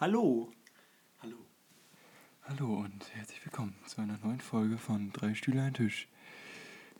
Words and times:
Hallo. 0.00 0.48
Hallo. 1.18 1.36
Hallo 2.44 2.74
und 2.84 3.14
herzlich 3.14 3.44
willkommen 3.44 3.74
zu 3.84 4.00
einer 4.00 4.18
neuen 4.24 4.40
Folge 4.40 4.78
von 4.78 5.12
Drei 5.12 5.34
Stühle, 5.34 5.60
ein 5.60 5.74
Tisch. 5.74 6.08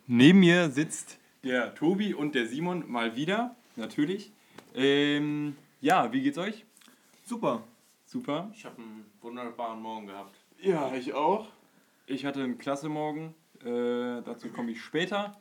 Neben 0.05 0.39
mir 0.39 0.69
sitzt 0.69 1.17
der 1.43 1.73
Tobi 1.73 2.13
und 2.13 2.35
der 2.35 2.45
Simon 2.45 2.83
mal 2.91 3.15
wieder, 3.15 3.55
natürlich. 3.75 4.31
Ähm, 4.75 5.55
ja, 5.79 6.13
wie 6.13 6.21
geht's 6.21 6.37
euch? 6.37 6.63
Super. 7.23 7.63
Super. 8.05 8.51
Ich 8.53 8.65
habe 8.65 8.79
einen 8.79 9.07
wunderbaren 9.19 9.81
Morgen 9.81 10.05
gehabt. 10.05 10.37
Ja, 10.59 10.93
ich 10.93 11.11
auch. 11.15 11.49
Ich 12.05 12.23
hatte 12.23 12.43
einen 12.43 12.59
klasse 12.59 12.87
Morgen. 12.87 13.33
Äh, 13.61 14.21
dazu 14.21 14.49
komme 14.49 14.73
ich 14.73 14.81
später. 14.83 15.39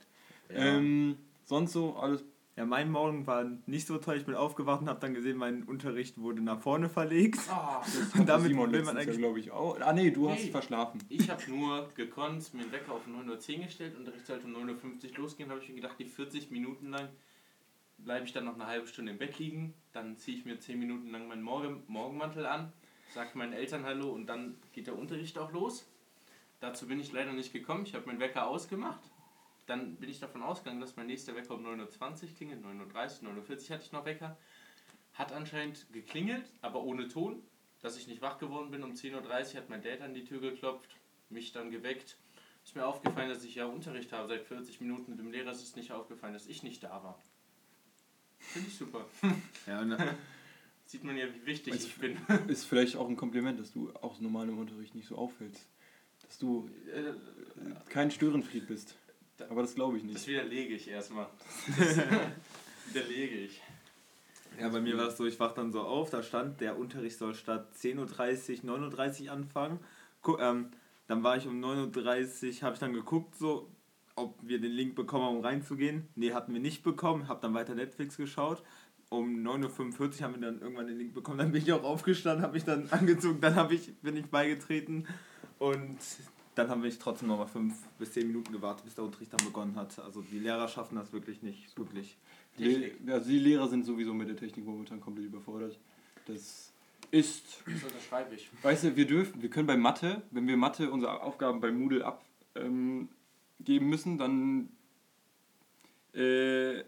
Ähm, 0.48 1.18
sonst 1.44 1.72
so 1.72 1.94
alles. 1.96 2.24
Ja, 2.60 2.66
mein 2.66 2.90
Morgen 2.90 3.26
war 3.26 3.46
nicht 3.64 3.86
so 3.86 3.96
toll. 3.96 4.18
Ich 4.18 4.26
bin 4.26 4.34
aufgewacht 4.34 4.82
und 4.82 4.90
habe 4.90 5.00
dann 5.00 5.14
gesehen, 5.14 5.38
mein 5.38 5.62
Unterricht 5.62 6.18
wurde 6.18 6.42
nach 6.42 6.60
vorne 6.60 6.90
verlegt. 6.90 7.40
Ah, 7.48 7.82
Und 8.18 8.28
damit 8.28 8.48
Simon 8.48 8.70
will 8.70 8.82
man 8.82 8.98
eigentlich. 8.98 9.16
glaube 9.16 9.40
ich, 9.40 9.50
auch. 9.50 9.80
Ah, 9.80 9.94
nee, 9.94 10.10
du 10.10 10.28
hast 10.28 10.44
Nee. 10.44 10.50
verschlafen. 10.50 11.02
ich 11.08 11.30
habe 11.30 11.42
nur 11.48 11.88
gekonnt, 11.94 12.52
mir 12.52 12.64
den 12.64 12.72
Wecker 12.72 12.92
auf 12.92 13.06
9.10 13.06 13.56
Uhr 13.60 13.64
gestellt 13.64 13.96
Unterricht 13.96 14.26
sollte 14.26 14.44
um 14.44 14.52
9.50 14.54 15.12
Uhr 15.12 15.18
losgehen. 15.20 15.48
habe 15.48 15.60
ich 15.62 15.70
mir 15.70 15.76
gedacht, 15.76 15.96
die 15.98 16.04
40 16.04 16.50
Minuten 16.50 16.90
lang 16.90 17.08
bleibe 17.96 18.26
ich 18.26 18.34
dann 18.34 18.44
noch 18.44 18.56
eine 18.56 18.66
halbe 18.66 18.86
Stunde 18.86 19.12
im 19.12 19.16
Bett 19.16 19.38
liegen. 19.38 19.72
Dann 19.94 20.18
ziehe 20.18 20.36
ich 20.36 20.44
mir 20.44 20.60
10 20.60 20.78
Minuten 20.78 21.10
lang 21.12 21.28
meinen 21.28 21.42
Morgen 21.42 21.82
Morgenmantel 21.86 22.44
an, 22.44 22.74
sage 23.14 23.38
meinen 23.38 23.54
Eltern 23.54 23.86
Hallo 23.86 24.10
und 24.10 24.26
dann 24.26 24.56
geht 24.74 24.86
der 24.86 24.98
Unterricht 24.98 25.38
auch 25.38 25.50
los. 25.50 25.86
Dazu 26.60 26.86
bin 26.86 27.00
ich 27.00 27.10
leider 27.10 27.32
nicht 27.32 27.54
gekommen. 27.54 27.84
Ich 27.86 27.94
habe 27.94 28.04
meinen 28.04 28.20
Wecker 28.20 28.46
ausgemacht. 28.46 29.00
Dann 29.70 29.94
bin 29.94 30.10
ich 30.10 30.18
davon 30.18 30.42
ausgegangen, 30.42 30.80
dass 30.80 30.96
mein 30.96 31.06
nächster 31.06 31.36
Wecker 31.36 31.54
um 31.54 31.64
9.20 31.64 32.22
Uhr 32.24 32.28
klingelt. 32.36 32.64
9.30 32.64 33.22
Uhr, 33.22 33.30
9.40 33.34 33.48
Uhr 33.68 33.70
hatte 33.70 33.84
ich 33.84 33.92
noch 33.92 34.04
Wecker. 34.04 34.36
Hat 35.14 35.30
anscheinend 35.30 35.86
geklingelt, 35.92 36.44
aber 36.60 36.82
ohne 36.82 37.06
Ton. 37.06 37.40
Dass 37.80 37.96
ich 37.96 38.08
nicht 38.08 38.20
wach 38.20 38.38
geworden 38.38 38.72
bin. 38.72 38.82
Um 38.82 38.94
10.30 38.94 39.14
Uhr 39.54 39.56
hat 39.60 39.70
mein 39.70 39.80
Dad 39.80 40.00
an 40.00 40.12
die 40.12 40.24
Tür 40.24 40.40
geklopft, 40.40 40.90
mich 41.28 41.52
dann 41.52 41.70
geweckt. 41.70 42.16
Ist 42.64 42.74
mir 42.74 42.84
aufgefallen, 42.84 43.28
dass 43.28 43.44
ich 43.44 43.54
ja 43.54 43.66
Unterricht 43.66 44.10
habe 44.12 44.26
seit 44.26 44.42
40 44.42 44.80
Minuten. 44.80 45.16
Dem 45.16 45.30
Lehrer 45.30 45.52
ist 45.52 45.62
es 45.62 45.76
nicht 45.76 45.92
aufgefallen, 45.92 46.32
dass 46.34 46.48
ich 46.48 46.64
nicht 46.64 46.82
da 46.82 47.04
war. 47.04 47.22
Finde 48.40 48.68
ich 48.68 48.76
super. 48.76 49.06
Ja, 49.68 49.82
und, 49.82 49.96
Sieht 50.84 51.04
man 51.04 51.16
ja, 51.16 51.26
wie 51.32 51.46
wichtig 51.46 51.74
Also- 51.74 51.86
ich 51.86 51.96
bin. 51.96 52.18
Ist 52.48 52.64
vielleicht 52.64 52.96
auch 52.96 53.08
ein 53.08 53.16
Kompliment, 53.16 53.60
dass 53.60 53.70
du 53.72 53.92
auch 54.02 54.18
normal 54.18 54.48
im 54.48 54.58
Unterricht 54.58 54.96
nicht 54.96 55.06
so 55.06 55.16
auffällst. 55.16 55.68
Dass 56.22 56.38
du 56.38 56.68
Äh, 56.92 57.12
kein 57.88 58.10
Störenfried 58.10 58.66
bist. 58.66 58.96
Aber 59.48 59.62
das 59.62 59.74
glaube 59.74 59.96
ich 59.96 60.02
Das 60.02 60.12
nicht. 60.12 60.26
widerlege 60.28 60.74
ich 60.74 60.88
erstmal. 60.88 61.26
Das 61.78 62.94
widerlege 62.94 63.36
ich. 63.36 63.60
ja, 64.58 64.68
bei 64.68 64.80
mir 64.80 64.98
war 64.98 65.06
es 65.08 65.16
so, 65.16 65.24
ich 65.24 65.38
wach 65.38 65.52
dann 65.52 65.70
so 65.70 65.82
auf, 65.82 66.10
da 66.10 66.22
stand, 66.24 66.60
der 66.60 66.76
Unterricht 66.76 67.16
soll 67.18 67.34
statt 67.34 67.68
10.30 67.80 68.64
Uhr 68.64 68.76
9.30 68.78 69.26
Uhr 69.26 69.32
anfangen. 69.32 69.78
Gu 70.22 70.36
ähm, 70.38 70.70
dann 71.06 71.22
war 71.22 71.36
ich 71.36 71.46
um 71.46 71.60
9.30 71.64 72.56
Uhr, 72.56 72.62
habe 72.62 72.74
ich 72.74 72.80
dann 72.80 72.92
geguckt, 72.92 73.36
so, 73.36 73.68
ob 74.16 74.36
wir 74.42 74.60
den 74.60 74.72
Link 74.72 74.94
bekommen 74.96 75.24
haben, 75.24 75.36
um 75.38 75.44
reinzugehen. 75.44 76.08
Nee, 76.16 76.32
hatten 76.32 76.52
wir 76.52 76.60
nicht 76.60 76.82
bekommen, 76.82 77.28
habe 77.28 77.40
dann 77.40 77.54
weiter 77.54 77.74
Netflix 77.74 78.16
geschaut. 78.16 78.62
Um 79.08 79.44
9.45 79.46 80.00
Uhr 80.00 80.22
haben 80.22 80.34
wir 80.34 80.40
dann 80.42 80.60
irgendwann 80.60 80.86
den 80.86 80.98
Link 80.98 81.14
bekommen. 81.14 81.38
Dann 81.38 81.50
bin 81.52 81.62
ich 81.62 81.72
auch 81.72 81.82
aufgestanden, 81.82 82.42
habe 82.42 82.54
mich 82.54 82.64
dann 82.64 82.88
angezogen, 82.92 83.40
dann 83.40 83.54
hab 83.56 83.72
ich, 83.72 83.94
bin 83.98 84.16
ich 84.16 84.26
beigetreten 84.26 85.06
und 85.58 85.98
dann 86.60 86.70
haben 86.70 86.82
wir 86.82 86.98
trotzdem 86.98 87.28
nochmal 87.28 87.46
fünf 87.46 87.74
bis 87.98 88.12
zehn 88.12 88.26
Minuten 88.26 88.52
gewartet, 88.52 88.84
bis 88.84 88.94
der 88.94 89.04
Unterricht 89.04 89.32
dann 89.32 89.44
begonnen 89.44 89.76
hat. 89.76 89.98
Also 89.98 90.20
die 90.22 90.38
Lehrer 90.38 90.68
schaffen 90.68 90.96
das 90.96 91.12
wirklich 91.12 91.42
nicht, 91.42 91.76
wirklich. 91.78 92.16
Le 92.58 92.92
also 93.08 93.28
die 93.30 93.38
Lehrer 93.38 93.68
sind 93.68 93.86
sowieso 93.86 94.12
mit 94.12 94.28
der 94.28 94.36
Technik 94.36 94.66
momentan 94.66 95.00
komplett 95.00 95.26
überfordert. 95.26 95.78
Das 96.26 96.72
ist, 97.10 97.62
Das 97.64 97.84
unterschreibe 97.84 98.34
ich. 98.34 98.50
weißt 98.62 98.84
du, 98.84 98.96
wir 98.96 99.06
dürfen, 99.06 99.40
wir 99.40 99.48
können 99.48 99.66
bei 99.66 99.76
Mathe, 99.76 100.22
wenn 100.30 100.46
wir 100.46 100.56
Mathe 100.56 100.90
unsere 100.90 101.22
Aufgaben 101.22 101.60
bei 101.60 101.72
Moodle 101.72 102.04
abgeben 102.04 103.08
ähm, 103.66 103.88
müssen, 103.88 104.18
dann 104.18 104.68
äh, 106.12 106.84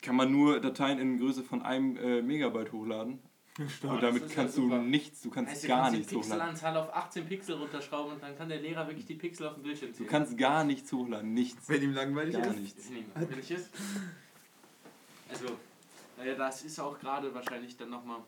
kann 0.00 0.16
man 0.16 0.32
nur 0.32 0.60
Dateien 0.60 0.98
in 0.98 1.18
Größe 1.18 1.44
von 1.44 1.62
einem 1.62 1.96
äh, 1.96 2.20
Megabyte 2.20 2.72
hochladen. 2.72 3.20
Ah, 3.58 3.62
Und 3.62 3.70
das 3.82 4.00
damit 4.00 4.22
ist 4.22 4.30
ja 4.30 4.36
kannst 4.36 4.56
du 4.56 4.66
nichts, 4.78 5.20
du 5.20 5.30
kannst 5.30 5.50
Heißt, 5.50 5.64
du 5.64 5.68
gar 5.68 5.80
kannst 5.82 5.92
nichts 5.96 6.08
die 6.08 6.16
hochladen. 6.16 6.38
Pixelanzahl 6.54 6.76
auf 6.78 6.94
18 6.94 7.26
Pixel 7.26 7.54
runterschrauben 7.56 8.12
und 8.14 8.22
dann 8.22 8.36
kann 8.36 8.48
der 8.48 8.60
Lehrer 8.60 8.86
wirklich 8.86 9.04
die 9.04 9.14
Pixel 9.14 9.46
auf 9.46 9.54
dem 9.54 9.62
Bildschirm 9.62 9.90
Du 9.90 9.96
ziehen. 9.98 10.06
kannst 10.06 10.38
gar 10.38 10.64
nichts 10.64 10.90
hochladen, 10.92 11.34
nichts. 11.34 11.68
Wenn 11.68 11.82
ihm 11.82 11.92
langweilig 11.92 12.34
Gar 12.34 12.46
ist. 12.46 12.60
nichts. 12.60 12.90
Wenn 13.14 13.38
ich 13.38 13.50
ist. 13.50 13.70
Also, 15.28 15.46
naja, 16.16 16.34
das 16.34 16.62
ist 16.64 16.78
auch 16.80 16.98
gerade 16.98 17.34
wahrscheinlich 17.34 17.76
dann 17.76 17.90
nochmal 17.90 18.20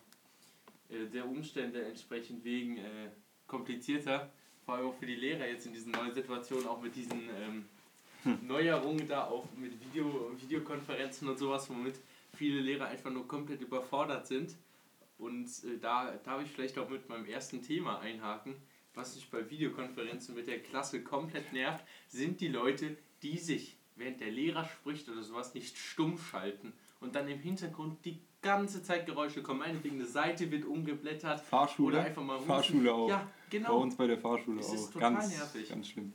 äh, 0.91 1.07
der 1.07 1.27
Umstände 1.27 1.83
entsprechend 1.85 2.45
wegen 2.45 2.77
äh, 2.79 3.09
komplizierter. 3.47 4.31
Vor 4.67 4.75
allem 4.77 4.87
auch 4.89 4.95
für 4.95 5.07
die 5.07 5.17
Lehrer 5.17 5.47
jetzt 5.47 5.67
in 5.67 5.73
diesen 5.73 5.93
neuen 5.93 6.13
Situationen, 6.15 6.67
auch 6.67 6.81
mit 6.83 6.95
diesen 6.97 7.21
ähm, 7.43 7.65
Neuerungen 8.43 9.07
da, 9.09 9.25
auch 9.25 9.47
mit 9.57 9.73
Video, 9.87 10.31
Videokonferenzen 10.39 11.29
und 11.29 11.39
sowas, 11.39 11.69
womit 11.69 11.97
viele 12.37 12.61
Lehrer 12.61 12.87
einfach 12.87 13.11
nur 13.11 13.27
komplett 13.29 13.61
überfordert 13.63 14.27
sind. 14.27 14.55
Und 15.19 15.47
äh, 15.65 15.79
da 15.81 16.13
darf 16.25 16.43
ich 16.43 16.51
vielleicht 16.51 16.79
auch 16.79 16.89
mit 16.91 17.09
meinem 17.09 17.27
ersten 17.27 17.63
Thema 17.63 18.01
einhaken. 18.01 18.57
Was 18.95 19.15
mich 19.17 19.29
bei 19.31 19.49
Videokonferenzen 19.51 20.35
mit 20.35 20.47
der 20.47 20.61
Klasse 20.61 21.03
komplett 21.03 21.53
nervt, 21.53 21.85
sind 22.09 22.41
die 22.41 22.49
Leute, 22.49 22.97
die 23.23 23.39
sich, 23.39 23.77
während 23.97 24.21
der 24.21 24.31
Lehrer 24.31 24.65
spricht 24.65 25.09
oder 25.09 25.23
sowas, 25.23 25.55
nicht 25.55 25.77
stumm 25.77 26.17
schalten 26.19 26.73
und 27.01 27.15
dann 27.17 27.27
im 27.29 27.39
Hintergrund 27.41 28.05
die 28.05 28.21
ganze 28.41 28.83
Zeit 28.83 29.07
Geräusche 29.07 29.43
kommen. 29.43 29.61
Meinetwegen 29.61 29.97
eine 29.97 30.07
Seite 30.07 30.51
wird 30.51 30.65
umgeblättert 30.65 31.41
Fahrschule, 31.41 31.97
oder 31.97 32.05
einfach 32.07 32.23
mal 32.23 32.35
rufen. 32.37 32.47
Fahrschule 32.47 32.93
auch. 32.95 33.09
Ja, 33.09 33.17
Bei 33.19 33.59
genau. 33.59 33.79
uns 33.81 33.97
bei 33.97 34.07
der 34.07 34.19
Fahrschule 34.19 34.61
Es 34.61 34.69
auch. 34.71 34.75
ist 34.75 34.93
total 34.93 35.15
ganz, 35.15 35.29
nervig. 35.37 35.69
ganz 35.69 35.89
schlimm. 35.89 36.13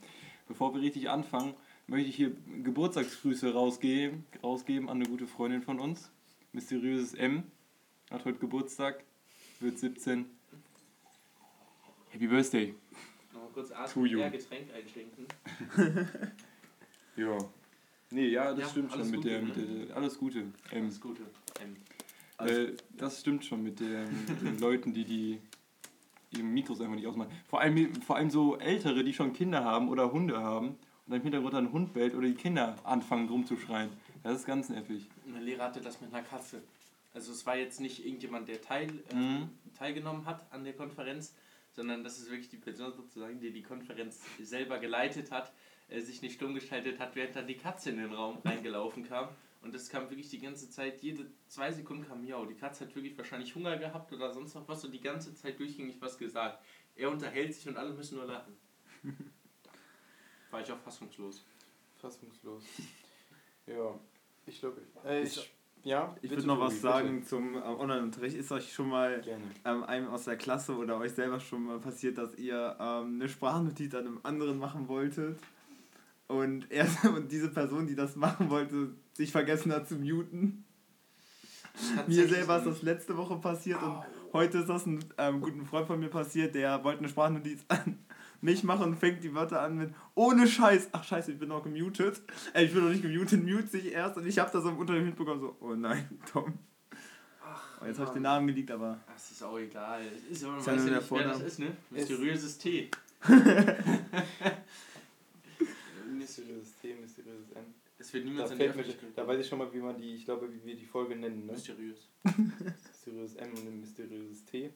Bevor 0.48 0.74
wir 0.74 0.82
richtig 0.82 1.10
anfangen, 1.10 1.54
möchte 1.88 2.08
ich 2.10 2.16
hier 2.16 2.32
Geburtstagsgrüße 2.64 3.54
rausgeben, 3.54 4.26
rausgeben 4.42 4.88
an 4.90 4.98
eine 4.98 5.06
gute 5.10 5.28
Freundin 5.28 5.62
von 5.62 5.80
uns. 5.80 6.12
Mysteriöses 6.54 7.14
M. 7.14 7.44
Hat 8.10 8.26
heute 8.26 8.40
Geburtstag, 8.40 9.04
wird 9.60 9.78
17. 9.78 10.26
Happy 12.10 12.28
Birthday. 12.28 12.74
Noch 13.34 13.42
mal 13.42 13.50
kurz 13.54 13.72
atmen, 13.72 14.06
eher 14.08 14.32
Getränk 14.32 14.68
einschenken. 14.74 15.28
Ja. 17.16 17.38
Nee, 18.12 18.28
ja, 18.30 18.52
das 18.54 18.60
Ja, 18.62 18.70
stimmt 18.70 18.94
schon 18.94 19.12
mit 19.12 19.16
Gute, 19.18 19.30
der, 19.30 19.42
mit 19.42 19.58
ne? 19.58 19.86
der. 19.88 19.98
Alles 19.98 20.18
Gute. 20.18 20.40
M. 20.40 20.54
Alles 20.72 21.02
Gute. 21.02 21.24
Ähm, 21.60 21.76
Äh, 22.48 22.78
das 22.98 23.20
stimmt 23.20 23.44
schon 23.44 23.62
mit, 23.62 23.82
der, 23.82 24.08
mit 24.08 24.42
den 24.42 24.58
Leuten, 24.62 24.94
die 24.94 25.04
die 25.04 25.40
ihre 26.32 26.44
Mikros 26.44 26.80
einfach 26.80 26.96
nicht 26.96 27.08
ausmachen. 27.08 27.30
Vor 27.50 27.60
allem, 27.60 27.94
vor 28.02 28.16
allem 28.16 28.30
so 28.30 28.58
Ältere, 28.58 29.04
die 29.04 29.14
schon 29.14 29.34
Kinder 29.34 29.66
haben 29.66 29.90
oder 29.90 30.14
Hunde 30.14 30.38
haben 30.42 30.70
und 30.70 30.78
dann 31.08 31.18
im 31.18 31.24
Hintergrund 31.24 31.56
ein 31.56 31.72
Hund 31.74 31.92
bellt 31.94 32.16
oder 32.16 32.28
die 32.28 32.36
Kinder 32.36 32.78
anfangen 32.86 33.28
rumzuschreien. 33.28 33.90
Das 34.24 34.38
ist 34.40 34.46
ganz 34.46 34.70
nervig. 34.70 35.10
Mein 35.26 35.44
Lehrer 35.44 35.66
hatte 35.66 35.82
das 35.82 36.00
mit 36.00 36.14
einer 36.14 36.24
Katze. 36.24 36.62
Also 37.14 37.32
es 37.32 37.46
war 37.46 37.58
jetzt 37.58 37.80
nicht 37.80 38.06
irgendjemand, 38.06 38.48
der 38.48 38.62
teil, 38.62 38.90
äh, 39.10 39.16
Mhm. 39.16 39.50
teilgenommen 39.78 40.26
hat 40.26 40.52
an 40.52 40.64
der 40.64 40.74
Konferenz, 40.74 41.34
sondern 41.72 42.04
das 42.04 42.20
ist 42.20 42.30
wirklich 42.30 42.50
die 42.50 42.58
Person 42.58 42.94
sozusagen, 42.94 43.40
die 43.40 43.52
die 43.52 43.64
Konferenz 43.64 44.22
selber 44.42 44.80
geleitet 44.80 45.32
hat, 45.32 45.52
äh, 45.88 46.02
sich 46.02 46.22
nicht 46.22 46.36
stumm 46.36 46.54
geschaltet 46.54 47.00
hat, 47.00 47.16
während 47.16 47.36
dann 47.36 47.48
die 47.48 47.58
Katze 47.58 47.90
in 47.90 47.98
den 47.98 48.14
Raum 48.14 48.38
reingelaufen 48.46 49.08
kam. 49.08 49.30
Und 49.62 49.74
das 49.74 49.90
kam 49.90 50.10
wirklich 50.10 50.30
die 50.30 50.40
ganze 50.40 50.70
Zeit, 50.70 51.02
jede 51.02 51.30
zwei 51.48 51.72
Sekunden 51.72 52.08
kam 52.08 52.22
Miau. 52.24 52.46
Die 52.46 52.54
Katze 52.56 52.86
hat 52.86 52.96
wirklich 52.96 53.18
wahrscheinlich 53.18 53.54
Hunger 53.56 53.76
gehabt 53.78 54.14
oder 54.14 54.32
sonst 54.32 54.54
noch 54.56 54.68
was 54.70 54.86
und 54.86 54.92
die 54.94 55.02
ganze 55.02 55.34
Zeit 55.36 55.60
durchgängig 55.60 55.98
was 56.00 56.18
gesagt. 56.18 56.64
Er 56.96 57.10
unterhält 57.10 57.54
sich 57.54 57.68
und 57.68 57.76
alle 57.76 57.92
müssen 57.94 58.18
nur 58.18 58.26
lachen. 58.26 58.56
War 60.52 60.62
ich 60.62 60.72
auch 60.72 60.80
fassungslos. 60.80 61.44
Fassungslos. 61.98 62.64
Ja, 63.68 64.00
ich 64.46 64.60
glaube. 64.60 64.82
Äh, 65.06 65.24
Ich- 65.24 65.52
ja, 65.84 66.16
Ich 66.22 66.30
würde 66.30 66.46
noch 66.46 66.60
was 66.60 66.82
sagen 66.82 67.24
zum 67.24 67.56
äh, 67.56 67.60
Online-Unterricht. 67.60 68.36
Ist 68.36 68.52
euch 68.52 68.72
schon 68.74 68.90
mal 68.90 69.22
ähm, 69.66 69.84
einem 69.84 70.08
aus 70.08 70.26
der 70.26 70.38
Klasse 70.38 70.76
oder 70.76 70.98
euch 70.98 71.14
selber 71.14 71.40
schon 71.40 71.64
mal 71.66 71.80
passiert, 71.80 72.18
dass 72.18 72.36
ihr 72.36 72.76
ähm, 72.80 73.16
eine 73.16 73.30
Sprachnotiz 73.30 73.94
an 73.96 74.08
einem 74.08 74.20
anderen 74.24 74.60
machen 74.60 74.88
wolltet 74.88 75.40
und, 76.28 76.72
er, 76.72 76.88
und 77.16 77.32
diese 77.32 77.50
Person, 77.50 77.88
die 77.88 77.96
das 77.96 78.16
machen 78.16 78.50
wollte, 78.50 78.92
sich 79.14 79.32
vergessen 79.32 79.72
hat 79.72 79.88
zu 79.88 79.96
muten? 79.96 80.66
Mir 82.08 82.28
selber 82.28 82.58
ist 82.58 82.66
das 82.66 82.82
letzte 82.82 83.16
Woche 83.16 83.38
passiert 83.38 83.82
und 83.82 84.02
heute 84.34 84.58
ist 84.60 84.70
das 84.70 84.86
einem 84.86 85.00
ähm, 85.18 85.40
guten 85.40 85.66
Freund 85.66 85.88
von 85.88 86.00
mir 86.00 86.10
passiert, 86.10 86.56
der 86.56 86.84
wollte 86.84 87.00
eine 87.00 87.10
Sprachnotiz 87.10 87.64
an 87.70 88.00
mich 88.42 88.64
machen 88.64 88.84
und 88.84 88.96
fängt 88.98 89.24
die 89.24 89.34
Wörter 89.34 89.62
an 89.62 89.78
mit 89.78 89.94
ohne 90.16 90.48
Scheiß. 90.48 90.90
Ach 90.92 91.04
scheiße, 91.04 91.32
ich 91.34 91.40
bin 91.40 91.50
noch 91.50 91.64
gemutet. 91.64 92.22
Äh, 92.54 92.66
ich 92.66 92.74
bin 92.74 92.84
noch 92.84 92.90
nicht 92.92 93.02
gemutet, 93.02 93.44
mute 93.44 93.68
sich 93.68 93.92
erst 93.92 94.18
und 94.18 94.26
ich 94.28 94.40
habe 94.40 94.50
das 94.52 94.66
im 94.66 94.78
Unterricht 94.78 95.06
mitbekommen, 95.06 95.42
so, 95.42 95.56
oh 95.60 95.76
nein, 95.76 96.08
Tom. 96.32 96.54
Ach, 97.44 97.82
Oh, 97.82 97.86
jetzt 97.86 97.98
habe 98.00 98.10
ich 98.10 98.14
den. 98.14 98.24
Namen 98.24 98.48
geleakt, 98.48 98.72
aber 98.72 99.00
Das 99.14 99.32
ist 99.32 99.42
auch 99.44 99.58
egal. 99.58 100.02
Es 100.30 100.38
ist 100.38 100.44
man 100.48 100.60
Ist 100.60 100.68
weiß 100.68 100.86
ja 100.86 100.98
nicht, 100.98 101.12
wer 101.12 101.24
das 101.24 101.42
ist, 101.42 101.60
ne? 101.60 101.72
Mysteriöses 101.90 102.58
T. 102.58 102.90
Mysteriöses 106.12 106.74
T, 106.82 106.96
mysteriöses 106.96 107.52
N. 107.52 107.74
Es 107.98 108.14
wird 108.14 108.24
Da, 108.26 108.30
niemals 108.30 108.52
in 108.52 108.58
die 108.60 108.64
fällt 108.70 108.88
mir, 108.88 108.96
da 109.16 109.28
weiß 109.28 109.40
ich 109.42 109.48
schon 109.48 109.60
mal, 109.60 109.74
wie 109.74 109.80
man 109.80 109.98
die, 109.98 110.16
ich 110.16 110.26
glaube, 110.26 110.50
wie 110.54 110.66
wir 110.66 110.76
die 110.76 110.86
Folge 110.86 111.16
nennen. 111.16 111.46
Ne? 111.46 111.52
Mysteriös. 111.54 112.08
Mysteriöses 112.24 113.36
M 113.36 113.52
und 113.52 113.68
ein 113.68 113.80
mysteriöses 113.82 114.46
T. 114.46 114.72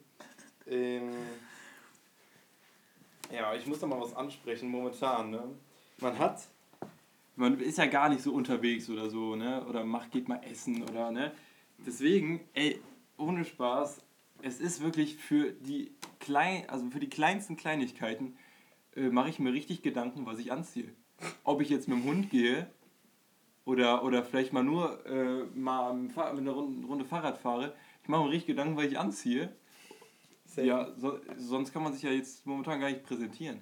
ich 3.58 3.68
muss 3.68 3.80
da 3.80 3.88
mal 3.88 4.00
was 4.00 4.16
ansprechen 4.16 4.70
momentan, 4.70 5.32
ne? 5.32 5.44
Man 6.00 6.18
hat. 6.20 6.48
Man 7.36 7.60
ist 7.60 7.80
ja 7.80 7.88
gar 7.88 8.10
nicht 8.10 8.22
so 8.22 8.32
unterwegs 8.32 8.90
oder 8.90 9.10
so, 9.10 9.36
ne? 9.36 9.66
Oder 9.66 9.84
macht, 9.84 10.12
geht 10.12 10.28
mal 10.28 10.42
essen 10.44 10.84
oder, 10.84 11.12
ne? 11.12 11.32
Deswegen, 11.86 12.42
ey, 12.54 12.80
ohne 13.18 13.44
Spaß, 13.44 14.02
es 14.44 14.60
ist 14.60 14.82
wirklich 14.82 15.16
für 15.16 15.52
die 15.52 15.92
klein, 16.20 16.70
also 16.70 16.90
für 16.92 17.00
die 17.00 17.10
kleinsten 17.10 17.58
Kleinigkeiten 17.58 18.38
äh, 18.96 19.10
mache 19.10 19.30
ich 19.30 19.40
mir 19.40 19.54
richtig 19.54 19.82
Gedanken, 19.82 20.26
was 20.26 20.40
ich 20.40 20.52
anziehe. 20.52 20.94
Ob 21.44 21.62
ich 21.62 21.70
jetzt 21.70 21.88
mit 21.88 21.98
dem 21.98 22.06
Hund 22.06 22.30
gehe 22.30 22.68
oder, 23.66 24.04
oder 24.04 24.24
vielleicht 24.24 24.54
mal 24.54 24.64
nur 24.64 25.06
äh, 25.06 25.46
mal 25.56 25.94
mit 25.94 26.18
einer 26.18 26.52
Runde, 26.52 26.88
Runde 26.88 27.06
Fahrrad 27.06 27.38
fahre. 27.38 27.74
Ich 28.04 28.10
mache 28.10 28.24
mir 28.24 28.30
richtig 28.30 28.48
Gedanken, 28.48 28.78
was 28.78 28.86
ich 28.86 29.00
anziehe. 29.00 29.56
Same. 30.56 30.68
Ja, 30.68 30.92
so, 30.98 31.20
sonst 31.38 31.72
kann 31.74 31.84
man 31.84 31.94
sich 31.94 32.04
ja 32.04 32.12
jetzt 32.12 32.46
momentan 32.46 32.80
gar 32.80 32.90
nicht 32.90 33.04
präsentieren. 33.04 33.62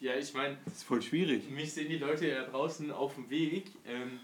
Ja, 0.00 0.16
ich 0.16 0.34
meine, 0.34 0.58
Das 0.64 0.74
ist 0.74 0.82
voll 0.84 1.00
schwierig. 1.02 1.48
mich 1.50 1.72
sehen 1.72 1.88
die 1.88 1.98
Leute 1.98 2.28
ja 2.28 2.44
draußen 2.44 2.90
auf 2.90 3.14
dem 3.14 3.30
Weg 3.30 3.70
ähm, 3.86 4.20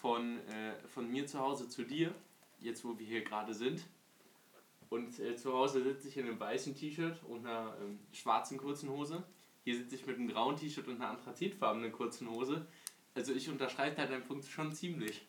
von, 0.00 0.38
äh, 0.48 0.74
von 0.88 1.10
mir 1.10 1.26
zu 1.26 1.38
Hause 1.40 1.68
zu 1.68 1.82
dir, 1.82 2.14
jetzt 2.60 2.84
wo 2.84 2.96
wir 2.98 3.06
hier 3.06 3.22
gerade 3.24 3.52
sind. 3.54 3.82
Und 4.90 5.18
äh, 5.18 5.34
zu 5.34 5.52
Hause 5.52 5.82
sitze 5.82 6.08
ich 6.08 6.16
in 6.18 6.26
einem 6.26 6.38
weißen 6.38 6.76
T-Shirt 6.76 7.18
und 7.24 7.46
einer 7.46 7.76
ähm, 7.82 7.98
schwarzen 8.12 8.58
kurzen 8.58 8.90
Hose. 8.90 9.24
Hier 9.64 9.76
sitze 9.76 9.96
ich 9.96 10.06
mit 10.06 10.16
einem 10.18 10.28
grauen 10.28 10.56
T-Shirt 10.56 10.86
und 10.86 10.96
einer 10.96 11.10
anthrazitfarbenen 11.10 11.90
kurzen 11.90 12.30
Hose. 12.30 12.66
Also 13.14 13.32
ich 13.32 13.48
unterschreibe 13.48 13.96
da 13.96 14.06
deinen 14.06 14.24
Punkt 14.24 14.44
schon 14.44 14.72
ziemlich. 14.72 15.26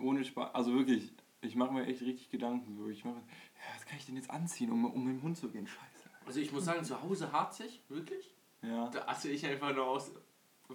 Ohne 0.00 0.24
Spaß. 0.24 0.54
Also 0.54 0.74
wirklich, 0.74 1.10
ich 1.40 1.56
mache 1.56 1.72
mir 1.72 1.86
echt 1.86 2.02
richtig 2.02 2.30
Gedanken. 2.30 2.76
So. 2.76 2.88
Ich 2.88 3.04
mache, 3.04 3.20
ja, 3.58 3.64
was 3.76 3.84
kann 3.86 3.98
ich 3.98 4.06
denn 4.06 4.16
jetzt 4.16 4.30
anziehen, 4.30 4.70
um, 4.70 4.84
um 4.86 5.04
mit 5.04 5.14
dem 5.16 5.22
Hund 5.22 5.36
zu 5.36 5.48
gehen? 5.48 5.66
Scheiße. 5.66 6.08
Also 6.26 6.40
ich 6.40 6.52
muss 6.52 6.64
sagen, 6.64 6.84
zu 6.84 7.00
Hause 7.02 7.32
harzig, 7.32 7.82
wirklich. 7.88 8.34
Ja. 8.62 8.88
Da 8.88 9.02
achte 9.06 9.28
ich 9.30 9.44
einfach 9.46 9.74
nur 9.74 9.86
aus, 9.86 10.10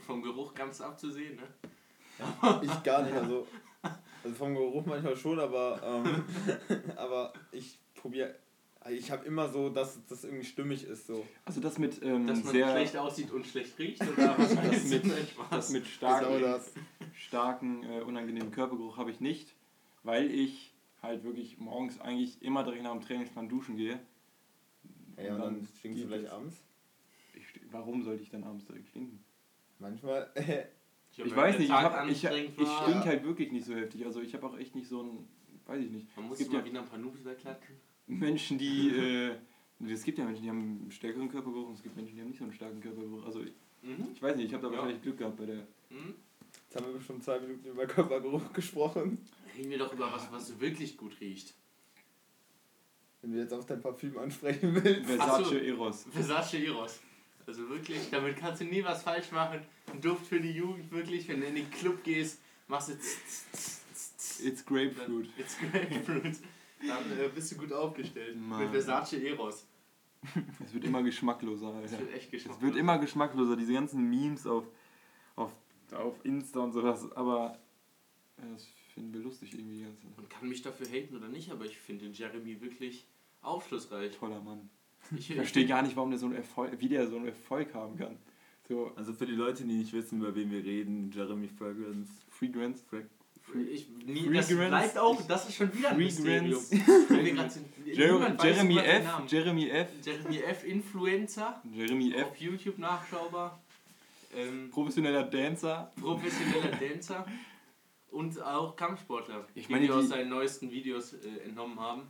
vom 0.05 0.21
Geruch 0.21 0.53
ganz 0.53 0.81
abzusehen. 0.81 1.35
Ne? 1.35 1.43
Ich 2.61 2.83
gar 2.83 3.03
nicht, 3.03 3.13
also, 3.13 3.47
also 4.23 4.35
vom 4.35 4.53
Geruch 4.55 4.85
manchmal 4.85 5.15
schon, 5.17 5.39
aber, 5.39 5.81
ähm, 5.83 6.23
aber 6.95 7.33
ich 7.51 7.77
probiere, 7.95 8.35
ich 8.89 9.11
habe 9.11 9.25
immer 9.25 9.49
so, 9.49 9.69
dass 9.69 9.99
das 10.07 10.23
irgendwie 10.23 10.45
stimmig 10.45 10.83
ist. 10.85 11.07
So. 11.07 11.25
Also 11.45 11.61
das 11.61 11.77
mit 11.77 12.01
ähm, 12.03 12.27
Dass 12.27 12.43
man 12.43 12.53
sehr 12.53 12.69
schlecht 12.71 12.97
aussieht 12.97 13.31
und 13.31 13.45
schlecht 13.45 13.77
riecht 13.79 14.01
oder 14.01 14.37
was 14.37 14.49
du? 14.55 14.89
mit- 14.89 15.05
das 15.05 15.29
Spaß. 15.29 15.69
mit 15.71 15.83
Genau 15.83 15.93
starken, 15.95 16.41
das. 16.41 16.71
starken 17.15 17.83
äh, 17.83 18.01
unangenehmen 18.01 18.51
Körpergeruch 18.51 18.97
habe 18.97 19.11
ich 19.11 19.19
nicht, 19.19 19.53
weil 20.03 20.29
ich 20.31 20.72
halt 21.03 21.23
wirklich 21.23 21.57
morgens 21.59 21.99
eigentlich 21.99 22.41
immer 22.41 22.63
direkt 22.63 22.83
nach 22.83 22.91
dem 22.93 23.01
Trainingsplan 23.01 23.49
duschen 23.49 23.75
gehe. 23.77 23.99
Ja, 25.17 25.35
und 25.35 25.41
dann 25.41 25.67
stinkst 25.77 26.03
du 26.03 26.13
es. 26.13 26.29
abends. 26.31 26.63
Ich, 27.35 27.45
warum 27.71 28.01
sollte 28.03 28.23
ich 28.23 28.29
dann 28.29 28.43
abends 28.43 28.65
direkt 28.65 28.87
stinken? 28.87 29.23
Manchmal, 29.79 30.31
Ich, 30.35 31.19
wenn 31.19 31.35
weiß 31.35 31.59
nicht, 31.59 31.69
ich, 31.69 31.73
hab, 31.75 32.07
ich, 32.09 32.23
ich 32.23 32.69
stink 32.69 33.05
halt 33.05 33.23
wirklich 33.23 33.51
nicht 33.51 33.65
so 33.65 33.75
heftig. 33.75 34.05
Also 34.05 34.21
ich 34.21 34.33
habe 34.33 34.47
auch 34.47 34.57
echt 34.57 34.73
nicht 34.73 34.87
so 34.87 35.03
ein, 35.03 35.27
weiß 35.65 35.83
ich 35.83 35.91
nicht. 35.91 36.07
Man 36.15 36.25
Es 36.25 36.29
muss 36.29 36.37
gibt 36.39 36.53
mal 36.53 36.59
ja 36.59 36.65
wieder 36.65 36.79
ein 36.81 36.87
paar 36.87 36.97
Noobs 36.99 37.23
wegklatschen. 37.23 37.75
Menschen, 38.07 38.57
die, 38.57 38.89
äh, 38.89 39.35
es 39.87 40.03
gibt 40.03 40.17
ja 40.17 40.25
Menschen, 40.25 40.43
die 40.43 40.49
haben 40.49 40.59
einen 40.81 40.91
stärkeren 40.91 41.29
Körpergeruch 41.29 41.67
und 41.67 41.73
es 41.75 41.83
gibt 41.83 41.95
Menschen, 41.95 42.15
die 42.15 42.21
haben 42.21 42.29
nicht 42.29 42.37
so 42.39 42.43
einen 42.45 42.53
starken 42.53 42.79
Körpergeruch. 42.81 43.25
Also 43.25 43.41
ich, 43.43 43.53
Mhm. 43.83 44.07
ich 44.13 44.21
weiß 44.21 44.37
nicht, 44.37 44.45
ich 44.47 44.53
habe 44.53 44.63
da 44.63 44.69
Ja. 44.71 44.77
wahrscheinlich 44.77 45.01
Glück 45.01 45.17
gehabt 45.17 45.35
bei 45.37 45.45
der... 45.45 45.67
Mhm. 45.89 46.15
jetzt 46.69 46.75
haben 46.81 46.93
wir 46.93 47.01
schon 47.01 47.19
zwei 47.21 47.39
Minuten 47.39 47.67
über 47.67 47.85
Körpergeruch 47.85 48.53
gesprochen. 48.53 49.17
Reden 49.55 49.69
wir 49.69 49.77
doch 49.77 49.93
über 49.93 50.11
was, 50.11 50.31
was 50.31 50.59
wirklich 50.59 50.97
gut 50.97 51.19
riecht. 51.19 51.53
Wenn 53.21 53.33
du 53.33 53.39
jetzt 53.39 53.53
auf 53.53 53.65
dein 53.65 53.81
Parfüm 53.81 54.17
ansprechen 54.17 54.75
willst. 54.83 55.05
Versace 55.05 55.49
so. 55.49 55.55
Eros. 55.55 56.05
Versace 56.11 56.53
Eros. 56.55 56.99
Also 57.45 57.69
wirklich, 57.69 58.09
damit 58.09 58.37
kannst 58.37 58.61
du 58.61 58.65
nie 58.65 58.83
was 58.83 59.03
falsch 59.03 59.31
machen. 59.31 59.61
Ein 59.91 60.01
Duft 60.01 60.27
für 60.27 60.39
die 60.39 60.51
Jugend, 60.51 60.91
wirklich. 60.91 61.27
Wenn 61.27 61.41
du 61.41 61.47
in 61.47 61.55
den 61.55 61.69
Club 61.71 62.03
gehst, 62.03 62.39
machst 62.67 62.89
du 62.89 62.93
tss, 62.97 63.17
tss, 63.27 63.45
tss, 63.51 63.81
tss, 63.93 64.17
tss. 64.17 64.39
It's 64.41 64.65
Grapefruit. 64.65 65.29
It's 65.37 65.57
Grapefruit. 65.57 66.37
Dann 66.85 67.19
äh, 67.19 67.29
bist 67.33 67.51
du 67.51 67.57
gut 67.57 67.71
aufgestellt. 67.71 68.37
Mann. 68.37 68.59
Mit 68.61 68.71
Versace 68.71 69.13
Eros. 69.13 69.65
Es 70.65 70.73
wird 70.73 70.85
immer 70.85 71.03
geschmackloser, 71.03 71.67
Alter. 71.73 71.99
wird 71.99 72.13
echt 72.13 72.25
Es 72.25 72.31
geschmacklos. 72.31 72.61
wird 72.61 72.77
immer 72.77 72.97
geschmackloser, 72.97 73.57
diese 73.57 73.73
ganzen 73.73 74.09
Memes 74.09 74.47
auf, 74.47 74.63
auf, 75.35 75.51
auf 75.91 76.15
Insta 76.23 76.61
und 76.61 76.71
sowas, 76.71 77.11
aber 77.11 77.57
ja, 78.37 78.45
das 78.53 78.67
finden 78.93 79.13
wir 79.13 79.21
lustig 79.21 79.53
irgendwie. 79.53 79.81
Ganz 79.83 79.95
Man 80.17 80.29
kann 80.29 80.49
mich 80.49 80.61
dafür 80.61 80.87
haten 80.87 81.15
oder 81.15 81.27
nicht, 81.27 81.51
aber 81.51 81.65
ich 81.65 81.77
finde 81.77 82.05
Jeremy 82.07 82.61
wirklich 82.61 83.05
aufschlussreich. 83.41 84.11
toller 84.17 84.41
Mann. 84.41 84.69
Ich, 85.17 85.29
Ich 85.29 85.35
verstehe 85.35 85.65
gar 85.65 85.81
nicht, 85.81 85.95
warum 85.95 86.09
der 86.11 86.19
so 86.19 86.27
einen 86.27 86.35
Erfolg, 86.35 86.71
wie 86.79 86.87
der 86.89 87.07
so 87.07 87.17
einen 87.17 87.27
Erfolg 87.27 87.73
haben 87.73 87.97
kann. 87.97 88.17
So, 88.69 88.91
Also 88.95 89.13
für 89.13 89.25
die 89.25 89.33
Leute, 89.33 89.63
die 89.65 89.73
nicht 89.73 89.91
wissen, 89.93 90.19
über 90.19 90.33
wen 90.35 90.49
wir 90.49 90.63
reden, 90.63 91.11
Jeremy 91.13 91.49
Fragrance. 91.49 92.09
Fragrance. 92.29 92.83
Fra 92.89 93.59
Ich, 93.59 93.89
nie, 94.05 94.21
Free 94.27 94.33
das 94.35 94.47
Grants. 94.47 94.69
bleibt 94.69 94.97
auch, 94.97 95.21
das 95.27 95.49
ist 95.49 95.55
schon 95.55 95.73
wieder 95.77 95.89
ein 95.89 95.97
Mysterium. 95.97 96.61
Fragrance. 97.07 97.59
Jer 97.85 98.37
weiß 98.37 98.43
Jeremy 98.43 98.75
den 98.75 98.85
F. 98.85 99.05
Jeremy 99.27 99.69
F. 99.69 99.87
Jeremy 100.05 100.37
F. 100.37 100.63
Influencer. 100.63 101.61
Jeremy 101.73 102.13
F. 102.13 102.25
Auf 102.27 102.37
YouTube 102.37 102.77
nachschaubar. 102.77 103.59
Ähm, 104.33 104.69
Professioneller 104.71 105.23
Dancer. 105.23 105.91
professioneller 105.99 106.71
Dancer. 106.79 107.25
Und 108.13 108.41
auch 108.41 108.75
Kampfsportler, 108.75 109.47
Ich 109.55 109.67
die 109.67 109.71
meine, 109.73 109.87
wir 109.87 109.95
aus 109.95 110.03
die- 110.03 110.07
seinen 110.09 110.29
neuesten 110.29 110.69
Videos 110.71 111.13
äh, 111.13 111.27
entnommen 111.45 111.79
haben. 111.79 112.03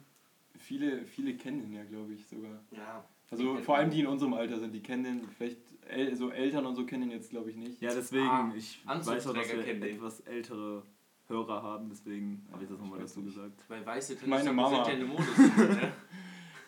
Viele, 0.58 1.06
viele 1.06 1.36
kennen 1.36 1.64
ihn 1.64 1.74
ja, 1.74 1.84
glaube 1.84 2.14
ich, 2.14 2.26
sogar. 2.28 2.60
Ja. 2.72 3.04
Also 3.32 3.58
vor 3.58 3.78
allem 3.78 3.90
die 3.90 4.02
in 4.02 4.08
unserem 4.08 4.34
Alter 4.34 4.60
sind, 4.60 4.74
die 4.74 4.82
kennen 4.82 5.04
den, 5.04 5.28
vielleicht 5.30 5.58
El 5.88 6.16
so 6.16 6.30
Eltern 6.30 6.66
und 6.68 6.76
so 6.76 6.86
kennen 6.86 7.04
ihn 7.04 7.12
jetzt, 7.12 7.30
glaube 7.32 7.50
ich, 7.50 7.56
nicht. 7.56 7.82
Ja, 7.82 7.94
deswegen, 7.94 8.28
Ah, 8.28 8.54
ich 8.56 8.86
weiß 8.86 9.28
auch, 9.28 9.34
dass 9.34 9.52
wir 9.52 9.66
etwas 9.68 10.20
ältere 10.22 10.84
Hörer 11.28 11.64
haben, 11.64 11.90
deswegen 11.90 12.46
habe 12.52 12.64
ich 12.64 12.70
das 12.70 12.78
Ja, 12.78 12.84
nochmal 12.84 13.00
dazu 13.00 13.22
nicht. 13.22 13.34
gesagt. 13.36 13.64
Weil 13.70 13.84
weiße 13.86 14.18
Tennissocken 14.18 14.56
sind 14.70 14.86
ja 14.88 14.94
eine 14.94 15.06
Modesünde. 15.06 15.68
Ne? 15.76 15.94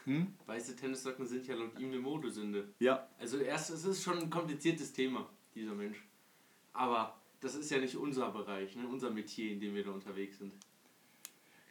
Hm? 0.06 0.28
Weiße 0.46 0.76
Tennissocken 0.76 1.26
sind 1.26 1.48
ja 1.48 1.56
laut 1.56 1.80
ihm 1.80 1.90
eine 1.92 2.00
Modesünde. 2.00 2.70
Ja, 2.80 3.08
Also 3.18 3.38
erst, 3.40 3.72
es 3.72 3.86
ist 3.86 4.04
schon 4.04 4.20
ein 4.20 4.30
kompliziertes 4.30 4.94
Thema, 4.94 5.28
dieser 5.56 5.74
Mensch. 5.74 5.98
Aber 6.74 7.20
das 7.46 7.54
ist 7.54 7.70
ja 7.70 7.78
nicht 7.78 7.96
unser 7.96 8.32
Bereich, 8.32 8.76
ne? 8.76 8.88
unser 8.88 9.12
Metier, 9.12 9.52
in 9.52 9.60
dem 9.60 9.76
wir 9.76 9.84
da 9.84 9.92
unterwegs 9.92 10.40
sind. 10.40 10.52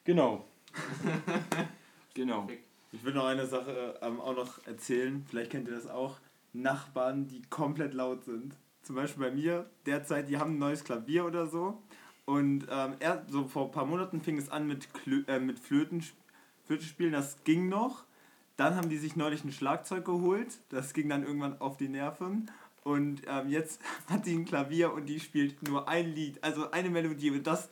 Genau. 0.05 0.45
genau. 2.15 2.47
ich 2.93 3.05
will 3.05 3.13
noch 3.13 3.27
eine 3.27 3.45
Sache 3.45 3.99
ähm, 4.01 4.21
auch 4.21 4.37
noch 4.37 4.65
erzählen, 4.67 5.25
vielleicht 5.29 5.51
kennt 5.51 5.67
ihr 5.67 5.75
das 5.75 5.89
auch. 5.89 6.19
Nachbarn, 6.53 7.27
die 7.27 7.43
komplett 7.51 7.93
laut 7.93 8.25
sind. 8.25 8.55
Zum 8.83 8.95
Beispiel 8.95 9.25
bei 9.25 9.31
mir 9.33 9.69
derzeit, 9.85 10.29
die 10.29 10.39
haben 10.39 10.53
ein 10.55 10.59
neues 10.59 10.85
Klavier 10.85 11.25
oder 11.25 11.49
so. 11.49 11.83
Und 12.25 12.69
ähm, 12.71 12.95
er, 13.01 13.27
so 13.29 13.49
vor 13.49 13.67
ein 13.67 13.73
paar 13.73 13.87
Monaten 13.87 14.21
fing 14.21 14.39
es 14.39 14.51
an 14.51 14.69
mit, 14.69 14.95
Klö 14.95 15.25
äh, 15.27 15.41
mit 15.41 15.59
Flöten, 15.59 16.05
Flötenspielen, 16.67 17.13
das 17.13 17.43
ging 17.43 17.69
noch. 17.69 18.05
Dann 18.57 18.77
haben 18.77 18.89
die 18.89 18.99
sich 18.99 19.17
neulich 19.17 19.43
ein 19.43 19.51
Schlagzeug 19.51 20.05
geholt, 20.05 20.59
das 20.69 20.95
ging 20.95 21.09
dann 21.09 21.25
irgendwann 21.25 21.61
auf 21.61 21.77
die 21.77 21.89
Nerven. 21.89 22.49
Und 22.85 23.23
ähm, 23.27 23.49
jetzt 23.49 23.81
hat 24.09 24.27
die 24.27 24.35
ein 24.35 24.45
Klavier 24.45 24.93
und 24.93 25.07
die 25.07 25.19
spielt 25.19 25.63
nur 25.67 25.89
ein 25.89 26.15
Lied, 26.15 26.39
also 26.45 26.71
eine 26.71 26.91
Melodie 26.91 27.31
und 27.33 27.47
das 27.47 27.69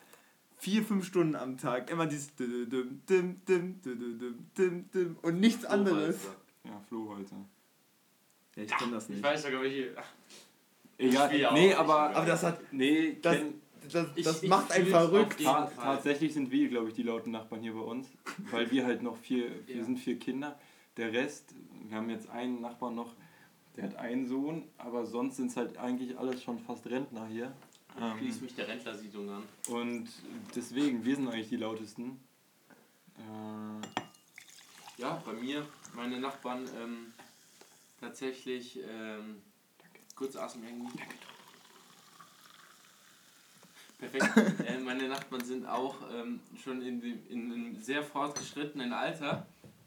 vier, 0.58 0.82
fünf 0.82 1.04
Stunden 1.06 1.36
am 1.36 1.58
Tag. 1.58 1.90
Immer 1.90 2.06
dieses 2.06 2.34
dim, 2.34 2.68
dim, 2.68 3.00
dim, 3.08 3.40
dim, 3.46 3.80
dim, 3.82 4.46
dim, 4.56 4.90
dim 4.90 5.16
und 5.22 5.38
nichts 5.40 5.64
anderes. 5.64 6.16
Ja, 6.64 6.80
Flohholzer. 6.88 7.36
Ja, 8.56 8.62
ich 8.64 8.76
kenne 8.76 8.92
das 8.92 9.04
Ich 9.04 9.10
nicht. 9.16 9.22
weiß 9.22 9.42
sogar 9.42 9.62
welche. 9.62 9.94
Egal. 10.98 11.52
Nee, 11.52 11.74
aber. 11.74 12.14
Aber 12.14 12.26
das 12.26 12.42
hat, 12.42 12.60
nee, 12.72 13.18
das, 13.20 13.38
das, 13.90 14.06
Ich- 14.14 14.24
das 14.24 14.42
ich 14.42 14.48
macht 14.48 14.70
einen 14.72 14.84
fühl's 14.84 14.96
auf 14.96 15.10
verrückt. 15.10 15.42
ta 15.42 15.66
tatsächlich 15.76 16.32
sind 16.32 16.50
wir, 16.50 16.68
glaube 16.68 16.88
ich, 16.88 16.94
die 16.94 17.02
lauten 17.02 17.32
Nachbarn 17.32 17.60
hier 17.62 17.72
bei 17.74 17.80
uns. 17.80 18.08
Weil 18.50 18.70
wir 18.70 18.86
halt 18.86 19.02
noch 19.02 19.16
vier, 19.16 19.50
wir 19.66 19.76
Ja. 19.76 19.84
sind 19.84 19.98
vier 19.98 20.18
Kinder. 20.18 20.58
Der 20.96 21.12
Rest, 21.12 21.54
wir 21.88 21.96
haben 21.96 22.08
jetzt 22.10 22.28
einen 22.30 22.60
Nachbarn 22.60 22.94
noch, 22.94 23.14
der 23.76 23.84
hat 23.84 23.96
einen 23.96 24.26
Sohn, 24.28 24.68
aber 24.78 25.06
sonst 25.06 25.36
sind 25.36 25.48
es 25.50 25.56
halt 25.56 25.76
eigentlich 25.78 26.18
alles 26.18 26.42
schon 26.42 26.58
fast 26.58 26.86
Rentner 26.86 27.26
hier. 27.26 27.52
Ich 27.94 28.18
schließe 28.18 28.38
Ähm, 28.38 28.44
mich 28.44 28.54
der 28.54 28.68
Rentlersiedlung 28.68 29.28
an. 29.30 29.42
und 29.68 30.08
deswegen, 30.54 31.04
wir 31.04 31.16
sind 31.16 31.28
eigentlich 31.28 31.48
die 31.50 31.56
lautesten. 31.56 32.18
Äh, 33.18 33.86
Ja, 34.98 35.22
bei 35.26 35.32
mir, 35.34 35.66
meine 35.94 36.18
Nachbarn 36.20 36.66
ähm, 36.80 37.12
tatsächlich 38.00 38.78
ähm, 38.88 39.42
kurz 40.14 40.36
Atem 40.36 40.64
irgendwie. 40.64 40.98
Perfekt. 43.98 44.60
äh, 44.68 44.78
meine 44.78 45.08
Nachbarn 45.08 45.44
sind 45.44 45.66
auch 45.66 45.96
ähm, 46.12 46.40
schon 46.62 46.82
in, 46.82 47.00
dem, 47.00 47.18
in 47.28 47.52
einem 47.52 47.80
sehr 47.80 48.02
fortgeschrittenen 48.02 48.92
Alter. 48.92 49.46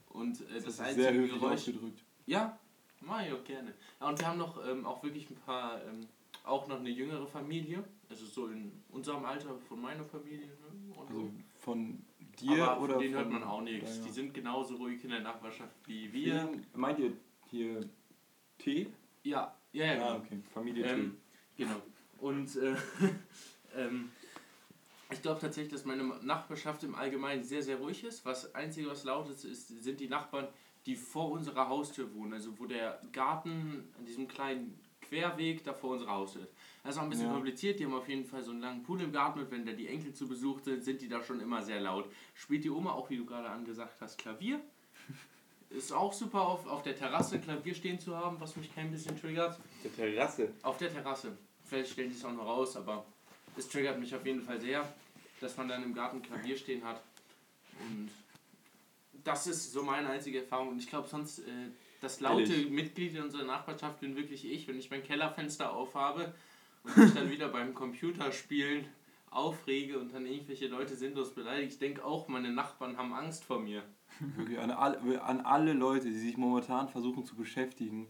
Und 0.10 0.40
äh, 0.42 0.54
das, 0.56 0.64
das 0.66 0.74
ist 0.76 0.80
einzige 0.82 1.02
sehr 1.04 1.14
Geräusch. 1.28 1.54
ausgedrückt. 1.60 2.04
Ja, 2.26 2.58
mach 3.02 3.26
ich 3.26 3.34
auch 3.34 3.44
gerne. 3.44 3.74
Ja, 4.00 4.10
und 4.10 4.20
wir 4.20 4.28
haben 4.28 4.38
noch 4.38 4.66
ähm, 4.68 4.86
auch 4.86 5.04
wirklich 5.04 5.30
ein 5.30 5.36
paar, 5.36 5.84
ähm, 5.86 6.08
auch 6.44 6.68
noch 6.68 6.80
eine 6.80 6.90
jüngere 6.90 7.28
Familie. 7.28 7.84
Also 8.10 8.26
so 8.26 8.48
in 8.48 8.72
unserem 8.90 9.26
Alter 9.26 9.58
von 9.68 9.82
meiner 9.82 10.06
Familie. 10.06 10.48
Ne? 10.48 10.96
Also 11.00 11.14
so. 11.14 11.32
von 11.60 12.04
dir 12.40 12.70
Aber 12.70 12.82
oder 12.82 12.94
von 12.94 13.04
denen 13.04 13.16
hört 13.16 13.32
man 13.32 13.44
auch 13.44 13.62
nichts. 13.62 14.02
Die 14.02 14.12
sind 14.12 14.34
genauso 14.34 14.76
ruhig 14.76 15.04
in 15.04 15.10
der 15.10 15.22
Nachbarschaft 15.22 15.76
wie 15.86 16.12
wir. 16.14 16.50
Meint 16.74 17.00
ihr 17.00 17.14
hier 17.50 17.90
T? 18.58 18.88
Ja, 19.24 19.56
Ja, 19.72 19.86
ja, 19.86 19.94
genau. 19.94 20.08
Ah, 20.08 20.16
okay. 20.18 20.40
Familie 20.54 20.86
Ähm, 20.86 21.18
genau. 21.58 21.82
Und 22.20 22.56
äh, 22.56 22.76
ähm, 23.76 24.12
ich 25.12 25.22
glaube 25.22 25.40
tatsächlich, 25.40 25.72
dass 25.72 25.86
meine 25.86 26.04
Nachbarschaft 26.04 26.84
im 26.84 26.96
Allgemeinen 26.96 27.44
sehr, 27.44 27.62
sehr 27.62 27.78
ruhig 27.78 28.04
ist. 28.04 28.26
Was 28.26 28.54
Einzige, 28.56 28.90
was 28.90 29.04
laut 29.04 29.30
ist, 29.30 29.46
ist, 29.46 29.68
sind 29.68 30.00
die 30.00 30.08
Nachbarn, 30.08 30.48
die 30.86 30.96
vor 30.96 31.32
unserer 31.32 31.68
Haustür 31.70 32.14
wohnen. 32.14 32.34
Also 32.34 32.58
wo 32.60 32.66
der 32.66 33.00
Garten 33.12 33.90
an 33.98 34.06
diesem 34.06 34.28
kleinen 34.28 34.80
Querweg 35.02 35.64
da 35.64 35.74
vor 35.74 35.92
unserer 35.92 36.12
Haustür 36.12 36.44
ist. 36.44 36.52
Das 36.84 36.96
ist 36.96 37.00
auch 37.00 37.04
ein 37.04 37.10
bisschen 37.10 37.28
Ja. 37.28 37.34
kompliziert. 37.34 37.80
Die 37.80 37.86
haben 37.86 37.94
auf 37.94 38.08
jeden 38.10 38.26
Fall 38.26 38.44
so 38.44 38.52
einen 38.52 38.62
langen 38.62 38.84
Pool 38.84 39.02
im 39.02 39.12
Garten 39.12 39.40
und 39.40 39.52
wenn 39.52 39.66
da 39.66 39.72
die 39.72 39.88
Enkel 39.88 40.14
zu 40.14 40.28
Besuch 40.28 40.62
sind, 40.62 40.84
sind 40.84 41.02
die 41.02 41.08
da 41.08 41.24
schon 41.24 41.40
immer 41.40 41.62
sehr 41.62 41.80
laut. 41.80 42.12
Spielt 42.34 42.64
die 42.64 42.70
Oma 42.70 42.92
auch, 42.92 43.10
wie 43.10 43.18
du 43.18 43.26
gerade 43.26 43.50
angesagt 43.50 43.96
hast, 44.02 44.18
Klavier. 44.18 44.60
Ist 45.70 45.92
auch 45.92 46.14
super 46.14 46.42
auf, 46.42 46.66
auf 46.68 46.84
der 46.84 46.96
Terrasse 46.96 47.40
Klavier 47.40 47.74
stehen 47.74 48.00
zu 48.00 48.16
haben, 48.16 48.40
was 48.40 48.56
mich 48.56 48.74
kein 48.74 48.92
bisschen 48.92 49.20
triggert. 49.20 49.60
Der 49.84 49.94
Terrasse. 49.96 50.54
Auf 50.62 50.78
der 50.78 50.92
Terrasse. 50.92 51.38
Vielleicht 51.66 51.92
stellen 51.92 52.10
die 52.12 52.16
es 52.16 52.24
auch 52.24 52.32
noch 52.32 52.46
raus, 52.46 52.78
aber 52.78 53.06
es 53.58 53.68
triggert 53.68 54.00
mich 54.00 54.14
auf 54.16 54.26
jeden 54.26 54.42
Fall 54.42 54.62
sehr, 54.62 54.88
dass 55.42 55.58
man 55.58 55.68
dann 55.68 55.84
im 55.84 55.94
Garten 55.94 56.22
Klavier 56.22 56.56
stehen 56.56 56.84
hat. 56.84 57.02
Und 57.80 58.10
das 59.26 59.48
ist 59.48 59.74
so 59.74 59.84
meine 59.84 60.10
einzige 60.10 60.40
Erfahrung. 60.40 60.70
Und 60.70 60.80
ich 60.80 60.88
glaube 60.88 61.08
sonst, 61.08 61.40
äh, 61.40 61.72
das 62.00 62.22
laute 62.22 62.54
Ehrlich? 62.54 62.70
Mitglied 62.70 63.16
in 63.16 63.24
unserer 63.24 63.44
Nachbarschaft 63.44 64.00
bin 64.00 64.16
wirklich 64.16 64.50
ich, 64.50 64.68
wenn 64.68 64.78
ich 64.78 64.90
mein 64.90 65.04
Kellerfenster 65.04 65.74
aufhabe 65.74 66.34
und 66.84 66.98
mich 66.98 67.14
dann 67.14 67.30
wieder 67.30 67.50
beim 67.50 67.74
Computerspielen 67.74 68.86
aufrege 69.32 70.00
und 70.00 70.14
dann 70.14 70.26
irgendwelche 70.26 70.68
Leute 70.68 70.96
sinnlos 70.96 71.34
beleidige. 71.34 71.68
Ich 71.68 71.80
denke 71.80 72.06
auch, 72.06 72.28
meine 72.28 72.52
Nachbarn 72.52 72.98
haben 72.98 73.14
Angst 73.14 73.44
vor 73.44 73.60
mir. 73.60 73.84
Wirklich 74.38 74.60
an 74.60 74.72
alle, 74.72 75.22
an 75.22 75.42
alle 75.42 75.74
Leute, 75.74 76.08
die 76.08 76.18
sich 76.18 76.38
momentan 76.38 76.88
versuchen 76.88 77.26
zu 77.26 77.36
beschäftigen 77.36 78.08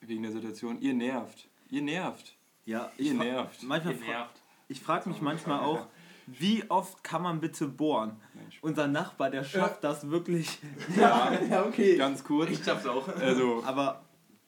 wegen 0.00 0.22
der 0.22 0.32
Situation, 0.32 0.80
ihr 0.80 0.92
nervt. 0.92 1.48
Ihr 1.70 1.82
nervt. 1.82 2.36
Ja, 2.64 2.92
Ihr 2.98 3.14
nervt. 3.14 3.62
Manchmal 3.62 3.94
Ihr 3.94 4.00
nervt. 4.00 4.42
ich 4.68 4.80
frage 4.80 5.08
mich 5.08 5.20
manchmal 5.20 5.60
auch, 5.60 5.86
wie 6.26 6.68
oft 6.68 7.04
kann 7.04 7.22
man 7.22 7.40
bitte 7.40 7.68
bohren? 7.68 8.16
Mensch. 8.34 8.58
Unser 8.62 8.88
Nachbar, 8.88 9.30
der 9.30 9.44
schafft 9.44 9.84
das 9.84 10.10
wirklich. 10.10 10.58
Ja, 10.96 11.32
ja, 11.48 11.64
okay. 11.64 11.96
ganz 11.96 12.24
kurz. 12.24 12.50
Ich 12.50 12.64
schaff's 12.64 12.86
auch. 12.86 13.08
Also, 13.08 13.62
Aber 13.64 14.04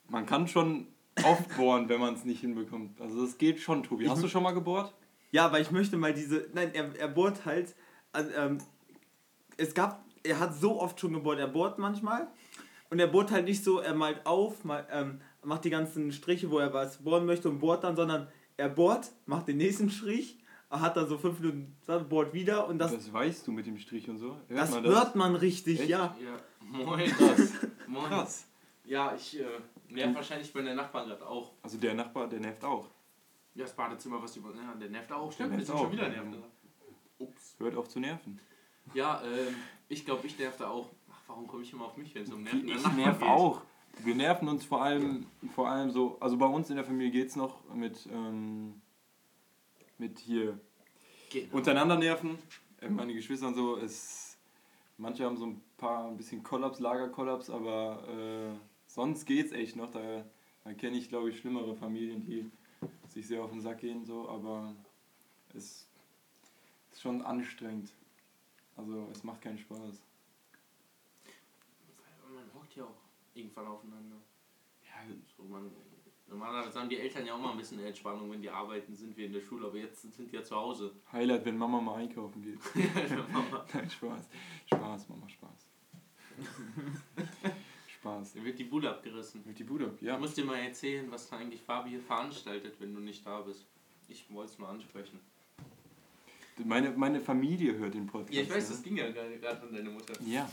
man 0.08 0.26
kann 0.26 0.48
schon 0.48 0.86
oft 1.24 1.56
bohren, 1.56 1.88
wenn 1.88 2.00
man 2.00 2.14
es 2.14 2.24
nicht 2.24 2.40
hinbekommt. 2.40 3.00
Also, 3.00 3.24
das 3.24 3.38
geht 3.38 3.60
schon, 3.60 3.82
Tobi. 3.82 4.08
Hast 4.08 4.22
du 4.22 4.28
schon 4.28 4.42
mal 4.42 4.52
gebohrt? 4.52 4.92
Ja, 5.30 5.46
aber 5.46 5.60
ich 5.60 5.70
möchte 5.70 5.96
mal 5.96 6.14
diese. 6.14 6.48
Nein, 6.52 6.70
er, 6.74 6.96
er 6.98 7.08
bohrt 7.08 7.44
halt. 7.44 7.74
Also, 8.12 8.30
ähm, 8.32 8.58
es 9.56 9.74
gab. 9.74 10.04
Er 10.24 10.40
hat 10.40 10.54
so 10.54 10.80
oft 10.80 10.98
schon 10.98 11.12
gebohrt. 11.12 11.38
Er 11.38 11.48
bohrt 11.48 11.78
manchmal. 11.78 12.28
Und 12.90 12.98
er 13.00 13.06
bohrt 13.06 13.30
halt 13.30 13.44
nicht 13.44 13.62
so, 13.62 13.80
er 13.80 13.94
malt 13.94 14.24
auf, 14.24 14.64
mal, 14.64 14.86
ähm, 14.90 15.20
macht 15.42 15.64
die 15.64 15.70
ganzen 15.70 16.10
Striche, 16.12 16.50
wo 16.50 16.58
er 16.58 16.72
was 16.72 16.98
bohren 17.02 17.26
möchte 17.26 17.48
und 17.48 17.58
bohrt 17.58 17.84
dann, 17.84 17.96
sondern 17.96 18.28
er 18.56 18.68
bohrt, 18.68 19.10
macht 19.26 19.48
den 19.48 19.58
nächsten 19.58 19.90
Strich, 19.90 20.38
hat 20.70 20.96
dann 20.96 21.08
so 21.08 21.16
fünf 21.18 21.38
Minuten, 21.40 21.76
dann 21.86 22.08
bohrt 22.08 22.32
wieder 22.34 22.66
und 22.68 22.78
das, 22.78 22.92
Das, 22.92 23.12
weißt 23.12 23.46
du 23.46 23.52
mit 23.52 23.66
dem 23.66 23.78
Strich 23.78 24.08
und 24.08 24.18
so. 24.18 24.36
Hört 24.48 24.60
das 24.60 24.70
man 24.70 24.84
hört 24.84 25.14
man 25.16 25.34
richtig, 25.36 25.80
Echt? 25.80 25.88
ja. 25.88 26.14
Ja, 26.22 26.36
moin. 26.60 27.06
Krass. 27.10 27.52
Moin. 27.86 28.04
Krass. 28.04 28.46
Ja, 28.84 29.14
ich 29.14 29.40
äh, 29.40 29.44
nerv 29.88 30.14
wahrscheinlich 30.14 30.52
bei 30.52 30.60
der 30.62 30.74
Nachbarn 30.74 31.08
gerade 31.08 31.26
auch. 31.26 31.52
Also, 31.62 31.78
der 31.78 31.94
Nachbar, 31.94 32.28
der 32.28 32.40
nervt 32.40 32.62
auch. 32.64 32.86
Ja, 33.54 33.64
das 33.64 33.74
Badezimmer, 33.74 34.22
was 34.22 34.32
die 34.32 34.42
wollen. 34.44 34.56
Ja, 34.56 34.74
der 34.74 34.88
nervt 34.90 35.10
auch. 35.12 35.26
Der 35.28 35.32
Stimmt, 35.32 35.50
wir 35.50 35.56
nervt 35.56 35.66
sind 35.66 35.76
auch. 35.76 35.80
schon 35.82 35.92
wieder 35.92 36.08
nerven. 36.08 36.36
Ups. 37.18 37.56
Hört 37.58 37.76
auf 37.76 37.88
zu 37.88 37.98
nerven. 38.00 38.38
Ja, 38.94 39.22
ähm, 39.22 39.54
ich 39.88 40.04
glaube, 40.04 40.26
ich 40.26 40.38
nerv 40.38 40.56
da 40.56 40.68
auch. 40.68 40.90
Ach, 41.10 41.20
warum 41.26 41.46
komme 41.46 41.62
ich 41.62 41.72
immer 41.72 41.86
auf 41.86 41.96
mich, 41.96 42.14
wenn 42.14 42.22
es 42.22 42.32
um 42.32 42.42
Nerven 42.42 42.66
der 42.66 42.76
Ich 42.76 42.92
nerv 42.92 43.18
geht? 43.18 43.28
auch. 43.28 43.62
Wir 44.04 44.14
nerven 44.14 44.48
uns 44.48 44.64
vor 44.64 44.82
allem, 44.82 45.26
vor 45.54 45.68
allem 45.68 45.90
so, 45.90 46.18
also 46.20 46.36
bei 46.36 46.46
uns 46.46 46.70
in 46.70 46.76
der 46.76 46.84
Familie 46.84 47.10
geht 47.10 47.28
es 47.28 47.36
noch 47.36 47.64
mit, 47.74 48.06
ähm, 48.12 48.80
mit 49.98 50.18
hier 50.18 50.58
Genau. 51.30 51.56
untereinander 51.56 51.96
nerven. 51.96 52.38
Äh, 52.80 52.88
Meine 52.88 53.12
Geschwister 53.12 53.48
und 53.48 53.54
so, 53.54 53.76
es, 53.76 54.38
manche 54.96 55.24
haben 55.24 55.36
so 55.36 55.46
ein 55.46 55.60
paar, 55.76 56.06
ein 56.08 56.16
bisschen 56.16 56.42
Kollaps, 56.42 56.78
Lagerkollaps, 56.78 57.50
aber 57.50 58.02
äh, 58.08 58.58
sonst 58.86 59.26
geht's 59.26 59.52
echt 59.52 59.76
noch. 59.76 59.90
Da, 59.90 60.24
da 60.64 60.72
kenne 60.74 60.96
ich, 60.96 61.08
glaube 61.08 61.30
ich, 61.30 61.38
schlimmere 61.38 61.74
Familien, 61.76 62.24
die 62.24 62.50
sich 63.08 63.26
sehr 63.26 63.42
auf 63.42 63.50
den 63.50 63.60
Sack 63.60 63.78
gehen, 63.78 64.04
so, 64.06 64.28
aber 64.28 64.74
es 65.54 65.88
ist 66.92 67.00
schon 67.02 67.22
anstrengend. 67.22 67.92
Also 68.76 69.08
es 69.10 69.24
macht 69.24 69.40
keinen 69.42 69.58
Spaß. 69.58 70.02
Man 72.32 72.44
hockt 72.54 72.76
ja 72.76 72.84
auch 72.84 73.00
irgendwann 73.34 73.66
aufeinander. 73.66 74.16
Ja, 74.84 75.14
So, 75.36 75.42
man, 75.44 75.70
normalerweise 76.28 76.78
haben 76.78 76.88
die 76.88 76.98
Eltern 76.98 77.26
ja 77.26 77.34
auch 77.34 77.40
mal 77.40 77.52
ein 77.52 77.58
bisschen 77.58 77.82
Entspannung, 77.84 78.30
wenn 78.30 78.42
die 78.42 78.50
arbeiten, 78.50 78.94
sind 78.94 79.16
wir 79.16 79.26
in 79.26 79.32
der 79.32 79.40
Schule, 79.40 79.66
aber 79.66 79.76
jetzt 79.76 80.02
sind 80.02 80.30
die 80.30 80.36
ja 80.36 80.42
zu 80.42 80.56
Hause. 80.56 80.92
Highlight, 81.12 81.44
wenn 81.44 81.56
Mama 81.56 81.80
mal 81.80 81.96
einkaufen 81.96 82.42
geht. 82.42 82.58
Nein, 83.74 83.90
Spaß. 83.90 84.28
Spaß, 84.66 85.08
Mama, 85.08 85.28
Spaß. 85.28 85.68
Spaß. 87.88 88.34
Da 88.34 88.44
wird 88.44 88.58
die 88.58 88.64
Bude 88.64 88.90
abgerissen. 88.90 89.42
Mit 89.44 89.58
die 89.58 89.64
Bude 89.64 89.86
ab, 89.86 89.94
Ich 89.96 90.06
ja. 90.06 90.18
muss 90.18 90.34
dir 90.34 90.44
mal 90.44 90.58
erzählen, 90.58 91.10
was 91.10 91.28
da 91.28 91.36
eigentlich 91.36 91.60
Fabi 91.60 91.90
hier 91.90 92.00
veranstaltet, 92.00 92.76
wenn 92.78 92.94
du 92.94 93.00
nicht 93.00 93.26
da 93.26 93.40
bist. 93.40 93.66
Ich 94.08 94.24
wollte 94.32 94.52
es 94.52 94.58
nur 94.58 94.68
ansprechen. 94.68 95.20
Meine, 96.64 96.90
meine 96.90 97.20
Familie 97.20 97.76
hört 97.76 97.94
den 97.94 98.06
Podcast. 98.06 98.34
Ja, 98.34 98.42
ich 98.42 98.50
weiß, 98.50 98.68
ne? 98.68 98.74
das 98.74 98.82
ging 98.82 98.96
ja 98.96 99.10
gerade 99.10 99.60
von 99.60 99.72
deiner 99.72 99.90
Mutter. 99.90 100.14
Ja. 100.24 100.50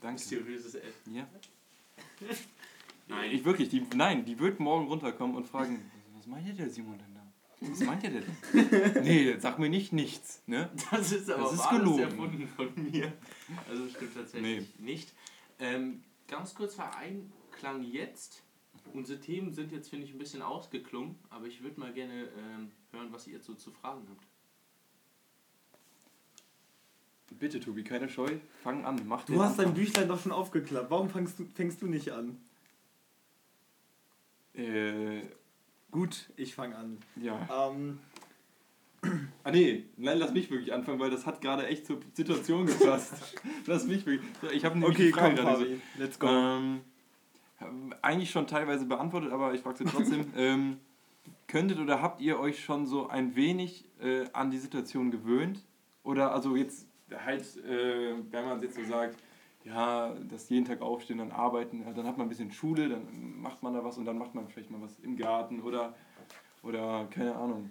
Danke. 0.00 0.12
Mysteriöses 0.12 0.76
F. 0.76 0.94
Ja. 1.10 1.28
Nein, 3.08 3.30
Ich 3.32 3.44
wirklich, 3.44 3.68
die, 3.68 3.82
nein, 3.94 4.24
die 4.24 4.38
wird 4.38 4.60
morgen 4.60 4.86
runterkommen 4.86 5.36
und 5.36 5.46
fragen, 5.46 5.90
was 6.16 6.26
meint 6.26 6.58
der 6.58 6.70
Simon 6.70 6.98
denn 6.98 7.14
da? 7.14 7.20
Was 7.60 7.80
meint 7.80 8.02
der 8.02 8.10
denn? 8.10 9.02
nee, 9.04 9.36
sag 9.38 9.58
mir 9.58 9.68
nicht 9.68 9.92
nichts, 9.92 10.42
ne? 10.46 10.70
Das 10.90 11.12
ist 11.12 11.30
aber 11.30 11.42
Das 11.44 11.52
ist 11.54 11.60
alles 11.60 11.78
gelogen. 11.80 12.02
erfunden 12.02 12.48
von 12.48 12.68
mir. 12.90 13.12
Also 13.68 13.88
stimmt 13.88 14.14
tatsächlich 14.14 14.78
nicht. 14.78 15.12
Ähm, 15.58 16.02
ganz 16.28 16.54
kurz 16.54 16.74
für 16.74 16.94
Einklang 16.96 17.82
jetzt. 17.82 18.42
Unsere 18.92 19.18
Themen 19.20 19.52
sind 19.52 19.72
jetzt, 19.72 19.88
finde 19.88 20.04
ich, 20.06 20.12
ein 20.12 20.18
bisschen 20.18 20.42
ausgeklungen, 20.42 21.16
aber 21.30 21.46
ich 21.46 21.62
würde 21.62 21.80
mal 21.80 21.92
gerne 21.92 22.24
ähm, 22.38 22.70
hören, 22.92 23.08
was 23.10 23.26
ihr 23.26 23.34
jetzt 23.34 23.46
so 23.46 23.54
zu 23.54 23.70
fragen 23.70 24.06
habt. 24.10 24.26
Bitte, 27.38 27.58
Tobi, 27.58 27.82
keine 27.82 28.08
Scheu, 28.08 28.28
fang 28.62 28.84
an, 28.84 29.00
mach 29.06 29.24
Du 29.24 29.42
hast 29.42 29.58
dein. 29.58 29.74
Büchlein 29.74 30.06
doch 30.06 30.20
schon 30.22 30.30
aufgeklappt. 30.32 30.90
Warum 30.90 31.08
fängst 31.10 31.38
du, 31.38 31.46
fängst 31.46 31.82
du 31.82 31.86
nicht 31.88 32.10
an? 32.12 32.38
Äh, 34.54 35.22
Gut, 35.90 36.30
ich 36.36 36.54
fange 36.54 36.76
an. 36.76 36.98
ja. 37.16 37.68
Ähm, 37.68 37.98
Ah 39.42 39.50
nee, 39.50 39.84
nein, 39.96 40.18
lass 40.18 40.32
mich 40.32 40.50
wirklich 40.50 40.72
anfangen, 40.72 40.98
weil 40.98 41.10
das 41.10 41.26
hat 41.26 41.40
gerade 41.40 41.66
echt 41.66 41.86
zur 41.86 41.98
Situation 42.14 42.66
gepasst. 42.66 43.14
lass 43.66 43.86
mich 43.86 44.06
wirklich. 44.06 44.30
Ich 44.52 44.64
habe 44.64 44.78
nämlich 44.78 44.96
okay, 44.96 45.10
Frage 45.10 45.36
komm, 45.36 45.44
gerade 45.44 45.66
so, 45.66 45.72
let's 45.98 46.18
go. 46.18 46.26
Ähm, 46.26 46.80
eigentlich 48.02 48.30
schon 48.30 48.46
teilweise 48.46 48.86
beantwortet, 48.86 49.32
aber 49.32 49.54
ich 49.54 49.60
frage 49.60 49.78
sie 49.78 49.84
trotzdem. 49.84 50.32
ähm, 50.36 50.78
könntet 51.46 51.78
oder 51.78 52.00
habt 52.00 52.20
ihr 52.20 52.38
euch 52.38 52.64
schon 52.64 52.86
so 52.86 53.08
ein 53.08 53.36
wenig 53.36 53.84
äh, 54.00 54.24
an 54.32 54.50
die 54.50 54.58
Situation 54.58 55.10
gewöhnt? 55.10 55.60
Oder 56.02 56.32
also 56.32 56.56
jetzt 56.56 56.86
halt, 57.24 57.42
äh, 57.64 58.14
wenn 58.30 58.44
man 58.44 58.62
jetzt 58.62 58.76
so 58.76 58.84
sagt, 58.84 59.16
ja, 59.64 60.14
das 60.28 60.48
jeden 60.50 60.64
Tag 60.66 60.80
aufstehen, 60.82 61.18
dann 61.18 61.32
arbeiten, 61.32 61.82
ja, 61.82 61.92
dann 61.92 62.06
hat 62.06 62.16
man 62.18 62.26
ein 62.26 62.28
bisschen 62.28 62.52
Schule, 62.52 62.88
dann 62.88 63.40
macht 63.40 63.62
man 63.62 63.74
da 63.74 63.82
was 63.84 63.98
und 63.98 64.04
dann 64.04 64.18
macht 64.18 64.34
man 64.34 64.48
vielleicht 64.48 64.70
mal 64.70 64.80
was 64.82 64.98
im 65.00 65.16
Garten 65.16 65.62
oder, 65.62 65.94
oder 66.62 67.06
keine 67.10 67.34
Ahnung. 67.34 67.70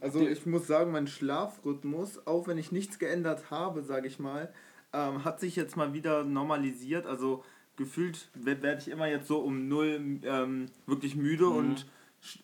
Also 0.00 0.26
ich 0.26 0.46
muss 0.46 0.66
sagen, 0.66 0.92
mein 0.92 1.06
Schlafrhythmus, 1.06 2.26
auch 2.26 2.46
wenn 2.46 2.56
ich 2.58 2.72
nichts 2.72 2.98
geändert 2.98 3.50
habe, 3.50 3.82
sage 3.82 4.06
ich 4.06 4.18
mal, 4.18 4.52
ähm, 4.92 5.24
hat 5.24 5.40
sich 5.40 5.56
jetzt 5.56 5.76
mal 5.76 5.92
wieder 5.92 6.24
normalisiert. 6.24 7.06
Also 7.06 7.44
gefühlt 7.76 8.30
werde 8.34 8.78
ich 8.78 8.88
immer 8.88 9.06
jetzt 9.08 9.26
so 9.28 9.40
um 9.40 9.68
0 9.68 10.20
ähm, 10.22 10.66
wirklich 10.86 11.16
müde 11.16 11.46
Mhm. 11.46 11.56
und 11.56 11.86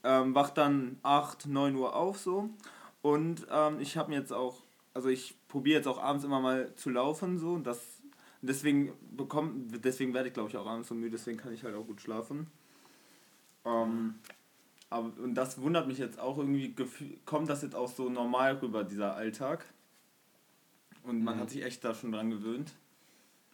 ähm, 0.04 0.34
wach 0.34 0.50
dann 0.50 0.98
8, 1.02 1.46
9 1.46 1.76
Uhr 1.76 1.94
auf 1.96 2.18
so. 2.18 2.50
Und 3.02 3.46
ähm, 3.50 3.80
ich 3.80 3.96
habe 3.96 4.10
mir 4.10 4.18
jetzt 4.18 4.32
auch, 4.32 4.62
also 4.92 5.08
ich 5.08 5.34
probiere 5.48 5.78
jetzt 5.78 5.86
auch 5.86 6.02
abends 6.02 6.24
immer 6.24 6.40
mal 6.40 6.74
zu 6.74 6.90
laufen 6.90 7.38
so. 7.38 7.52
Und 7.52 7.64
das, 7.66 7.95
deswegen 8.46 8.92
bekomm, 9.16 9.66
deswegen 9.82 10.14
werde 10.14 10.28
ich 10.28 10.34
glaube 10.34 10.48
ich 10.48 10.56
auch 10.56 10.66
abends 10.66 10.88
so 10.88 10.94
müde, 10.94 11.12
deswegen 11.12 11.38
kann 11.38 11.52
ich 11.52 11.64
halt 11.64 11.74
auch 11.74 11.86
gut 11.86 12.00
schlafen. 12.00 12.46
Ähm, 13.64 14.14
aber, 14.90 15.12
und 15.22 15.34
das 15.34 15.60
wundert 15.60 15.88
mich 15.88 15.98
jetzt 15.98 16.18
auch 16.20 16.38
irgendwie, 16.38 16.74
kommt 17.24 17.48
das 17.48 17.62
jetzt 17.62 17.74
auch 17.74 17.88
so 17.88 18.08
normal 18.08 18.56
rüber, 18.58 18.84
dieser 18.84 19.14
Alltag? 19.16 19.64
Und 21.02 21.22
man 21.22 21.36
Mhm. 21.36 21.40
hat 21.40 21.50
sich 21.50 21.62
echt 21.62 21.84
da 21.84 21.94
schon 21.94 22.12
dran 22.12 22.30
gewöhnt, 22.30 22.72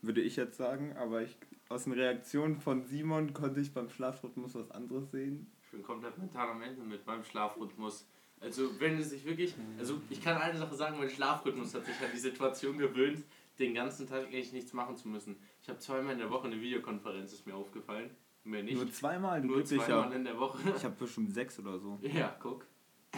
würde 0.03 0.21
ich 0.21 0.37
jetzt 0.37 0.57
sagen. 0.57 0.95
Aber 0.97 1.23
ich, 1.23 1.37
aus 1.69 1.85
den 1.85 1.93
Reaktionen 1.95 2.61
von 2.61 2.85
Simon 2.85 3.33
konnte 3.33 3.61
ich 3.61 3.73
beim 3.73 3.89
Schlafrhythmus 3.89 4.55
was 4.55 4.71
anderes 4.71 5.11
sehen. 5.11 5.51
Ich 5.65 5.71
bin 5.71 5.83
komplett 5.83 6.19
mental 6.19 6.51
am 6.51 6.63
Ende 6.63 6.83
mit 6.83 7.07
meinem 7.07 7.25
Schlafrhythmus. 7.25 8.07
Also 8.41 8.79
wenn 8.81 8.99
es 8.99 9.11
sich 9.11 9.25
wirklich, 9.25 9.55
also 9.79 10.01
ich 10.11 10.21
kann 10.23 10.37
eine 10.37 10.59
Sache 10.59 10.75
sagen, 10.75 10.99
mein 10.99 11.09
Schlafrhythmus 11.09 11.75
hat 11.75 11.87
sich 11.87 11.95
an 12.01 12.11
die 12.13 12.19
Situation 12.19 12.77
gewöhnt, 12.77 13.23
den 13.59 13.75
ganzen 13.75 14.07
Tag 14.07 14.25
eigentlich 14.27 14.53
nichts 14.53 14.73
machen 14.73 14.97
zu 14.97 15.09
müssen. 15.09 15.37
Ich 15.63 15.69
habe 15.69 15.79
zweimal 15.79 16.13
in 16.15 16.19
der 16.19 16.31
Woche 16.31 16.47
eine 16.47 16.61
Videokonferenz, 16.61 17.33
ist 17.33 17.47
mir 17.47 17.55
aufgefallen. 17.55 18.11
Mehr 18.45 18.63
nicht. 18.63 18.75
Nur 18.75 18.91
zweimal, 18.91 19.41
du 19.41 19.49
Nur 19.49 19.65
zweimal 19.65 20.13
in 20.13 20.25
der 20.25 20.39
Woche. 20.39 20.59
Ich 20.77 20.85
habe 20.85 20.95
bestimmt 20.97 21.33
sechs 21.33 21.59
oder 21.59 21.79
so. 21.79 21.99
Ja, 22.03 22.35
guck. 22.41 22.67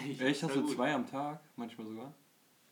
Ich 0.06 0.20
Echt, 0.20 0.42
hast 0.42 0.56
du 0.56 0.66
zwei 0.66 0.92
am 0.94 1.06
Tag? 1.06 1.40
Manchmal 1.56 1.86
sogar? 1.86 2.12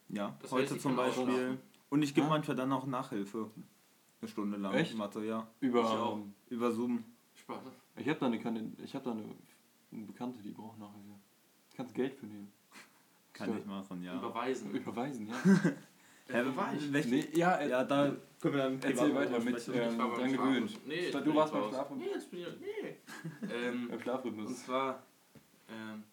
Ja, 0.08 0.36
Das 0.42 0.50
heute 0.52 0.74
ich 0.74 0.80
zum 0.80 0.92
auch 0.98 1.04
Beispiel. 1.04 1.58
Und 1.88 2.02
ich 2.02 2.14
gebe 2.14 2.26
Ja? 2.26 2.30
manchmal 2.32 2.56
dann 2.56 2.72
auch 2.72 2.84
Nachhilfe. 2.86 3.50
Eine 4.20 4.28
Stunde 4.28 4.56
lang. 4.58 4.74
Echt? 4.74 4.96
Mathe, 4.96 5.24
ja. 5.24 5.46
Über. 5.60 5.80
Ich 5.80 5.86
auch. 5.86 6.16
ähm, 6.16 6.34
Über 6.50 6.70
Zoom. 6.72 7.04
Spaß. 7.34 7.62
Ich 7.96 8.08
habe 8.08 8.18
da, 8.20 8.26
eine, 8.26 8.72
ich 8.84 8.94
hab 8.94 9.02
da 9.04 9.12
eine, 9.12 9.24
eine 9.92 10.04
Bekannte, 10.04 10.42
die 10.42 10.50
braucht 10.50 10.78
Nachhilfe. 10.78 11.14
Kannst 11.76 11.94
Geld 11.94 12.14
für 12.14 12.26
nehmen. 12.26 12.52
Kann 13.32 13.50
So. 13.50 13.56
ich 13.56 13.64
machen, 13.64 14.02
ja. 14.02 14.16
Überweisen. 14.18 14.70
Überweisen, 14.72 15.26
ja. 15.28 15.34
Hä, 16.28 16.40
Überweisen. 16.42 16.92
welche- 16.92 17.08
nee, 17.08 17.28
ja, 17.32 17.56
äh, 17.56 17.68
Ja, 17.68 17.84
da 17.84 18.14
können 18.40 18.54
wir 18.54 18.62
dann 18.62 18.82
Erzähl 18.82 19.14
weiter 19.14 19.40
mit, 19.40 19.68
ähm, 19.68 19.74
Ich 19.92 19.98
war 19.98 20.08
dran 20.16 20.30
Schlafen. 20.30 20.32
gewöhnt. 20.32 20.86
Nee, 20.86 21.10
Du 21.10 21.20
bin 21.20 21.34
warst 21.34 21.52
ich 21.54 21.60
beim. 21.60 21.68
Schlafen? 21.70 21.98
Nee, 21.98 22.06
jetzt 22.06 22.30
bin 22.30 22.40
ich. 22.40 22.46
Nee. 22.60 22.96
ähm, 23.54 23.88
Beim 23.88 23.96
und 23.96 24.02
Schlafrhythmus. 24.02 24.64
zwar, 24.64 25.02
ähm, 25.68 26.04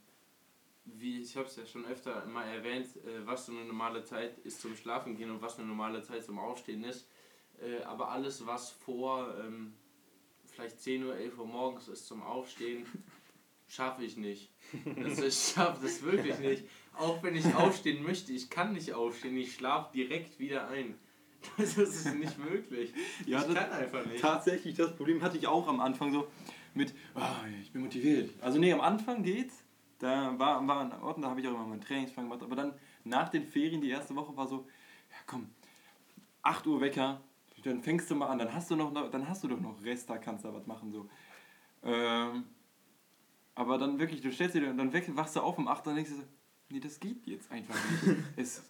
wie 0.85 1.21
ich 1.21 1.35
habe 1.37 1.47
es 1.47 1.55
ja 1.55 1.65
schon 1.65 1.85
öfter 1.85 2.25
mal 2.25 2.43
erwähnt, 2.45 2.87
äh, 2.97 3.25
was 3.25 3.45
so 3.45 3.51
eine 3.51 3.63
normale 3.65 4.03
Zeit 4.03 4.37
ist 4.39 4.61
zum 4.61 4.75
Schlafen 4.75 5.15
gehen 5.15 5.31
und 5.31 5.41
was 5.41 5.57
eine 5.59 5.67
normale 5.67 6.01
Zeit 6.03 6.23
zum 6.25 6.39
Aufstehen 6.39 6.83
ist. 6.83 7.07
Äh, 7.61 7.83
aber 7.83 8.09
alles, 8.09 8.45
was 8.45 8.71
vor 8.71 9.35
ähm, 9.39 9.73
vielleicht 10.45 10.79
10 10.81 11.03
Uhr, 11.05 11.15
11 11.15 11.37
Uhr 11.37 11.45
morgens 11.45 11.87
ist 11.87 12.07
zum 12.07 12.21
Aufstehen, 12.23 12.85
schaffe 13.69 14.03
ich 14.03 14.17
nicht. 14.17 14.51
Also 14.97 15.23
ich 15.25 15.35
schaffe 15.53 15.81
das 15.81 16.03
wirklich 16.03 16.37
nicht. 16.39 16.65
Auch 16.97 17.23
wenn 17.23 17.35
ich 17.35 17.55
aufstehen 17.55 18.03
möchte, 18.03 18.33
ich 18.33 18.49
kann 18.49 18.73
nicht 18.73 18.91
aufstehen, 18.93 19.37
ich 19.37 19.53
schlafe 19.53 19.93
direkt 19.93 20.39
wieder 20.39 20.67
ein. 20.67 20.95
Das 21.57 21.77
ist 21.77 22.13
nicht 22.15 22.37
möglich. 22.37 22.91
Ja, 23.25 23.39
ich 23.39 23.45
das- 23.45 23.55
kann 23.55 23.71
einfach 23.71 24.05
nicht. 24.05 24.19
Tatsächlich, 24.19 24.75
das 24.75 24.93
Problem 24.97 25.21
hatte 25.21 25.37
ich 25.37 25.47
auch 25.47 25.69
am 25.69 25.79
Anfang 25.79 26.11
so 26.11 26.27
mit, 26.73 26.93
ah, 27.15 27.33
ich 27.61 27.71
bin 27.71 27.83
motiviert. 27.83 28.31
Also 28.41 28.59
nee, 28.59 28.73
am 28.73 28.81
Anfang 28.81 29.23
geht's. 29.23 29.63
Da 29.99 30.37
war, 30.37 30.65
war 30.67 30.81
ein 30.81 30.91
Ort, 31.01 31.15
und 31.15 31.21
da 31.23 31.29
habe 31.29 31.39
ich 31.39 31.47
auch 31.47 31.51
immer 31.53 31.65
meinen 31.65 31.79
Trainingsplan 31.81 32.25
gemacht. 32.25 32.43
Aber 32.43 32.55
dann 32.57 32.73
nach 33.05 33.29
den 33.29 33.45
Ferien, 33.45 33.79
die 33.81 33.89
erste 33.89 34.13
Woche 34.17 34.35
war 34.35 34.47
so, 34.47 34.67
ja 35.11 35.17
komm, 35.27 35.49
8 36.41 36.67
Uhr 36.67 36.81
Wecker, 36.81 37.21
dann 37.63 37.81
fängst 37.81 38.09
du 38.11 38.15
mal 38.15 38.27
an, 38.27 38.39
dann 38.39 38.53
hast 38.53 38.69
du 38.71 38.75
noch, 38.75 38.93
dann 39.09 39.27
hast 39.27 39.43
du 39.43 39.47
doch 39.47 39.59
noch 39.59 39.81
Rest, 39.83 40.09
da 40.09 40.17
kannst 40.17 40.43
du 40.45 40.53
was 40.53 40.67
machen 40.67 40.91
so. 40.91 41.09
Ähm, 41.83 42.45
aber 43.59 43.77
dann 43.77 43.99
wirklich, 43.99 44.21
du 44.21 44.31
stellst 44.31 44.55
dir, 44.55 44.73
dann 44.73 44.93
weg, 44.93 45.05
wachst 45.15 45.35
du 45.35 45.41
auf 45.41 45.57
um 45.57 45.67
8 45.67 45.85
und 45.87 45.95
denkst 45.95 46.11
du 46.11 46.15
so, 46.17 46.23
nee, 46.69 46.79
das 46.79 46.97
geht 46.97 47.27
jetzt 47.27 47.51
einfach 47.51 47.75
nicht. 48.05 48.17
es, 48.37 48.63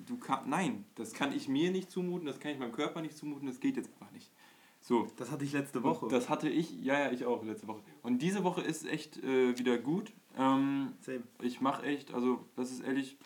du 0.00 0.18
kann, 0.18 0.50
nein, 0.50 0.84
das 0.96 1.12
kann 1.12 1.32
ich 1.32 1.46
mir 1.46 1.70
nicht 1.70 1.92
zumuten, 1.92 2.26
das 2.26 2.40
kann 2.40 2.50
ich 2.50 2.58
meinem 2.58 2.72
Körper 2.72 3.02
nicht 3.02 3.16
zumuten, 3.16 3.46
das 3.46 3.60
geht 3.60 3.76
jetzt 3.76 3.88
einfach 3.92 4.10
nicht. 4.10 4.32
So, 4.80 5.06
Das 5.16 5.30
hatte 5.30 5.44
ich 5.44 5.52
letzte 5.52 5.84
Woche. 5.84 6.06
und 6.06 6.12
das 6.12 6.28
hatte 6.28 6.48
ich, 6.48 6.72
ja, 6.82 6.98
ja, 6.98 7.12
ich 7.12 7.24
auch 7.24 7.44
letzte 7.44 7.68
Woche. 7.68 7.82
Und 8.02 8.20
diese 8.20 8.42
Woche 8.42 8.62
ist 8.62 8.84
echt 8.84 9.16
äh, 9.22 9.56
wieder 9.56 9.78
gut. 9.78 10.12
Ähm, 10.36 10.92
Same. 11.02 11.22
ich 11.40 11.60
mache 11.60 11.86
echt, 11.86 12.12
also 12.12 12.44
das 12.56 12.72
ist 12.72 12.80
ehrlich, 12.80 13.16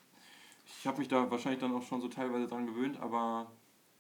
ich 0.67 0.87
habe 0.87 0.99
mich 0.99 1.09
da 1.09 1.31
wahrscheinlich 1.31 1.61
dann 1.61 1.75
auch 1.75 1.83
schon 1.83 2.03
so 2.03 2.09
teilweise 2.09 2.47
dran 2.47 2.67
gewöhnt, 2.67 3.01
aber 3.01 3.51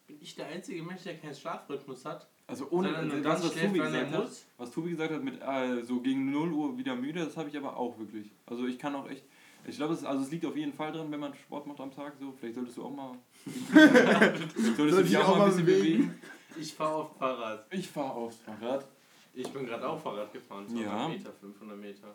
Bin 0.06 0.18
ich 0.20 0.34
der 0.34 0.48
einzige 0.48 0.82
Mensch, 0.82 1.04
der 1.04 1.16
keinen 1.16 1.34
Schlafrhythmus 1.34 2.04
hat? 2.04 2.28
Also 2.46 2.68
ohne 2.70 2.88
Sondern 2.88 3.08
nur 3.08 3.20
das, 3.22 3.42
was 3.44 3.54
Tobi 3.54 3.78
gesagt 3.78 4.10
hat, 4.12 4.20
muss? 4.24 4.46
was 4.56 4.70
Tobi 4.70 4.90
gesagt 4.90 5.12
hat 5.12 5.24
mit 5.24 5.40
äh, 5.42 5.82
so 5.82 6.00
gegen 6.00 6.30
0 6.30 6.52
Uhr 6.52 6.78
wieder 6.78 6.94
müde, 6.94 7.24
das 7.24 7.36
habe 7.36 7.48
ich 7.48 7.56
aber 7.56 7.76
auch 7.76 7.98
wirklich. 7.98 8.30
Also 8.46 8.66
ich 8.66 8.78
kann 8.78 8.94
auch 8.94 9.08
echt, 9.08 9.24
ich 9.66 9.76
glaube, 9.76 9.94
es, 9.94 10.04
also 10.04 10.22
es 10.22 10.30
liegt 10.30 10.46
auf 10.46 10.56
jeden 10.56 10.72
Fall 10.72 10.92
dran, 10.92 11.10
wenn 11.10 11.20
man 11.20 11.34
Sport 11.34 11.66
macht 11.66 11.80
am 11.80 11.90
Tag, 11.92 12.14
so, 12.20 12.32
vielleicht 12.38 12.54
solltest 12.54 12.76
du 12.76 12.84
auch 12.84 12.94
mal, 12.94 13.12
vielleicht 13.70 14.56
solltest 14.76 14.98
du 14.98 15.02
dich 15.02 15.16
auch 15.18 15.36
mal 15.36 15.44
ein 15.44 15.50
bisschen 15.50 15.66
bewegen. 15.66 16.14
Ich 16.58 16.72
fahre 16.74 16.94
auf 16.94 17.16
Fahrrad. 17.18 17.66
Ich 17.70 17.88
fahre 17.88 18.12
aufs 18.14 18.36
Fahrrad. 18.38 18.86
Ich 19.34 19.48
bin 19.52 19.66
gerade 19.66 19.86
auch 19.86 20.00
Fahrrad 20.00 20.32
gefahren. 20.32 20.66
200 20.66 20.86
Ja. 20.86 21.08
Meter, 21.08 21.32
500 21.32 21.78
Meter. 21.78 22.14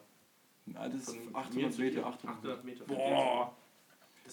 Na, 0.65 0.87
das 0.89 0.95
ist 1.01 1.05
Von 1.15 1.25
mir 1.31 1.35
800 1.37 1.73
zu 1.73 1.81
Meter, 1.81 1.95
dir. 2.01 2.05
800 2.07 2.37
800 2.37 2.63
Meter. 2.65 2.85
Boah! 2.85 3.55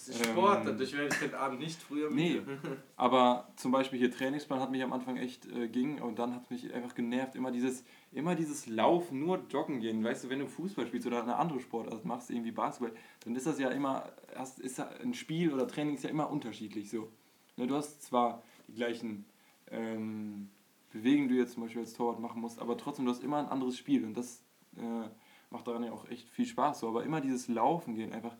Ist 0.09 0.25
Sport, 0.25 0.61
Ähm, 0.61 0.65
dadurch 0.65 0.93
werde 0.93 1.13
ich 1.13 1.21
heute 1.21 1.39
Abend 1.39 1.59
nicht 1.59 1.81
früher 1.81 2.09
Nee, 2.09 2.35
müde. 2.35 2.57
aber 2.95 3.47
zum 3.55 3.71
Beispiel 3.71 3.99
hier 3.99 4.11
Trainingsplan 4.11 4.59
hat 4.59 4.71
mich 4.71 4.81
am 4.81 4.91
Anfang 4.91 5.17
echt 5.17 5.45
äh, 5.45 5.67
ging 5.67 6.01
und 6.01 6.17
dann 6.17 6.33
hat 6.33 6.43
es 6.43 6.49
mich 6.49 6.73
einfach 6.73 6.95
genervt. 6.95 7.35
Immer 7.35 7.51
dieses, 7.51 7.83
immer 8.11 8.35
dieses 8.35 8.65
Laufen, 8.67 9.19
nur 9.19 9.43
joggen 9.49 9.79
gehen. 9.79 10.03
Weißt 10.03 10.23
du, 10.23 10.29
wenn 10.29 10.39
du 10.39 10.47
Fußball 10.47 10.87
spielst 10.87 11.05
oder 11.05 11.21
eine 11.21 11.35
andere 11.35 11.59
Sportart 11.59 12.05
machst, 12.05 12.31
irgendwie 12.31 12.51
Basketball, 12.51 12.95
dann 13.23 13.35
ist 13.35 13.45
das 13.45 13.59
ja 13.59 13.69
immer, 13.69 14.11
erst 14.33 14.59
ist 14.59 14.79
ja 14.79 14.89
ein 15.01 15.13
Spiel 15.13 15.53
oder 15.53 15.67
Training 15.67 15.95
ist 15.95 16.03
ja 16.03 16.09
immer 16.09 16.29
unterschiedlich 16.29 16.89
so. 16.89 17.11
Ne, 17.55 17.67
du 17.67 17.75
hast 17.75 18.01
zwar 18.01 18.41
die 18.67 18.73
gleichen 18.73 19.25
ähm, 19.69 20.49
Bewegungen, 20.91 21.27
die 21.29 21.35
du 21.35 21.41
jetzt 21.41 21.53
zum 21.53 21.63
Beispiel 21.63 21.81
als 21.81 21.93
Torwart 21.93 22.19
machen 22.19 22.41
musst, 22.41 22.59
aber 22.59 22.77
trotzdem, 22.77 23.05
du 23.05 23.11
hast 23.11 23.23
immer 23.23 23.37
ein 23.37 23.47
anderes 23.47 23.77
Spiel 23.77 24.03
und 24.05 24.15
das 24.15 24.43
äh, 24.75 25.07
macht 25.51 25.67
daran 25.67 25.83
ja 25.83 25.91
auch 25.91 26.07
echt 26.09 26.29
viel 26.29 26.45
Spaß. 26.45 26.79
So. 26.79 26.87
Aber 26.87 27.03
immer 27.03 27.21
dieses 27.21 27.47
Laufen 27.47 27.95
gehen, 27.95 28.13
einfach 28.13 28.35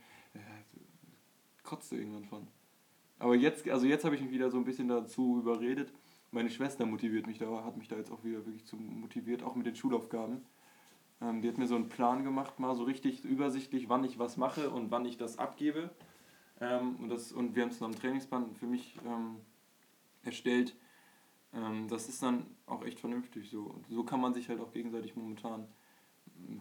kotzt 1.70 1.92
du 1.92 1.96
irgendwann 1.96 2.26
von. 2.26 2.48
Aber 3.20 3.36
jetzt, 3.36 3.70
also 3.70 3.86
jetzt 3.86 4.06
habe 4.06 4.16
ich 4.16 4.22
mich 4.22 4.32
wieder 4.32 4.50
so 4.50 4.58
ein 4.58 4.66
bisschen 4.66 4.88
dazu 4.88 5.38
überredet. 5.38 5.94
Meine 6.32 6.50
Schwester 6.50 6.86
motiviert 6.86 7.28
mich 7.28 7.38
da, 7.38 7.64
hat 7.64 7.78
mich 7.78 7.88
da 7.88 7.96
jetzt 7.96 8.12
auch 8.12 8.24
wieder 8.24 8.46
wirklich 8.46 8.66
zu 8.66 8.76
motiviert, 8.76 9.44
auch 9.44 9.56
mit 9.56 9.66
den 9.66 9.76
Schulaufgaben. 9.76 10.46
Ähm, 11.22 11.42
die 11.42 11.48
hat 11.48 11.58
mir 11.58 11.68
so 11.68 11.76
einen 11.76 11.90
Plan 11.90 12.24
gemacht, 12.24 12.60
mal 12.60 12.76
so 12.76 12.84
richtig 12.84 13.24
übersichtlich, 13.24 13.88
wann 13.88 14.04
ich 14.04 14.18
was 14.18 14.38
mache 14.38 14.70
und 14.70 14.90
wann 14.90 15.06
ich 15.06 15.18
das 15.18 15.38
abgebe. 15.38 15.92
Ähm, 16.60 16.96
und, 16.96 17.10
das, 17.10 17.32
und 17.32 17.56
wir 17.56 17.64
haben 17.64 17.72
dann 17.72 17.92
am 17.92 18.00
Trainingsplan 18.00 18.56
für 18.56 18.68
mich 18.68 18.98
ähm, 19.06 19.38
erstellt. 20.24 20.76
Ähm, 21.54 21.88
das 21.88 22.10
ist 22.10 22.24
dann 22.24 22.46
auch 22.66 22.84
echt 22.84 23.00
vernünftig 23.00 23.50
so. 23.50 23.64
Und 23.64 23.88
so 23.88 24.04
kann 24.04 24.22
man 24.22 24.34
sich 24.34 24.50
halt 24.50 24.60
auch 24.60 24.72
gegenseitig 24.72 25.16
momentan 25.16 25.68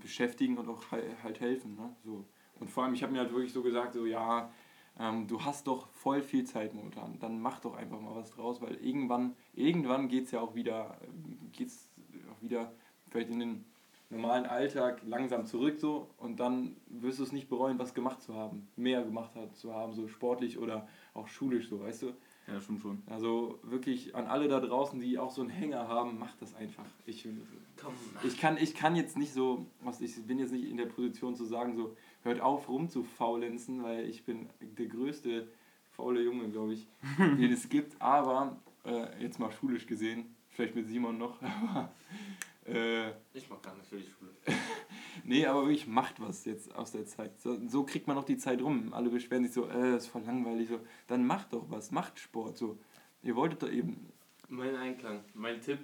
beschäftigen 0.00 0.58
und 0.58 0.68
auch 0.68 0.82
halt 0.90 1.40
helfen. 1.40 1.76
Ne? 1.76 1.94
So. 2.04 2.26
Und 2.60 2.70
vor 2.70 2.84
allem, 2.84 2.94
ich 2.94 3.02
habe 3.02 3.12
mir 3.12 3.20
halt 3.20 3.32
wirklich 3.32 3.52
so 3.52 3.62
gesagt, 3.62 3.94
so 3.94 4.06
ja, 4.06 4.50
ähm, 4.98 5.26
du 5.26 5.44
hast 5.44 5.66
doch 5.66 5.88
voll 5.88 6.22
viel 6.22 6.44
Zeit 6.44 6.74
momentan, 6.74 7.18
dann 7.20 7.40
mach 7.40 7.60
doch 7.60 7.76
einfach 7.76 8.00
mal 8.00 8.16
was 8.16 8.30
draus, 8.30 8.60
weil 8.60 8.74
irgendwann, 8.76 9.34
irgendwann 9.54 10.08
geht 10.08 10.24
es 10.26 10.30
ja 10.32 10.40
auch 10.40 10.54
wieder, 10.54 10.98
ähm, 11.02 11.50
geht's 11.52 11.88
auch 12.32 12.42
wieder 12.42 12.72
vielleicht 13.10 13.30
in 13.30 13.40
den 13.40 13.64
normalen 14.10 14.46
Alltag 14.46 15.02
langsam 15.04 15.46
zurück 15.46 15.78
so 15.78 16.08
und 16.16 16.40
dann 16.40 16.76
wirst 16.88 17.18
du 17.18 17.22
es 17.22 17.32
nicht 17.32 17.48
bereuen, 17.48 17.78
was 17.78 17.94
gemacht 17.94 18.22
zu 18.22 18.34
haben, 18.34 18.68
mehr 18.76 19.02
gemacht 19.02 19.34
hat, 19.34 19.54
zu 19.56 19.74
haben, 19.74 19.94
so 19.94 20.08
sportlich 20.08 20.58
oder 20.58 20.88
auch 21.14 21.28
schulisch 21.28 21.68
so, 21.68 21.80
weißt 21.80 22.02
du? 22.02 22.12
Ja, 22.46 22.60
schon 22.62 22.78
schon. 22.78 23.02
Also 23.06 23.58
wirklich 23.62 24.14
an 24.14 24.26
alle 24.26 24.48
da 24.48 24.58
draußen, 24.60 24.98
die 25.00 25.18
auch 25.18 25.30
so 25.30 25.42
einen 25.42 25.50
Hänger 25.50 25.86
haben, 25.86 26.18
macht 26.18 26.40
das 26.40 26.54
einfach. 26.54 26.86
Ich, 27.04 27.28
Komm. 27.76 27.92
ich, 28.24 28.38
kann, 28.38 28.56
ich 28.56 28.74
kann 28.74 28.96
jetzt 28.96 29.18
nicht 29.18 29.34
so, 29.34 29.66
was 29.82 30.00
ich 30.00 30.14
bin 30.26 30.38
jetzt 30.38 30.52
nicht 30.52 30.64
in 30.64 30.78
der 30.78 30.86
Position 30.86 31.34
zu 31.34 31.44
sagen, 31.44 31.76
so 31.76 31.94
hört 32.22 32.40
auf 32.40 32.68
rumzufaulenzen, 32.68 33.82
weil 33.82 34.08
ich 34.08 34.24
bin 34.24 34.48
der 34.60 34.86
größte 34.86 35.48
faule 35.90 36.22
Junge, 36.22 36.48
glaube 36.48 36.74
ich, 36.74 36.86
den 37.18 37.52
es 37.52 37.68
gibt. 37.68 38.00
Aber 38.00 38.56
äh, 38.84 39.22
jetzt 39.22 39.38
mal 39.38 39.50
schulisch 39.52 39.86
gesehen, 39.86 40.34
vielleicht 40.50 40.74
mit 40.74 40.86
Simon 40.86 41.18
noch, 41.18 41.40
aber 41.42 41.92
äh, 42.66 43.10
Ich 43.32 43.48
mach 43.48 43.60
gar 43.62 43.74
nicht 43.76 43.88
für 43.88 43.96
die 43.96 44.08
Schule. 44.08 44.30
nee, 45.24 45.46
aber 45.46 45.62
wirklich 45.62 45.86
macht 45.86 46.20
was 46.20 46.44
jetzt 46.44 46.74
aus 46.74 46.92
der 46.92 47.06
Zeit. 47.06 47.38
So, 47.40 47.58
so 47.66 47.84
kriegt 47.84 48.06
man 48.06 48.16
noch 48.16 48.24
die 48.24 48.36
Zeit 48.36 48.60
rum. 48.62 48.92
Alle 48.92 49.10
beschweren 49.10 49.44
sich 49.44 49.52
so, 49.52 49.68
äh, 49.68 49.96
ist 49.96 50.08
voll 50.08 50.22
langweilig. 50.22 50.68
So, 50.68 50.80
dann 51.06 51.26
macht 51.26 51.52
doch 51.52 51.70
was, 51.70 51.90
macht 51.90 52.18
Sport. 52.18 52.58
So, 52.58 52.78
ihr 53.22 53.34
wolltet 53.36 53.62
doch 53.62 53.70
eben. 53.70 54.12
Mein 54.48 54.76
Einklang, 54.76 55.20
mein 55.34 55.60
Tipp, 55.60 55.78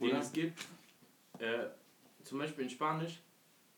den 0.00 0.10
Oder? 0.10 0.18
es 0.20 0.32
gibt, 0.32 0.60
äh, 1.38 1.66
zum 2.22 2.38
Beispiel 2.38 2.64
in 2.64 2.70
Spanisch, 2.70 3.20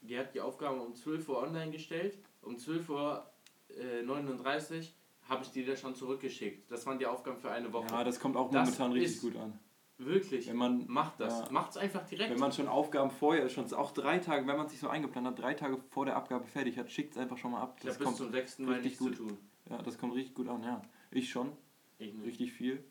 die 0.06 0.18
hat 0.18 0.34
die 0.34 0.40
Aufgaben 0.40 0.80
um 0.80 0.94
12 0.94 1.28
Uhr 1.28 1.42
online 1.42 1.70
gestellt, 1.70 2.18
um 2.42 2.56
12 2.58 2.88
Uhr 2.90 3.30
äh, 3.68 4.02
39 4.02 4.94
habe 5.28 5.42
ich 5.42 5.50
die 5.50 5.64
da 5.64 5.74
schon 5.76 5.94
zurückgeschickt. 5.94 6.70
Das 6.70 6.86
waren 6.86 6.98
die 6.98 7.06
Aufgaben 7.06 7.36
für 7.38 7.50
eine 7.50 7.72
Woche. 7.72 7.88
Ja, 7.90 8.04
das 8.04 8.20
kommt 8.20 8.36
auch 8.36 8.50
Das 8.50 8.64
momentan 8.66 8.92
richtig 8.92 9.20
gut 9.22 9.36
an. 9.36 9.58
Wirklich, 9.98 10.46
Wenn 10.48 10.56
man 10.56 10.86
macht 10.88 11.18
das. 11.20 11.40
ja. 11.40 11.48
Macht's 11.50 11.76
einfach 11.78 12.04
direkt. 12.06 12.30
Wenn 12.30 12.38
man 12.38 12.52
schon 12.52 12.68
Aufgaben 12.68 13.10
vorher 13.10 13.48
schon 13.48 13.72
auch 13.72 13.92
drei 13.92 14.18
Tage, 14.18 14.46
wenn 14.46 14.56
man 14.58 14.68
sich 14.68 14.78
so 14.78 14.88
eingeplant 14.88 15.26
hat, 15.26 15.38
drei 15.38 15.54
Tage 15.54 15.78
vor 15.88 16.04
der 16.04 16.16
Abgabe 16.16 16.44
fertig 16.46 16.76
hat, 16.78 16.90
schickt 16.92 17.12
es 17.12 17.18
einfach 17.18 17.38
schon 17.38 17.52
mal 17.52 17.62
ab. 17.62 17.76
ich 17.78 17.84
Das 17.86 17.94
habe 17.94 17.98
bis 18.00 18.04
kommt, 18.06 18.16
zum 18.18 18.30
6. 18.30 18.58
Mai 18.60 18.72
richtig 18.74 18.84
nichts 18.84 18.98
gut. 19.00 19.16
zu 19.16 19.22
tun. 19.28 19.38
ja, 19.70 19.82
das 19.82 19.96
kommt 19.98 20.14
richtig 20.14 20.34
gut 20.34 20.48
an, 20.48 20.62
ja. 20.62 20.82
Ich 21.10 21.30
schon, 21.30 21.50
Ich 21.98 22.12
nicht. 22.12 22.26
richtig 22.26 22.52
viel. 22.52 22.84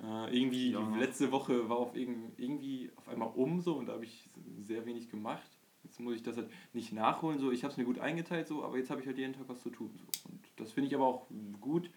Äh, 0.00 0.36
irgendwie, 0.36 0.70
Ja, 0.70 0.80
noch. 0.80 0.96
letzte 0.96 1.32
Woche 1.32 1.68
war 1.68 1.76
auf 1.78 1.96
irgend, 1.96 2.38
irgendwie 2.38 2.90
auf 2.96 3.08
einmal 3.08 3.30
um 3.34 3.60
so 3.60 3.74
und 3.76 3.86
da 3.86 3.94
habe 3.94 4.04
ich 4.04 4.28
sehr 4.62 4.86
wenig 4.86 5.10
gemacht. 5.10 5.51
Jetzt 5.84 6.00
muss 6.00 6.14
ich 6.14 6.22
das 6.22 6.36
halt 6.36 6.50
nicht 6.72 6.92
nachholen, 6.92 7.38
so. 7.38 7.50
Ich 7.50 7.64
habe 7.64 7.72
es 7.72 7.76
mir 7.76 7.84
gut 7.84 7.98
eingeteilt, 7.98 8.46
so, 8.48 8.64
aber 8.64 8.76
jetzt 8.78 8.90
habe 8.90 9.00
ich 9.00 9.06
halt 9.06 9.18
jeden 9.18 9.32
Tag 9.34 9.44
was 9.48 9.62
zu 9.62 9.70
tun. 9.70 9.90
So. 9.96 10.30
Und 10.30 10.40
das 10.56 10.72
finde 10.72 10.88
ich 10.88 10.94
aber 10.94 11.06
auch 11.06 11.26
gut, 11.60 11.90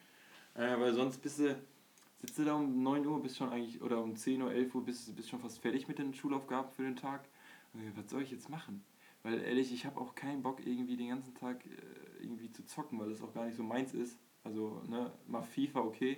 äh, 0.55 0.79
weil 0.79 0.93
sonst 0.93 1.19
bist 1.19 1.39
du, 1.39 1.55
sitzt 2.19 2.37
du 2.39 2.43
da 2.45 2.55
um 2.55 2.81
9 2.83 3.05
Uhr, 3.05 3.21
bist 3.21 3.37
schon 3.37 3.49
eigentlich, 3.49 3.81
oder 3.81 4.01
um 4.01 4.15
10 4.15 4.41
Uhr, 4.41 4.51
11 4.51 4.73
Uhr, 4.75 4.83
bist, 4.85 5.15
bist 5.15 5.29
schon 5.29 5.39
fast 5.39 5.59
fertig 5.59 5.87
mit 5.87 5.99
den 5.99 6.13
Schulaufgaben 6.13 6.71
für 6.71 6.83
den 6.83 6.95
Tag. 6.95 7.27
Was 7.95 8.09
soll 8.09 8.21
ich 8.23 8.31
jetzt 8.31 8.49
machen? 8.49 8.83
Weil 9.23 9.41
ehrlich, 9.41 9.73
ich 9.73 9.85
habe 9.85 9.99
auch 9.99 10.15
keinen 10.15 10.41
Bock, 10.43 10.65
irgendwie 10.65 10.95
den 10.97 11.09
ganzen 11.09 11.33
Tag 11.35 11.65
äh, 11.65 11.69
irgendwie 12.23 12.51
zu 12.51 12.63
zocken, 12.65 12.99
weil 12.99 13.09
das 13.09 13.21
auch 13.21 13.33
gar 13.33 13.45
nicht 13.45 13.57
so 13.57 13.63
meins 13.63 13.93
ist. 13.93 14.17
Also, 14.43 14.81
ne, 14.87 15.11
mal 15.27 15.41
FIFA, 15.41 15.81
okay. 15.81 16.17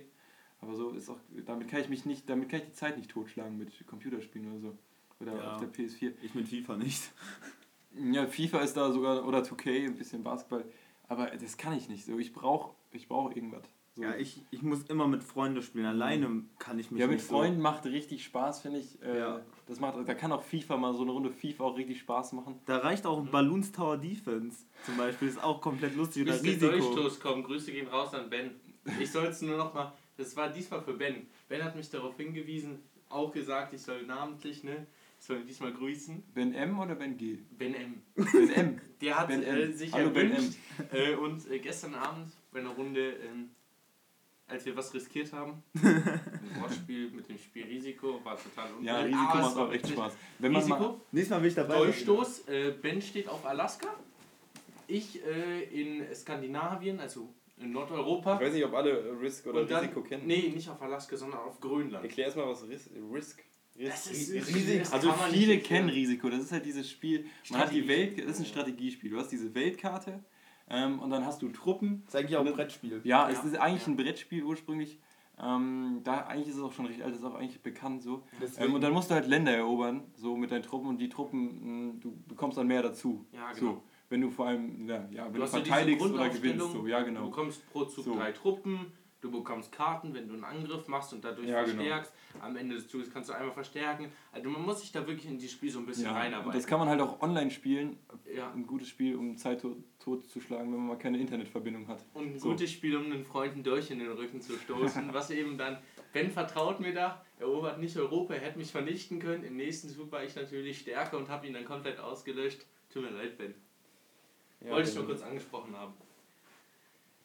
Aber 0.60 0.74
so 0.74 0.90
ist 0.90 1.08
auch, 1.08 1.18
damit 1.46 1.68
kann 1.68 1.80
ich 1.80 1.88
mich 1.88 2.04
nicht, 2.04 2.28
damit 2.28 2.48
kann 2.48 2.60
ich 2.60 2.66
die 2.66 2.72
Zeit 2.72 2.96
nicht 2.96 3.10
totschlagen 3.10 3.56
mit 3.56 3.86
Computerspielen 3.86 4.50
oder 4.50 4.60
so. 4.60 4.78
oder 5.20 5.36
Ja. 5.36 5.54
auf 5.54 5.60
der 5.60 5.72
PS4. 5.72 6.12
Ich 6.22 6.34
mit 6.34 6.48
FIFA 6.48 6.76
nicht. 6.76 7.10
Ja, 7.94 8.26
FIFA 8.26 8.60
ist 8.60 8.76
da 8.76 8.90
sogar, 8.92 9.26
oder 9.26 9.40
2K, 9.42 9.86
ein 9.86 9.96
bisschen 9.96 10.22
Basketball. 10.22 10.64
Aber 11.08 11.26
das 11.26 11.56
kann 11.56 11.76
ich 11.76 11.88
nicht 11.88 12.04
so. 12.04 12.18
Ich 12.18 12.32
brauche 12.32 12.74
ich 12.92 13.08
brauch 13.08 13.34
irgendwas. 13.34 13.62
So. 13.94 14.02
Ja, 14.04 14.14
ich, 14.14 14.40
ich 14.50 14.62
muss 14.62 14.84
immer 14.84 15.08
mit 15.08 15.24
Freunden 15.24 15.60
spielen. 15.62 15.84
Alleine 15.86 16.44
kann 16.58 16.78
ich 16.78 16.90
mich 16.90 17.00
Ja, 17.00 17.06
mit 17.06 17.16
nicht 17.16 17.26
Freunden 17.26 17.60
macht 17.60 17.84
richtig 17.86 18.22
Spaß, 18.24 18.60
finde 18.60 18.78
ich. 18.78 19.02
Äh, 19.02 19.18
Ja. 19.18 19.40
das 19.66 19.80
macht, 19.80 19.96
da 20.06 20.14
kann 20.14 20.30
auch 20.32 20.42
FIFA 20.42 20.76
mal 20.76 20.94
so 20.94 21.02
eine 21.02 21.10
Runde 21.10 21.30
FIFA 21.30 21.64
auch 21.64 21.76
richtig 21.76 21.98
Spaß 21.98 22.32
machen. 22.32 22.54
So. 22.54 22.60
Da 22.66 22.78
reicht 22.78 23.06
auch 23.06 23.18
ein 23.18 23.30
Balloons 23.30 23.72
Tower 23.72 23.96
Defense 23.96 24.64
zum 24.86 24.96
Beispiel. 24.96 25.28
Ist 25.28 25.42
auch 25.42 25.60
komplett 25.60 25.96
lustig. 25.96 26.22
Oder 26.22 26.32
Bis 26.34 26.42
der 26.42 26.52
Risiko. 26.72 26.94
Durchstoß 26.94 27.20
kommt, 27.20 27.46
Grüße 27.46 27.72
gehen 27.72 27.88
raus 27.88 28.14
an 28.14 28.30
Ben. 28.30 28.52
Ich 29.00 29.10
soll 29.10 29.26
es 29.26 29.42
nur 29.42 29.56
noch 29.56 29.74
mal, 29.74 29.92
das 30.16 30.36
war 30.36 30.48
diesmal 30.48 30.80
für 30.80 30.94
Ben. 30.94 31.26
Ben 31.48 31.62
hat 31.64 31.74
mich 31.74 31.90
darauf 31.90 32.16
hingewiesen, 32.16 32.78
auch 33.08 33.32
gesagt, 33.32 33.72
ich 33.72 33.82
soll 33.82 34.04
namentlich, 34.04 34.62
ne? 34.64 34.86
Ich 35.20 35.26
soll 35.26 35.40
ihn 35.40 35.46
diesmal 35.46 35.72
grüßen. 35.72 36.22
Ben 36.34 36.54
M 36.54 36.78
oder 36.78 36.94
Ben 36.94 37.16
G? 37.16 37.38
Ben 37.50 37.74
M. 37.74 38.02
Ben 38.14 38.50
M. 38.50 38.80
Der 39.00 39.18
hat 39.18 39.28
Ben 39.28 39.42
M. 39.42 39.56
äh, 39.56 39.72
sich 39.72 39.92
Hallo, 39.92 40.10
Ben 40.10 40.30
erwünscht. 40.30 40.58
Äh, 40.92 41.14
und 41.14 41.50
äh, 41.50 41.58
gestern 41.58 41.94
Abend 41.94 42.32
bei 42.52 42.60
einer 42.60 42.70
Runde, 42.70 43.14
ähm, 43.14 43.50
als 44.46 44.64
wir 44.64 44.76
was 44.76 44.94
riskiert 44.94 45.32
haben, 45.32 45.62
ein 45.74 46.20
Wortspiel 46.60 47.10
mit 47.10 47.28
dem 47.28 47.36
Spiel 47.38 47.64
Risiko, 47.66 48.20
war 48.24 48.36
total 48.36 48.72
unfair. 48.74 48.84
Ja, 48.84 49.00
Risiko 49.00 49.38
es 49.38 49.42
macht 49.42 49.56
war 49.56 49.68
auch 49.68 49.72
echt. 49.72 49.88
Spaß. 49.88 50.12
Wenn 50.38 50.52
man 50.52 50.68
mal, 50.68 50.76
Risiko, 50.76 51.00
Nächstes 51.12 51.30
Mal 51.30 51.42
will 51.42 51.48
ich 51.48 51.54
dabei 51.54 51.74
sein. 51.74 51.82
Durchstoß. 51.84 52.48
Äh, 52.48 52.74
ben 52.80 53.02
steht 53.02 53.28
auf 53.28 53.44
Alaska. 53.44 53.88
Ich 54.86 55.22
äh, 55.26 55.64
in 55.64 56.14
Skandinavien, 56.14 57.00
also 57.00 57.28
in 57.58 57.72
Nordeuropa. 57.72 58.38
nicht, 58.40 58.64
ob 58.64 58.72
alle 58.72 59.20
Risk 59.20 59.46
Und 59.46 59.70
dann, 59.70 59.90
Nee, 60.24 60.52
nicht 60.54 60.68
auf 60.68 60.80
Alaska, 60.80 61.16
sondern 61.16 61.40
auf 61.40 61.60
Grönland. 61.60 62.04
Erklär 62.04 62.26
erstmal, 62.26 62.48
was 62.48 62.66
Risk, 62.66 62.88
Risk 63.12 63.42
Das 63.80 64.06
ist- 64.10 64.32
Risiko. 64.32 64.78
das 64.80 64.92
Also 64.92 65.12
viele 65.30 65.58
kennen. 65.60 65.88
Risiko. 65.88 66.28
Das 66.30 66.40
ist 66.40 66.52
halt 66.52 66.64
dieses 66.66 66.90
Spiel. 66.90 67.26
Man 67.50 67.60
hat 67.60 67.72
die. 67.72 67.86
Welt, 67.86 68.18
das 68.18 68.26
ist 68.32 68.40
ein 68.40 68.46
Strategiespiel. 68.46 69.10
Du 69.10 69.18
hast 69.18 69.28
diese 69.28 69.54
Weltkarte 69.54 70.22
ähm, 70.68 70.98
und 70.98 71.10
dann 71.10 71.24
hast 71.24 71.40
du 71.42 71.48
Truppen. 71.50 72.02
Das 72.04 72.14
ist 72.14 72.20
eigentlich 72.20 72.36
auch 72.36 72.44
ein 72.46 72.52
Brettspiel. 72.52 73.00
Ja, 73.04 73.28
Ja. 73.28 73.30
es 73.30 73.44
ist 73.44 73.56
eigentlich 73.56 73.82
Ja. 73.86 73.92
ein 73.92 73.96
Brettspiel 73.96 74.42
ursprünglich. 74.44 74.98
Ähm, 75.40 76.00
da 76.02 76.26
eigentlich 76.26 76.48
ist 76.48 76.56
es 76.56 76.62
auch 76.62 76.72
schon 76.72 76.86
recht 76.86 77.00
alt, 77.00 77.14
ist 77.14 77.22
auch 77.24 77.36
eigentlich 77.36 77.60
bekannt 77.62 78.02
so. 78.02 78.24
Ähm, 78.58 78.74
und 78.74 78.80
dann 78.80 78.92
musst 78.92 79.08
du 79.08 79.14
halt 79.14 79.28
Länder 79.28 79.52
erobern, 79.52 80.02
so 80.16 80.36
mit 80.36 80.50
deinen 80.50 80.64
Truppen 80.64 80.88
und 80.88 80.98
die 80.98 81.08
Truppen, 81.08 81.90
mh, 81.90 81.94
du 82.00 82.16
bekommst 82.26 82.58
dann 82.58 82.66
mehr 82.66 82.82
dazu. 82.82 83.24
Ja, 83.32 83.52
genau. 83.52 83.74
So, 83.74 83.82
wenn 84.08 84.20
du 84.20 84.30
vor 84.30 84.48
allem, 84.48 84.88
ja, 84.88 85.08
ja 85.12 85.26
wenn 85.26 85.34
du, 85.34 85.40
Du 85.42 85.46
verteidigst 85.46 86.04
oder 86.04 86.28
gewinnst, 86.28 86.72
so, 86.72 86.84
ja 86.88 86.98
Du 86.98 87.04
genau. 87.06 87.26
bekommst 87.26 87.64
pro 87.70 87.84
Zug 87.84 88.04
So. 88.04 88.16
drei 88.16 88.32
Truppen, 88.32 88.86
du 89.20 89.30
bekommst 89.30 89.72
Karten, 89.72 90.14
wenn 90.14 90.28
du 90.28 90.34
einen 90.34 90.44
Angriff 90.44 90.86
machst 90.88 91.12
und 91.12 91.24
dadurch 91.24 91.48
Ja, 91.48 91.62
genau. 91.62 91.74
verstärkst. 91.76 92.12
Am 92.40 92.56
Ende 92.56 92.76
des 92.76 92.88
Zuges 92.88 93.10
kannst 93.12 93.30
du 93.30 93.34
einmal 93.34 93.52
verstärken. 93.52 94.12
Also 94.32 94.48
man 94.48 94.62
muss 94.62 94.80
sich 94.80 94.92
da 94.92 95.06
wirklich 95.06 95.26
in 95.26 95.38
die 95.38 95.48
Spiel 95.48 95.70
so 95.70 95.80
ein 95.80 95.86
bisschen 95.86 96.04
Ja, 96.04 96.12
reinarbeiten. 96.12 96.52
das 96.52 96.66
kann 96.66 96.78
man 96.78 96.88
halt 96.88 97.00
auch 97.00 97.20
online 97.20 97.50
spielen. 97.50 97.98
Ja. 98.32 98.50
Ein 98.52 98.66
gutes 98.66 98.88
Spiel, 98.88 99.16
um 99.16 99.36
Zeit 99.36 99.60
tot, 99.60 99.76
totzuschlagen, 99.98 100.70
wenn 100.72 100.78
man 100.78 100.88
mal 100.88 100.98
keine 100.98 101.18
Internetverbindung 101.18 101.88
hat. 101.88 102.04
Und 102.14 102.34
ein 102.34 102.38
So. 102.38 102.50
gutes 102.50 102.70
Spiel, 102.70 102.96
um 102.96 103.06
einen 103.06 103.24
Freunden 103.24 103.62
durch 103.64 103.90
in 103.90 103.98
den 103.98 104.12
Rücken 104.12 104.40
zu 104.40 104.56
stoßen. 104.56 105.08
was 105.12 105.30
eben 105.30 105.58
dann, 105.58 105.78
Ben 106.12 106.30
vertraut 106.30 106.78
mir 106.80 106.94
da, 106.94 107.24
erobert 107.38 107.80
nicht 107.80 107.96
Europa, 107.96 108.34
er 108.34 108.40
hätte 108.40 108.58
mich 108.58 108.70
vernichten 108.70 109.18
können. 109.18 109.42
Im 109.44 109.56
nächsten 109.56 109.88
Zug 109.88 110.12
war 110.12 110.22
ich 110.22 110.34
natürlich 110.36 110.78
stärker 110.78 111.18
und 111.18 111.28
habe 111.28 111.46
ihn 111.46 111.54
dann 111.54 111.64
komplett 111.64 111.98
ausgelöscht. 111.98 112.64
Tut 112.92 113.02
mir 113.02 113.10
leid, 113.10 113.36
Ben. 113.36 113.54
Ja, 114.60 114.70
Wollte 114.70 114.88
ich 114.88 114.94
genau. 114.94 115.06
nur 115.06 115.14
kurz 115.16 115.26
angesprochen 115.26 115.76
haben. 115.76 115.92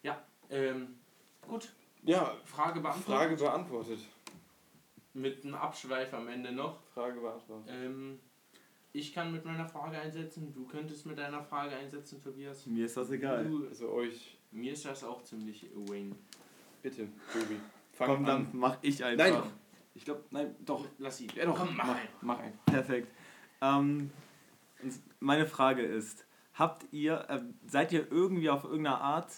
Ja, 0.03 0.21
ähm, 0.49 0.95
gut. 1.47 1.71
Ja, 2.05 2.35
Frage 2.45 2.79
beantwortet. 2.81 3.05
Frage 3.05 3.35
beantwortet. 3.37 3.99
Mit 5.13 5.43
einem 5.45 5.55
Abschweif 5.55 6.13
am 6.13 6.27
Ende 6.27 6.51
noch. 6.51 6.81
Frage 6.93 7.19
beantwortet. 7.19 7.69
Ähm, 7.69 8.19
ich 8.91 9.13
kann 9.13 9.31
mit 9.31 9.45
meiner 9.45 9.67
Frage 9.67 9.97
einsetzen, 9.97 10.53
du 10.53 10.65
könntest 10.65 11.05
mit 11.05 11.17
deiner 11.17 11.43
Frage 11.43 11.75
einsetzen, 11.75 12.21
Tobias. 12.21 12.65
Mir 12.65 12.85
ist 12.85 12.97
das 12.97 13.09
egal. 13.11 13.45
Du, 13.45 13.67
Also 13.67 13.89
euch, 13.91 14.37
mir 14.51 14.73
ist 14.73 14.85
das 14.85 15.03
auch 15.03 15.23
ziemlich 15.23 15.67
Wayne. 15.75 16.15
bitte, 16.81 17.07
Tobi. 17.31 17.59
Fang 17.91 18.07
Komm, 18.07 18.25
dann 18.25 18.35
an. 18.41 18.49
mach 18.53 18.77
ich 18.81 19.03
einfach. 19.03 19.25
Nein, 19.29 19.43
ich 19.95 20.03
glaube, 20.05 20.23
nein, 20.31 20.55
doch. 20.65 20.85
Lass 20.97 21.21
ihn. 21.21 21.29
Ja, 21.35 21.45
doch, 21.45 21.57
Komm, 21.57 21.75
mach 21.75 21.85
mach, 21.85 21.95
einfach. 21.95 22.13
mach 22.21 22.39
einfach. 22.39 22.65
Perfekt. 22.65 23.07
Ähm, 23.61 24.11
meine 25.19 25.45
Frage 25.45 25.83
ist, 25.83 26.25
habt 26.55 26.85
ihr, 26.91 27.25
äh, 27.29 27.39
seid 27.67 27.91
ihr 27.93 28.11
irgendwie 28.11 28.49
auf 28.49 28.63
irgendeine 28.63 28.99
Art 28.99 29.31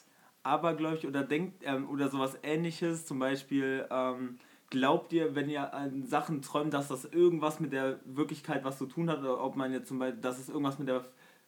abergläubig 0.46 1.08
oder 1.08 1.24
denkt 1.24 1.64
ähm, 1.66 1.90
oder 1.90 2.10
sowas 2.10 2.38
ähnliches, 2.44 3.06
zum 3.06 3.20
Beispiel 3.20 3.88
ähm, 3.90 4.38
glaubt 4.70 5.14
ihr, 5.14 5.36
wenn 5.36 5.50
ihr 5.50 5.74
an 5.74 6.06
Sachen 6.06 6.42
träumt, 6.42 6.74
dass 6.74 6.88
das 6.88 7.06
irgendwas 7.06 7.60
mit 7.60 7.74
der 7.74 8.00
Wirklichkeit 8.06 8.64
was 8.64 8.78
zu 8.78 8.86
tun 8.86 9.10
hat 9.10 9.20
oder 9.20 9.42
ob 9.44 9.56
man 9.56 9.72
jetzt 9.72 9.88
zum 9.88 10.00
Beispiel, 10.00 10.22
dass 10.22 10.40
es 10.40 10.50
irgendwas 10.50 10.80
mit 10.80 10.88
der 10.88 11.06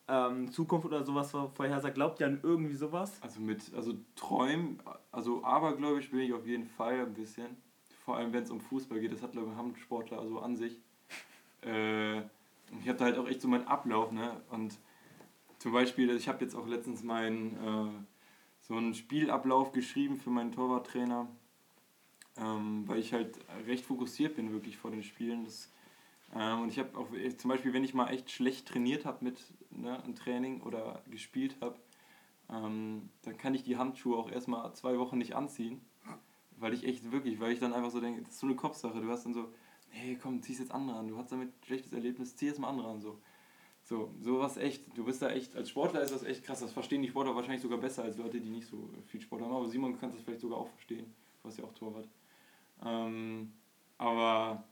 ähm, 0.08 0.52
Zukunft 0.52 0.86
oder 0.86 1.04
sowas 1.04 1.32
vor- 1.32 1.52
vorhersagt, 1.54 1.96
glaubt 1.96 2.20
ihr 2.20 2.28
an 2.28 2.40
irgendwie 2.42 2.76
sowas? 2.76 3.20
Also 3.22 3.42
mit, 3.42 3.74
also 3.76 3.94
Träumen, 4.16 4.80
also 5.12 5.44
abergläubisch 5.44 6.10
bin 6.12 6.22
ich 6.22 6.34
auf 6.34 6.46
jeden 6.48 6.66
Fall 6.66 7.02
ein 7.02 7.14
bisschen. 7.14 7.58
Vor 8.06 8.16
allem 8.18 8.32
wenn 8.32 8.44
es 8.44 8.52
um 8.52 8.62
Fußball 8.62 9.00
geht, 9.00 9.12
das 9.12 9.22
hat 9.22 9.34
glaube 9.34 9.48
ich 9.48 9.54
ein 9.54 9.58
Handsportler 9.58 10.20
also 10.20 10.40
an 10.40 10.56
sich. 10.56 10.80
Äh, 11.64 12.20
ich 12.20 12.88
habe 12.88 12.98
da 12.98 13.06
halt 13.06 13.18
auch 13.18 13.28
echt 13.28 13.42
so 13.42 13.48
meinen 13.48 13.66
Ablauf, 13.68 14.12
ne? 14.12 14.42
Und 14.52 14.78
zum 15.58 15.72
Beispiel, 15.74 16.16
ich 16.16 16.28
habe 16.28 16.44
jetzt 16.44 16.56
auch 16.56 16.68
letztens 16.68 17.04
meinen 17.04 17.56
äh, 17.56 17.90
so 18.68 18.76
einen 18.76 18.94
Spielablauf 18.94 19.72
geschrieben 19.72 20.18
für 20.18 20.30
meinen 20.30 20.52
Torwarttrainer, 20.52 21.28
ähm, 22.38 22.84
weil 22.88 23.00
ich 23.00 23.14
halt 23.14 23.40
recht 23.66 23.86
fokussiert 23.86 24.36
bin 24.36 24.52
wirklich 24.52 24.78
vor 24.78 24.92
den 24.92 25.04
Spielen. 25.04 25.46
Das, 25.46 25.72
ähm, 26.36 26.62
und 26.64 26.70
ich 26.70 26.80
habe 26.80 26.98
auch 26.98 27.08
zum 27.38 27.50
Beispiel, 27.50 27.74
wenn 27.74 27.84
ich 27.84 27.94
mal 27.94 28.10
echt 28.10 28.30
schlecht 28.32 28.68
trainiert 28.68 29.06
habe 29.06 29.24
mit 29.24 29.40
ne, 29.72 30.04
einem 30.04 30.16
Training 30.16 30.62
oder 30.62 31.02
gespielt 31.10 31.56
habe, 31.62 31.78
ähm, 32.50 33.10
dann 33.24 33.38
kann 33.38 33.54
ich 33.54 33.64
die 33.64 33.78
Handschuhe 33.78 34.18
auch 34.18 34.30
erstmal 34.30 34.74
zwei 34.74 34.98
Wochen 35.00 35.18
nicht 35.18 35.36
anziehen. 35.36 35.82
Weil 36.60 36.74
ich 36.74 36.86
echt 36.86 37.12
wirklich, 37.12 37.40
weil 37.40 37.52
ich 37.52 37.60
dann 37.60 37.72
einfach 37.72 37.92
so 37.92 38.02
denke, 38.02 38.24
das 38.24 38.32
ist 38.32 38.40
so 38.40 38.48
eine 38.48 38.56
Kopfsache. 38.56 39.00
Du 39.00 39.10
hast 39.10 39.26
dann 39.26 39.34
so, 39.34 39.54
hey 39.90 40.18
komm, 40.20 40.42
zieh's 40.42 40.58
jetzt 40.58 40.72
andere 40.72 40.98
an. 40.98 41.08
Du 41.08 41.18
hast 41.18 41.32
damit 41.32 41.50
ein 41.50 41.64
schlechtes 41.64 41.94
Erlebnis, 41.94 42.36
zieh 42.36 42.48
jetzt 42.48 42.60
mal 42.60 42.70
andere 42.70 42.90
an. 42.90 43.00
So. 43.00 43.20
So, 43.88 44.14
sowas 44.20 44.58
echt. 44.58 44.84
Du 44.98 45.06
bist 45.06 45.22
da 45.22 45.30
echt, 45.30 45.56
als 45.56 45.70
Sportler 45.70 46.02
ist 46.02 46.14
das 46.14 46.24
echt 46.24 46.44
krass. 46.44 46.60
Das 46.60 46.74
verstehen 46.74 47.02
die 47.02 47.08
Sportler 47.08 47.34
wahrscheinlich 47.34 47.62
sogar 47.62 47.78
besser 47.78 48.04
als 48.04 48.18
Leute, 48.18 48.42
die 48.42 48.50
nicht 48.50 48.68
so 48.68 48.90
viel 49.06 49.22
Sport 49.22 49.42
haben. 49.42 49.54
Aber 49.54 49.66
Simon 49.66 49.98
kann 49.98 50.12
das 50.12 50.20
vielleicht 50.20 50.42
sogar 50.42 50.58
auch 50.58 50.68
verstehen. 50.68 51.06
Du 51.42 51.48
hast 51.48 51.58
ja 51.58 51.64
auch 51.64 51.74
Torwart. 51.74 52.06
Ähm, 52.86 53.54
aber 53.98 54.66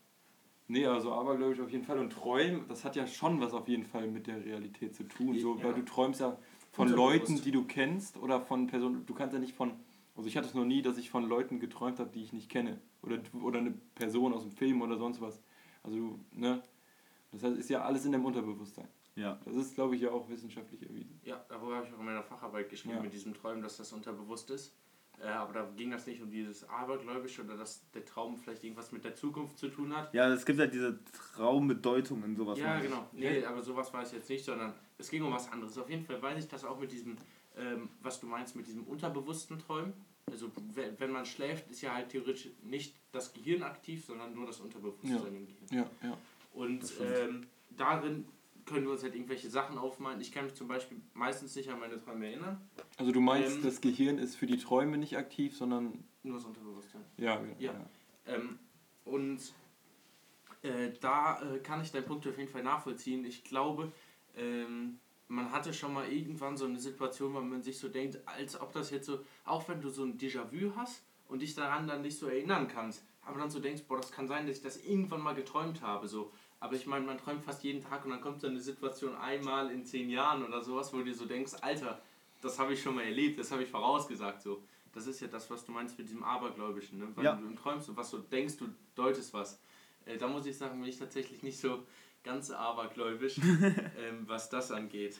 nee, 0.67 0.85
also 0.85 1.13
abergläubisch 1.13 1.61
auf 1.61 1.71
jeden 1.71 1.85
Fall. 1.85 1.97
Und 1.99 2.09
Träumen, 2.11 2.67
das 2.67 2.83
hat 2.83 2.97
ja 2.97 3.07
schon 3.07 3.39
was 3.39 3.53
auf 3.53 3.69
jeden 3.69 3.85
Fall 3.85 4.05
mit 4.07 4.27
der 4.27 4.43
Realität 4.43 4.93
zu 4.93 5.05
tun. 5.05 5.39
So, 5.39 5.55
Ja. 5.55 5.63
weil 5.63 5.75
du 5.75 5.85
träumst 5.85 6.19
ja 6.19 6.37
von. 6.73 6.89
Leuten, 6.89 7.41
die 7.41 7.51
du 7.51 7.63
kennst 7.63 8.17
oder 8.17 8.41
von 8.41 8.67
Personen. 8.67 9.05
Du 9.05 9.13
kannst 9.13 9.33
ja 9.33 9.39
nicht 9.39 9.55
von. 9.55 9.71
Also 10.17 10.27
ich 10.27 10.35
hatte 10.35 10.49
es 10.49 10.53
noch 10.55 10.65
nie, 10.65 10.81
dass 10.81 10.97
ich 10.97 11.09
von 11.09 11.23
Leuten 11.23 11.61
geträumt 11.61 11.99
habe, 11.99 12.09
die 12.13 12.21
ich 12.21 12.33
nicht 12.33 12.49
kenne. 12.49 12.81
Oder, 13.01 13.19
oder 13.41 13.59
eine 13.59 13.71
Person 13.95 14.33
aus 14.33 14.41
dem 14.41 14.51
Film 14.51 14.81
oder 14.81 14.97
sonst 14.97 15.21
was. 15.21 15.41
Also 15.83 16.19
ne? 16.33 16.61
Das 17.31 17.43
heißt, 17.43 17.57
ist 17.57 17.69
ja 17.69 17.81
alles 17.83 18.05
in 18.05 18.11
deinem 18.11 18.25
Unterbewusstsein. 18.25 18.89
Ja. 19.15 19.39
Das 19.45 19.55
ist, 19.55 19.75
glaube 19.75 19.95
ich, 19.95 20.01
ja 20.01 20.11
auch 20.11 20.27
wissenschaftlich 20.29 20.81
erwiesen. 20.83 21.19
Ja, 21.23 21.43
darüber 21.47 21.77
habe 21.77 21.87
ich 21.87 21.93
auch 21.93 21.99
in 21.99 22.05
meiner 22.05 22.23
Facharbeit 22.23 22.69
geschrieben, 22.69 22.95
Ja. 22.95 23.01
mit 23.01 23.13
diesem 23.13 23.33
Träumen, 23.33 23.61
dass 23.63 23.77
das 23.77 23.91
unterbewusst 23.93 24.49
ist. 24.49 24.73
Äh, 25.21 25.27
aber 25.27 25.53
da 25.53 25.71
ging 25.77 25.91
das 25.91 26.05
nicht 26.07 26.21
um 26.21 26.29
dieses 26.29 26.67
Abergläubische 26.67 27.41
oder 27.43 27.55
dass 27.55 27.89
der 27.93 28.03
Traum 28.03 28.35
vielleicht 28.37 28.63
irgendwas 28.65 28.91
mit 28.91 29.05
der 29.05 29.15
Zukunft 29.15 29.57
zu 29.57 29.69
tun 29.69 29.95
hat. 29.95 30.13
Ja, 30.13 30.27
es 30.33 30.45
gibt 30.45 30.59
ja 30.59 30.67
diese 30.67 30.99
Traumbedeutung 31.35 32.23
in 32.23 32.35
sowas. 32.35 32.59
Ja, 32.59 32.79
genau. 32.79 33.07
Nee, 33.13 33.45
aber 33.45 33.61
sowas 33.61 33.93
war 33.93 34.03
es 34.03 34.11
jetzt 34.11 34.29
nicht, 34.29 34.43
sondern 34.43 34.73
es 34.97 35.09
ging 35.09 35.23
um 35.23 35.31
was 35.31 35.49
anderes. 35.51 35.77
Auf 35.77 35.89
jeden 35.89 36.05
Fall 36.05 36.21
weiß 36.21 36.43
ich 36.43 36.49
das 36.49 36.65
auch 36.65 36.77
mit 36.79 36.91
diesem, 36.91 37.17
ähm, 37.57 37.89
was 38.01 38.19
du 38.19 38.27
meinst, 38.27 38.55
mit 38.55 38.67
diesem 38.67 38.83
unterbewussten 38.83 39.59
Träumen. 39.59 39.93
Also 40.29 40.51
wenn, 40.73 41.11
man 41.11 41.25
schläft, 41.25 41.69
ist 41.69 41.81
ja 41.81 41.93
halt 41.93 42.09
theoretisch 42.09 42.49
nicht 42.63 42.95
das 43.11 43.31
Gehirn 43.31 43.63
aktiv, 43.63 44.03
sondern 44.03 44.33
nur 44.33 44.47
das 44.47 44.59
Unterbewusstsein 44.59 45.11
Ja. 45.11 45.27
im 45.27 45.45
Gehirn. 45.47 45.67
Ja, 46.01 46.07
ja. 46.09 46.17
Und 46.53 46.91
ähm, 46.99 47.45
darin 47.77 48.25
können 48.65 48.85
wir 48.85 48.91
uns 48.93 49.03
halt 49.03 49.13
irgendwelche 49.15 49.49
Sachen 49.49 49.77
aufmalen. 49.77 50.19
Ich 50.21 50.31
kann 50.31 50.45
mich 50.45 50.55
zum 50.55 50.67
Beispiel 50.67 50.99
meistens 51.13 51.55
nicht 51.55 51.69
an 51.69 51.79
meine 51.79 51.99
Träume 51.99 52.27
erinnern, 52.27 52.61
Also 52.97 53.11
du 53.11 53.21
meinst, 53.21 53.57
Ähm, 53.57 53.63
das 53.63 53.79
Gehirn 53.81 54.17
ist 54.17 54.35
für 54.35 54.47
die 54.47 54.57
Träume 54.57 54.97
nicht 54.97 55.17
aktiv, 55.17 55.55
sondern. 55.55 56.03
nur 56.23 56.35
das 56.35 56.45
Unterbewusstsein. 56.45 57.01
Ja, 57.17 57.41
ja. 57.59 57.71
Ja. 57.73 57.85
Ähm, 58.25 58.57
und 59.05 59.39
äh, 60.63 60.91
da 60.99 61.41
äh, 61.41 61.59
kann 61.59 61.81
ich 61.81 61.91
deinen 61.91 62.05
Punkt 62.05 62.27
auf 62.27 62.37
jeden 62.37 62.49
Fall 62.51 62.63
nachvollziehen. 62.63 63.23
Ich 63.25 63.43
glaube, 63.43 63.91
ähm, 64.35 64.99
man 65.27 65.51
hatte 65.51 65.73
schon 65.73 65.93
mal 65.93 66.11
irgendwann 66.11 66.57
so 66.57 66.65
eine 66.65 66.79
Situation, 66.79 67.33
wo 67.33 67.41
man 67.41 67.61
sich 67.61 67.77
so 67.77 67.87
denkt, 67.87 68.19
als 68.27 68.59
ob 68.59 68.71
das 68.73 68.89
jetzt 68.91 69.05
so, 69.05 69.19
auch 69.43 69.67
wenn 69.69 69.81
du 69.81 69.89
so 69.89 70.03
ein 70.03 70.17
Déjà-vu 70.17 70.75
hast 70.75 71.03
und 71.27 71.41
dich 71.41 71.53
daran 71.55 71.87
dann 71.87 72.01
nicht 72.01 72.17
so 72.17 72.27
erinnern 72.27 72.67
kannst, 72.67 73.03
aber 73.21 73.39
dann 73.39 73.49
so 73.49 73.59
denkst, 73.59 73.83
boah, 73.87 73.97
das 73.97 74.11
kann 74.11 74.27
sein, 74.27 74.45
dass 74.47 74.57
ich 74.57 74.63
das 74.63 74.77
irgendwann 74.77 75.21
mal 75.21 75.33
geträumt 75.33 75.81
habe. 75.81 76.07
So. 76.07 76.31
Aber 76.59 76.73
ich 76.75 76.87
meine, 76.87 77.05
man 77.05 77.17
träumt 77.17 77.43
fast 77.43 77.63
jeden 77.63 77.81
Tag 77.83 78.05
und 78.05 78.11
dann 78.11 78.21
kommt 78.21 78.41
so 78.41 78.47
eine 78.47 78.59
Situation 78.59 79.15
einmal 79.15 79.71
in 79.71 79.85
zehn 79.85 80.09
Jahren 80.09 80.43
oder 80.43 80.61
sowas, 80.63 80.93
wo 80.93 80.97
du 80.97 81.03
dir 81.05 81.13
so 81.13 81.25
denkst, 81.25 81.53
Alter, 81.61 82.01
das 82.41 82.57
habe 82.59 82.73
ich 82.73 82.81
schon 82.81 82.95
mal 82.95 83.03
erlebt, 83.03 83.39
das 83.39 83.51
habe 83.51 83.63
ich 83.63 83.69
vorausgesagt. 83.69 84.41
So. 84.41 84.63
Das 84.93 85.07
ist 85.07 85.19
ja 85.19 85.27
das, 85.27 85.49
was 85.49 85.65
du 85.65 85.71
meinst 85.71 85.97
mit 85.97 86.07
diesem 86.07 86.23
Abergläubischen, 86.23 86.99
ne? 86.99 87.07
Weil 87.15 87.25
Ja. 87.25 87.35
du 87.35 87.53
träumst 87.55 87.89
und 87.89 87.97
was 87.97 88.09
du 88.11 88.19
denkst, 88.19 88.57
du 88.57 88.67
deutest 88.95 89.33
was. 89.33 89.59
Äh, 90.05 90.17
da 90.17 90.27
muss 90.27 90.45
ich 90.45 90.57
sagen, 90.57 90.79
bin 90.79 90.89
ich 90.89 90.97
tatsächlich 90.97 91.43
nicht 91.43 91.59
so 91.59 91.83
ganz 92.23 92.49
abergläubisch, 92.51 93.37
ähm, 93.99 94.23
was 94.25 94.49
das 94.49 94.71
angeht. 94.71 95.19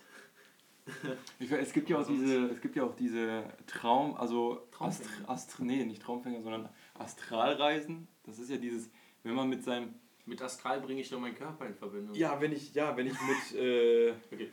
Ich, 1.40 1.52
es 1.52 1.74
gibt 1.74 1.90
ja 1.90 1.98
auch 1.98 2.06
diese, 2.06 2.46
es 2.46 2.62
gibt 2.62 2.76
ja 2.76 2.84
auch 2.84 2.96
diese 2.96 3.44
Traum, 3.66 4.16
also 4.18 4.68
Ast, 4.80 5.02
Traumfänger. 5.04 5.30
Ast, 5.30 5.60
nee, 5.60 5.84
nicht 5.84 6.02
Traumfänger, 6.04 6.44
sondern 6.44 6.70
Astralreisen. 6.94 8.08
Das 8.24 8.38
ist 8.38 8.50
ja 8.52 8.58
dieses, 8.58 8.92
wenn 9.24 9.34
man 9.34 9.50
mit 9.50 9.64
seinem 9.64 9.96
Mit 10.26 10.42
Astral 10.42 10.82
bringe 10.82 11.02
ich 11.02 11.10
doch 11.10 11.20
meinen 11.20 11.36
Körper 11.36 11.66
in 11.68 11.76
Verbindung. 11.76 12.16
Ja, 12.16 12.40
wenn 12.42 12.52
ich, 12.52 12.74
ja, 12.74 12.96
wenn 12.98 13.08
ich 13.08 13.14
mit, 13.14 13.60
äh, 13.60 14.14
Okay. 14.32 14.52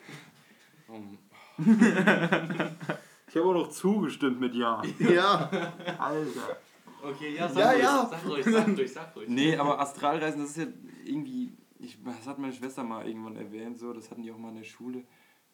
um, 0.88 1.18
ich 3.28 3.36
habe 3.36 3.46
auch 3.46 3.54
noch 3.54 3.68
zugestimmt 3.68 4.40
mit 4.40 4.54
Ja. 4.54 4.82
Ja. 4.98 5.50
Alter. 5.98 6.56
Okay, 7.02 7.34
ja, 7.34 7.48
sag 7.48 7.58
Ja, 7.58 7.70
ruhig, 7.72 7.82
ja. 7.82 8.06
sag 8.10 8.26
ruhig, 8.26 8.44
sag 8.44 8.68
ruhig, 8.68 8.92
sag 8.92 9.16
ruhig. 9.16 9.28
Nee, 9.28 9.56
aber 9.56 9.80
Astralreisen, 9.80 10.40
das 10.42 10.50
ist 10.50 10.56
ja 10.58 10.66
irgendwie, 11.04 11.52
ich, 11.78 11.98
das 12.04 12.26
hat 12.26 12.38
meine 12.38 12.52
Schwester 12.52 12.84
mal 12.84 13.06
irgendwann 13.08 13.36
erwähnt, 13.36 13.78
so, 13.78 13.92
das 13.92 14.10
hatten 14.10 14.22
die 14.22 14.30
auch 14.30 14.38
mal 14.38 14.50
in 14.50 14.56
der 14.58 14.64
Schule, 14.64 15.04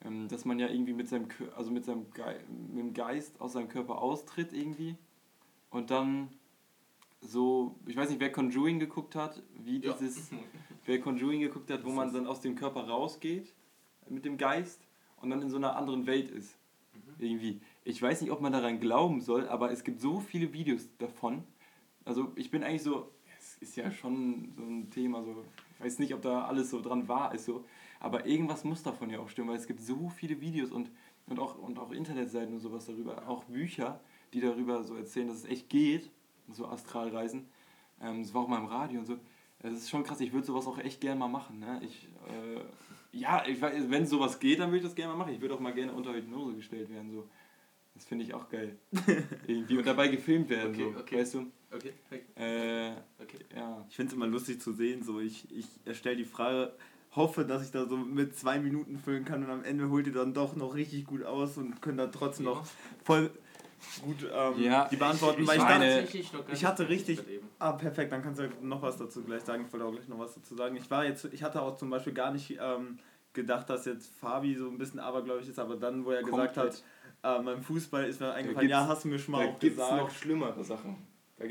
ähm, 0.04 0.28
dass 0.28 0.44
man 0.44 0.59
ja 0.59 0.68
irgendwie 0.68 0.92
mit 0.92 1.09
seinem, 1.09 1.28
also 1.57 1.70
mit 1.70 1.85
seinem 1.85 2.11
Ge 2.12 2.24
mit 2.68 2.78
dem 2.78 2.92
Geist 2.94 3.40
aus 3.40 3.54
seinem 3.54 3.68
Körper 3.68 3.98
austritt 4.02 4.52
irgendwie 4.52 4.96
und 5.70 5.90
dann 5.90 6.28
so, 7.20 7.74
ich 7.87 7.96
weiß 7.96 8.11
nicht, 8.11 8.20
wer 8.20 8.31
Conjuring 8.33 8.78
geguckt 8.78 9.14
hat, 9.14 9.42
wie 9.64 9.78
Ja. 9.78 9.92
dieses, 9.94 10.31
wer 10.87 11.00
Conjuring 11.00 11.40
geguckt 11.40 11.70
hat, 11.70 11.85
wo 11.85 11.90
man 11.90 12.12
dann 12.12 12.26
aus 12.26 12.40
dem 12.40 12.54
Körper 12.54 12.87
rausgeht 12.88 13.52
mit 14.09 14.24
dem 14.24 14.38
Geist 14.38 14.81
und 15.20 15.31
dann 15.31 15.42
in 15.42 15.50
so 15.50 15.57
einer 15.57 15.76
anderen 15.76 16.07
Welt 16.07 16.31
ist. 16.31 16.57
Irgendwie. 17.18 17.61
Ich 17.85 18.00
weiß 18.00 18.20
nicht, 18.20 18.31
ob 18.31 18.40
man 18.40 18.52
daran 18.52 18.78
glauben 18.81 19.20
soll, 19.20 19.48
aber 19.48 19.72
es 19.72 19.83
gibt 19.83 20.00
so 20.00 20.20
viele 20.20 20.52
Videos 20.52 20.88
davon. 20.98 21.42
Also 22.04 22.33
ich 22.37 22.50
bin 22.50 22.62
eigentlich 22.62 22.83
so, 22.85 23.11
es 23.38 23.57
ist 23.59 23.76
ja 23.76 23.90
schon 23.90 24.52
so 24.57 24.62
ein 24.62 24.90
Thema, 24.90 25.22
so, 25.24 25.44
ich 25.74 25.85
weiß 25.85 25.98
nicht, 25.98 26.14
ob 26.14 26.22
da 26.22 26.44
alles 26.44 26.70
so 26.70 26.81
dran 26.81 27.09
wahr 27.09 27.35
ist, 27.35 27.44
so, 27.46 27.64
aber 28.00 28.26
irgendwas 28.26 28.62
muss 28.64 28.83
davon 28.83 29.11
ja 29.11 29.18
auch 29.18 29.28
stimmen, 29.28 29.50
weil 29.50 29.57
es 29.57 29.66
gibt 29.66 29.81
so 29.81 30.09
viele 30.09 30.40
Videos 30.40 30.70
und, 30.70 30.90
und, 31.26 31.38
auch, 31.40 31.59
und 31.59 31.78
auch 31.78 31.90
Internetseiten 31.90 32.54
und 32.54 32.61
sowas 32.61 32.87
darüber, 32.87 33.28
auch 33.28 33.44
Bücher, 33.44 34.00
die 34.33 34.40
darüber 34.40 34.85
so 34.85 34.94
erzählen, 34.94 35.28
dass 35.28 35.38
es 35.38 35.44
echt 35.46 35.68
geht, 35.68 36.11
so 36.52 36.66
Astralreisen. 36.66 37.48
Ähm, 38.00 38.22
das 38.22 38.34
war 38.34 38.42
auch 38.42 38.48
mal 38.48 38.58
im 38.58 38.66
Radio 38.66 39.00
und 39.00 39.06
so. 39.06 39.18
Es 39.61 39.72
ist 39.72 39.90
schon 39.90 40.04
krass, 40.04 40.20
ich 40.20 40.32
würde 40.32 40.46
sowas 40.46 40.66
auch 40.66 40.78
echt 40.78 41.00
gerne 41.00 41.18
mal 41.18 41.28
machen. 41.28 41.58
Ne? 41.58 41.80
Ich, 41.84 42.08
äh, 42.28 42.61
ja, 43.16 43.44
ich, 43.46 43.61
weiß, 43.61 43.90
wenn 43.90 44.06
sowas 44.06 44.38
geht, 44.38 44.61
dann 44.61 44.68
würde 44.68 44.78
ich 44.78 44.84
das 44.84 44.94
gerne 44.94 45.12
mal 45.12 45.18
machen. 45.18 45.34
Ich 45.34 45.40
würde 45.40 45.54
auch 45.54 45.61
mal 45.61 45.74
gerne 45.74 45.92
unter 45.92 46.14
Hypnose 46.14 46.54
gestellt 46.54 46.90
werden. 46.90 47.11
So. 47.11 47.28
Das 47.94 48.04
finde 48.04 48.24
ich 48.24 48.34
auch 48.34 48.48
geil. 48.48 48.78
Irgendwie 49.46 49.78
und 49.78 49.87
dabei 49.87 50.06
gefilmt 50.08 50.48
werden. 50.48 50.72
Okay, 50.72 50.92
so. 50.92 51.00
okay. 51.00 51.20
Weißt 51.20 51.34
du? 51.34 51.46
Okay, 51.70 51.92
okay, 52.06 52.22
Äh, 52.37 52.92
okay. 53.20 53.38
ja. 53.54 53.84
Ich 53.88 53.96
finde 53.96 54.11
es 54.11 54.14
immer 54.14 54.28
lustig 54.28 54.61
zu 54.61 54.72
sehen, 54.72 55.02
so 55.02 55.18
ich, 55.18 55.46
ich 55.50 55.66
stelle 55.96 56.16
die 56.16 56.24
Frage, 56.24 56.72
hoffe, 57.14 57.44
dass 57.44 57.64
ich 57.64 57.70
da 57.70 57.87
so 57.87 57.96
mit 57.96 58.37
zwei 58.37 58.58
Minuten 58.58 58.98
füllen 58.98 59.24
kann 59.24 59.44
und 59.44 59.50
am 59.50 59.64
Ende 59.64 59.90
holt 59.90 60.06
ihr 60.06 60.12
dann 60.12 60.32
doch 60.32 60.56
noch 60.56 60.74
richtig 60.74 61.04
gut 61.06 61.24
aus 61.24 61.58
und 61.58 61.82
könnt 61.82 61.98
dann 61.98 62.12
trotzdem 62.12 62.46
noch 62.46 62.64
voll 63.04 63.30
gut 64.02 64.26
ähm, 64.32 64.62
Ja, 64.62 64.88
die 64.88 64.96
beantworten, 64.96 65.46
weil 65.46 65.56
ich 65.58 65.62
meine- 65.62 66.02
dachte, 66.02 66.18
ich 66.52 66.64
hatte 66.64 66.88
richtig-. 66.88 67.20
Ah, 67.58 67.72
perfekt, 67.72 68.12
dann 68.12 68.22
kannst 68.22 68.40
du 68.40 68.48
noch 68.62 68.82
was 68.82 68.96
dazu 68.96 69.22
gleich 69.22 69.42
sagen. 69.42 69.64
Ich 69.66 69.72
wollte 69.72 69.86
auch 69.86 69.92
gleich 69.92 70.08
noch 70.08 70.18
was 70.18 70.34
dazu 70.34 70.54
sagen. 70.54 70.76
Ich 70.76 70.90
war 70.90 71.04
jetzt, 71.04 71.24
ich 71.32 71.42
hatte 71.42 71.60
auch 71.62 71.76
zum 71.76 71.90
Beispiel 71.90 72.12
gar 72.12 72.30
nicht 72.32 72.58
ähm, 72.60 72.98
gedacht, 73.32 73.68
dass 73.70 73.84
jetzt 73.84 74.12
Fabi 74.20 74.54
so 74.54 74.68
ein 74.68 74.78
bisschen 74.78 75.00
abergläubig 75.00 75.48
ist, 75.48 75.58
aber 75.58 75.76
dann, 75.76 76.04
wo 76.04 76.10
er 76.10 76.22
gesagt 76.22 76.56
hat, 76.56 76.82
äh, 77.22 77.42
beim 77.42 77.62
Fußball 77.62 78.04
ist 78.04 78.20
mir 78.20 78.32
eingefallen, 78.32 78.68
gibt's- 78.68 78.70
ja, 78.80 78.86
hast 78.88 79.04
du 79.04 79.08
mir 79.08 79.18
schon 79.18 79.32
mal 79.32 79.44
Da 79.46 79.52
auch 79.52 79.58
gibt 79.58 79.72
es 79.78 79.78
gesagt. 79.84 80.02
noch 80.02 80.10
schlimmere 80.10 80.64
Sachen. 80.64 80.96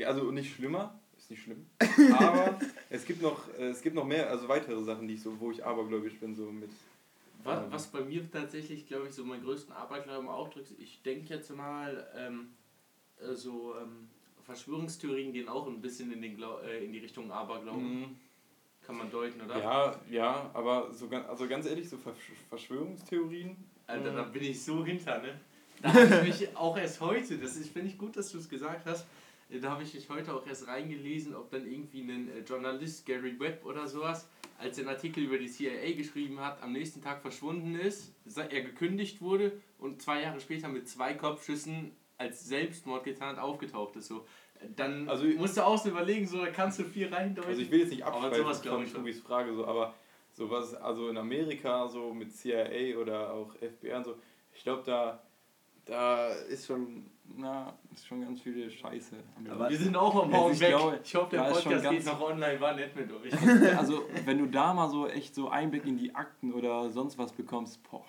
Also 0.06 0.30
nicht 0.30 0.54
schlimmer, 0.54 0.98
ist 1.16 1.30
nicht 1.30 1.42
schlimm. 1.42 1.66
Aber 2.18 2.58
es 2.90 3.04
gibt 3.06 3.22
noch, 3.22 3.48
äh, 3.58 3.68
es 3.68 3.80
gibt 3.82 3.94
noch 3.96 4.04
mehr, 4.04 4.28
also 4.28 4.48
weitere 4.48 4.82
Sachen, 4.82 5.08
die 5.08 5.14
ich 5.14 5.22
so, 5.22 5.38
wo 5.40 5.50
ich 5.50 5.64
abergläubisch 5.64 6.18
bin, 6.20 6.34
so 6.34 6.50
mit. 6.50 6.70
Was, 7.44 7.70
was 7.70 7.86
bei 7.88 8.00
mir 8.00 8.28
tatsächlich, 8.30 8.86
glaube 8.86 9.08
ich, 9.08 9.14
so 9.14 9.24
meinen 9.24 9.42
größten 9.44 9.72
Aberglauben 9.72 10.28
ausdrückt, 10.28 10.72
ich 10.78 11.02
denke 11.02 11.34
jetzt 11.34 11.54
mal, 11.54 12.06
ähm, 12.16 12.48
äh, 13.20 13.34
so 13.34 13.74
ähm, 13.80 14.08
Verschwörungstheorien 14.44 15.32
gehen 15.32 15.48
auch 15.48 15.66
ein 15.66 15.80
bisschen 15.80 16.10
in, 16.12 16.20
den 16.22 16.36
Glau 16.36 16.58
äh, 16.60 16.84
in 16.84 16.92
die 16.92 16.98
Richtung 16.98 17.30
Aberglauben. 17.30 18.00
Mhm. 18.00 18.16
Kann 18.84 18.96
man 18.96 19.10
deuten, 19.10 19.40
oder? 19.42 19.58
Ja, 19.58 20.00
ja, 20.10 20.50
aber 20.54 20.92
so 20.92 21.08
ganz, 21.08 21.28
also 21.28 21.46
ganz 21.46 21.66
ehrlich, 21.66 21.88
so 21.88 21.96
Versch- 21.96 22.34
Verschwörungstheorien. 22.48 23.56
Alter, 23.86 24.12
Mhm. 24.12 24.16
da 24.16 24.22
bin 24.24 24.42
ich 24.42 24.62
so 24.64 24.84
hinter, 24.84 25.18
ne? 25.22 25.40
Da 25.82 25.92
habe 25.92 26.26
ich 26.28 26.40
mich 26.40 26.56
auch 26.56 26.76
erst 26.76 27.00
heute, 27.00 27.38
das 27.38 27.56
ist- 27.56 27.70
finde 27.72 27.88
ich 27.88 27.98
gut, 27.98 28.16
dass 28.16 28.32
du 28.32 28.38
es 28.38 28.48
gesagt 28.48 28.84
hast, 28.86 29.06
da 29.50 29.70
habe 29.70 29.82
ich 29.82 29.94
mich 29.94 30.08
heute 30.10 30.34
auch 30.34 30.46
erst 30.46 30.66
reingelesen, 30.66 31.34
ob 31.34 31.50
dann 31.50 31.66
irgendwie 31.66 32.02
ein 32.02 32.28
äh, 32.30 32.40
Journalist, 32.40 33.06
Gary 33.06 33.38
Webb 33.40 33.64
oder 33.64 33.86
sowas, 33.86 34.28
als 34.58 34.78
er 34.78 34.82
einen 34.86 34.94
Artikel 34.94 35.24
über 35.24 35.38
die 35.38 35.48
CIA 35.48 35.92
geschrieben 35.96 36.40
hat, 36.40 36.62
am 36.62 36.72
nächsten 36.72 37.00
Tag 37.02 37.22
verschwunden 37.22 37.74
ist, 37.76 38.14
er 38.50 38.62
gekündigt 38.62 39.20
wurde 39.22 39.52
und 39.78 40.02
zwei 40.02 40.22
Jahre 40.22 40.40
später 40.40 40.68
mit 40.68 40.88
zwei 40.88 41.14
Kopfschüssen 41.14 41.92
als 42.18 42.46
Selbstmord 42.46 43.04
getan 43.04 43.36
hat, 43.36 43.38
aufgetaucht 43.42 43.96
ist. 43.96 44.08
So. 44.08 44.26
Dann 44.76 45.08
Also- 45.08 45.24
musst 45.26 45.56
du 45.56 45.64
auch 45.64 45.78
so 45.78 45.88
überlegen, 45.88 46.26
so, 46.26 46.38
da 46.44 46.50
kannst 46.50 46.80
du 46.80 46.84
viel 46.84 47.12
reindeuten. 47.12 47.48
Also 47.48 47.62
ich 47.62 47.70
will 47.70 47.80
jetzt 47.80 47.90
nicht 47.90 48.04
von 48.72 48.84
ich. 48.84 48.92
Tobis 48.92 49.20
Frage, 49.20 49.54
so, 49.54 49.64
aber 49.66 49.94
sowas, 50.32 50.74
also 50.74 51.08
in 51.08 51.16
Amerika, 51.16 51.88
so 51.88 52.12
mit 52.12 52.34
CIA 52.36 52.96
oder 52.98 53.32
auch 53.32 53.54
FBI 53.56 53.92
und 53.92 54.04
so, 54.04 54.16
ich 54.52 54.62
glaube, 54.64 54.82
da, 54.84 55.22
da 55.88 56.28
ist 56.48 56.66
schon, 56.66 57.06
na, 57.36 57.72
ist 57.92 58.06
schon 58.06 58.20
ganz 58.20 58.40
viele 58.40 58.70
Scheiße. 58.70 59.16
Aber- 59.50 59.68
wir 59.70 59.76
sind 59.78 59.96
auch 59.96 60.14
am 60.14 60.28
Also 60.28 60.36
Morgen 60.36 60.54
ich 60.54 60.60
weg. 60.60 60.68
glaube, 60.70 61.00
ich 61.02 61.14
hoffe, 61.14 61.30
der 61.30 61.40
da 61.44 61.48
ist 61.50 61.62
schon 61.62 61.72
Podcast 61.72 61.90
geht 61.90 62.04
ganz- 62.04 62.18
noch 62.18 62.20
online, 62.28 62.60
war 62.60 62.74
nett 62.74 62.94
mit 62.94 63.10
euch. 63.12 63.32
Also, 63.78 64.02
wenn 64.24 64.38
du 64.38 64.46
da 64.46 64.74
mal 64.74 64.88
so 64.88 65.06
echt 65.08 65.34
so 65.34 65.48
Einblick 65.48 65.84
in 65.86 65.96
die 65.96 66.14
Akten 66.14 66.52
oder 66.52 66.90
sonst 66.90 67.18
was 67.18 67.32
bekommst, 67.32 67.82
boah, 67.90 68.04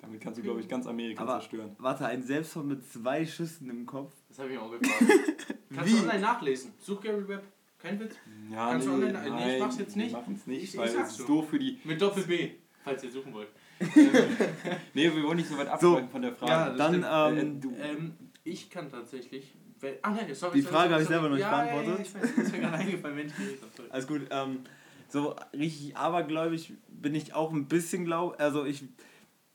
damit 0.00 0.20
kannst 0.20 0.38
du, 0.38 0.42
glaube 0.42 0.60
ich, 0.60 0.68
ganz 0.68 0.86
Amerika 0.86 1.22
Aber 1.22 1.32
zerstören. 1.40 1.74
warte, 1.78 2.06
ein 2.06 2.22
Selbstmord 2.22 2.66
mit 2.68 2.86
zwei 2.92 3.26
Schüssen 3.26 3.68
im 3.70 3.84
Kopf. 3.86 4.14
Das 4.28 4.38
habe 4.38 4.52
ich 4.52 4.58
auch 4.58 4.70
gefragt. 4.70 5.56
Kannst 5.74 5.92
du 5.92 5.98
online 6.02 6.20
nachlesen. 6.20 6.72
Such 6.78 7.00
Gary 7.02 7.26
Webb. 7.28 7.42
Kein 7.78 8.00
Witz. 8.00 8.14
Ja, 8.50 8.70
Kannst 8.70 8.86
du 8.86 8.92
online- 8.92 9.30
nee, 9.36 9.54
ich 9.56 9.60
mach's 9.60 9.78
jetzt 9.78 9.96
nicht. 9.96 10.10
Wir 10.12 10.18
machen 10.18 10.34
es 10.34 10.46
nicht, 10.46 10.62
Ich- 10.74 10.76
weil 10.78 10.88
es 10.88 10.94
ist 10.94 11.16
so. 11.18 11.26
doof 11.26 11.48
für 11.50 11.58
die. 11.58 11.78
Mit 11.84 12.00
Doppel 12.00 12.24
B, 12.24 12.50
falls 12.82 13.04
ihr 13.04 13.10
suchen 13.10 13.32
wollt. 13.34 13.48
Nee, 14.94 15.14
wir 15.14 15.22
wollen 15.22 15.36
nicht 15.36 15.48
so 15.48 15.56
weit 15.56 15.66
So, 15.80 15.94
abschweifen 15.96 16.08
von 16.10 16.22
der 16.22 16.32
Frage. 16.34 16.52
ja, 16.52 16.70
Dann, 16.70 16.94
ähm, 17.36 17.38
Äh, 17.38 17.60
du, 17.60 17.74
Ähm, 17.80 18.12
ich 18.44 18.70
kann 18.70 18.90
tatsächlich. 18.90 19.54
Ah 20.02 20.10
nein, 20.10 20.34
sorry. 20.34 20.56
Die 20.56 20.62
sorry, 20.62 20.62
Frage 20.62 20.88
sorry, 20.88 20.90
habe 20.90 21.02
ich 21.02 21.08
selber 21.08 21.28
noch 21.28 21.36
nicht 21.36 21.42
ja, 21.42 21.50
beantwortet. 21.50 21.88
Ja, 21.88 21.94
ja, 21.96 22.00
ich 22.02 22.14
weiß, 22.14 22.34
das 22.36 22.44
ist 22.46 22.52
mir 22.52 22.58
gerade 22.60 22.76
eingefallen, 22.78 23.32
sorry. 23.76 23.90
Alles 23.90 24.06
gut, 24.06 24.22
ähm, 24.30 24.60
so 25.08 25.36
richtig 25.52 25.96
abergläubig 25.96 26.72
bin 26.88 27.14
ich 27.14 27.34
auch 27.34 27.52
ein 27.52 27.66
bisschen 27.66 28.04
glaub, 28.04 28.40
also 28.40 28.64
ich, 28.64 28.84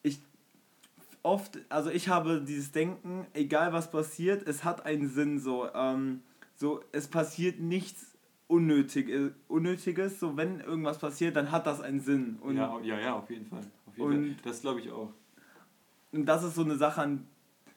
ich 0.01 0.19
oft, 1.23 1.59
also 1.69 1.89
ich 1.89 2.07
habe 2.07 2.41
dieses 2.41 2.71
Denken, 2.71 3.27
egal 3.33 3.73
was 3.73 3.91
passiert, 3.91 4.47
es 4.47 4.63
hat 4.63 4.85
einen 4.85 5.09
Sinn, 5.09 5.39
so, 5.39 5.67
ähm, 5.73 6.21
so, 6.55 6.81
es 6.91 7.07
passiert 7.07 7.59
nichts 7.59 8.07
Unnötig, 8.47 9.09
äh, 9.09 9.31
Unnötiges, 9.47 10.19
so, 10.19 10.37
wenn 10.37 10.59
irgendwas 10.59 10.99
passiert, 10.99 11.35
dann 11.35 11.51
hat 11.51 11.65
das 11.65 11.81
einen 11.81 11.99
Sinn 12.01 12.37
und, 12.41 12.57
ja, 12.57 12.77
ja, 12.83 12.99
ja, 12.99 13.13
auf 13.15 13.29
jeden 13.29 13.45
Fall. 13.47 13.61
Und-. 13.97 14.35
Das 14.43 14.61
glaube 14.61 14.79
ich 14.81 14.91
auch. 14.91 15.11
und 16.11 16.25
das 16.25 16.43
ist 16.43 16.55
so 16.55 16.63
eine 16.63 16.75
Sache, 16.77 17.01
an 17.01 17.27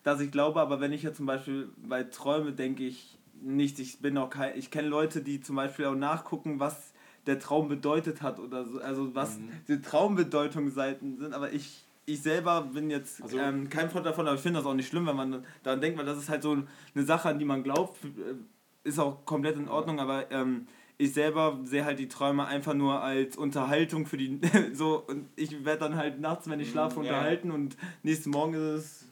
das 0.02 0.20
ich 0.20 0.30
glaube, 0.30 0.60
aber 0.60 0.80
wenn 0.80 0.92
ich 0.92 1.02
jetzt 1.02 1.16
zum 1.16 1.26
Beispiel 1.26 1.68
bei 1.76 2.04
Träume 2.04 2.52
denke 2.52 2.84
ich 2.84 3.18
nicht, 3.42 3.78
ich 3.80 3.98
bin 4.00 4.16
auch 4.18 4.30
kein, 4.30 4.56
ich 4.56 4.70
kenne 4.70 4.88
Leute, 4.88 5.20
die 5.20 5.40
zum 5.40 5.56
Beispiel 5.56 5.86
auch 5.86 5.94
nachgucken, 5.96 6.60
was 6.60 6.92
der 7.26 7.38
Traum 7.40 7.68
bedeutet 7.68 8.22
hat 8.22 8.38
oder 8.38 8.64
so, 8.64 8.80
also 8.80 9.14
was 9.16 9.38
Mhm. 9.38 9.48
die 9.66 9.80
Traumbedeutungsseiten 9.82 11.18
sind, 11.18 11.34
aber 11.34 11.52
ich, 11.52 11.84
ich 12.06 12.22
selber 12.22 12.62
bin 12.62 12.88
jetzt 12.90 13.20
Also- 13.22 13.36
ähm, 13.38 13.68
kein 13.68 13.90
Freund 13.90 14.06
davon, 14.06 14.26
aber 14.26 14.36
ich 14.36 14.42
finde 14.42 14.60
das 14.60 14.66
auch 14.66 14.74
nicht 14.74 14.88
schlimm, 14.88 15.06
wenn 15.06 15.16
man 15.16 15.44
daran 15.64 15.80
denkt, 15.80 15.98
weil 15.98 16.06
das 16.06 16.18
ist 16.18 16.28
halt 16.28 16.42
so 16.42 16.52
eine 16.94 17.04
Sache, 17.04 17.28
an 17.28 17.38
die 17.38 17.44
man 17.44 17.62
glaubt, 17.64 17.96
äh, 18.04 18.88
ist 18.88 18.98
auch 19.00 19.24
komplett 19.24 19.56
in 19.56 19.68
Ordnung, 19.68 19.98
aber 19.98 20.30
ähm, 20.30 20.68
ich 20.98 21.12
selber 21.12 21.58
sehe 21.64 21.84
halt 21.84 21.98
die 21.98 22.08
Träume 22.08 22.46
einfach 22.46 22.74
nur 22.74 23.02
als 23.02 23.36
Unterhaltung 23.36 24.06
für 24.06 24.16
die, 24.16 24.40
so, 24.72 25.02
und 25.06 25.28
ich 25.36 25.64
werde 25.64 25.80
dann 25.80 25.96
halt 25.96 26.20
nachts, 26.20 26.48
wenn 26.48 26.60
ich 26.60 26.70
schlafe, 26.70 26.96
ja, 27.00 27.02
ja. 27.04 27.10
unterhalten 27.12 27.50
und 27.50 27.76
nächsten 28.02 28.30
Morgen 28.30 28.54
ist 28.54 28.62
es 28.74 29.08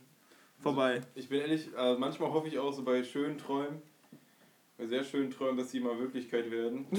vorbei. 0.60 1.02
Ich 1.14 1.28
bin 1.28 1.40
ehrlich, 1.40 1.68
äh, 1.76 1.96
manchmal 1.96 2.32
hoffe 2.32 2.48
ich 2.48 2.58
auch 2.58 2.72
so 2.72 2.82
bei 2.82 3.04
schönen 3.04 3.38
Träumen, 3.38 3.82
bei 4.78 4.86
sehr 4.86 5.04
schönen 5.04 5.30
Träumen, 5.30 5.56
dass 5.58 5.70
sie 5.70 5.80
mal 5.80 5.98
Wirklichkeit 5.98 6.50
werden. 6.50 6.86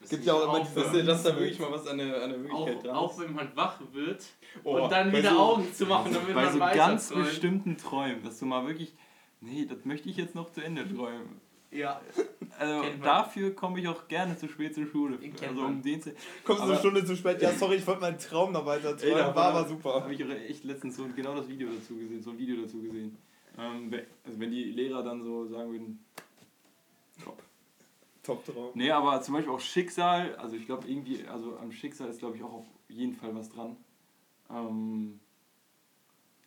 Das 0.00 0.08
gibt 0.08 0.24
ja 0.24 0.32
auch 0.32 0.44
immer, 0.44 0.52
auch, 0.52 0.74
dass, 0.74 1.22
da 1.22 1.38
wirklich 1.38 1.58
mal 1.58 1.70
was 1.70 1.86
an 1.86 1.98
der, 1.98 2.22
an 2.22 2.30
der 2.30 2.40
Wirklichkeit 2.42 2.76
auch, 2.78 2.82
dran 2.82 2.96
auch 2.96 3.12
ist. 3.12 3.20
wenn 3.20 3.34
man 3.34 3.54
wach 3.54 3.78
wird 3.92 4.24
Oh, 4.64 4.78
und 4.84 4.90
dann 4.90 5.12
wieder 5.12 5.30
so- 5.30 5.38
Augen 5.38 5.74
zu 5.74 5.84
machen, 5.84 6.12
damit 6.14 6.34
Bei 6.34 6.44
man 6.44 6.52
so 6.54 6.58
ganz 6.58 7.08
träumt. 7.10 7.26
bestimmten 7.26 7.76
Träumen, 7.76 8.22
dass 8.24 8.38
du 8.38 8.46
mal 8.46 8.66
wirklich, 8.66 8.94
nee, 9.42 9.66
das 9.66 9.84
möchte 9.84 10.08
ich 10.08 10.16
jetzt 10.16 10.34
noch 10.34 10.50
zu 10.50 10.62
Ende 10.62 10.88
träumen. 10.88 11.38
Ja, 11.72 12.00
Also 12.58 12.82
dafür 13.02 13.54
komme 13.54 13.78
ich 13.80 13.86
auch 13.86 14.08
gerne 14.08 14.36
zu 14.36 14.48
spät 14.48 14.74
zur 14.74 14.86
Schule. 14.86 15.18
Also 15.48 15.62
um 15.62 15.80
den 15.82 16.02
zu, 16.02 16.12
Kommst 16.44 16.60
du 16.60 16.64
Aber- 16.64 16.72
eine 16.72 16.78
Stunde 16.80 17.04
zu 17.04 17.16
spät? 17.16 17.40
Ja, 17.40 17.52
sorry, 17.52 17.76
ich 17.76 17.86
wollte 17.86 18.00
meinen 18.00 18.18
Traum 18.18 18.52
noch 18.52 18.66
weiter 18.66 18.94
da 18.94 19.34
war 19.34 19.54
aber 19.54 19.68
super. 19.68 20.02
Habe 20.02 20.12
ich 20.12 20.24
auch 20.24 20.28
echt 20.30 20.64
letztens 20.64 20.96
so 20.96 21.06
genau 21.14 21.34
das 21.36 21.48
Video 21.48 21.68
dazu 21.72 21.96
gesehen, 21.96 22.22
so 22.22 22.30
ein 22.30 22.38
Video 22.38 22.60
dazu 22.60 22.82
gesehen. 22.82 23.16
Ähm, 23.56 23.92
also 24.24 24.40
wenn 24.40 24.50
die 24.50 24.64
Lehrer 24.64 25.02
dann 25.02 25.22
so 25.22 25.46
sagen 25.46 25.70
würden, 25.70 26.04
top. 27.22 27.42
Top-Traum. 28.22 28.70
Nee, 28.74 28.90
aber 28.90 29.22
zum 29.22 29.34
Beispiel 29.34 29.52
auch 29.52 29.60
Schicksal, 29.60 30.34
also 30.36 30.54
ich 30.56 30.66
glaube 30.66 30.86
irgendwie, 30.88 31.26
also 31.26 31.56
am 31.56 31.72
Schicksal 31.72 32.08
ist 32.08 32.18
glaube 32.18 32.36
ich 32.36 32.42
auch 32.42 32.52
auf 32.52 32.66
jeden 32.88 33.14
Fall 33.14 33.34
was 33.34 33.48
dran. 33.48 33.76
Ähm, 34.50 35.20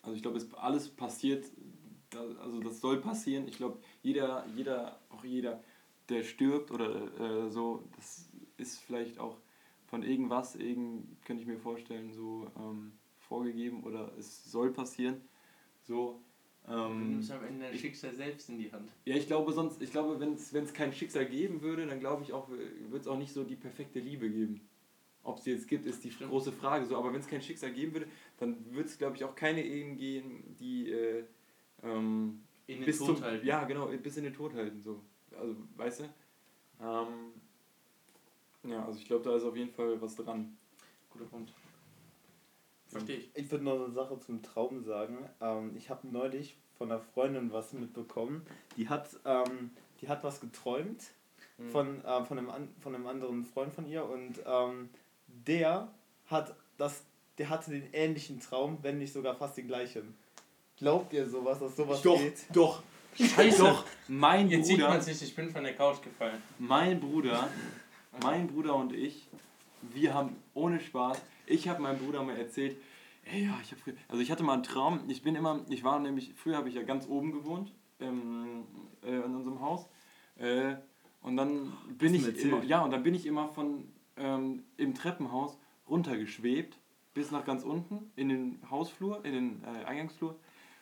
also 0.02 0.16
ich 0.16 0.22
glaube, 0.22 0.38
es 0.38 0.54
alles 0.56 0.90
passiert, 0.90 1.46
also 2.16 2.60
das 2.62 2.80
soll 2.82 3.02
passieren. 3.02 3.48
Ich 3.48 3.58
glaube, 3.58 3.80
jeder, 4.02 4.46
jeder, 4.56 5.00
auch 5.10 5.24
jeder, 5.24 5.64
der 6.10 6.24
stirbt 6.24 6.72
oder 6.72 7.46
äh, 7.46 7.50
so, 7.50 7.84
das 7.96 8.30
ist 8.58 8.80
vielleicht 8.80 9.20
auch 9.20 9.38
von 9.88 10.04
irgendwas, 10.04 10.56
irgend, 10.56 11.24
könnte 11.26 11.42
ich 11.42 11.48
mir 11.48 11.60
vorstellen, 11.60 12.14
so 12.14 12.52
ähm, 12.58 12.94
vorgegeben 13.20 13.84
oder 13.84 14.12
es 14.18 14.44
soll 14.52 14.72
passieren. 14.74 15.22
So. 15.82 16.22
Du 16.66 16.72
Ähm, 16.74 17.10
nimmst 17.10 17.32
am 17.32 17.44
Ende 17.44 17.66
dein 17.66 17.78
Schicksal 17.78 18.14
selbst 18.14 18.50
in 18.50 18.58
die 18.58 18.72
Hand. 18.72 18.90
ja, 19.06 19.16
ich 19.16 19.28
glaube 19.28 19.52
sonst, 19.54 19.82
ich 19.82 19.92
glaube, 19.92 20.20
wenn 20.20 20.34
es 20.34 20.74
kein 20.74 20.94
Schicksal 20.94 21.26
geben 21.26 21.62
würde, 21.62 21.86
dann 21.86 22.00
glaube 22.00 22.24
ich 22.24 22.32
auch, 22.34 22.50
wird 22.50 23.02
es 23.02 23.08
auch 23.08 23.18
nicht 23.18 23.34
so 23.34 23.44
die 23.44 23.56
perfekte 23.56 24.00
Liebe 24.00 24.30
geben. 24.30 24.62
Ob 25.24 25.40
es 25.40 25.46
jetzt 25.46 25.68
gibt, 25.68 25.86
ist 25.86 26.04
die 26.04 26.12
Stimmt. 26.12 26.32
große 26.32 26.52
Frage. 26.52 26.86
So, 26.86 26.98
aber 26.98 27.14
wenn 27.14 27.20
es 27.22 27.28
kein 27.28 27.42
Schicksal 27.42 27.72
geben 27.72 27.94
würde, 27.94 28.08
dann 28.38 28.66
würde 28.72 28.90
es, 28.90 28.98
glaube 28.98 29.16
ich, 29.16 29.24
auch 29.24 29.36
keine 29.36 29.64
Ehen 29.64 29.96
gehen, 29.98 30.56
die 30.60 30.90
äh, 30.90 31.24
ähm, 31.84 32.44
In 32.68 32.78
den 32.78 32.86
bis 32.86 32.98
Tod 33.00 33.18
zum, 33.18 33.22
halten. 33.22 33.46
ja 33.46 33.64
genau, 33.66 33.88
bis 33.88 34.18
in 34.18 34.24
den 34.24 34.34
Tod 34.34 34.54
halten. 34.54 34.82
So. 34.82 35.02
Also, 35.38 35.56
weißt 35.76 36.00
du? 36.02 36.04
Ähm, 36.82 37.32
ja, 38.64 38.86
also 38.86 39.00
ich 39.00 39.06
glaube, 39.06 39.24
da 39.24 39.36
ist 39.36 39.44
auf 39.44 39.56
jeden 39.56 39.72
Fall 39.72 40.02
was 40.02 40.16
dran. 40.16 40.58
Guter 41.10 41.26
Punkt. 41.26 41.54
Verstehe 42.88 43.18
ich. 43.18 43.30
Ich 43.36 43.50
würde 43.52 43.64
noch 43.64 43.76
eine 43.84 43.92
Sache 43.92 44.20
zum 44.20 44.42
Traum 44.42 44.84
sagen. 44.84 45.18
Ähm, 45.42 45.76
ich 45.76 45.90
habe 45.90 46.08
neulich 46.08 46.58
von 46.78 46.92
einer 46.92 47.00
Freundin 47.02 47.52
was 47.52 47.74
mitbekommen. 47.74 48.46
Die 48.78 48.90
hat, 48.90 49.10
ähm, 49.26 49.72
die 50.02 50.08
hat 50.08 50.24
was 50.24 50.40
geträumt 50.40 51.12
Mhm. 51.58 51.70
von, 51.70 52.04
äh, 52.04 52.24
von, 52.26 52.38
einem, 52.40 52.50
an, 52.50 52.70
von 52.80 52.96
einem 52.96 53.06
anderen 53.06 53.44
Freund 53.46 53.72
von 53.74 53.86
ihr 53.86 54.04
und 54.10 54.40
ähm, 54.46 54.90
der 55.28 55.88
hat 56.26 56.56
das, 56.78 57.04
der 57.38 57.50
hatte 57.50 57.70
den 57.70 57.94
ähnlichen 57.94 58.40
Traum, 58.40 58.80
wenn 58.82 58.98
nicht 58.98 59.14
sogar 59.14 59.36
fast 59.36 59.56
den 59.58 59.68
gleichen. 59.68 60.16
Glaubt 60.78 61.14
ihr 61.14 61.28
sowas, 61.28 61.60
dass 61.60 61.76
sowas 61.76 62.02
doch, 62.02 62.18
geht? 62.18 62.46
doch, 62.52 62.82
Scheiße. 63.16 63.60
doch, 63.60 63.86
mein 64.08 64.50
Jetzt 64.50 64.68
sieht 64.68 64.78
Bruder, 64.78 64.90
man 64.90 65.02
sich, 65.02 65.22
ich 65.22 65.36
bin 65.36 65.50
von 65.50 65.64
der 65.64 65.76
Couch 65.76 66.02
gefallen. 66.02 66.42
mein 66.58 67.00
Bruder, 67.00 67.48
mein 68.22 68.48
Bruder 68.48 68.76
und 68.76 68.92
ich, 68.94 69.28
wir 69.82 70.14
haben 70.14 70.36
ohne 70.54 70.80
Spaß, 70.80 71.22
ich 71.46 71.68
habe 71.68 71.82
meinem 71.82 72.00
Bruder 72.00 72.24
mal 72.24 72.38
erzählt, 72.38 72.78
ey, 73.26 73.46
ja, 73.46 73.58
ich 73.62 73.72
habe 73.72 73.82
früher, 73.82 73.94
also 74.08 74.22
ich 74.22 74.32
hatte 74.32 74.44
mal 74.44 74.54
einen 74.54 74.64
Traum, 74.64 75.02
ich 75.10 75.22
bin 75.22 75.36
immer, 75.36 75.64
ich 75.70 75.84
war 75.84 76.00
nämlich, 76.00 76.34
früher 76.36 76.58
habe 76.58 76.70
ich 76.70 76.76
ja 76.76 76.82
ganz 76.82 77.08
oben 77.08 77.32
gewohnt, 77.32 77.72
ähm, 78.00 78.66
äh, 79.04 79.12
in 79.12 79.36
unserem 79.36 79.62
Haus, 79.62 79.88
äh, 80.38 80.76
und 81.22 81.38
dann 81.38 81.72
bin 81.98 82.16
ich 82.16 82.28
immer, 82.40 82.64
ja, 82.64 82.82
und 82.82 82.92
dann 82.92 83.04
bin 83.04 83.14
ich 83.14 83.26
immer 83.26 83.48
von, 83.50 83.88
ähm, 84.18 84.64
im 84.78 84.94
Treppenhaus 84.96 85.58
runtergeschwebt, 85.88 86.78
bis 87.14 87.32
nach 87.32 87.46
ganz 87.46 87.64
unten, 87.64 88.12
in 88.16 88.30
den 88.30 88.60
Hausflur, 88.70 89.24
in 89.24 89.34
den 89.34 89.64
äh, 89.64 89.86
Eingangsflur, 89.86 90.36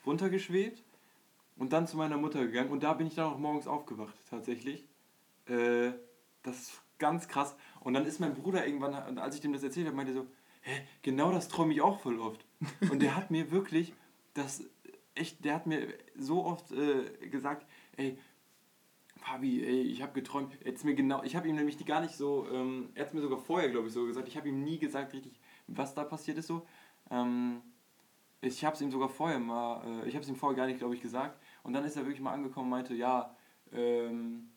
runtergeschwebt 0.05 0.83
und 1.57 1.73
dann 1.73 1.87
zu 1.87 1.97
meiner 1.97 2.17
Mutter 2.17 2.45
gegangen 2.45 2.71
und 2.71 2.83
da 2.83 2.93
bin 2.93 3.07
ich 3.07 3.15
dann 3.15 3.33
auch 3.33 3.37
morgens 3.37 3.67
aufgewacht, 3.67 4.15
tatsächlich. 4.29 4.87
Äh, 5.45 5.91
das 6.43 6.61
ist 6.61 6.81
ganz 6.97 7.27
krass. 7.27 7.55
Und 7.81 7.93
dann 7.93 8.05
ist 8.05 8.19
mein 8.19 8.33
Bruder 8.33 8.65
irgendwann, 8.65 9.17
als 9.17 9.35
ich 9.35 9.41
dem 9.41 9.53
das 9.53 9.63
erzählt 9.63 9.87
habe, 9.87 9.95
meinte 9.95 10.13
so, 10.13 10.27
hä, 10.61 10.71
genau 11.01 11.31
das 11.31 11.47
träume 11.47 11.73
ich 11.73 11.81
auch 11.81 11.99
voll 11.99 12.19
oft. 12.19 12.45
Und 12.89 13.01
der 13.01 13.15
hat 13.15 13.31
mir 13.31 13.51
wirklich 13.51 13.93
das 14.33 14.63
echt, 15.15 15.43
der 15.43 15.55
hat 15.55 15.67
mir 15.67 15.93
so 16.15 16.45
oft 16.45 16.71
äh, 16.71 17.27
gesagt, 17.27 17.65
ey, 17.97 18.17
Fabi, 19.17 19.63
ey, 19.63 19.81
ich 19.81 20.01
habe 20.01 20.13
geträumt, 20.13 20.57
jetzt 20.65 20.83
mir 20.83 20.95
genau, 20.95 21.21
ich 21.23 21.35
habe 21.35 21.47
ihm 21.47 21.55
nämlich 21.55 21.77
die 21.77 21.85
gar 21.85 22.01
nicht 22.01 22.15
so, 22.15 22.47
ähm, 22.51 22.89
er 22.95 23.05
hat 23.05 23.13
mir 23.13 23.21
sogar 23.21 23.37
vorher, 23.37 23.69
glaube 23.69 23.87
ich, 23.87 23.93
so 23.93 24.05
gesagt, 24.05 24.27
ich 24.27 24.37
habe 24.37 24.49
ihm 24.49 24.63
nie 24.63 24.79
gesagt 24.79 25.13
richtig, 25.13 25.39
was 25.67 25.93
da 25.93 26.03
passiert 26.03 26.37
ist 26.37 26.47
so. 26.47 26.65
Ähm, 27.11 27.61
ich 28.41 28.65
habe 28.65 28.75
es 28.75 28.81
ihm 28.81 28.91
sogar 28.91 29.09
vorher 29.09 29.39
mal, 29.39 29.83
äh, 30.03 30.07
ich 30.07 30.15
habe 30.15 30.23
es 30.23 30.29
ihm 30.29 30.35
vorher 30.35 30.57
gar 30.57 30.67
nicht, 30.67 30.79
glaube 30.79 30.95
ich, 30.95 31.01
gesagt. 31.01 31.39
Und 31.63 31.73
dann 31.73 31.85
ist 31.85 31.95
er 31.95 32.03
wirklich 32.03 32.21
mal 32.21 32.33
angekommen 32.33 32.65
und 32.65 32.71
meinte, 32.71 32.93
ja, 32.95 33.35
ähm, 33.71 34.49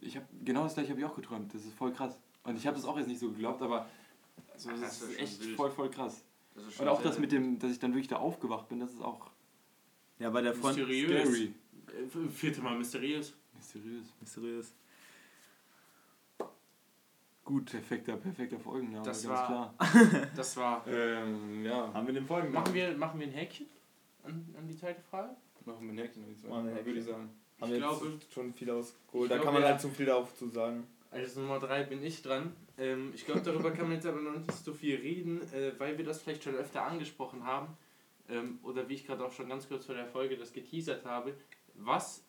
ich 0.00 0.16
habe 0.16 0.26
genau 0.44 0.64
das 0.64 0.74
gleiche 0.74 0.90
habe 0.90 1.00
ich 1.00 1.06
auch 1.06 1.14
geträumt. 1.14 1.54
Das 1.54 1.64
ist 1.64 1.74
voll 1.74 1.92
krass. 1.92 2.18
Und 2.44 2.56
ich 2.56 2.66
habe 2.66 2.76
das 2.76 2.84
auch 2.84 2.96
jetzt 2.96 3.06
nicht 3.06 3.20
so 3.20 3.30
geglaubt, 3.30 3.62
aber 3.62 3.86
also, 4.52 4.70
das 4.70 4.80
das 4.80 5.02
ist 5.02 5.10
ist 5.12 5.18
echt 5.20 5.44
wild. 5.44 5.56
voll, 5.56 5.70
voll 5.70 5.90
krass. 5.90 6.24
Und 6.78 6.88
auch 6.88 7.02
das 7.02 7.18
mit 7.18 7.32
dem, 7.32 7.58
dass 7.58 7.70
ich 7.70 7.78
dann 7.78 7.92
wirklich 7.92 8.08
da 8.08 8.16
aufgewacht 8.16 8.68
bin, 8.68 8.80
das 8.80 8.92
ist 8.92 9.00
auch 9.02 9.30
Ja, 10.18 10.30
bei 10.30 10.42
der 10.42 10.54
Freund. 10.54 10.76
Mysteriös. 10.76 11.28
scary. 11.28 11.54
Äh, 12.26 12.28
Vierte 12.30 12.60
Mal 12.60 12.76
mysteriös. 12.76 13.34
Mysteriös. 13.54 14.06
Mysteriös. 14.20 14.74
Gut. 17.50 17.70
Perfekter, 17.72 18.16
perfekter 18.16 18.60
Folgenname, 18.60 19.04
Das 19.04 19.24
ganz 19.24 19.34
war- 19.40 19.74
klar. 19.76 20.28
Das 20.36 20.56
war. 20.56 20.86
Ähm, 20.86 21.64
ja. 21.64 21.92
Haben 21.92 22.06
wir 22.06 22.14
den 22.14 22.24
Folgen 22.26 22.52
Machen 22.52 22.72
wir, 22.72 22.96
machen 22.96 23.18
wir 23.18 23.26
ein 23.26 23.32
Häkchen 23.32 23.66
an, 24.22 24.54
an 24.56 24.68
die 24.68 24.76
zweite 24.76 25.00
Frage? 25.02 25.34
Machen 25.64 25.86
wir 25.88 25.92
ein 25.94 25.98
Häkchen, 25.98 26.22
würde 26.22 26.32
ich 26.34 26.40
sagen. 26.40 26.54
Machen 26.54 26.66
wir 26.68 26.76
ein 26.78 26.86
Würde 26.86 26.98
ich 27.00 27.04
sagen. 27.06 27.30
Haben 27.60 27.72
Ich 27.72 27.78
glaube- 27.78 28.18
schon 28.32 28.54
viel 28.54 28.70
ausgeholt. 28.70 29.30
Da 29.30 29.34
glaube, 29.34 29.44
kann 29.44 29.54
man 29.54 29.62
ja. 29.64 29.68
halt 29.70 29.80
zu 29.80 29.88
viel 29.88 30.06
darauf 30.06 30.32
zu 30.36 30.46
sagen. 30.48 30.86
Als 31.10 31.34
Nummer 31.34 31.58
3 31.58 31.82
bin 31.84 32.04
ich 32.04 32.22
dran. 32.22 32.54
Ähm, 32.78 33.10
ich 33.16 33.26
glaube, 33.26 33.40
darüber 33.40 33.72
kann 33.72 33.86
man 33.86 33.94
jetzt 33.96 34.06
aber 34.06 34.20
noch 34.20 34.32
nicht 34.38 34.52
so 34.64 34.72
viel 34.72 34.94
reden, 34.96 35.42
äh, 35.52 35.72
weil 35.78 35.98
wir 35.98 36.04
das 36.04 36.22
vielleicht 36.22 36.44
schon 36.44 36.54
öfter 36.54 36.84
angesprochen 36.84 37.44
haben. 37.44 37.76
Ähm, 38.28 38.60
oder 38.62 38.88
wie 38.88 38.94
ich 38.94 39.04
gerade 39.06 39.24
auch 39.24 39.32
schon 39.32 39.48
ganz 39.48 39.68
kurz 39.68 39.86
vor 39.86 39.96
der 39.96 40.06
Folge 40.06 40.36
das 40.36 40.52
geteasert 40.52 41.04
habe. 41.04 41.34
Was 41.74 42.22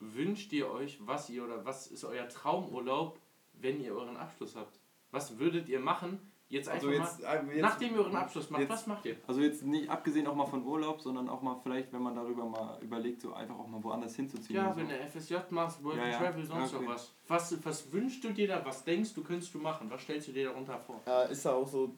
wünscht 0.00 0.50
ihr 0.54 0.70
euch, 0.70 0.98
was 1.00 1.28
ihr 1.28 1.44
oder 1.44 1.64
was 1.66 1.86
ist 1.88 2.04
euer 2.04 2.26
Traumurlaub, 2.28 3.20
wenn 3.54 3.80
ihr 3.82 3.94
euren 3.94 4.16
Abschluss 4.16 4.56
habt? 4.56 4.78
Was 5.10 5.38
würdet 5.38 5.68
ihr 5.68 5.80
machen? 5.80 6.18
Jetzt 6.48 6.68
einfach 6.68 6.86
Also 6.88 7.00
jetzt, 7.02 7.22
mal, 7.22 7.28
äh, 7.50 7.54
jetzt 7.54 7.62
nachdem 7.62 7.94
ihr 7.94 8.00
euren 8.00 8.14
Abschluss 8.16 8.50
macht, 8.50 8.60
jetzt- 8.60 8.70
was 8.70 8.86
macht 8.86 9.06
ihr? 9.06 9.16
Also 9.26 9.40
jetzt 9.40 9.62
nicht 9.64 9.88
abgesehen 9.88 10.26
auch 10.26 10.34
mal 10.34 10.44
von 10.44 10.62
Urlaub, 10.66 11.00
sondern 11.00 11.30
auch 11.30 11.40
mal 11.40 11.56
vielleicht, 11.62 11.90
wenn 11.94 12.02
man 12.02 12.14
darüber 12.14 12.44
mal 12.44 12.78
überlegt, 12.82 13.22
so 13.22 13.32
einfach 13.32 13.58
auch 13.58 13.66
mal 13.68 13.82
woanders 13.82 14.14
hinzuziehen. 14.16 14.56
Ja, 14.56 14.66
und 14.68 14.74
so. 14.74 14.80
wenn 14.80 14.88
du 14.88 14.94
FSJ 14.98 15.36
machst, 15.48 15.82
Work 15.82 15.96
Ja, 15.96 16.08
ja. 16.08 16.18
Travel, 16.18 16.44
sonst 16.44 16.74
Okay. 16.74 16.84
noch 16.84 16.92
was. 16.94 17.12
was. 17.28 17.64
Was 17.64 17.90
wünschst 17.92 18.22
du 18.24 18.30
dir 18.34 18.48
da? 18.48 18.62
Was 18.66 18.84
denkst 18.84 19.14
du, 19.14 19.22
könntest 19.22 19.54
du 19.54 19.58
machen? 19.60 19.88
Was 19.90 20.02
stellst 20.02 20.28
du 20.28 20.32
dir 20.32 20.48
darunter 20.50 20.78
vor? 20.78 21.00
Äh, 21.06 21.32
ist 21.32 21.44
da 21.46 21.54
auch 21.54 21.66
so. 21.66 21.94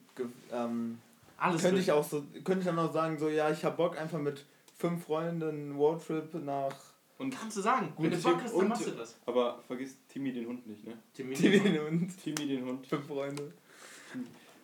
Ähm, 0.53 0.99
Alles 1.37 1.61
könnte 1.61 1.75
drin. 1.75 1.83
ich 1.83 1.91
auch 1.91 2.03
so. 2.05 2.21
Könnte 2.45 2.59
ich 2.59 2.65
dann 2.65 2.79
auch 2.79 2.93
sagen, 2.93 3.17
so, 3.17 3.27
ja, 3.27 3.49
ich 3.51 3.65
hab 3.65 3.75
Bock 3.75 3.99
einfach 3.99 4.19
mit 4.19 4.45
fünf 4.77 5.03
Freunden 5.05 5.43
einen 5.49 5.75
Roadtrip 5.75 6.33
nach. 6.45 6.73
Und, 7.17 7.31
Kannst 7.33 7.55
du 7.57 7.61
sagen. 7.61 7.93
Gut, 7.95 8.05
Wenn 8.05 8.11
du 8.11 8.21
Bock 8.23 8.41
hast, 8.43 8.57
dann 8.57 8.67
machst 8.67 8.87
du 8.87 8.91
das. 8.91 9.17
aber 9.25 9.63
vergiss 9.67 9.97
Timmy 10.07 10.33
den 10.33 10.47
Hund 10.47 10.67
nicht, 10.67 10.85
ne? 10.85 10.97
Timmy. 11.13 11.33
Timmy 11.33 11.79
und 11.79 12.09
Timmy 12.23 12.47
den 12.47 12.65
Hund. 12.65 12.85
fünf 12.87 13.07
Freunde. 13.07 13.53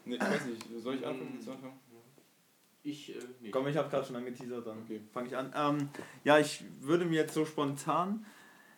Ne, 0.06 0.16
ich 0.16 0.22
weiß 0.22 0.46
nicht, 0.46 0.66
soll 0.84 0.96
ich 0.96 1.06
anfangen? 1.06 1.30
Willst 1.34 1.48
du 1.48 1.52
anfangen? 1.52 1.80
Ich, 2.84 3.16
äh, 3.16 3.20
nee. 3.42 3.52
Komm, 3.52 3.68
ich 3.68 3.78
habe 3.78 3.90
gerade 3.90 4.06
schon 4.06 4.16
angeteasert, 4.16 4.66
dann 4.66 4.80
Okay. 4.84 5.02
fange 5.14 5.28
ich 5.28 5.38
an. 5.38 5.52
Ähm, 5.56 5.90
ja, 6.24 6.40
ich 6.40 6.64
würde 6.80 7.06
mir 7.06 7.18
jetzt 7.22 7.34
so 7.36 7.46
spontan, 7.46 8.26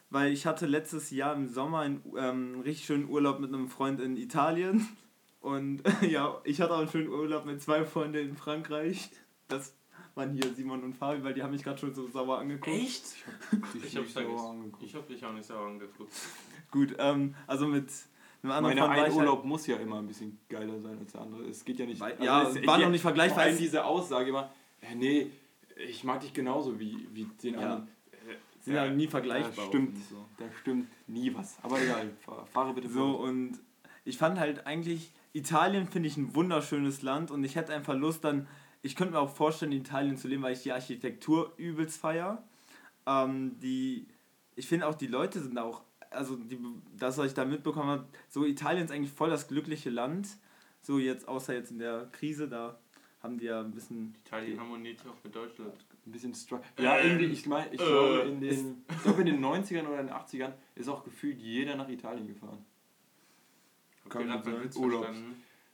weil 0.09 0.33
ich 0.33 0.45
hatte 0.45 0.65
letztes 0.65 1.09
Jahr 1.09 1.33
im 1.36 1.47
Sommer 1.47 1.79
einen 1.79 2.03
ähm, 2.17 2.59
richtig 2.62 2.86
schönen 2.86 3.09
Urlaub 3.09 3.39
mit 3.39 3.53
einem 3.53 3.69
Freund 3.69 4.01
in 4.01 4.17
Italien. 4.17 4.86
Und 5.39 5.81
ja, 6.01 6.39
ich 6.43 6.59
hatte 6.62 6.73
auch 6.73 6.79
einen 6.79 6.89
schönen 6.89 7.07
Urlaub 7.07 7.45
mit 7.45 7.62
zwei 7.62 7.86
Freunden 7.86 8.17
in 8.29 8.36
Frankreich. 8.36 9.09
Das 9.47 9.73
waren 10.15 10.32
hier 10.32 10.54
Simon 10.54 10.84
und 10.84 10.93
Fabi, 10.93 11.23
weil 11.23 11.34
die 11.34 11.41
haben 11.43 11.52
mich 11.52 11.63
gerade 11.63 11.78
schon 11.80 11.93
so 11.93 12.08
sauer 12.08 12.39
angeguckt. 12.39 12.67
Echt? 12.76 13.04
Ich, 13.76 13.84
Ich 13.86 13.97
hab's 13.97 14.15
nicht 14.15 14.28
sauer 14.28 14.49
angeguckt. 14.52 14.84
Ich 14.84 14.95
hab 14.95 15.08
dich 15.08 15.26
auch 15.26 15.34
nicht 15.34 15.45
sauer 15.45 15.67
angeguckt. 15.67 16.12
Gut, 16.71 16.95
ähm, 16.99 17.34
also 17.47 17.67
mit 17.67 17.89
einem 18.43 18.52
anderen 18.52 18.76
Meine 18.78 18.89
ein 18.91 18.97
ich 18.97 19.04
halt, 19.04 19.13
Urlaub 19.15 19.45
muss 19.45 19.65
ja 19.67 19.78
immer 19.78 19.97
ein 19.99 20.08
bisschen 20.08 20.38
geiler 20.49 20.80
sein 20.80 20.97
als 20.99 21.12
der 21.13 21.21
andere. 21.21 21.43
Es 21.45 21.63
geht 21.65 21.80
ja 21.80 21.86
nicht. 21.86 21.99
Weil- 21.99 22.12
also 22.13 22.23
ja, 22.23 22.43
es- 22.43 22.67
war 22.67 22.78
noch 22.78 22.89
nicht 22.89 23.02
vergleichbar. 23.02 23.36
Vor 23.43 23.43
allem 23.49 23.58
diese 23.58 23.84
Aussage 23.86 24.30
immer, 24.30 24.52
äh, 24.82 24.95
nee, 24.95 25.28
ich 25.88 26.04
mag 26.04 26.19
dich 26.21 26.34
genauso 26.34 26.80
wie, 26.80 27.08
wie 27.13 27.26
den 27.41 27.56
Ja. 27.56 27.60
anderen. 27.62 27.88
sind 28.61 28.76
ja 28.76 28.88
nie 28.89 29.07
vergleichbar. 29.07 29.51
Ja, 29.57 29.70
stimmt. 29.70 29.97
So. 30.09 30.24
Da 30.38 30.45
stimmt 30.61 30.88
nie 31.07 31.34
was. 31.36 31.57
Aber 31.64 31.82
egal, 31.82 32.09
fahr- 32.22 32.45
fahre 32.45 32.74
bitte 32.74 32.88
So, 32.88 33.18
fort. 33.18 33.28
und 33.28 33.59
ich 34.05 34.18
fand 34.18 34.39
halt 34.39 34.66
eigentlich, 34.66 35.11
Italien 35.34 35.86
finde 35.86 36.07
ich 36.07 36.16
ein 36.16 36.34
wunderschönes 36.34 37.01
Land 37.01 37.30
und 37.30 37.43
ich 37.43 37.57
hätte 37.57 37.74
einfach 37.74 37.93
Lust 37.93 38.24
dann, 38.24 38.47
ich 38.84 38.95
könnte 38.95 39.13
mir 39.13 39.19
auch 39.19 39.34
vorstellen, 39.34 39.71
in 39.71 39.79
Italien 39.79 40.17
zu 40.17 40.27
leben, 40.27 40.43
weil 40.43 40.53
ich 40.53 40.61
die 40.61 40.73
Architektur 40.73 41.53
übelst 41.57 41.99
feier. 41.99 42.43
Ähm, 43.07 43.57
die, 43.59 44.05
ich 44.55 44.67
finde 44.67 44.88
auch, 44.88 44.93
die 44.93 45.07
Leute 45.07 45.41
sind 45.41 45.57
auch, 45.57 45.84
also 46.09 46.36
die, 46.36 46.59
das, 46.97 47.17
was 47.17 47.27
ich 47.27 47.34
da 47.34 47.45
mitbekommen 47.45 47.89
habe, 47.89 48.05
so 48.29 48.45
Italien 48.45 48.86
ist 48.86 48.91
eigentlich 48.91 49.11
voll 49.11 49.29
das 49.29 49.47
glückliche 49.47 49.89
Land. 49.89 50.27
So 50.81 50.99
jetzt, 50.99 51.27
außer 51.29 51.53
jetzt 51.53 51.71
in 51.71 51.79
der 51.79 52.09
Krise, 52.11 52.49
da 52.49 52.77
haben 53.21 53.38
die 53.38 53.45
ja 53.45 53.61
ein 53.61 53.71
bisschen. 53.71 54.15
Italien 54.25 54.59
harmoniert 54.59 54.99
auch 55.07 55.23
mit 55.23 55.34
Deutschland. 55.34 55.73
Ein 56.05 56.11
bisschen 56.11 56.36
str 56.36 56.59
Ja, 56.77 56.97
Ähm, 56.97 57.07
irgendwie, 57.07 57.25
ich 57.27 57.45
meine, 57.45 57.73
ich 57.73 57.79
äh, 57.79 57.86
glaube, 57.86 58.19
in 58.27 58.41
den, 58.41 58.84
ich 58.89 59.03
glaube, 59.03 59.21
in 59.21 59.27
den 59.27 59.43
90ern 59.43 59.88
oder 59.88 60.01
in 60.01 60.07
den 60.07 60.15
80ern 60.15 60.51
ist 60.75 60.89
auch 60.89 61.05
gefühlt 61.05 61.39
jeder 61.39 61.77
nach 61.77 61.88
Italien 61.88 62.27
gefahren. 62.27 62.65
Witz 64.61 64.75
Urlaub. 64.75 65.07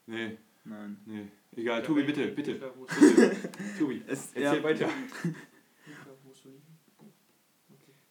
Nee, 0.06 0.38
Nein. 0.66 0.98
nee. 1.06 1.28
Egal, 1.56 1.80
Ja, 1.80 1.86
Tobi, 1.86 2.04
bitte, 2.04 2.28
bitte. 2.28 2.60
Tobi, 3.80 4.04
Es, 4.08 4.34
erzähl 4.34 4.58
ja, 4.60 4.64
weiter. 4.64 4.90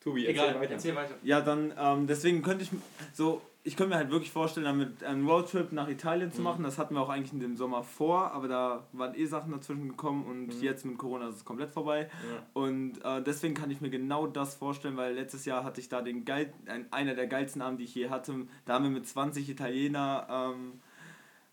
Tobi, 0.01 0.27
Egal, 0.27 0.57
erzähl 0.71 0.95
weiter. 0.95 1.15
Ja, 1.23 1.41
dann, 1.41 1.73
ähm, 1.79 2.07
deswegen 2.07 2.41
könnte 2.43 2.63
ich 2.65 2.71
so, 3.13 3.43
ich 3.65 3.77
könnte 3.77 3.91
mir 3.91 3.97
halt 3.97 4.11
wirklich 4.11 4.31
vorstellen, 4.31 4.65
damit 4.65 5.03
einen 5.03 5.29
Roadtrip 5.29 5.73
nach 5.73 5.89
Italien 5.89 6.31
zu 6.33 6.39
Mhm. 6.39 6.45
machen. 6.45 6.63
Das 6.63 6.79
hatten 6.79 6.95
wir 6.95 7.01
auch 7.03 7.09
eigentlich 7.11 7.33
in 7.33 7.41
dem 7.41 7.57
Sommer 7.57 7.83
vor, 7.83 8.31
aber 8.33 8.47
da 8.49 8.87
waren 8.93 9.15
eh 9.17 9.27
Sachen 9.27 9.51
dazwischen 9.53 9.89
gekommen 9.89 10.25
und 10.25 10.47
Mhm. 10.57 10.63
jetzt 10.63 10.87
mit 10.87 10.97
Corona 10.99 11.29
ist 11.29 11.37
es 11.37 11.45
komplett 11.45 11.71
vorbei. 11.73 12.09
Ja. 12.33 12.47
Und 12.55 13.05
äh, 13.05 13.23
deswegen 13.23 13.55
kann 13.55 13.71
ich 13.71 13.81
mir 13.81 13.91
genau 13.91 14.27
das 14.29 14.55
vorstellen, 14.55 14.97
weil 14.97 15.15
letztes 15.15 15.45
Jahr 15.45 15.65
hatte 15.65 15.81
ich 15.81 15.89
da 15.89 16.01
den 16.01 16.25
geil, 16.25 16.53
ein, 16.67 16.91
einer 16.93 17.15
der 17.15 17.27
geilsten 17.27 17.61
Abende, 17.61 17.79
die 17.83 17.85
ich 17.89 17.95
je 17.95 18.09
hatte. 18.09 18.47
Da 18.65 18.75
haben 18.75 18.85
wir 18.85 18.91
mit 18.93 19.07
20 19.07 19.49
Italiener 19.51 20.27
ähm, 20.55 20.81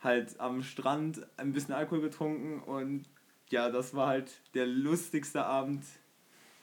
halt 0.06 0.40
am 0.40 0.64
Strand 0.64 1.28
ein 1.38 1.52
bisschen 1.52 1.74
Alkohol 1.74 2.00
getrunken 2.02 2.62
und 2.62 3.04
ja, 3.50 3.70
das 3.70 3.94
war 3.94 4.08
halt 4.08 4.32
der 4.54 4.66
lustigste 4.66 5.46
Abend, 5.46 5.84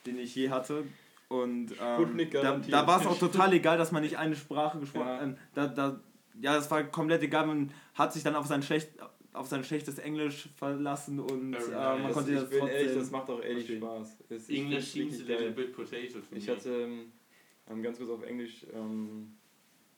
den 0.07 0.19
ich 0.19 0.35
je 0.35 0.49
hatte. 0.51 0.85
Und 1.29 1.75
ähm, 1.81 2.29
da, 2.31 2.59
da 2.59 2.87
war 2.87 3.01
es 3.01 3.07
auch 3.07 3.19
total 3.19 3.53
egal, 3.55 3.79
dass 3.79 3.93
man 3.93 4.03
nicht 4.03 4.19
eine 4.19 4.37
Sprache 4.37 4.79
gesprochen 4.79 5.07
Ja. 5.07 5.23
ähm, 5.23 5.37
da, 5.55 5.67
da, 5.67 6.01
ja, 6.41 6.55
das 6.55 6.71
war 6.71 6.83
komplett 6.85 7.23
egal. 7.23 7.47
Man 7.47 7.73
hat 7.95 8.13
sich 8.13 8.23
dann 8.23 8.35
auf 8.35 8.47
sein 8.47 8.63
schlecht 8.63 8.91
auf 9.35 9.47
sein 9.47 9.65
schlechtes 9.65 9.99
Englisch 9.99 10.49
verlassen 10.57 11.19
und 11.19 11.55
äh, 11.55 11.71
man 11.71 12.03
Das, 12.03 12.13
konnte 12.13 12.33
ich 12.33 12.39
das 12.39 12.51
bin 12.51 12.59
trotzdem 12.59 12.77
ehrlich, 12.77 12.95
das 12.95 13.11
macht 13.11 13.31
auch 13.31 13.41
ehrlich 13.41 13.67
verstehen. 13.67 13.79
Spaß. 13.81 14.17
Es, 14.29 14.49
ich 14.49 14.59
English 14.61 14.93
seems 14.93 15.21
a 15.21 15.25
little 15.25 15.51
bit 15.53 15.73
potato 15.73 16.19
to 16.19 16.37
Ich 16.37 16.49
hatte, 16.49 16.83
ähm, 16.83 17.13
ähm, 17.71 17.83
ganz 17.83 17.97
kurz 17.97 18.11
auf 18.11 18.23
Englisch, 18.25 18.67
ähm, 18.75 19.35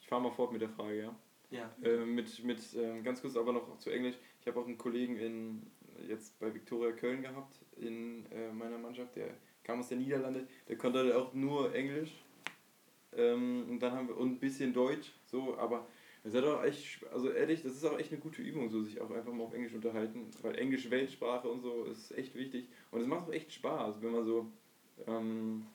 ich 0.01 0.07
fahre 0.07 0.23
mal 0.23 0.31
fort 0.31 0.53
mit 0.53 0.63
der 0.63 0.69
Frage, 0.69 1.03
ja. 1.03 1.17
Ja. 1.55 1.71
Äh, 1.89 2.05
mit, 2.05 2.43
mit 2.43 2.59
ähm, 2.77 3.05
ganz 3.05 3.23
kurz 3.23 3.37
aber 3.37 3.53
noch 3.53 3.79
zu 3.79 3.91
Englisch. 3.91 4.17
Ich 4.41 4.47
habe 4.49 4.59
auch 4.59 4.67
einen 4.67 4.77
Kollegen 4.77 5.17
in, 5.17 5.63
jetzt 6.09 6.39
bei 6.41 6.53
Viktoria 6.53 6.93
Köln 6.93 7.23
gehabt, 7.23 7.61
in 7.77 8.27
äh, 8.33 8.53
meiner 8.53 8.77
Mannschaft, 8.77 9.15
der 9.15 9.29
kam 9.63 9.79
aus 9.79 9.89
den 9.89 10.01
Niederlande, 10.01 10.49
der 10.69 10.77
konnte 10.77 10.99
halt 10.99 11.13
auch 11.13 11.33
nur 11.33 11.73
Englisch. 11.73 12.11
Ähm, 13.17 13.67
und 13.71 13.81
dann 13.81 13.93
haben 13.93 14.09
wir 14.09 14.17
und 14.17 14.33
ein 14.33 14.41
bisschen 14.41 14.73
Deutsch, 14.73 15.13
so, 15.27 15.57
aber 15.57 15.87
es 16.25 16.35
hat 16.35 16.43
auch 16.45 16.65
echt, 16.65 17.07
also 17.13 17.31
ehrlich, 17.31 17.63
das 17.63 17.75
ist 17.75 17.85
auch 17.85 17.99
echt 18.01 18.11
eine 18.11 18.21
gute 18.21 18.43
Übung, 18.43 18.69
so 18.69 18.83
sich 18.83 19.01
auch 19.01 19.11
einfach 19.13 19.33
mal 19.33 19.45
auf 19.45 19.55
Englisch 19.55 19.75
unterhalten, 19.75 20.31
weil 20.43 20.59
Englisch 20.59 20.91
Weltsprache 20.91 21.49
und 21.49 21.61
so 21.61 21.85
ist 21.85 22.11
echt 22.19 22.35
wichtig 22.35 22.67
und 22.91 23.01
es 23.01 23.07
macht 23.07 23.29
auch 23.29 23.33
echt 23.33 23.53
Spaß, 23.53 24.03
wenn 24.03 24.11
man 24.11 24.25
so, 24.25 24.51
ähm, 25.07 25.67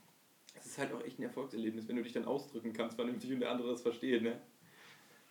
es 0.55 0.65
ist 0.65 0.77
halt 0.77 0.91
auch 0.91 1.05
echt 1.05 1.19
ein 1.19 1.23
Erfolgserlebnis, 1.23 1.87
wenn 1.87 1.95
du 1.95 2.03
dich 2.03 2.11
dann 2.11 2.25
ausdrücken 2.25 2.73
kannst, 2.73 2.97
vernünftig 2.97 3.31
und 3.31 3.39
der 3.39 3.51
andere 3.51 3.69
das 3.69 3.81
versteht, 3.81 4.23
ne? 4.23 4.41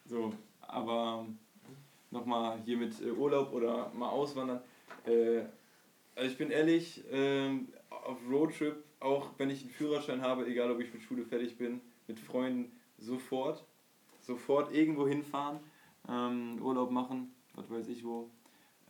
So, 0.09 0.33
aber 0.63 1.27
nochmal 2.11 2.59
hier 2.65 2.79
mit 2.79 3.01
äh, 3.03 3.11
Urlaub 3.11 3.53
oder 3.53 3.91
mal 3.95 4.09
auswandern. 4.09 4.61
Äh, 5.07 5.41
also 6.17 6.31
ich 6.31 6.39
bin 6.39 6.51
ehrlich, 6.51 7.05
ähm, 7.11 7.69
auf 7.91 8.17
Roadtrip, 8.31 8.83
auch 9.01 9.31
wenn 9.39 9.51
ich 9.51 9.63
einen 9.63 9.71
Führerschein 9.71 10.23
habe, 10.23 10.47
egal 10.47 10.71
ob 10.71 10.81
ich 10.81 10.93
mit 10.93 11.03
Schule 11.03 11.25
fertig 11.25 11.57
bin, 11.59 11.81
mit 12.07 12.19
Freunden, 12.19 12.73
sofort. 12.99 13.65
Sofort 14.23 14.75
irgendwo 14.75 15.07
hinfahren, 15.07 15.59
ähm, 16.09 16.59
Urlaub 16.61 16.91
machen, 16.91 17.35
was 17.55 17.71
weiß 17.71 17.89
ich 17.89 18.05
wo. 18.05 18.29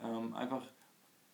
Ähm, 0.03 0.33
einfach, 0.33 0.63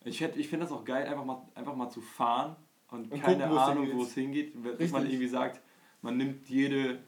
ich, 0.03 0.19
hätt- 0.21 0.36
ich 0.38 0.47
finde 0.47 0.65
das 0.65 0.73
auch 0.73 0.83
geil, 0.83 1.07
einfach 1.07 1.25
mal, 1.25 1.41
einfach 1.55 1.75
mal 1.75 1.89
zu 1.89 2.01
fahren 2.01 2.55
und, 2.91 3.11
Und 3.11 3.21
keine 3.21 3.43
gucken, 3.43 3.57
Ahnung, 3.57 3.89
wo 3.93 4.03
es 4.03 4.13
hingeht. 4.13 4.53
Dass 4.79 4.91
man 4.91 5.05
irgendwie 5.07 5.27
sagt, 5.27 5.61
man 6.01 6.17
nimmt 6.17 6.47
jede 6.49 6.99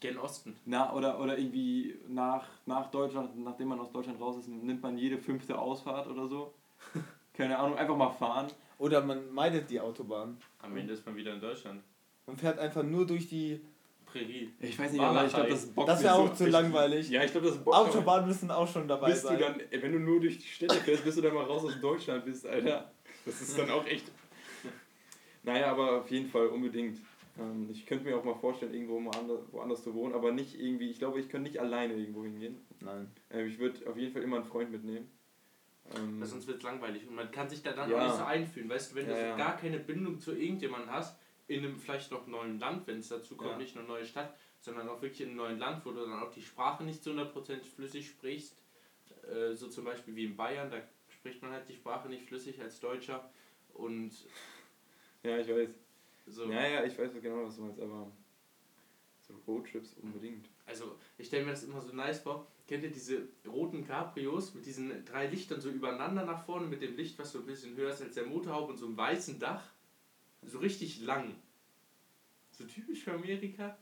Gen 0.00 0.16
Osten. 0.18 0.56
na, 0.64 0.92
oder, 0.94 1.18
oder 1.20 1.36
irgendwie 1.38 1.96
nach, 2.08 2.46
nach 2.66 2.88
Deutschland, 2.90 3.36
nachdem 3.42 3.68
man 3.68 3.80
aus 3.80 3.90
Deutschland 3.90 4.20
raus 4.20 4.36
ist, 4.38 4.48
nimmt 4.48 4.80
man 4.82 4.96
jede 4.96 5.18
fünfte 5.18 5.58
Ausfahrt 5.58 6.06
oder 6.06 6.28
so. 6.28 6.54
Keine 7.34 7.58
Ahnung, 7.58 7.76
einfach 7.76 7.96
mal 7.96 8.10
fahren. 8.10 8.46
Oder 8.78 9.02
man 9.02 9.32
meidet 9.32 9.68
die 9.70 9.80
Autobahn 9.80 10.36
Am 10.62 10.76
Ende 10.76 10.92
ist 10.92 11.04
man 11.04 11.16
wieder 11.16 11.34
in 11.34 11.40
Deutschland. 11.40 11.82
und 12.26 12.38
fährt 12.38 12.58
einfach 12.60 12.84
nur 12.84 13.06
durch 13.06 13.28
die 13.28 13.60
Prärie. 14.06 14.52
Ich 14.60 14.78
weiß 14.78 14.92
nicht, 14.92 15.00
aber 15.02 15.26
ich 15.26 15.32
glaube, 15.34 15.50
das 15.50 15.66
bockt 15.66 15.88
Das 15.88 16.02
wäre 16.02 16.14
so 16.14 16.20
auch 16.20 16.26
zu 16.32 16.44
richtig. 16.44 16.52
langweilig. 16.52 17.10
Ja, 17.10 17.24
ich 17.24 17.32
glaube, 17.32 17.48
das 17.48 17.58
bockt 17.58 17.76
Autobahnen 17.76 18.28
müssen 18.28 18.50
auch 18.52 18.66
schon 18.68 18.86
dabei 18.86 19.08
Bist 19.10 19.24
du 19.24 19.28
sein. 19.28 19.40
dann, 19.40 19.60
ey, 19.70 19.82
wenn 19.82 19.92
du 19.92 19.98
nur 19.98 20.20
durch 20.20 20.38
die 20.38 20.46
Städte 20.46 20.76
fährst, 20.76 21.04
bis 21.04 21.16
du 21.16 21.22
dann 21.22 21.34
mal 21.34 21.44
raus 21.44 21.64
aus 21.64 21.80
Deutschland 21.80 22.24
bist, 22.24 22.46
Alter. 22.46 22.90
Das 23.26 23.40
ist 23.40 23.58
dann 23.58 23.70
auch 23.70 23.84
echt. 23.86 24.10
Naja, 25.42 25.70
aber 25.70 26.00
auf 26.00 26.10
jeden 26.10 26.28
Fall 26.28 26.46
unbedingt. 26.48 26.98
Ähm, 27.38 27.68
Ich 27.70 27.86
könnte 27.86 28.04
mir 28.04 28.16
auch 28.16 28.24
mal 28.24 28.34
vorstellen, 28.34 28.74
irgendwo 28.74 28.98
mal 28.98 29.16
anders, 29.16 29.40
woanders 29.52 29.82
zu 29.82 29.94
wohnen, 29.94 30.14
aber 30.14 30.32
nicht 30.32 30.58
irgendwie, 30.58 30.90
ich 30.90 30.98
glaube, 30.98 31.20
ich 31.20 31.28
könnte 31.28 31.48
nicht 31.48 31.60
alleine 31.60 31.94
irgendwo 31.94 32.24
hingehen. 32.24 32.64
Nein. 32.80 33.10
Ähm, 33.30 33.46
Ich 33.48 33.58
würde 33.58 33.88
auf 33.88 33.96
jeden 33.96 34.12
Fall 34.12 34.22
immer 34.22 34.36
einen 34.36 34.46
Freund 34.46 34.70
mitnehmen. 34.70 35.10
Ähm, 35.96 36.20
Weil 36.20 36.26
sonst 36.26 36.46
wird 36.46 36.58
es 36.58 36.62
langweilig 36.64 37.06
und 37.08 37.14
man 37.14 37.30
kann 37.30 37.48
sich 37.48 37.62
da 37.62 37.72
dann 37.72 37.90
Ja. 37.90 37.98
auch 37.98 38.04
nicht 38.04 38.16
so 38.16 38.24
einfühlen. 38.24 38.68
Weißt 38.68 38.92
du, 38.92 38.96
wenn 38.96 39.06
du 39.06 39.12
Ja, 39.12 39.18
so 39.18 39.26
ja. 39.26 39.36
gar 39.36 39.56
keine 39.56 39.78
Bindung 39.78 40.18
zu 40.18 40.36
irgendjemandem 40.36 40.90
hast, 40.90 41.18
in 41.46 41.64
einem 41.64 41.78
vielleicht 41.78 42.10
noch 42.10 42.26
neuen 42.26 42.58
Land, 42.58 42.86
wenn 42.86 42.98
es 42.98 43.08
dazu 43.08 43.36
kommt, 43.36 43.52
Ja. 43.52 43.58
nicht 43.58 43.74
nur 43.74 43.84
neue 43.84 44.04
Stadt, 44.04 44.36
sondern 44.60 44.88
auch 44.88 45.00
wirklich 45.00 45.22
in 45.22 45.28
einem 45.28 45.36
neuen 45.38 45.58
Land, 45.58 45.86
wo 45.86 45.92
du 45.92 46.00
dann 46.00 46.20
auch 46.22 46.30
die 46.30 46.42
Sprache 46.42 46.84
nicht 46.84 47.02
zu 47.02 47.10
100% 47.10 47.64
flüssig 47.64 48.06
sprichst, 48.08 48.60
äh, 49.32 49.54
so 49.54 49.68
zum 49.68 49.84
Beispiel 49.84 50.14
wie 50.14 50.24
in 50.26 50.36
Bayern, 50.36 50.70
da 50.70 50.76
spricht 51.08 51.40
man 51.40 51.52
halt 51.52 51.66
die 51.68 51.74
Sprache 51.74 52.08
nicht 52.08 52.24
flüssig 52.24 52.60
als 52.60 52.80
Deutscher 52.80 53.30
und 53.72 54.10
Ja, 55.22 55.38
ich 55.38 55.48
weiß. 55.48 55.70
So. 56.28 56.50
Ja, 56.50 56.66
ja, 56.66 56.84
ich 56.84 56.98
weiß 56.98 57.10
genau, 57.20 57.44
was 57.46 57.56
du 57.56 57.62
meinst, 57.62 57.80
aber 57.80 58.10
so 59.26 59.34
Roadtrips 59.46 59.94
unbedingt. 60.02 60.48
Also, 60.66 60.96
ich 61.18 61.26
stelle 61.26 61.44
mir 61.44 61.50
das 61.52 61.64
immer 61.64 61.80
so 61.80 61.92
nice 61.94 62.20
vor. 62.20 62.46
Kennt 62.66 62.82
ihr 62.84 62.90
diese 62.90 63.22
roten 63.46 63.86
Cabrios 63.86 64.54
mit 64.54 64.66
diesen 64.66 65.04
drei 65.04 65.26
Lichtern 65.26 65.60
so 65.60 65.70
übereinander 65.70 66.24
nach 66.24 66.44
vorne, 66.44 66.66
mit 66.66 66.82
dem 66.82 66.96
Licht, 66.96 67.18
was 67.18 67.32
so 67.32 67.38
ein 67.38 67.46
bisschen 67.46 67.74
höher 67.76 67.92
ist 67.92 68.02
als 68.02 68.14
der 68.14 68.26
Motorhaube 68.26 68.72
und 68.72 68.78
so 68.78 68.86
einem 68.86 68.96
weißen 68.96 69.38
Dach? 69.38 69.62
So 70.42 70.58
richtig 70.58 71.00
lang. 71.00 71.34
So 72.50 72.64
typisch 72.64 73.04
für 73.04 73.12
Amerika. 73.12 73.76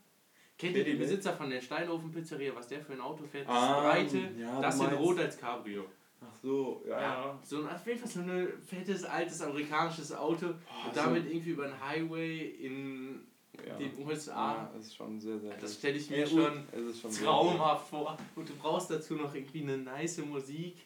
Kennt 0.59 0.77
ihr 0.77 0.85
den? 0.85 0.99
Besitzer 0.99 1.35
von 1.35 1.51
der 1.51 1.61
Steinofenpizzeria, 1.61 2.55
was 2.55 2.69
der 2.69 2.81
für 2.81 2.93
ein 2.95 3.01
Auto 3.01 3.25
fährt? 3.27 3.47
Das 3.49 3.55
Ah, 3.55 3.81
breite, 3.83 4.31
ja, 4.39 4.61
das 4.61 4.77
in 4.79 4.83
meinst- 4.87 4.99
rot 5.01 5.19
als 5.19 5.37
Cabrio. 5.39 5.85
Ach 6.21 6.35
so, 6.43 6.83
ja, 6.89 7.01
ja. 7.01 7.39
So 7.43 7.59
ein, 7.61 7.69
auf 7.69 7.87
jeden 7.87 7.99
Fall 7.99 8.09
so 8.09 8.21
ein 8.21 8.49
fettes, 8.65 9.05
altes 9.05 9.43
amerikanisches 9.43 10.13
Auto 10.13 10.47
Boah, 10.49 10.89
und 10.89 10.97
damit 10.97 11.27
irgendwie 11.27 11.51
über 11.51 11.67
den 11.69 11.81
Highway 11.81 12.39
in 12.61 13.21
ja. 13.67 13.77
den 13.77 13.93
USA. 14.07 14.55
Ja, 14.55 14.71
das 14.75 14.87
ist 14.87 14.97
schon 14.97 15.21
sehr, 15.21 15.39
sehr 15.39 15.57
Das 15.57 15.75
stelle 15.75 15.97
ich 15.97 16.09
mir 16.11 16.27
schon 16.27 16.65
Es 16.73 16.83
ist 16.83 17.01
schon 17.01 17.11
sehr, 17.11 17.27
traumhaft 17.27 17.89
vor. 17.89 18.17
Und 18.35 18.49
du 18.49 18.55
brauchst 18.57 18.91
dazu 18.91 19.15
noch 19.15 19.35
irgendwie 19.35 19.63
eine 19.63 19.79
nice 19.79 20.19
Musik. 20.19 20.77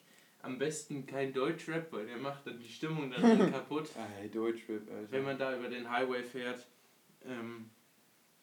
Am 0.42 0.56
besten 0.58 1.04
kein 1.06 1.32
Deutschrap, 1.34 1.92
weil 1.92 2.06
der 2.06 2.16
macht 2.16 2.46
dann 2.46 2.58
die 2.58 2.68
Stimmung 2.68 3.10
dann 3.10 3.20
kaputt, 3.52 3.88
sehr- 3.88 4.08
Ey, 4.22 4.30
Deutschrap, 4.30 4.80
Alter. 4.90 5.12
wenn 5.12 5.24
man 5.24 5.38
da 5.38 5.56
über 5.56 5.68
den 5.68 5.88
Highway 5.90 6.22
fährt. 6.24 6.66
Ähm, 7.24 7.68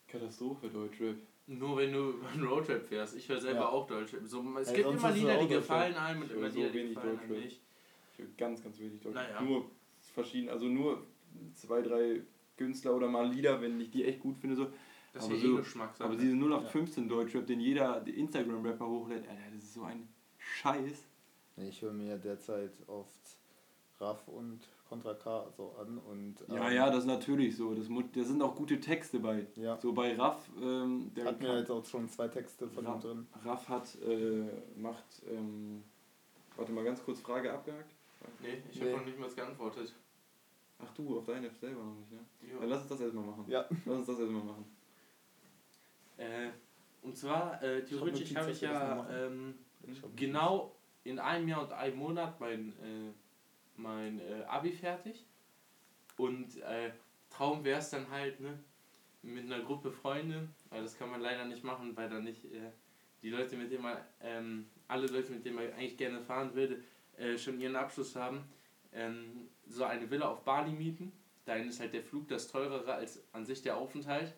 Katastrophe, 0.07 0.69
Deutschrap. 0.69 1.15
Nur 1.47 1.77
wenn 1.77 1.93
du 1.93 2.15
einen 2.33 2.43
Roadtrip 2.45 2.85
fährst. 2.85 3.15
Ich 3.15 3.27
höre 3.29 3.39
selber 3.41 3.61
Ja. 3.61 3.69
auch 3.69 3.87
Deutschrap. 3.87 4.21
So, 4.25 4.43
es 4.59 4.69
Ja, 4.69 4.75
gibt 4.75 4.87
immer 4.89 5.11
Lieder, 5.11 5.33
die 5.33 5.39
Deutschrap. 5.41 5.49
gefallen 5.49 5.95
einem 5.95 6.21
und 6.21 6.31
immer 6.31 6.49
so 6.49 6.57
Lieder, 6.57 6.69
die 6.69 6.77
wenig 6.79 6.95
gefallen 6.95 7.19
einem 7.19 7.31
nicht. 7.41 7.61
Ich 8.13 8.19
höre 8.19 8.27
ganz, 8.37 8.63
ganz 8.63 8.79
wenig 8.79 9.01
Deutschrap. 9.01 9.23
Naja. 9.29 9.41
Nur 9.41 9.71
verschieden, 10.13 10.49
also 10.49 10.65
nur 10.65 11.05
zwei, 11.53 11.81
drei 11.81 12.21
Künstler 12.57 12.95
oder 12.95 13.07
mal 13.07 13.29
Lieder, 13.29 13.61
wenn 13.61 13.79
ich 13.79 13.91
die 13.91 14.03
echt 14.05 14.19
gut 14.19 14.37
finde. 14.37 14.55
So. 14.55 14.67
Das 15.13 15.25
Aber 15.25 15.35
ist 15.35 15.41
ja 15.43 15.47
so- 15.49 15.53
eh 15.55 15.57
Geschmackssache. 15.59 16.09
Aber 16.09 16.17
diese 16.17 16.35
0815 16.35 17.07
Deutschrap, 17.07 17.45
den 17.47 17.59
jeder 17.59 18.05
Instagram-Rapper 18.05 18.87
hochlädt, 18.87 19.27
Alter, 19.27 19.41
das 19.53 19.63
ist 19.63 19.73
so 19.73 19.83
ein 19.83 20.07
Scheiß. 20.37 21.05
Ich 21.57 21.81
höre 21.81 21.93
mir 21.93 22.17
derzeit 22.17 22.71
oft 22.87 23.37
Raff 23.99 24.27
und 24.27 24.59
Contra 24.89 25.13
K 25.13 25.47
so 25.55 25.75
an 25.79 25.97
und 25.97 26.35
Ja, 26.47 26.67
ähm, 26.69 26.75
ja, 26.75 26.87
das 26.89 26.99
ist 26.99 27.05
natürlich 27.05 27.55
so. 27.57 27.73
Das, 27.75 27.87
da 28.13 28.23
sind 28.23 28.41
auch 28.41 28.55
gute 28.55 28.79
Texte 28.79 29.19
bei. 29.19 29.45
ja. 29.55 29.77
So 29.81 29.93
bei 29.93 30.15
Raff, 30.15 30.49
ähm, 30.61 31.11
der 31.15 31.25
hat 31.25 31.39
mir 31.41 31.59
jetzt 31.59 31.69
auch 31.71 31.83
schon 31.85 32.07
zwei 32.09 32.27
Texte 32.27 32.67
von 32.69 32.83
ihm 32.85 32.91
Raff, 32.91 33.01
drin. 33.01 33.27
Raff 33.43 33.69
hat, 33.69 33.97
äh, 34.01 34.43
macht, 34.79 35.21
ähm, 35.29 35.83
warte 36.55 36.71
mal 36.71 36.83
ganz 36.83 37.03
kurz, 37.03 37.19
Frage 37.19 37.51
abgehakt. 37.53 37.93
Nee, 38.41 38.61
ich 38.71 38.79
Nee. 38.79 38.87
habe 38.89 38.97
noch 38.99 39.05
nicht 39.05 39.19
mal 39.19 39.29
geantwortet. 39.29 39.93
Ach 40.79 40.91
du, 40.95 41.17
auf 41.17 41.25
deine 41.25 41.49
selber 41.51 41.83
noch 41.83 41.95
nicht, 41.95 42.11
ne? 42.11 42.19
Jo. 42.41 42.59
Dann 42.59 42.69
lass 42.69 42.81
uns 42.81 42.89
das 42.89 43.01
erstmal 43.01 43.25
machen. 43.25 43.45
Ja. 43.47 43.65
Lass 43.85 43.97
uns 43.97 44.07
das 44.07 44.19
erstmal 44.19 44.43
machen. 44.43 44.65
Äh, 46.17 46.49
und 47.03 47.15
zwar, 47.17 47.61
äh, 47.63 47.83
theoretisch 47.83 48.35
habe 48.35 48.51
ich 48.51 48.61
wir 48.61 48.69
das 48.69 48.79
ja 49.11 49.25
ähm, 49.27 49.55
Ich 49.87 50.01
hab- 50.01 50.15
genau 50.15 50.75
in 51.03 51.19
einem 51.19 51.47
Jahr 51.47 51.61
und 51.63 51.71
einem 51.71 51.97
Monat 51.97 52.39
mein, 52.39 52.69
äh, 52.79 53.11
mein 53.77 54.19
äh, 54.19 54.43
Abi 54.47 54.71
fertig. 54.71 55.25
Und 56.17 56.57
äh, 56.57 56.91
Traum 57.29 57.63
wäre 57.63 57.79
es 57.79 57.89
dann 57.89 58.09
halt, 58.09 58.39
ne, 58.39 58.57
mit 59.21 59.45
einer 59.45 59.63
Gruppe 59.63 59.91
Freunde, 59.91 60.47
weil 60.69 60.83
das 60.83 60.97
kann 60.97 61.09
man 61.09 61.21
leider 61.21 61.45
nicht 61.45 61.63
machen, 61.63 61.95
weil 61.95 62.09
dann 62.09 62.23
nicht 62.23 62.45
äh, 62.45 62.71
die 63.21 63.29
Leute, 63.29 63.55
mit 63.55 63.71
denen 63.71 63.83
man, 63.83 63.97
ähm, 64.21 64.67
alle 64.87 65.07
Leute, 65.07 65.31
mit 65.31 65.45
denen 65.45 65.55
man 65.55 65.71
eigentlich 65.73 65.97
gerne 65.97 66.21
fahren 66.21 66.53
würde, 66.53 66.81
äh, 67.17 67.37
schon 67.37 67.59
ihren 67.59 67.75
Abschluss 67.75 68.15
haben, 68.15 68.43
ähm, 68.93 69.49
so 69.67 69.83
eine 69.83 70.09
Villa 70.09 70.29
auf 70.29 70.43
Bali 70.43 70.71
mieten. 70.71 71.11
Dahin 71.45 71.67
ist 71.67 71.79
halt 71.79 71.93
der 71.93 72.03
Flug 72.03 72.27
das 72.27 72.47
teurere 72.47 72.93
als 72.93 73.23
an 73.33 73.45
sich 73.45 73.61
der 73.61 73.77
Aufenthalt. 73.77 74.33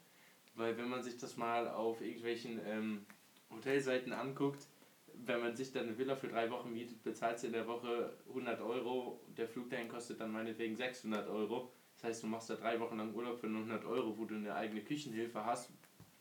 Weil 0.55 0.77
wenn 0.77 0.89
man 0.89 1.03
sich 1.03 1.17
das 1.17 1.37
mal 1.37 1.67
auf 1.69 2.01
irgendwelchen 2.01 2.59
ähm, 2.65 3.05
Hotelseiten 3.49 4.11
anguckt, 4.13 4.67
wenn 5.26 5.41
man 5.41 5.55
sich 5.55 5.72
dann 5.72 5.84
eine 5.84 5.97
Villa 5.97 6.15
für 6.15 6.28
drei 6.28 6.49
Wochen 6.49 6.72
mietet, 6.74 7.03
bezahlt 7.03 7.39
sie 7.39 7.47
in 7.47 7.53
der 7.53 7.67
Woche 7.67 8.17
100 8.30 8.61
Euro. 8.61 9.22
Der 9.38 9.47
Flug 9.47 9.70
dahin 9.70 9.88
kostet 9.88 10.20
dann 10.20 10.32
meinetwegen 10.32 10.76
600 10.76 11.28
Euro. 11.28 11.72
Das 11.95 12.05
heißt, 12.05 12.24
du 12.24 12.28
machst 12.28 12.49
da 12.49 12.55
drei 12.55 12.80
Wochen 12.80 12.97
lang 12.97 13.13
Urlaub 13.13 13.39
für 13.39 13.47
100 13.47 13.84
Euro, 13.86 14.17
wo 14.17 14.26
du 14.26 14.36
eine 14.36 14.55
eigene 14.55 14.82
Küchenhilfe 14.82 15.45
hast, 15.45 15.72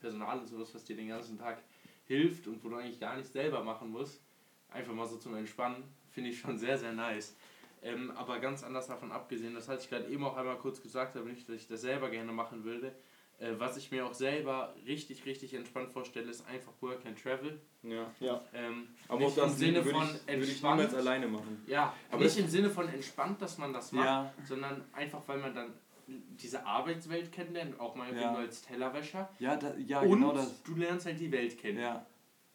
Personal 0.01 0.41
und 0.41 0.49
sowas, 0.49 0.75
was 0.75 0.85
dir 0.85 0.97
den 0.97 1.09
ganzen 1.09 1.39
Tag 1.39 1.63
hilft 2.07 2.49
und 2.49 2.63
wo 2.65 2.69
du 2.69 2.77
eigentlich 2.77 3.01
gar 3.01 3.17
nichts 3.17 3.33
selber 3.33 3.63
machen 3.63 3.91
musst. 3.91 4.23
Einfach 4.71 4.93
mal 4.93 5.07
so 5.07 5.17
zum 5.17 5.37
Entspannen, 5.37 5.85
finde 6.11 6.31
ich 6.31 6.41
schon 6.41 6.59
sehr, 6.59 6.77
sehr 6.77 6.93
nice. 6.93 7.37
Ähm, 7.83 8.11
aber 8.13 8.41
ganz 8.41 8.65
anders 8.65 8.89
davon 8.89 9.13
abgesehen, 9.13 9.55
das 9.55 9.69
hatte 9.69 9.83
ich 9.83 9.89
gerade 9.89 10.09
eben 10.09 10.25
auch 10.25 10.37
einmal 10.37 10.59
kurz 10.59 10.83
gesagt, 10.83 11.17
aber 11.17 11.29
nicht, 11.29 11.49
dass 11.49 11.57
ich 11.57 11.69
das 11.69 11.83
selber 11.83 12.11
gerne 12.11 12.33
machen 12.33 12.65
würde. 12.65 12.93
Äh, 13.41 13.53
was 13.59 13.77
ich 13.77 13.93
mir 13.93 14.05
auch 14.05 14.15
selber 14.15 14.75
richtig, 14.85 15.25
richtig 15.25 15.55
entspannt 15.55 15.91
vorstelle, 15.93 16.29
ist 16.29 16.45
einfach 16.49 16.73
Work 16.81 17.07
and 17.07 17.23
Travel. 17.23 17.61
Ja. 17.85 18.07
Ja. 18.19 18.43
Ähm, 18.53 18.89
Aber 19.07 19.21
nicht 19.21 19.39
im 19.39 19.49
Sinne 19.51 19.83
von 19.85 19.91
ich, 20.03 20.27
würde 20.27 20.43
ich 20.43 20.49
entspannt. 20.51 20.77
niemals 20.81 20.95
alleine 20.95 21.29
machen. 21.29 21.63
Ja, 21.69 21.95
Aber 22.11 22.25
nicht 22.25 22.37
im 22.39 22.49
Sinne 22.49 22.69
von 22.69 22.89
entspannt, 22.89 23.41
dass 23.41 23.57
man 23.59 23.73
das 23.73 23.93
macht, 23.93 24.07
Ja. 24.07 24.33
sondern 24.45 24.85
einfach, 24.93 25.21
weil 25.27 25.39
man 25.39 25.55
dann 25.55 25.73
diese 26.09 26.67
Arbeitswelt 26.67 27.31
kennenlernt, 27.31 27.79
auch 27.79 27.95
mal 27.95 28.13
Ja. 28.17 28.35
als 28.35 28.63
Tellerwäscher. 28.63 29.29
Ja, 29.39 29.55
da, 29.57 29.73
ja 29.77 30.01
und 30.01 30.11
genau 30.11 30.33
das. 30.33 30.61
du 30.65 30.75
lernst 30.75 31.07
halt 31.07 31.21
die 31.21 31.31
Welt 31.31 31.57
kennen. 31.59 31.79
Ja. 31.79 32.05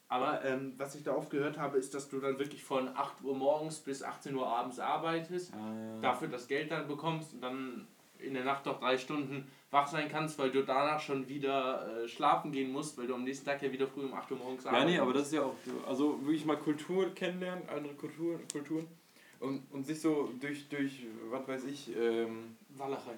Aber 0.08 0.44
ähm, 0.44 0.74
was 0.76 0.94
ich 0.96 1.02
da 1.02 1.14
oft 1.14 1.30
gehört 1.30 1.56
habe, 1.56 1.78
ist, 1.78 1.94
dass 1.94 2.10
du 2.10 2.20
dann 2.20 2.38
wirklich 2.38 2.62
von 2.62 2.88
8 2.94 3.22
Uhr 3.22 3.34
morgens 3.34 3.80
bis 3.80 4.02
18 4.02 4.34
Uhr 4.34 4.46
abends 4.46 4.78
arbeitest, 4.78 5.54
Ja, 5.54 5.58
ja. 5.94 6.00
dafür 6.00 6.28
das 6.28 6.46
Geld 6.46 6.70
dann 6.70 6.86
bekommst 6.88 7.32
und 7.32 7.40
dann 7.40 7.86
in 8.18 8.34
der 8.34 8.44
Nacht 8.44 8.66
doch 8.66 8.80
drei 8.80 8.98
Stunden 8.98 9.50
wach 9.74 9.88
sein 9.88 10.08
kannst, 10.08 10.38
weil 10.38 10.50
du 10.52 10.62
danach 10.64 11.00
schon 11.00 11.28
wieder 11.28 12.04
äh, 12.04 12.08
schlafen 12.08 12.52
gehen 12.52 12.70
musst, 12.72 12.96
weil 12.96 13.08
du 13.08 13.14
am 13.14 13.24
nächsten 13.24 13.44
Tag 13.44 13.60
ja 13.60 13.70
wieder 13.72 13.88
früh 13.88 14.04
um 14.04 14.14
8 14.14 14.30
Uhr 14.30 14.38
morgens 14.38 14.64
Ja, 14.64 14.84
nee, 14.84 14.98
aber 14.98 15.12
das 15.12 15.26
ist 15.26 15.32
ja 15.34 15.42
auch, 15.42 15.54
so- 15.66 15.84
also 15.86 16.20
wirklich 16.24 16.44
mal 16.46 16.56
Kultur 16.56 17.12
kennenlernen, 17.14 17.68
andere 17.68 17.94
Kulturen, 17.94 18.40
Kulturen 18.52 18.86
und, 19.40 19.62
und 19.72 19.84
sich 19.84 20.00
so 20.00 20.30
durch, 20.40 20.68
durch, 20.68 21.04
was 21.28 21.46
weiß 21.48 21.64
ich, 21.64 21.94
ähm, 21.96 22.56
Walachei. 22.70 23.14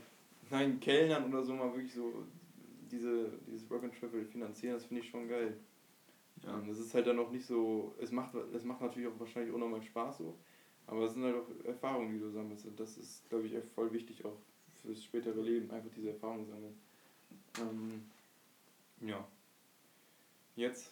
nein, 0.51 0.81
Kellnern 0.81 1.29
oder 1.33 1.43
so 1.43 1.53
mal 1.53 1.73
wirklich 1.75 1.93
so 1.95 2.25
diese, 2.91 3.31
dieses 3.47 3.69
Work 3.71 3.85
and 3.85 4.01
Travel 4.01 4.25
finanzieren, 4.25 4.75
das 4.75 4.87
finde 4.87 5.03
ich 5.03 5.11
schon 5.11 5.29
geil. 5.29 5.59
Ja. 6.43 6.59
Das 6.67 6.79
ist 6.79 6.95
halt 6.95 7.07
dann 7.07 7.19
auch 7.19 7.31
nicht 7.31 7.45
so, 7.47 7.95
es 8.01 8.11
macht, 8.13 8.35
es 8.35 8.65
macht 8.65 8.81
natürlich 8.81 9.09
auch 9.09 9.19
wahrscheinlich 9.21 9.53
unnormal 9.55 9.83
Spaß 9.83 10.19
so, 10.19 10.35
aber 10.87 11.03
es 11.05 11.13
sind 11.13 11.23
halt 11.25 11.35
auch 11.37 11.65
Erfahrungen, 11.67 12.13
die 12.15 12.19
du 12.21 12.31
sammelst 12.31 12.65
und 12.67 12.81
das 12.81 12.97
ist, 12.97 13.29
glaube 13.29 13.47
ich, 13.47 13.55
echt 13.55 13.69
voll 13.75 13.93
wichtig 13.93 14.25
auch 14.25 14.39
fürs 14.87 15.05
spätere 15.05 15.41
Leben, 15.41 15.71
einfach 15.71 15.91
diese 15.95 16.11
Erfahrungen 16.11 16.47
sammeln. 16.47 16.81
Ähm, 17.61 18.03
ja. 19.09 19.27
Jetzt. 20.55 20.91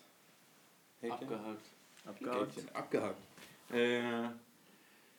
Häkchen? 1.00 1.22
Abgehakt. 1.22 1.66
Abgehakt. 2.04 2.56
Häkchen. 2.56 2.74
Abgehakt. 2.74 3.22
Äh, 3.70 4.28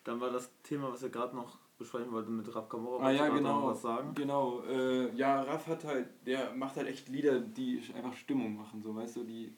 Dann 0.04 0.20
war 0.22 0.30
das 0.30 0.50
Thema, 0.64 0.92
was 0.92 1.02
wir 1.02 1.10
gerade 1.10 1.36
noch 1.36 1.58
besprechen 1.78 2.12
wollten 2.12 2.38
mit 2.38 2.54
Raf 2.56 2.70
Kamora. 2.70 3.06
ah 3.06 3.12
ja, 3.12 3.28
genau. 3.30 3.68
Was 3.68 3.82
sagen? 3.82 4.14
Genau. 4.14 4.62
Äh, 4.64 5.14
ja, 5.16 5.42
Raff 5.42 5.68
hat 5.68 5.84
halt, 5.84 6.08
der 6.26 6.54
macht 6.54 6.76
halt 6.76 6.88
echt 6.88 7.10
Lieder, 7.10 7.40
die 7.40 7.82
einfach 7.96 8.14
Stimmung 8.14 8.56
machen, 8.56 8.82
so, 8.82 8.96
weißt 8.96 9.18
du, 9.18 9.24
die 9.24 9.54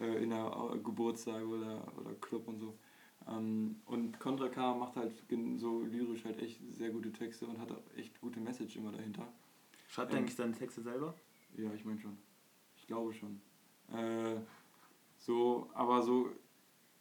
äh, 0.00 0.22
in 0.22 0.30
der 0.30 0.50
Geburtstag 0.82 1.42
oder, 1.44 1.82
oder 1.98 2.14
Club 2.20 2.48
und 2.48 2.58
so. 2.58 2.74
Ähm, 3.28 3.80
und 3.86 4.18
Contra 4.18 4.48
K 4.48 4.74
macht 4.74 4.96
halt 4.96 5.14
so 5.56 5.82
lyrisch 5.82 6.24
halt 6.24 6.38
echt 6.40 6.60
sehr 6.72 6.90
gute 6.90 7.12
Texte 7.12 7.46
und 7.46 7.58
hat 7.58 7.70
auch 7.70 7.82
echt 7.96 8.20
gute 8.20 8.40
Message 8.40 8.76
immer 8.76 8.92
dahinter. 8.92 9.26
Schreibt 9.88 10.12
Ähm. 10.12 10.18
eigentlich 10.18 10.34
seine 10.34 10.52
Texte 10.52 10.82
selber? 10.82 11.14
Ja, 11.56 11.72
ich 11.74 11.84
meine 11.84 12.00
schon. 12.00 12.16
Ich 12.76 12.86
glaube 12.86 13.12
schon. 13.12 13.40
Äh, 13.92 14.40
so, 15.18 15.70
aber 15.74 16.02
so, 16.02 16.30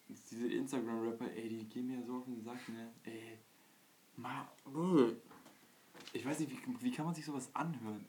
diese 0.10 0.48
Instagram-Rapper, 0.48 1.32
ey, 1.32 1.50
die 1.50 1.70
gehen 1.70 1.88
mir 1.88 2.04
so 2.04 2.18
auf 2.18 2.26
den 2.26 2.42
Sack, 2.42 2.68
ne? 2.70 2.92
Ey, 3.04 3.40
ma, 4.18 4.48
Ugh. 4.66 5.16
ich 6.14 6.26
weiß 6.26 6.40
nicht, 6.40 6.52
wie, 6.52 6.84
wie 6.84 6.92
kann 6.92 7.06
man 7.06 7.16
sich 7.16 7.26
sowas 7.26 7.50
anhören? 7.56 8.06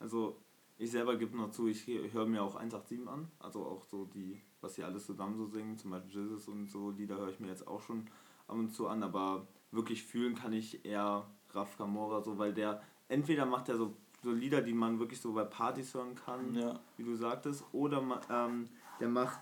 Also, 0.00 0.36
ich 0.78 0.90
selber 0.90 1.16
gebe 1.16 1.36
noch 1.36 1.50
zu, 1.50 1.66
ich 1.68 1.86
höre 1.86 2.26
mir 2.26 2.42
auch 2.42 2.56
187 2.56 3.06
an. 3.08 3.28
Also 3.38 3.64
auch 3.64 3.84
so 3.84 4.04
die, 4.06 4.40
was 4.60 4.74
sie 4.74 4.84
alles 4.84 5.06
zusammen 5.06 5.36
so 5.36 5.46
singen, 5.46 5.76
zum 5.76 5.90
Beispiel 5.92 6.22
Jesus 6.22 6.48
und 6.48 6.68
so 6.68 6.90
Lieder 6.90 7.16
höre 7.18 7.28
ich 7.30 7.40
mir 7.40 7.48
jetzt 7.48 7.66
auch 7.66 7.80
schon 7.80 8.06
ab 8.48 8.56
und 8.56 8.70
zu 8.74 8.88
an, 8.88 9.02
aber 9.02 9.46
wirklich 9.70 10.02
fühlen 10.02 10.34
kann 10.34 10.52
ich 10.52 10.84
eher 10.84 11.26
Raf 11.52 11.76
Kamora 11.78 12.22
so, 12.22 12.38
weil 12.38 12.52
der, 12.52 12.82
entweder 13.08 13.46
macht 13.46 13.68
er 13.68 13.76
so, 13.76 13.94
so 14.22 14.32
Lieder, 14.32 14.62
die 14.62 14.72
man 14.72 14.98
wirklich 14.98 15.20
so 15.20 15.32
bei 15.32 15.44
Partys 15.44 15.94
hören 15.94 16.14
kann, 16.14 16.54
Ja. 16.54 16.80
wie 16.96 17.04
du 17.04 17.14
sagtest, 17.14 17.64
oder 17.72 18.02
ähm, 18.30 18.68
der 19.00 19.08
macht 19.08 19.38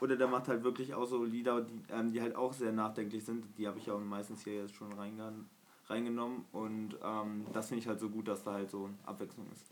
oder 0.00 0.14
der 0.16 0.28
macht 0.28 0.46
halt 0.48 0.62
wirklich 0.62 0.94
auch 0.94 1.06
so 1.06 1.24
Lieder, 1.24 1.62
die, 1.62 1.82
ähm, 1.90 2.12
die 2.12 2.20
halt 2.20 2.36
auch 2.36 2.52
sehr 2.52 2.70
nachdenklich 2.70 3.24
sind. 3.24 3.46
Die 3.56 3.66
habe 3.66 3.78
ich 3.78 3.86
ja 3.86 3.96
meistens 3.96 4.44
hier 4.44 4.54
jetzt 4.56 4.74
schon 4.74 4.92
reingenommen 5.88 6.44
und 6.52 6.96
ähm, 7.02 7.46
das 7.52 7.68
finde 7.68 7.80
ich 7.80 7.88
halt 7.88 7.98
so 8.00 8.10
gut, 8.10 8.28
dass 8.28 8.42
da 8.44 8.52
halt 8.52 8.70
so 8.70 8.90
Abwechslung 9.04 9.46
ist. 9.52 9.64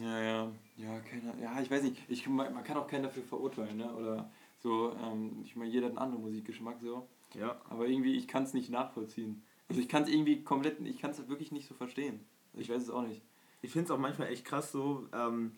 Ja, 0.00 0.20
ja. 0.20 0.52
Ja, 0.76 1.00
keiner, 1.00 1.36
ja, 1.40 1.60
ich 1.60 1.70
weiß 1.70 1.82
nicht. 1.84 2.02
Ich, 2.08 2.26
man 2.28 2.52
man 2.52 2.64
kann 2.64 2.76
auch 2.76 2.86
keinen 2.86 3.04
dafür 3.04 3.22
verurteilen, 3.22 3.76
ne? 3.76 3.94
Oder 3.94 4.30
so, 4.58 4.92
ähm, 5.02 5.42
ich 5.44 5.56
meine, 5.56 5.70
jeder 5.70 5.86
hat 5.86 5.92
einen 5.92 5.98
anderen 5.98 6.24
Musikgeschmack 6.24 6.80
so. 6.80 7.06
Ja. 7.34 7.60
Aber 7.68 7.86
irgendwie, 7.86 8.16
ich 8.16 8.28
kann 8.28 8.42
es 8.44 8.54
nicht 8.54 8.70
nachvollziehen. 8.70 9.42
Also 9.68 9.80
ich 9.80 9.88
kann 9.88 10.02
es 10.02 10.08
irgendwie 10.08 10.42
komplett, 10.42 10.80
ich 10.80 10.98
kann 10.98 11.10
es 11.10 11.28
wirklich 11.28 11.52
nicht 11.52 11.68
so 11.68 11.74
verstehen. 11.74 12.20
Ich 12.54 12.68
weiß 12.68 12.82
es 12.82 12.90
auch 12.90 13.02
nicht. 13.02 13.22
Ich 13.62 13.72
finde 13.72 13.86
es 13.86 13.90
auch 13.90 13.98
manchmal 13.98 14.28
echt 14.28 14.44
krass 14.44 14.72
so, 14.72 15.08
ähm, 15.12 15.52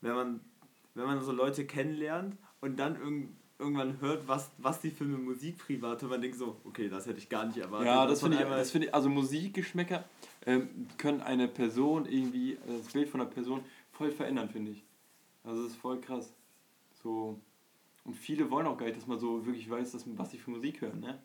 wenn 0.00 0.14
man 0.14 0.40
wenn 0.94 1.06
man 1.06 1.20
so 1.22 1.32
Leute 1.32 1.66
kennenlernt 1.66 2.36
und 2.60 2.78
dann 2.78 2.96
irgend, 2.96 3.36
irgendwann 3.62 4.00
hört, 4.00 4.26
was, 4.26 4.50
was 4.58 4.80
die 4.80 4.90
für 4.90 5.04
eine 5.04 5.16
Musik 5.16 5.58
privat 5.58 6.02
hört, 6.02 6.10
man 6.10 6.20
denkt 6.20 6.36
so, 6.36 6.56
okay, 6.64 6.88
das 6.88 7.06
hätte 7.06 7.18
ich 7.18 7.28
gar 7.28 7.46
nicht 7.46 7.58
erwartet. 7.58 7.86
Ja, 7.86 8.06
das 8.06 8.20
finde 8.20 8.38
ich, 8.38 8.42
das 8.42 8.70
finde 8.70 8.88
ich, 8.88 8.94
also 8.94 9.08
Musikgeschmäcker 9.08 10.04
ähm, 10.46 10.88
können 10.98 11.20
eine 11.20 11.48
Person 11.48 12.06
irgendwie, 12.06 12.58
also 12.66 12.78
das 12.78 12.92
Bild 12.92 13.08
von 13.08 13.20
einer 13.20 13.30
Person 13.30 13.64
voll 13.92 14.10
verändern, 14.10 14.48
finde 14.48 14.72
ich. 14.72 14.82
Also 15.44 15.62
das 15.62 15.72
ist 15.72 15.78
voll 15.78 16.00
krass. 16.00 16.32
So, 17.02 17.38
und 18.04 18.14
viele 18.14 18.50
wollen 18.50 18.66
auch 18.66 18.76
gar 18.76 18.86
nicht, 18.86 18.96
dass 18.96 19.06
man 19.06 19.18
so 19.18 19.44
wirklich 19.46 19.68
weiß, 19.68 19.92
dass, 19.92 20.04
was 20.16 20.30
sie 20.30 20.38
für 20.38 20.50
Musik 20.50 20.80
hören, 20.80 21.00
ne? 21.00 21.18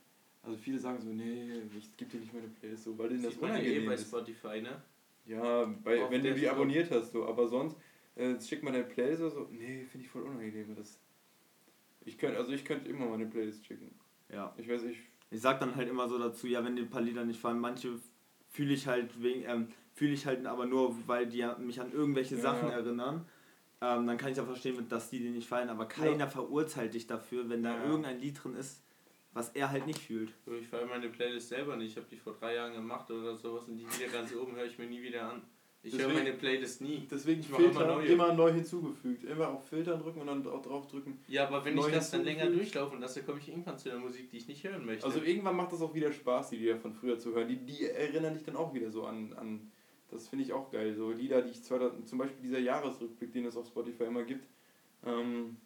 Also 0.44 0.58
viele 0.58 0.80
sagen 0.80 1.02
so, 1.02 1.10
nee, 1.10 1.62
ich 1.78 1.98
gebe 1.98 2.12
dir 2.12 2.20
nicht 2.22 2.34
meine 2.34 2.48
Playlist, 2.48 2.86
so, 2.86 2.98
weil 2.98 3.10
denen 3.10 3.24
das 3.24 3.36
eh 3.36 3.40
unangenehm 3.40 3.86
bei 3.86 3.94
ist. 3.96 4.08
Spotify, 4.08 4.62
ne? 4.62 4.82
Ja, 5.26 5.66
bei, 5.84 6.10
wenn 6.10 6.24
du 6.24 6.34
die 6.34 6.48
abonniert 6.48 6.90
hast, 6.90 7.12
so, 7.12 7.26
aber 7.26 7.48
sonst 7.48 7.76
äh, 8.16 8.40
schickt 8.40 8.64
man 8.64 8.74
deine 8.74 8.86
Playlist 8.86 9.22
oder 9.22 9.32
so, 9.32 9.48
nee, 9.52 9.84
finde 9.84 10.06
ich 10.06 10.12
voll 10.12 10.22
unangenehm. 10.22 10.74
Das, 10.76 11.00
ich 12.08 12.18
könnte, 12.18 12.38
also 12.38 12.52
ich 12.52 12.64
könnte 12.66 12.90
immer 12.90 13.06
meine 13.08 13.26
Playlist 13.26 13.66
schicken. 13.66 13.92
ja. 14.30 14.54
Ich 14.58 14.68
weiß, 14.68 14.84
ich 14.84 14.98
Ich 15.30 15.42
sag 15.42 15.60
dann 15.60 15.76
halt 15.76 15.90
immer 15.90 16.08
so 16.08 16.18
dazu, 16.18 16.48
ja, 16.48 16.64
wenn 16.64 16.76
dir 16.76 16.84
ein 16.84 16.90
paar 16.90 17.02
Lieder 17.02 17.26
nicht 17.26 17.40
fallen, 17.40 17.60
manche 17.60 18.00
fühle 18.50 18.74
ich 18.74 18.88
halt 18.88 19.22
wegen, 19.22 19.44
ähm, 19.46 19.68
fühle 19.94 20.14
ich 20.14 20.26
halt 20.26 20.46
aber 20.46 20.66
nur, 20.66 20.96
weil 21.08 21.28
die 21.28 21.46
mich 21.60 21.82
an 21.82 21.92
irgendwelche 21.92 22.36
Ja, 22.36 22.42
Sachen 22.42 22.70
ja. 22.70 22.76
erinnern. 22.76 23.26
Ähm, 23.82 24.08
dann 24.08 24.18
kann 24.18 24.32
ich 24.32 24.38
ja 24.38 24.46
verstehen, 24.46 24.88
dass 24.90 25.10
die 25.10 25.20
dir 25.20 25.30
nicht 25.32 25.48
fallen, 25.48 25.70
aber 25.70 25.86
keiner 25.88 26.28
verurteilt 26.28 26.94
dich 26.94 27.06
dafür, 27.06 27.48
wenn 27.50 27.62
da 27.62 27.76
Ja. 27.76 27.86
irgendein 27.90 28.20
Lied 28.20 28.42
drin 28.44 28.56
ist, 28.56 28.84
was 29.34 29.50
er 29.50 29.70
halt 29.70 29.86
nicht 29.86 30.00
fühlt. 30.00 30.34
Ich 30.60 30.68
feiere 30.68 30.88
meine 30.88 31.10
Playlist 31.10 31.50
selber 31.50 31.76
nicht. 31.76 31.92
Ich 31.92 31.98
habe 31.98 32.08
die 32.10 32.18
vor 32.18 32.34
drei 32.34 32.56
Jahren 32.56 32.74
gemacht 32.74 33.12
oder 33.12 33.36
sowas 33.36 33.66
und 33.68 33.78
die 33.78 33.86
wieder 33.86 34.08
ganz 34.12 34.34
oben 34.34 34.56
höre 34.56 34.66
ich 34.66 34.80
mir 34.80 34.88
nie 34.88 35.02
wieder 35.04 35.30
an. 35.32 35.42
Ich 35.88 36.00
höre 36.00 36.10
meine 36.10 36.34
Playlist 36.34 36.82
nie. 36.82 37.08
Deswegen 37.10 37.42
Ich 37.42 37.50
mach 37.50 37.60
immer 37.60 37.72
Filter, 37.72 37.96
neue. 37.96 38.06
immer 38.08 38.34
neu 38.34 38.52
hinzugefügt. 38.54 39.24
Immer 39.24 39.50
auf 39.50 39.68
Filtern 39.68 40.00
drücken 40.00 40.22
und 40.22 40.28
dann 40.28 40.48
auch 40.48 40.62
drauf 40.62 40.88
drücken. 40.88 41.20
Ja, 41.28 41.48
aber 41.48 41.64
wenn 41.66 41.78
ich 41.78 41.86
das 41.88 42.12
dann 42.12 42.24
länger 42.24 42.48
durchlaufen 42.48 43.00
lasse, 43.00 43.24
komme 43.24 43.40
ich 43.40 43.50
irgendwann 43.50 43.78
zu 43.78 43.90
der 43.90 43.98
Musik, 43.98 44.30
die 44.30 44.38
ich 44.38 44.48
nicht 44.48 44.64
hören 44.64 44.86
möchte. 44.86 45.06
Also 45.06 45.22
irgendwann 45.22 45.56
macht 45.56 45.72
das 45.74 45.82
auch 45.82 45.94
wieder 45.94 46.12
Spaß, 46.12 46.50
die 46.50 46.58
Lieder 46.58 46.78
von 46.78 46.94
früher 46.94 47.18
zu 47.18 47.34
hören. 47.34 47.48
Die, 47.48 47.58
die 47.58 47.86
erinnern 47.86 48.34
dich 48.34 48.44
dann 48.44 48.56
auch 48.56 48.74
wieder 48.74 48.92
so 48.92 49.06
an. 49.06 49.34
an 49.38 49.72
das 50.10 50.28
finde 50.30 50.46
ich 50.46 50.54
auch 50.54 50.72
geil. 50.72 50.94
So 50.96 51.12
Lieder, 51.12 51.42
die 51.42 51.52
ich 51.52 51.64
2000, 51.64 52.08
zum 52.08 52.18
Beispiel 52.18 52.42
dieser 52.42 52.60
Jahresrückblick, 52.60 53.34
den 53.34 53.46
es 53.46 53.58
auf 53.58 53.68
Spotify 53.68 54.06
immer 54.06 54.24
gibt, 54.24 54.48
ähm, 55.06 55.58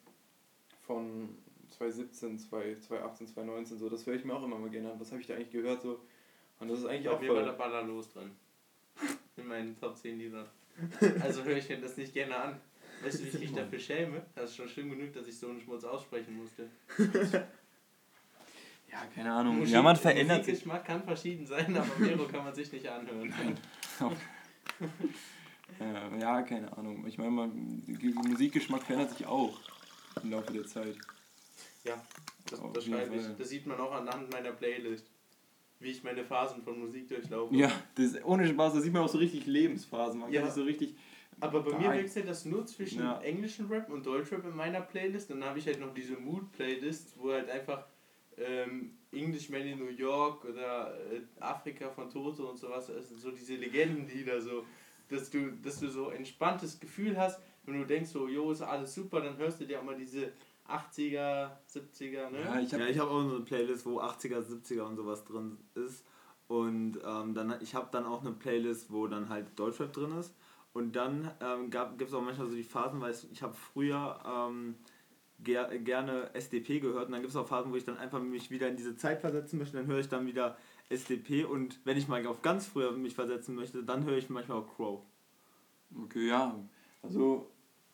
von 0.82 1.36
2017, 1.70 2.38
2 2.38 2.76
2018, 2.80 3.26
2019, 3.28 3.78
so, 3.78 3.88
das 3.88 4.06
höre 4.06 4.14
ich 4.14 4.24
mir 4.24 4.34
auch 4.34 4.42
immer 4.44 4.58
mal 4.58 4.70
gerne 4.70 4.92
an. 4.92 5.00
Was 5.00 5.10
habe 5.10 5.20
ich 5.20 5.26
da 5.26 5.34
eigentlich 5.34 5.52
gehört? 5.52 5.82
So? 5.82 6.00
Und 6.60 6.68
das 6.68 6.80
ist 6.80 6.86
eigentlich 6.86 7.08
auch 7.08 7.20
mir 7.20 7.28
war 7.34 7.44
voll. 7.44 7.52
Baller 7.54 7.82
los 7.82 8.12
drin. 8.12 8.30
In 9.36 9.46
meinen 9.46 9.78
Top 9.80 9.96
10 9.96 10.18
Liedern. 10.18 10.46
Also 11.20 11.44
höre 11.44 11.56
ich 11.56 11.68
mir 11.68 11.80
das 11.80 11.96
nicht 11.96 12.12
gerne 12.14 12.36
an. 12.36 12.60
Weißt 13.02 13.18
du, 13.20 13.24
wie 13.24 13.28
ich 13.28 13.38
mich 13.40 13.52
dafür 13.52 13.78
schäme? 13.78 14.22
Das 14.34 14.50
ist 14.50 14.56
schon 14.56 14.68
schlimm 14.68 14.90
genug, 14.90 15.12
dass 15.12 15.26
ich 15.26 15.36
so 15.38 15.48
einen 15.48 15.60
Schmutz 15.60 15.84
aussprechen 15.84 16.36
musste. 16.36 16.68
Ja, 18.90 19.04
keine 19.14 19.32
Ahnung. 19.32 19.58
Musik- 19.58 19.74
ja, 19.74 19.82
man 19.82 19.96
verändert 19.96 20.44
sich. 20.44 20.54
Musikgeschmack 20.54 20.84
kann 20.86 21.02
verschieden 21.02 21.46
sein, 21.46 21.76
aber 21.76 21.98
Mero 21.98 22.26
kann 22.28 22.44
man 22.44 22.54
sich 22.54 22.70
nicht 22.72 22.86
anhören. 22.86 23.32
Äh, 25.80 26.18
ja, 26.20 26.42
keine 26.42 26.76
Ahnung. 26.76 27.06
Ich 27.06 27.16
meine, 27.18 27.30
Musikgeschmack 27.30 28.82
verändert 28.84 29.16
sich 29.16 29.26
auch 29.26 29.58
im 30.22 30.30
Laufe 30.30 30.52
der 30.52 30.66
Zeit. 30.66 30.96
Ja, 31.84 31.94
das 32.50 32.60
jeden 33.08 33.22
Fall. 33.24 33.32
ich. 33.32 33.36
Das 33.38 33.48
sieht 33.48 33.66
man 33.66 33.80
auch 33.80 33.92
anhand 33.92 34.30
meiner 34.30 34.52
Playlist. 34.52 35.06
Wie 35.82 35.90
ich 35.90 36.04
meine 36.04 36.24
Phasen 36.24 36.62
von 36.62 36.78
Musik 36.78 37.08
durchlaufe. 37.08 37.54
Ja, 37.54 37.70
das 37.96 38.06
ist, 38.06 38.24
ohne 38.24 38.46
Spaß, 38.46 38.74
da 38.74 38.80
sieht 38.80 38.92
man 38.92 39.02
auch 39.02 39.08
so 39.08 39.18
richtig 39.18 39.46
Lebensphasen. 39.46 40.20
Man 40.20 40.32
Ja. 40.32 40.40
kann 40.42 40.50
sich 40.50 40.62
so 40.62 40.64
richtig. 40.64 40.94
Aber 41.40 41.60
bei 41.62 41.76
mir 41.76 41.90
wechselt 41.90 42.28
das 42.28 42.44
nur 42.44 42.64
zwischen 42.66 43.00
Ja. 43.00 43.20
englischen 43.20 43.66
Rap 43.66 43.90
und 43.90 44.06
Deutschrap 44.06 44.44
in 44.44 44.54
meiner 44.54 44.80
Playlist. 44.80 45.30
Und 45.32 45.40
dann 45.40 45.48
habe 45.48 45.58
ich 45.58 45.66
halt 45.66 45.80
noch 45.80 45.92
diese 45.92 46.14
Mood-Playlist, 46.14 47.14
wo 47.18 47.32
halt 47.32 47.50
einfach 47.50 47.84
ähm, 48.38 48.92
Englishman 49.10 49.62
in 49.66 49.78
New 49.78 49.90
York 49.90 50.44
oder 50.44 50.96
äh, 51.12 51.20
Afrika 51.40 51.90
von 51.90 52.08
Toto 52.08 52.48
und 52.50 52.58
sowas. 52.58 52.86
Sind 52.86 53.20
so 53.20 53.32
diese 53.32 53.56
Legenden, 53.56 54.06
die 54.06 54.24
da 54.24 54.40
so, 54.40 54.64
dass 55.08 55.30
du, 55.30 55.50
dass 55.62 55.80
du 55.80 55.88
so 55.88 56.10
entspanntes 56.10 56.78
Gefühl 56.78 57.16
hast, 57.18 57.40
wenn 57.64 57.78
du 57.78 57.84
denkst 57.84 58.10
so, 58.10 58.28
jo, 58.28 58.52
ist 58.52 58.62
alles 58.62 58.94
super, 58.94 59.20
dann 59.20 59.36
hörst 59.36 59.60
du 59.60 59.64
dir 59.64 59.80
auch 59.80 59.84
mal 59.84 59.96
diese 59.96 60.32
80er, 60.68 61.50
70er, 61.68 62.30
ne? 62.30 62.40
Ja, 62.44 62.60
ich 62.60 62.72
hab, 62.72 62.80
Ja, 62.80 62.86
ich 62.86 62.98
habe 62.98 63.10
auch 63.10 63.22
so 63.22 63.36
eine 63.36 63.44
Playlist, 63.44 63.86
wo 63.86 64.00
80er, 64.00 64.40
70er 64.40 64.82
und 64.82 64.96
sowas 64.96 65.24
drin 65.24 65.58
ist. 65.74 66.04
Und 66.48 66.98
ähm, 67.04 67.34
dann, 67.34 67.54
ich 67.60 67.74
habe 67.74 67.88
dann 67.92 68.04
auch 68.04 68.20
eine 68.20 68.32
Playlist, 68.32 68.92
wo 68.92 69.06
dann 69.06 69.28
halt 69.28 69.58
Deutschrap 69.58 69.92
drin 69.92 70.12
ist. 70.18 70.34
Und 70.72 70.96
dann 70.96 71.30
ähm, 71.40 71.70
gibt 71.70 72.10
es 72.10 72.14
auch 72.14 72.22
manchmal 72.22 72.48
so 72.48 72.56
die 72.56 72.62
Phasen, 72.62 73.00
weil 73.00 73.14
ich, 73.32 73.42
habe 73.42 73.54
früher 73.54 74.18
ähm, 74.26 74.76
ger 75.42 75.68
gerne 75.78 76.34
SDP 76.34 76.80
gehört 76.80 77.06
und 77.06 77.12
dann 77.12 77.20
gibt 77.20 77.30
es 77.30 77.36
auch 77.36 77.46
Phasen, 77.46 77.72
wo 77.72 77.76
ich 77.76 77.84
dann 77.84 77.98
einfach 77.98 78.22
mich 78.22 78.50
wieder 78.50 78.68
in 78.68 78.76
diese 78.76 78.96
Zeit 78.96 79.20
versetzen 79.20 79.58
möchte. 79.58 79.76
Dann 79.76 79.86
höre 79.86 79.98
ich 79.98 80.08
dann 80.08 80.26
wieder 80.26 80.56
SDP 80.88 81.44
und 81.44 81.80
wenn 81.84 81.96
ich 81.96 82.08
mal 82.08 82.26
auf 82.26 82.42
ganz 82.42 82.66
früher 82.66 82.92
mich 82.92 83.14
versetzen 83.14 83.54
möchte, 83.54 83.82
dann 83.82 84.04
höre 84.04 84.16
ich 84.16 84.30
manchmal 84.30 84.58
auch 84.58 84.76
Crow. 84.76 85.00
okay, 86.02 86.28
ja. 86.28 86.58
Also, 87.02 87.50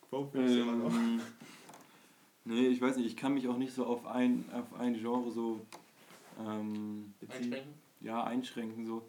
Crow 0.09 0.31
finde 0.31 0.51
ich 0.51 0.59
immer 0.59 0.75
noch. 0.75 0.93
ähm, 0.93 1.21
nee, 2.49 2.67
ich 2.67 2.81
weiß 2.81 2.97
nicht, 2.97 3.05
ich 3.05 3.15
kann 3.15 3.33
mich 3.33 3.47
auch 3.47 3.57
nicht 3.57 3.73
so 3.73 3.85
auf 3.85 4.05
ein, 4.05 4.45
auf 4.51 4.73
ein 4.79 4.95
Genre 4.95 5.31
so 5.31 5.61
ähm, 6.39 7.13
Einschränken? 7.27 7.73
ja, 8.01 8.23
einschränken. 8.23 8.85
So. 8.85 9.03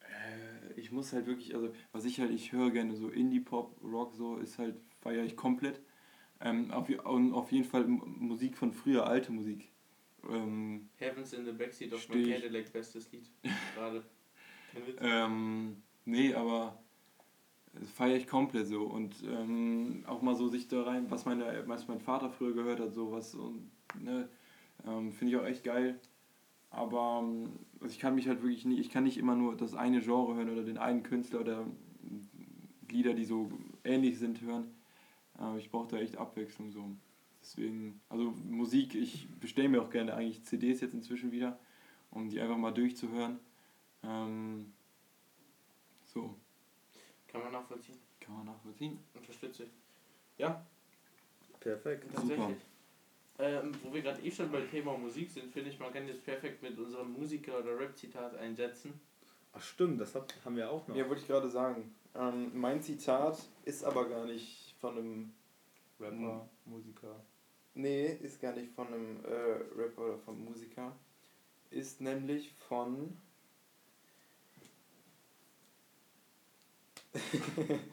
Äh, 0.00 0.78
ich 0.80 0.92
muss 0.92 1.12
halt 1.12 1.26
wirklich, 1.26 1.54
also 1.54 1.72
was 1.92 2.04
ich 2.04 2.20
halt, 2.20 2.30
ich 2.30 2.52
höre 2.52 2.70
gerne 2.70 2.94
so 2.94 3.08
Indie-Pop, 3.08 3.76
Rock, 3.82 4.14
so 4.14 4.36
ist 4.36 4.58
halt, 4.58 4.76
feiere 5.00 5.24
ich 5.24 5.36
komplett. 5.36 5.80
Ähm, 6.40 6.70
auf, 6.70 6.88
und 6.88 7.34
auf 7.34 7.52
jeden 7.52 7.66
Fall 7.66 7.86
Musik 7.86 8.56
von 8.56 8.72
früher, 8.72 9.06
alte 9.06 9.32
Musik. 9.32 9.70
Ähm, 10.28 10.88
Heavens 10.98 11.32
in 11.32 11.44
the 11.44 11.52
Backseat 11.52 11.92
of 11.92 12.08
my. 12.08 12.32
Cadillac, 12.32 12.72
bestes 12.72 13.10
Lied. 13.12 13.28
Gerade. 13.74 14.04
Kein 14.72 14.86
Witz. 14.86 14.98
ähm, 15.00 15.82
nee, 16.04 16.32
aber 16.32 16.79
feiere 17.94 18.16
ich 18.16 18.26
komplett 18.26 18.66
so. 18.66 18.82
Und 18.82 19.22
ähm, 19.24 20.04
auch 20.06 20.22
mal 20.22 20.34
so 20.34 20.48
sich 20.48 20.68
da 20.68 20.82
rein, 20.82 21.10
was, 21.10 21.24
meine, 21.24 21.64
was 21.66 21.88
mein 21.88 22.00
Vater 22.00 22.30
früher 22.30 22.54
gehört 22.54 22.80
hat, 22.80 22.92
sowas 22.92 23.36
ne, 23.98 24.28
ähm, 24.86 25.12
finde 25.12 25.34
ich 25.34 25.40
auch 25.40 25.46
echt 25.46 25.64
geil. 25.64 25.98
Aber 26.70 27.20
ähm, 27.22 27.50
also 27.80 27.92
ich 27.92 27.98
kann 27.98 28.14
mich 28.14 28.28
halt 28.28 28.42
wirklich 28.42 28.64
nicht, 28.64 28.78
ich 28.78 28.90
kann 28.90 29.04
nicht 29.04 29.18
immer 29.18 29.34
nur 29.34 29.56
das 29.56 29.74
eine 29.74 30.00
Genre 30.00 30.34
hören 30.34 30.50
oder 30.50 30.62
den 30.62 30.78
einen 30.78 31.02
Künstler 31.02 31.40
oder 31.40 31.66
Lieder, 32.88 33.14
die 33.14 33.24
so 33.24 33.50
ähnlich 33.84 34.18
sind, 34.18 34.40
hören. 34.40 34.74
Aber 35.34 35.58
ich 35.58 35.70
brauche 35.70 35.88
da 35.88 35.96
echt 35.98 36.16
Abwechslung 36.16 36.70
so. 36.70 36.84
Deswegen, 37.40 38.00
also 38.08 38.34
Musik, 38.48 38.94
ich 38.94 39.26
bestelle 39.40 39.68
mir 39.68 39.82
auch 39.82 39.90
gerne 39.90 40.14
eigentlich 40.14 40.44
CDs 40.44 40.80
jetzt 40.80 40.92
inzwischen 40.92 41.32
wieder, 41.32 41.58
um 42.10 42.28
die 42.28 42.40
einfach 42.40 42.58
mal 42.58 42.72
durchzuhören. 42.72 43.38
Ähm, 44.02 44.72
so, 46.04 46.36
Kann 47.30 47.42
man 47.42 47.52
nachvollziehen. 47.52 47.98
kann 48.20 48.34
man 48.36 48.46
nachvollziehen. 48.46 48.98
Unterstütze 49.14 49.64
ich. 49.64 49.70
Ja, 50.38 50.64
Perfekt. 51.60 52.12
tatsächlich. 52.12 52.56
Ähm, 53.38 53.72
wo 53.82 53.94
wir 53.94 54.02
gerade 54.02 54.20
eh 54.22 54.30
schon 54.30 54.50
beim 54.50 54.68
Thema 54.70 54.96
Musik 54.98 55.30
sind, 55.30 55.50
finde 55.52 55.70
ich, 55.70 55.78
man 55.78 55.92
kann 55.92 56.06
jetzt 56.06 56.24
perfekt 56.24 56.62
mit 56.62 56.78
unserem 56.78 57.12
Musiker- 57.12 57.58
oder 57.58 57.78
Rap-Zitat 57.78 58.36
einsetzen. 58.36 59.00
Ach 59.52 59.62
stimmt, 59.62 60.00
das 60.00 60.14
hab, 60.14 60.32
haben 60.44 60.56
wir 60.56 60.70
auch 60.70 60.86
noch. 60.86 60.96
Ja, 60.96 61.08
wollte 61.08 61.22
ich 61.22 61.28
gerade 61.28 61.48
sagen. 61.48 61.94
Ähm, 62.14 62.50
mein 62.58 62.82
Zitat 62.82 63.38
ist 63.64 63.84
aber 63.84 64.08
gar 64.08 64.26
nicht 64.26 64.74
von 64.78 64.98
einem 64.98 65.32
Rapper, 65.98 66.48
Musiker. 66.64 67.16
Nee, 67.74 68.12
ist 68.22 68.40
gar 68.40 68.54
nicht 68.54 68.70
von 68.72 68.88
einem 68.88 69.24
äh, 69.24 69.80
Rapper 69.80 70.02
oder 70.02 70.18
vom 70.18 70.44
Musiker. 70.44 70.94
Ist 71.70 72.00
nämlich 72.00 72.52
von. 72.68 73.16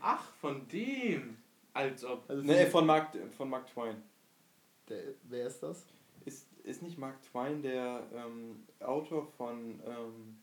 Ach, 0.02 0.24
von 0.42 0.68
dem! 0.68 1.38
Als 1.74 2.04
ob. 2.04 2.30
Also 2.30 2.44
Nee, 2.44 2.66
von 2.68 2.86
Mark, 2.86 3.16
von 3.36 3.50
Mark 3.50 3.68
Twain. 3.68 4.02
der, 4.90 5.04
wer 5.24 5.48
ist 5.48 5.62
das? 5.62 5.86
Ist, 6.26 6.48
ist 6.64 6.82
nicht 6.82 6.98
Mark 6.98 7.22
Twain 7.22 7.62
der 7.62 8.04
ähm, 8.14 8.64
Autor 8.80 9.26
von 9.38 9.80
ähm, 9.86 10.38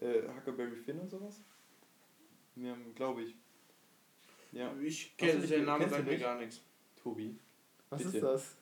äh, 0.00 0.22
Huckleberry 0.36 0.76
Finn 0.76 0.98
und 1.00 1.10
sowas? 1.10 1.40
Ja, 2.56 2.76
glaube 2.94 3.22
ich. 3.22 3.34
Ja, 4.52 4.72
Ich 4.82 5.16
kenne 5.16 5.40
nicht- 5.40 5.52
den 5.52 5.64
Namen, 5.64 5.88
sagt 5.88 6.04
mir 6.04 6.12
nicht? 6.12 6.22
gar 6.22 6.38
nichts. 6.38 6.60
Tobi. 7.02 7.36
Was 7.90 8.02
Bitte. 8.02 8.16
ist 8.16 8.22
das? 8.22 8.56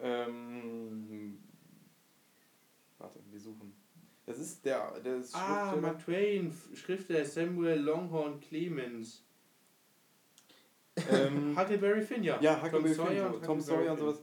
Ähm, 0.00 1.38
warte, 2.98 3.18
wir 3.30 3.40
suchen. 3.40 3.72
Das 4.26 4.38
ist 4.38 4.64
der, 4.64 4.98
der 5.04 5.16
ist 5.18 5.34
Ah. 5.34 5.74
Mark 5.80 6.04
Twain, 6.04 6.52
Schriftsteller 6.74 7.24
Samuel 7.24 7.78
Longhorn 7.78 8.40
Clemens. 8.40 9.22
ähm, 11.10 11.56
Huckleberry 11.58 12.02
Finn, 12.02 12.22
ja. 12.24 12.40
ja, 12.40 12.56
Huckleberry 12.62 12.94
Tom 12.94 13.06
Finn, 13.06 13.16
Sawyer 13.16 13.26
und 13.34 13.44
Tom 13.44 13.58
Huckleberry 13.58 13.62
Sawyer 13.84 13.90
und 13.92 13.98
Finn. 13.98 14.06
sowas. 14.06 14.22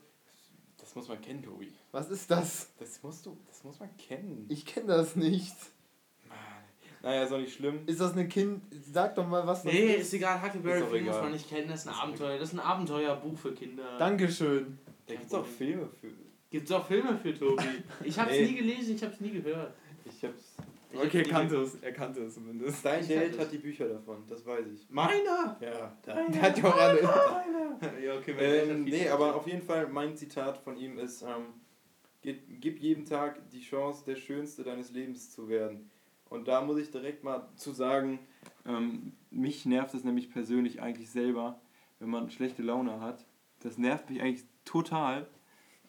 Das 0.77 0.95
muss 0.95 1.07
man 1.07 1.21
kennen, 1.21 1.41
Tobi. 1.43 1.71
Was 1.91 2.09
ist 2.09 2.29
das? 2.29 2.69
Das 2.77 3.01
musst 3.01 3.25
du, 3.25 3.37
das 3.47 3.63
muss 3.63 3.79
man 3.79 3.95
kennen. 3.97 4.45
Ich 4.49 4.65
kenne 4.65 4.87
das 4.87 5.15
nicht. 5.15 5.55
Mann. 6.27 6.37
Naja, 7.01 7.23
ist 7.23 7.31
auch 7.31 7.37
nicht 7.37 7.53
schlimm. 7.55 7.79
Ist 7.85 8.01
das 8.01 8.11
eine 8.13 8.27
Kind? 8.27 8.61
Sag 8.91 9.15
doch 9.15 9.25
mal, 9.27 9.47
was 9.47 9.63
das 9.63 9.71
Nee, 9.71 9.93
ist 9.95 10.13
egal, 10.13 10.41
Huckleberry 10.43 10.79
Ist 10.79 10.83
doch 10.85 10.91
Finn 10.91 11.05
muss 11.05 11.13
egal. 11.13 11.23
man 11.23 11.31
nicht 11.31 11.47
kennen, 11.49 11.67
das 11.69 11.79
ist 11.81 11.87
ein 11.87 11.93
Ist 11.93 11.99
Abenteuer. 12.01 12.37
Das 12.39 12.49
ist 12.49 12.55
ein 12.55 12.59
Abenteuerbuch 12.59 13.37
für 13.37 13.53
Kinder. 13.53 13.97
Dankeschön. 13.97 14.77
Da 15.07 15.15
gibt's 15.15 15.33
auch 15.33 15.45
Filme 15.45 15.87
für. 16.01 16.11
Gibt's 16.49 16.71
auch 16.71 16.85
Filme 16.85 17.17
für 17.17 17.33
Tobi. 17.33 17.63
Ich 18.03 18.19
hab's 18.19 18.31
Nee. 18.31 18.45
nie 18.47 18.55
gelesen, 18.55 18.95
ich 18.95 19.03
hab's 19.03 19.19
nie 19.21 19.31
gehört. 19.31 19.73
Ich 20.93 20.99
Okay, 20.99 21.23
nie 21.23 21.29
kannte 21.29 21.57
es. 21.57 21.75
Er 21.81 21.91
kannte 21.91 22.21
es 22.23 22.35
zumindest. 22.35 22.85
Dein 22.85 23.05
kenn 23.05 23.37
hat 23.37 23.51
die 23.51 23.57
Bücher 23.57 23.87
davon, 23.89 24.23
das 24.27 24.45
weiß 24.45 24.67
ich. 24.67 24.87
Meiner! 24.89 25.57
Ja, 25.59 25.97
Deiner, 26.03 26.29
Der 26.29 26.41
hat 26.41 26.57
ja 26.57 26.63
auch 26.65 26.77
alle. 26.77 27.01
meiner. 27.01 27.99
Ja, 28.03 28.15
okay, 28.17 28.35
wenn 28.37 28.69
Ähm, 28.69 28.87
ich 28.87 28.93
nee, 28.93 29.09
aber 29.09 29.35
auf 29.35 29.47
jeden 29.47 29.61
Fall, 29.63 29.87
mein 29.87 30.15
Zitat 30.15 30.57
von 30.59 30.77
ihm 30.77 30.99
ist, 30.99 31.23
ähm, 31.23 31.47
gib, 32.21 32.61
gib 32.61 32.79
jedem 32.79 33.05
Tag 33.05 33.49
die 33.49 33.61
Chance, 33.61 34.03
der 34.05 34.15
Schönste 34.15 34.63
deines 34.63 34.91
Lebens 34.91 35.31
zu 35.31 35.49
werden. 35.49 35.89
Und 36.29 36.47
da 36.47 36.61
muss 36.61 36.77
ich 36.77 36.91
direkt 36.91 37.23
mal 37.23 37.49
zu 37.55 37.71
sagen, 37.71 38.19
ähm, 38.65 39.13
mich 39.31 39.65
nervt 39.65 39.93
es 39.93 40.03
nämlich 40.03 40.31
persönlich 40.31 40.81
eigentlich 40.81 41.09
selber, 41.09 41.59
wenn 41.99 42.09
man 42.09 42.29
schlechte 42.29 42.61
Laune 42.61 43.01
hat. 43.01 43.25
Das 43.59 43.77
nervt 43.77 44.09
mich 44.09 44.21
eigentlich 44.21 44.45
total. 44.65 45.27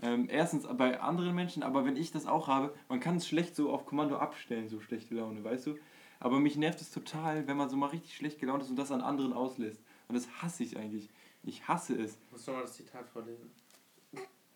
Ähm, 0.04 0.28
erstens 0.28 0.66
bei 0.76 1.00
anderen 1.00 1.34
Menschen, 1.34 1.62
aber 1.62 1.86
wenn 1.86 1.96
ich 1.96 2.12
das 2.12 2.26
auch 2.26 2.46
habe, 2.46 2.74
man 2.90 3.00
kann 3.00 3.16
es 3.16 3.26
schlecht 3.26 3.56
so 3.56 3.70
auf 3.70 3.86
Kommando 3.86 4.18
abstellen, 4.18 4.68
so 4.68 4.78
schlechte 4.78 5.14
Laune, 5.14 5.42
weißt 5.42 5.66
du? 5.66 5.78
Aber 6.20 6.40
mich 6.40 6.56
nervt 6.56 6.82
es 6.82 6.90
total, 6.90 7.46
wenn 7.46 7.56
man 7.56 7.70
so 7.70 7.76
mal 7.78 7.86
richtig 7.86 8.14
schlecht 8.14 8.38
gelaunt 8.38 8.62
ist 8.62 8.68
und 8.68 8.76
das 8.76 8.92
an 8.92 9.00
anderen 9.00 9.32
auslässt. 9.32 9.82
Und 10.08 10.14
das 10.14 10.28
hasse 10.42 10.62
ich 10.62 10.76
eigentlich. 10.76 11.08
Ich 11.42 11.66
hasse 11.66 11.94
es. 11.94 12.18
Ich 12.26 12.32
muss 12.32 12.46
nochmal 12.46 12.64
das 12.64 12.74
Zitat 12.74 13.08
vorlesen. 13.08 13.50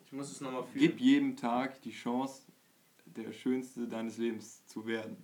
Ich 0.05 0.11
muss 0.11 0.31
es 0.31 0.39
nochmal 0.39 0.63
fühlen. 0.65 0.79
Gib 0.79 0.99
jedem 0.99 1.35
Tag 1.35 1.81
die 1.81 1.91
Chance, 1.91 2.43
der 3.05 3.31
Schönste 3.31 3.87
deines 3.87 4.17
Lebens 4.17 4.63
zu 4.67 4.85
werden. 4.85 5.17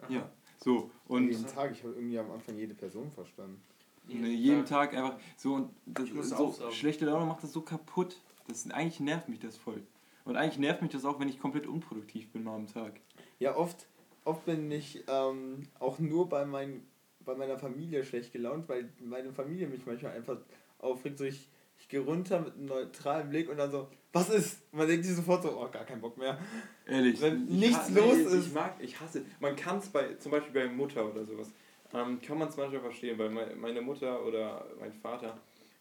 Aha. 0.00 0.12
Ja, 0.12 0.30
so. 0.58 0.92
Und 1.08 1.28
jeden 1.28 1.46
Tag, 1.46 1.72
ich 1.72 1.82
habe 1.82 1.94
irgendwie 1.94 2.20
am 2.20 2.30
Anfang 2.30 2.56
jede 2.56 2.74
Person 2.74 3.10
verstanden. 3.10 3.60
Jeden 4.06 4.22
ne, 4.22 4.28
jeden 4.28 4.64
Tag. 4.64 4.92
Tag 4.92 4.94
einfach 4.94 5.18
so 5.36 5.54
und 5.54 5.70
das 5.86 6.04
Ich 6.04 6.14
muss 6.14 6.28
so 6.30 6.70
schlechte 6.70 7.04
Laune 7.04 7.26
macht 7.26 7.42
das 7.42 7.52
so 7.52 7.62
kaputt. 7.62 8.16
Das 8.48 8.68
eigentlich 8.70 9.00
nervt 9.00 9.28
mich 9.28 9.38
das 9.38 9.56
voll. 9.56 9.82
Und 10.24 10.36
eigentlich 10.36 10.58
nervt 10.58 10.82
mich 10.82 10.90
das 10.90 11.04
auch, 11.04 11.20
wenn 11.20 11.28
ich 11.28 11.38
komplett 11.38 11.66
unproduktiv 11.66 12.30
bin 12.32 12.44
mal 12.44 12.56
am 12.56 12.66
Tag. 12.66 13.00
Ja, 13.38 13.56
oft, 13.56 13.86
oft 14.24 14.44
bin 14.44 14.70
ich 14.70 15.04
ähm, 15.08 15.62
auch 15.78 15.98
nur 15.98 16.28
bei, 16.28 16.44
mein, 16.44 16.82
bei 17.24 17.34
meiner 17.34 17.58
Familie 17.58 18.04
schlecht 18.04 18.32
gelaunt, 18.32 18.68
weil 18.68 18.90
meine 19.00 19.32
Familie 19.32 19.68
mich 19.68 19.86
manchmal 19.86 20.12
einfach 20.12 20.38
aufregt. 20.78 21.18
So 21.18 21.24
ich, 21.24 21.48
ich 21.78 21.88
gehe 21.88 22.00
runter 22.00 22.40
mit 22.40 22.54
einem 22.54 22.66
neutralen 22.66 23.30
Blick 23.30 23.48
und 23.48 23.56
dann 23.58 23.70
so, 23.70 23.88
was 24.12 24.28
ist? 24.30 24.62
Man 24.72 24.88
denkt 24.88 25.04
sich 25.04 25.14
sofort 25.16 25.42
so, 25.42 25.50
oh, 25.50 25.68
gar 25.70 25.84
kein 25.84 26.00
Bock 26.00 26.18
mehr. 26.18 26.38
Ehrlich. 26.86 27.20
Wenn 27.20 27.44
ich 27.44 27.54
nichts 27.54 27.90
los 27.90 28.16
nee, 28.16 28.22
ist. 28.22 28.46
Ich 28.48 28.52
mag, 28.52 28.74
ich 28.80 29.00
hasse. 29.00 29.24
Man 29.40 29.56
kann 29.56 29.78
es 29.78 29.88
bei, 29.88 30.14
zum 30.14 30.32
Beispiel 30.32 30.52
bei 30.52 30.68
Mutter 30.68 31.08
oder 31.10 31.24
sowas, 31.24 31.52
ähm, 31.94 32.20
kann 32.20 32.38
man 32.38 32.48
es 32.48 32.56
manchmal 32.56 32.80
verstehen, 32.80 33.18
weil 33.18 33.30
mei- 33.30 33.54
meine 33.54 33.80
Mutter 33.80 34.24
oder 34.26 34.66
mein 34.78 34.92
Vater, 34.92 35.38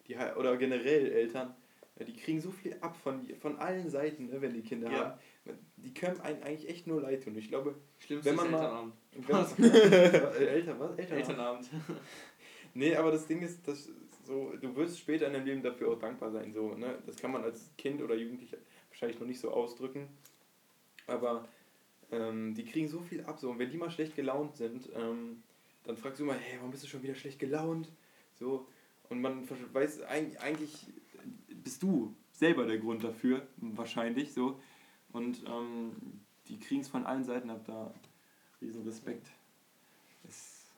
die 0.07 0.15
oder 0.15 0.55
generell 0.55 1.11
Eltern, 1.11 1.53
ja, 1.99 2.05
die 2.05 2.13
kriegen 2.13 2.39
so 2.41 2.51
viel 2.51 2.75
ab 2.81 2.95
von, 3.03 3.27
von 3.39 3.57
allen 3.57 3.89
Seiten, 3.89 4.27
ne, 4.27 4.41
wenn 4.41 4.53
die 4.53 4.61
Kinder 4.61 4.91
Ja. 4.91 4.97
haben. 4.99 5.19
Die 5.77 5.93
können 5.93 6.19
einen 6.21 6.43
eigentlich 6.43 6.69
echt 6.69 6.87
nur 6.87 7.01
leid 7.01 7.23
tun. 7.23 7.35
Ich 7.37 7.47
glaube, 7.47 7.75
Schlimmstes 7.99 8.29
Wenn 8.29 8.35
man 8.35 8.51
mal- 8.51 8.59
Elternabend. 8.59 8.93
wenn 10.11 10.21
man, 10.21 10.33
Eltern, 10.47 10.79
was? 10.79 10.97
Eltern. 10.97 11.17
Elternabend. 11.17 11.69
Nee, 12.73 12.95
aber 12.95 13.11
das 13.11 13.25
Ding 13.25 13.41
ist, 13.41 13.67
dass 13.67 13.89
so, 14.23 14.53
du 14.61 14.75
wirst 14.75 14.99
später 14.99 15.25
in 15.25 15.33
deinem 15.33 15.45
Leben 15.47 15.63
dafür 15.63 15.89
auch 15.93 15.97
dankbar 15.97 16.29
sein. 16.31 16.53
So, 16.53 16.75
ne? 16.75 16.99
Das 17.07 17.15
kann 17.15 17.31
man 17.31 17.43
als 17.43 17.71
Kind 17.75 18.01
oder 18.03 18.13
Jugendlicher 18.13 18.57
wahrscheinlich 18.89 19.19
noch 19.19 19.25
nicht 19.25 19.39
so 19.39 19.49
ausdrücken. 19.49 20.07
Aber 21.07 21.47
ähm, 22.11 22.53
die 22.53 22.65
kriegen 22.65 22.87
so 22.87 22.99
viel 22.99 23.23
ab. 23.23 23.39
So. 23.39 23.49
Und 23.49 23.57
wenn 23.57 23.71
die 23.71 23.77
mal 23.77 23.89
schlecht 23.89 24.15
gelaunt 24.15 24.55
sind, 24.55 24.89
ähm, 24.95 25.41
dann 25.85 25.97
fragst 25.97 26.19
du 26.19 26.23
immer, 26.25 26.33
hey, 26.35 26.57
warum 26.57 26.69
bist 26.71 26.83
du 26.83 26.87
schon 26.87 27.01
wieder 27.01 27.15
schlecht 27.15 27.39
gelaunt? 27.39 27.89
So, 28.35 28.67
und 29.09 29.21
man 29.21 29.47
weiß, 29.73 30.03
eig- 30.03 30.37
eigentlich 30.37 30.85
bist 31.68 31.84
du 31.84 32.15
selber 32.32 32.65
der 32.65 32.78
Grund 32.78 33.03
dafür, 33.03 33.45
wahrscheinlich 33.57 34.34
so. 34.34 34.57
Und 35.11 35.43
ähm, 35.45 35.91
die 36.47 36.57
kriegen 36.57 36.80
es 36.80 36.88
von 36.88 37.05
allen 37.05 37.26
Seiten 37.26 37.49
ab, 37.49 37.59
da 37.68 37.93
riesen 38.61 38.84
Respekt. 38.84 39.28
Ist 40.26 40.74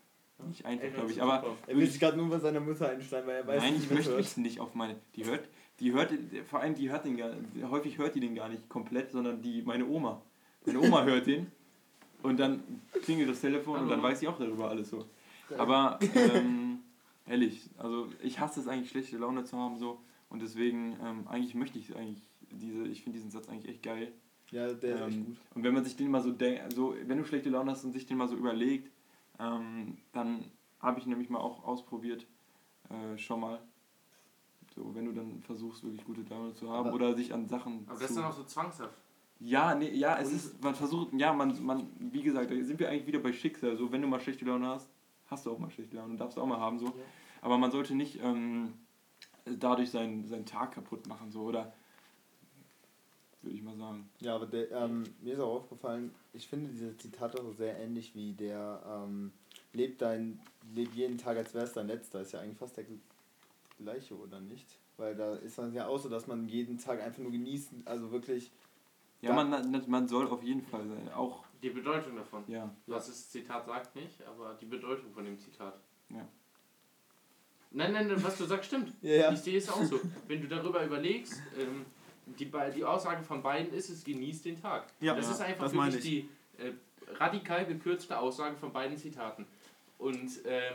nicht 0.48 0.66
einfach, 0.66 0.92
glaube 0.92 1.12
ich. 1.12 1.22
Aber. 1.22 1.58
Er 1.68 1.78
will 1.78 1.86
sich 1.86 2.00
gerade 2.00 2.18
nur 2.18 2.28
bei 2.28 2.40
seiner 2.40 2.60
Mutter 2.60 2.90
einschneiden, 2.90 3.28
weil 3.28 3.36
er 3.36 3.48
weiß 3.48 3.62
Nein, 3.62 3.74
nicht, 3.74 3.84
ich 3.84 3.92
möchte 3.92 4.16
mich 4.16 4.38
nicht 4.38 4.60
auf 4.60 4.74
meine. 4.74 4.96
Die 5.16 5.26
hört, 5.26 5.48
die 5.80 5.94
hört, 5.94 6.12
vor 6.50 6.62
allem 6.62 6.74
die 6.74 6.90
hört 6.90 7.06
den 7.06 7.18
gar 7.18 7.34
häufig 7.70 8.00
hört 8.00 8.16
die 8.16 8.20
den 8.20 8.34
gar 8.34 8.50
nicht 8.50 8.68
komplett, 8.68 9.12
sondern 9.12 9.44
die, 9.44 9.62
meine 9.62 9.86
Oma. 9.86 10.24
Meine 10.66 10.80
Oma 10.80 11.04
hört 11.06 11.28
den 11.28 11.52
und 12.24 12.40
dann 12.40 12.64
klingelt 13.04 13.30
das 13.30 13.42
Telefon 13.42 13.82
und 13.82 13.90
dann 13.90 14.02
Hallo. 14.02 14.10
weiß 14.10 14.24
ich 14.24 14.28
auch 14.28 14.40
darüber 14.40 14.70
alles 14.70 14.90
so. 14.90 15.06
Aber 15.56 16.00
ähm, 16.16 16.80
ehrlich, 17.28 17.70
also 17.78 18.08
ich 18.24 18.40
hasse 18.40 18.62
es 18.62 18.68
eigentlich, 18.68 18.90
schlechte 18.90 19.18
Laune 19.18 19.44
zu 19.44 19.56
haben 19.56 19.78
so 19.78 20.00
und 20.30 20.42
deswegen 20.42 20.98
ähm, 21.04 21.28
eigentlich 21.28 21.56
möchte 21.56 21.80
ich 21.80 21.96
eigentlich 21.96 22.22
diese, 22.52 22.88
ich 22.88 23.04
finde 23.04 23.18
diesen 23.18 23.32
Satz 23.32 23.48
eigentlich 23.50 23.70
echt 23.70 23.84
geil. 23.84 24.12
Ja, 24.52 24.68
der 24.74 24.96
ist 24.96 25.02
echt 25.02 25.16
Ähm, 25.18 25.26
gut. 25.28 25.38
und 25.56 25.64
wenn 25.64 25.74
man 25.74 25.84
sich 25.84 25.96
den 25.96 26.10
mal 26.10 26.22
so 26.22 26.32
denkt, 26.32 26.74
so, 26.74 26.96
wenn 27.06 27.18
du 27.18 27.24
schlechte 27.26 27.50
Laune 27.50 27.72
hast 27.72 27.84
und 27.84 27.92
sich 27.92 28.06
den 28.06 28.18
mal 28.18 28.28
so 28.28 28.36
überlegt, 28.36 28.92
ähm, 29.40 29.98
dann 30.14 30.46
habe 30.80 31.00
ich 31.00 31.06
nämlich 31.06 31.30
mal 31.30 31.40
auch 31.40 31.64
ausprobiert, 31.66 32.26
äh, 32.90 33.18
schon 33.18 33.40
mal. 33.42 33.60
So, 34.76 34.94
wenn 34.96 35.06
du 35.06 35.12
dann 35.14 35.42
versuchst, 35.42 35.84
wirklich 35.84 36.04
gute 36.06 36.22
Laune 36.30 36.54
zu 36.54 36.70
haben 36.70 36.88
Aber- 36.88 36.96
oder 36.96 37.14
sich 37.16 37.34
an 37.34 37.48
Sachen 37.48 37.84
Aber 37.88 38.00
das 38.00 38.10
ist 38.12 38.18
dann 38.18 38.26
auch 38.26 38.34
so 38.34 38.44
zwangshaft. 38.44 38.94
Ja, 39.40 39.74
nee, 39.76 39.92
ja, 39.94 40.18
es 40.20 40.30
Und- 40.30 40.36
ist, 40.36 40.64
man 40.64 40.76
versucht, 40.76 41.14
ja, 41.14 41.32
man, 41.34 41.64
man, 41.66 41.88
wie 42.00 42.22
gesagt, 42.22 42.52
da 42.52 42.56
sind 42.64 42.80
wir 42.80 42.90
eigentlich 42.90 43.08
wieder 43.08 43.20
bei 43.20 43.32
Schicksal. 43.34 43.78
So, 43.78 43.92
wenn 43.92 44.02
du 44.02 44.08
mal 44.08 44.20
schlechte 44.20 44.46
Laune 44.46 44.68
hast, 44.68 44.90
hast 45.28 45.46
du 45.46 45.52
auch 45.52 45.60
mal 45.60 45.70
schlechte 45.72 45.96
Laune, 45.96 46.16
darfst 46.18 46.38
du 46.38 46.42
auch 46.42 46.46
mal 46.48 46.60
haben, 46.60 46.78
so. 46.80 46.94
Aber 47.42 47.58
man 47.58 47.72
sollte 47.72 47.96
nicht 47.96 48.20
ähm, 48.22 48.74
dadurch 49.58 49.90
seinen, 49.92 50.26
seinen 50.28 50.46
Tag 50.46 50.74
kaputt 50.74 51.08
machen, 51.08 51.32
so, 51.32 51.44
oder? 51.44 51.74
Würde 53.42 53.56
ich 53.56 53.64
mal 53.64 53.76
sagen. 53.78 54.10
Ja, 54.20 54.36
aber 54.36 54.46
der, 54.48 54.70
ähm, 54.72 55.04
mir 55.22 55.34
ist 55.34 55.40
auch 55.40 55.56
aufgefallen, 55.56 56.14
ich 56.34 56.48
finde 56.48 56.70
diese 56.72 56.98
Zitate 56.98 57.42
auch 57.42 57.54
sehr 57.54 57.78
ähnlich 57.80 58.14
wie 58.14 58.34
der 58.34 58.82
ähm, 58.86 59.32
Leb 59.72 59.98
dein, 60.00 60.42
leb 60.74 60.94
jeden 60.94 61.18
Tag 61.18 61.38
als 61.38 61.54
wäre 61.54 61.64
es 61.66 61.74
dein 61.74 61.88
letzter, 61.88 62.22
ist 62.22 62.34
ja 62.34 62.42
eigentlich 62.42 62.58
fast 62.58 62.76
der 62.76 62.86
gleiche, 63.78 64.16
oder 64.18 64.40
nicht? 64.42 64.68
Weil 64.98 65.16
da 65.16 65.36
ist 65.36 65.58
es 65.58 65.74
ja 65.74 65.88
auch 65.88 66.00
so, 66.00 66.10
dass 66.10 66.28
man 66.28 66.50
jeden 66.50 66.78
Tag 66.78 67.02
einfach 67.02 67.20
nur 67.20 67.32
genießen, 67.32 67.84
also 67.86 68.12
wirklich, 68.12 68.52
Ja, 69.22 69.34
man, 69.34 69.50
man 69.88 70.08
soll 70.08 70.28
auf 70.28 70.44
jeden 70.44 70.64
Fall 70.64 70.86
sein. 70.88 71.08
Auch, 71.14 71.46
Die 71.62 71.70
Bedeutung 71.70 72.16
davon. 72.18 72.44
ja. 72.48 72.70
Was 72.88 73.08
das 73.08 73.30
Zitat 73.30 73.66
sagt 73.66 73.96
nicht, 73.96 74.22
aber 74.24 74.56
die 74.60 74.66
Bedeutung 74.66 75.12
von 75.14 75.24
dem 75.24 75.38
Zitat. 75.38 75.80
Ja. 76.10 76.28
Nein, 77.72 77.94
nein, 77.94 78.08
nein, 78.08 78.24
was 78.24 78.38
du 78.38 78.46
sagst, 78.46 78.66
stimmt. 78.66 78.94
Ja, 79.02 79.14
ja. 79.16 79.32
Ich 79.32 79.40
sehe 79.40 79.58
es 79.58 79.70
auch 79.70 79.84
so. 79.84 80.00
Wenn 80.28 80.42
du 80.42 80.48
darüber 80.48 80.84
überlegst, 80.84 81.42
ähm, 81.60 81.86
die, 82.26 82.52
die 82.76 82.84
Aussage 82.84 83.24
von 83.24 83.42
beiden 83.44 83.72
ist 83.74 83.90
es, 83.90 84.04
genießt 84.04 84.46
den 84.46 84.60
Tag. 84.60 84.88
Ja, 85.00 85.16
das 85.16 85.28
ja, 85.28 85.32
ist 85.34 85.42
einfach 85.42 85.64
das 85.66 85.74
wirklich 85.74 86.02
die 86.04 86.30
äh, 86.58 86.72
radikal 87.20 87.66
gekürzte 87.66 88.18
Aussage 88.18 88.56
von 88.56 88.72
beiden 88.72 88.98
Zitaten. 88.98 89.46
Und, 89.98 90.46
äh, 90.46 90.72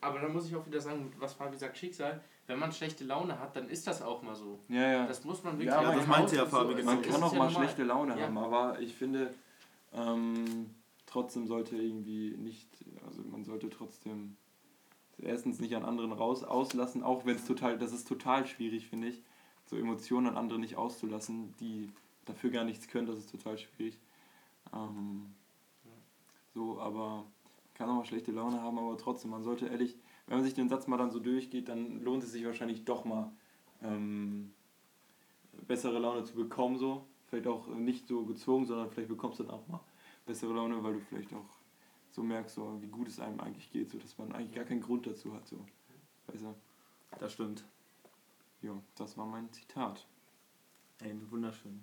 aber 0.00 0.20
dann 0.20 0.32
muss 0.32 0.46
ich 0.46 0.56
auch 0.56 0.66
wieder 0.66 0.80
sagen, 0.80 1.12
was 1.18 1.34
Fabi 1.34 1.56
sagt, 1.56 1.76
Schicksal, 1.78 2.20
wenn 2.46 2.58
man 2.58 2.72
schlechte 2.72 3.04
Laune 3.04 3.38
hat, 3.38 3.54
dann 3.54 3.68
ist 3.68 3.86
das 3.86 4.02
auch 4.02 4.22
mal 4.22 4.34
so. 4.34 4.58
Ja, 4.68 4.92
ja. 4.92 5.06
Das 5.06 5.24
muss 5.24 5.44
man 5.44 5.54
wirklich 5.54 5.68
Ja, 5.68 5.78
einfach 5.80 5.94
das 5.96 6.06
meinte 6.06 6.36
ja 6.36 6.46
Fabi 6.46 6.80
so-. 6.80 6.84
Man 6.86 7.02
kann 7.02 7.22
auch 7.22 7.32
ja 7.32 7.38
mal 7.38 7.44
normal. 7.46 7.50
schlechte 7.64 7.84
Laune 7.84 8.18
Ja. 8.18 8.26
haben, 8.26 8.38
aber 8.38 8.80
ich 8.80 8.94
finde, 8.94 9.32
ähm, 9.92 10.70
trotzdem 11.06 11.46
sollte 11.46 11.76
irgendwie 11.76 12.30
nicht, 12.36 12.68
also 13.06 13.22
man 13.22 13.44
sollte 13.44 13.68
trotzdem 13.70 14.36
erstens 15.22 15.60
nicht 15.60 15.76
an 15.76 15.84
anderen 15.84 16.12
raus 16.12 16.44
auslassen, 16.44 17.02
auch 17.02 17.24
wenn 17.26 17.36
es 17.36 17.46
total, 17.46 17.78
das 17.78 17.92
ist 17.92 18.08
total 18.08 18.46
schwierig, 18.46 18.88
finde 18.88 19.08
ich, 19.08 19.22
so 19.66 19.76
Emotionen 19.76 20.26
an 20.28 20.36
andere 20.36 20.58
nicht 20.58 20.76
auszulassen, 20.76 21.54
die 21.60 21.90
dafür 22.24 22.50
gar 22.50 22.64
nichts 22.64 22.88
können, 22.88 23.06
das 23.06 23.18
ist 23.18 23.30
total 23.30 23.58
schwierig. 23.58 23.98
Ähm, 24.74 25.26
so, 26.54 26.80
aber 26.80 27.24
kann 27.74 27.88
auch 27.88 27.94
mal 27.94 28.04
schlechte 28.04 28.32
Laune 28.32 28.60
haben, 28.60 28.78
aber 28.78 28.96
trotzdem, 28.98 29.30
man 29.30 29.42
sollte 29.42 29.66
ehrlich, 29.66 29.96
wenn 30.26 30.38
man 30.38 30.44
sich 30.44 30.54
den 30.54 30.68
Satz 30.68 30.86
mal 30.86 30.98
dann 30.98 31.10
so 31.10 31.18
durchgeht, 31.18 31.68
dann 31.68 32.02
lohnt 32.02 32.22
es 32.22 32.32
sich 32.32 32.44
wahrscheinlich 32.44 32.84
doch 32.84 33.04
mal 33.04 33.32
ähm, 33.82 34.52
bessere 35.66 35.98
Laune 35.98 36.24
zu 36.24 36.34
bekommen, 36.34 36.78
so. 36.78 37.06
Vielleicht 37.28 37.46
auch 37.46 37.68
nicht 37.68 38.08
so 38.08 38.24
gezwungen, 38.24 38.66
sondern 38.66 38.90
vielleicht 38.90 39.08
bekommst 39.08 39.38
du 39.38 39.44
dann 39.44 39.54
auch 39.54 39.66
mal 39.68 39.80
bessere 40.26 40.52
Laune, 40.52 40.82
weil 40.82 40.94
du 40.94 41.00
vielleicht 41.00 41.32
auch 41.32 41.59
so 42.20 42.26
merkst, 42.26 42.54
so, 42.54 42.78
wie 42.82 42.86
gut 42.88 43.08
es 43.08 43.18
einem 43.18 43.40
eigentlich 43.40 43.70
geht, 43.70 43.90
so 43.90 43.98
dass 43.98 44.16
man 44.18 44.32
eigentlich 44.32 44.54
gar 44.54 44.64
keinen 44.64 44.82
Grund 44.82 45.06
dazu 45.06 45.32
hat. 45.34 45.46
So. 45.48 45.64
Weißt 46.26 46.44
du? 46.44 46.54
Das 47.18 47.32
stimmt. 47.32 47.64
Ja, 48.62 48.72
das 48.94 49.16
war 49.16 49.24
mein 49.26 49.50
Zitat. 49.52 50.06
Ey, 51.00 51.14
wunderschön. 51.30 51.80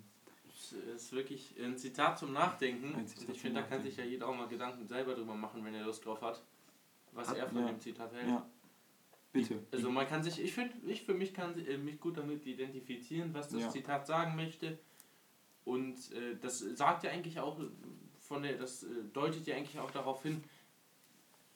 Es 0.48 0.72
ist 0.72 1.12
wirklich 1.12 1.54
ein 1.60 1.76
Zitat 1.76 2.18
zum 2.18 2.32
Nachdenken. 2.32 2.94
Ein 2.94 3.06
Zitat 3.06 3.28
Und 3.28 3.34
ich 3.34 3.40
zum 3.40 3.50
finde, 3.50 3.60
da 3.62 3.66
kann 3.66 3.82
sich 3.82 3.96
ja 3.96 4.04
jeder 4.04 4.28
auch 4.28 4.36
mal 4.36 4.46
Gedanken 4.48 4.86
selber 4.86 5.14
drüber 5.14 5.34
machen, 5.34 5.64
wenn 5.64 5.74
er 5.74 5.84
Lust 5.84 6.04
drauf 6.04 6.22
hat, 6.22 6.40
was 7.12 7.28
Hat- 7.28 7.36
er 7.38 7.48
von 7.48 7.58
ja. 7.60 7.66
dem 7.66 7.80
Zitat 7.80 8.12
hält. 8.12 8.28
Ja. 8.28 8.46
Bitte. 9.32 9.62
Also 9.72 9.90
man 9.90 10.06
kann 10.06 10.22
sich, 10.22 10.40
ich 10.40 10.52
finde, 10.52 10.74
ich 10.86 11.02
für 11.02 11.14
mich 11.14 11.34
kann 11.34 11.58
äh, 11.66 11.76
mich 11.76 12.00
gut 12.00 12.16
damit 12.16 12.46
identifizieren, 12.46 13.34
was 13.34 13.48
das 13.48 13.60
Ja. 13.62 13.70
Zitat 13.70 14.06
sagen 14.06 14.36
möchte. 14.36 14.78
Und 15.64 16.12
äh, 16.12 16.36
das 16.40 16.60
sagt 16.60 17.02
ja 17.02 17.10
eigentlich 17.10 17.38
auch 17.40 17.60
von 18.28 18.42
der, 18.42 18.56
das 18.58 18.82
äh, 18.84 18.86
deutet 19.12 19.46
ja 19.46 19.56
eigentlich 19.56 19.78
auch 19.80 19.90
darauf 19.90 20.22
hin, 20.22 20.44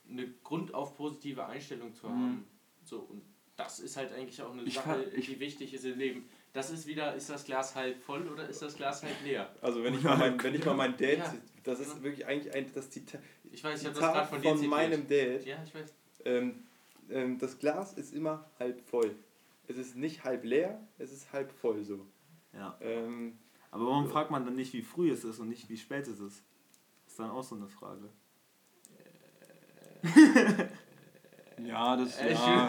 eine 0.08 0.28
grundauf 0.42 0.96
positive 0.96 1.46
Einstellung 1.46 1.94
zu 1.94 2.06
Mhm. 2.08 2.10
haben. 2.10 2.46
So 2.84 3.00
und 3.00 3.22
das 3.56 3.80
ist 3.80 3.96
halt 3.96 4.12
eigentlich 4.12 4.40
auch 4.42 4.52
eine 4.52 4.62
Ich 4.62 4.74
Sache, 4.74 5.04
fa- 5.04 5.16
ich- 5.16 5.26
die 5.26 5.38
wichtig 5.38 5.72
ist 5.74 5.84
im 5.84 5.98
Leben. 5.98 6.28
Das 6.52 6.70
ist 6.70 6.86
wieder, 6.86 7.14
ist 7.14 7.30
das 7.30 7.44
Glas 7.44 7.74
halb 7.74 8.02
voll 8.02 8.26
oder 8.28 8.48
ist 8.48 8.60
das 8.62 8.76
Glas 8.76 9.02
halb 9.02 9.22
leer? 9.24 9.54
Also 9.60 9.82
wenn 9.84 9.94
ich 9.94 10.02
mal 10.02 10.16
mein, 10.18 10.42
wenn 10.42 10.54
ich 10.54 10.64
mal 10.64 10.74
mein 10.74 10.96
Dad, 10.96 11.18
Ja. 11.18 11.34
das 11.62 11.80
ist 11.80 12.02
wirklich 12.02 12.26
eigentlich 12.26 12.52
ein, 12.54 12.70
das 12.74 12.90
Zitat, 12.90 13.20
Ich 13.50 13.62
weiß, 13.62 13.80
ich 13.80 13.86
habe 13.86 13.94
das 13.94 14.02
Zitat 14.08 14.14
gerade 14.14 14.28
von 14.28 14.42
dir 14.42 14.56
zitiert. 15.06 15.10
Dad. 15.40 15.46
Ja, 15.46 15.62
ich 15.64 15.74
weiß. 15.74 15.94
Ähm, 16.24 16.62
ähm, 17.10 17.38
das 17.38 17.58
Glas 17.58 17.92
ist 17.94 18.12
immer 18.14 18.50
halb 18.58 18.80
voll. 18.80 19.14
Es 19.68 19.76
ist 19.76 19.96
nicht 19.96 20.24
halb 20.24 20.44
leer, 20.44 20.80
es 20.98 21.12
ist 21.12 21.32
halb 21.32 21.52
voll 21.52 21.84
so. 21.84 22.06
Ja. 22.52 22.76
Ähm, 22.80 23.38
Aber 23.70 23.86
warum 23.86 24.06
fragt 24.08 24.30
man 24.30 24.44
dann 24.44 24.54
nicht, 24.56 24.72
wie 24.74 24.82
früh 24.82 25.10
es 25.10 25.24
ist 25.24 25.38
und 25.38 25.48
nicht, 25.48 25.68
wie 25.70 25.76
spät 25.78 26.06
es 26.08 26.20
ist? 26.20 26.42
Ist 27.22 27.28
dann 27.28 27.36
auch 27.36 27.42
so 27.42 27.54
eine 27.56 27.68
Frage. 27.68 28.08
ja, 31.64 31.96
das 31.96 32.18
Äh, 32.18 32.32
ja, 32.32 32.66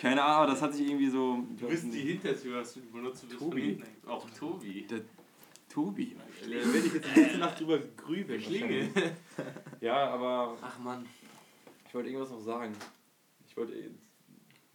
keine 0.00 0.22
Ahnung, 0.22 0.50
das 0.52 0.62
hat 0.62 0.72
sich 0.74 0.88
irgendwie 0.88 1.08
so. 1.10 1.44
Du 1.58 1.68
bist 1.68 1.84
die 1.92 2.00
Hintertür, 2.00 2.60
hast 2.60 2.76
du 2.76 2.80
benutzt, 2.90 3.22
du 3.24 3.28
bist 3.28 3.38
Tobi. 3.40 3.60
hinten. 3.62 4.08
Auch 4.08 4.28
Tobi. 4.30 4.86
Tobi. 5.68 6.16
Da 6.42 6.48
werde 6.50 6.78
ich 6.78 6.94
jetzt 6.94 7.08
die 7.14 7.20
ganze 7.20 7.38
Nacht 7.38 7.60
drüber 7.60 7.78
grübeln. 7.78 8.40
Klingel. 8.40 8.88
wahrscheinlich. 8.94 9.12
Ja, 9.80 10.08
aber 10.14 10.56
Ach 10.62 10.78
man. 10.78 11.06
ich 11.86 11.94
wollte 11.94 12.08
irgendwas 12.08 12.30
noch 12.30 12.40
sagen. 12.40 12.72
Ich 13.46 13.56
wollte 13.56 13.74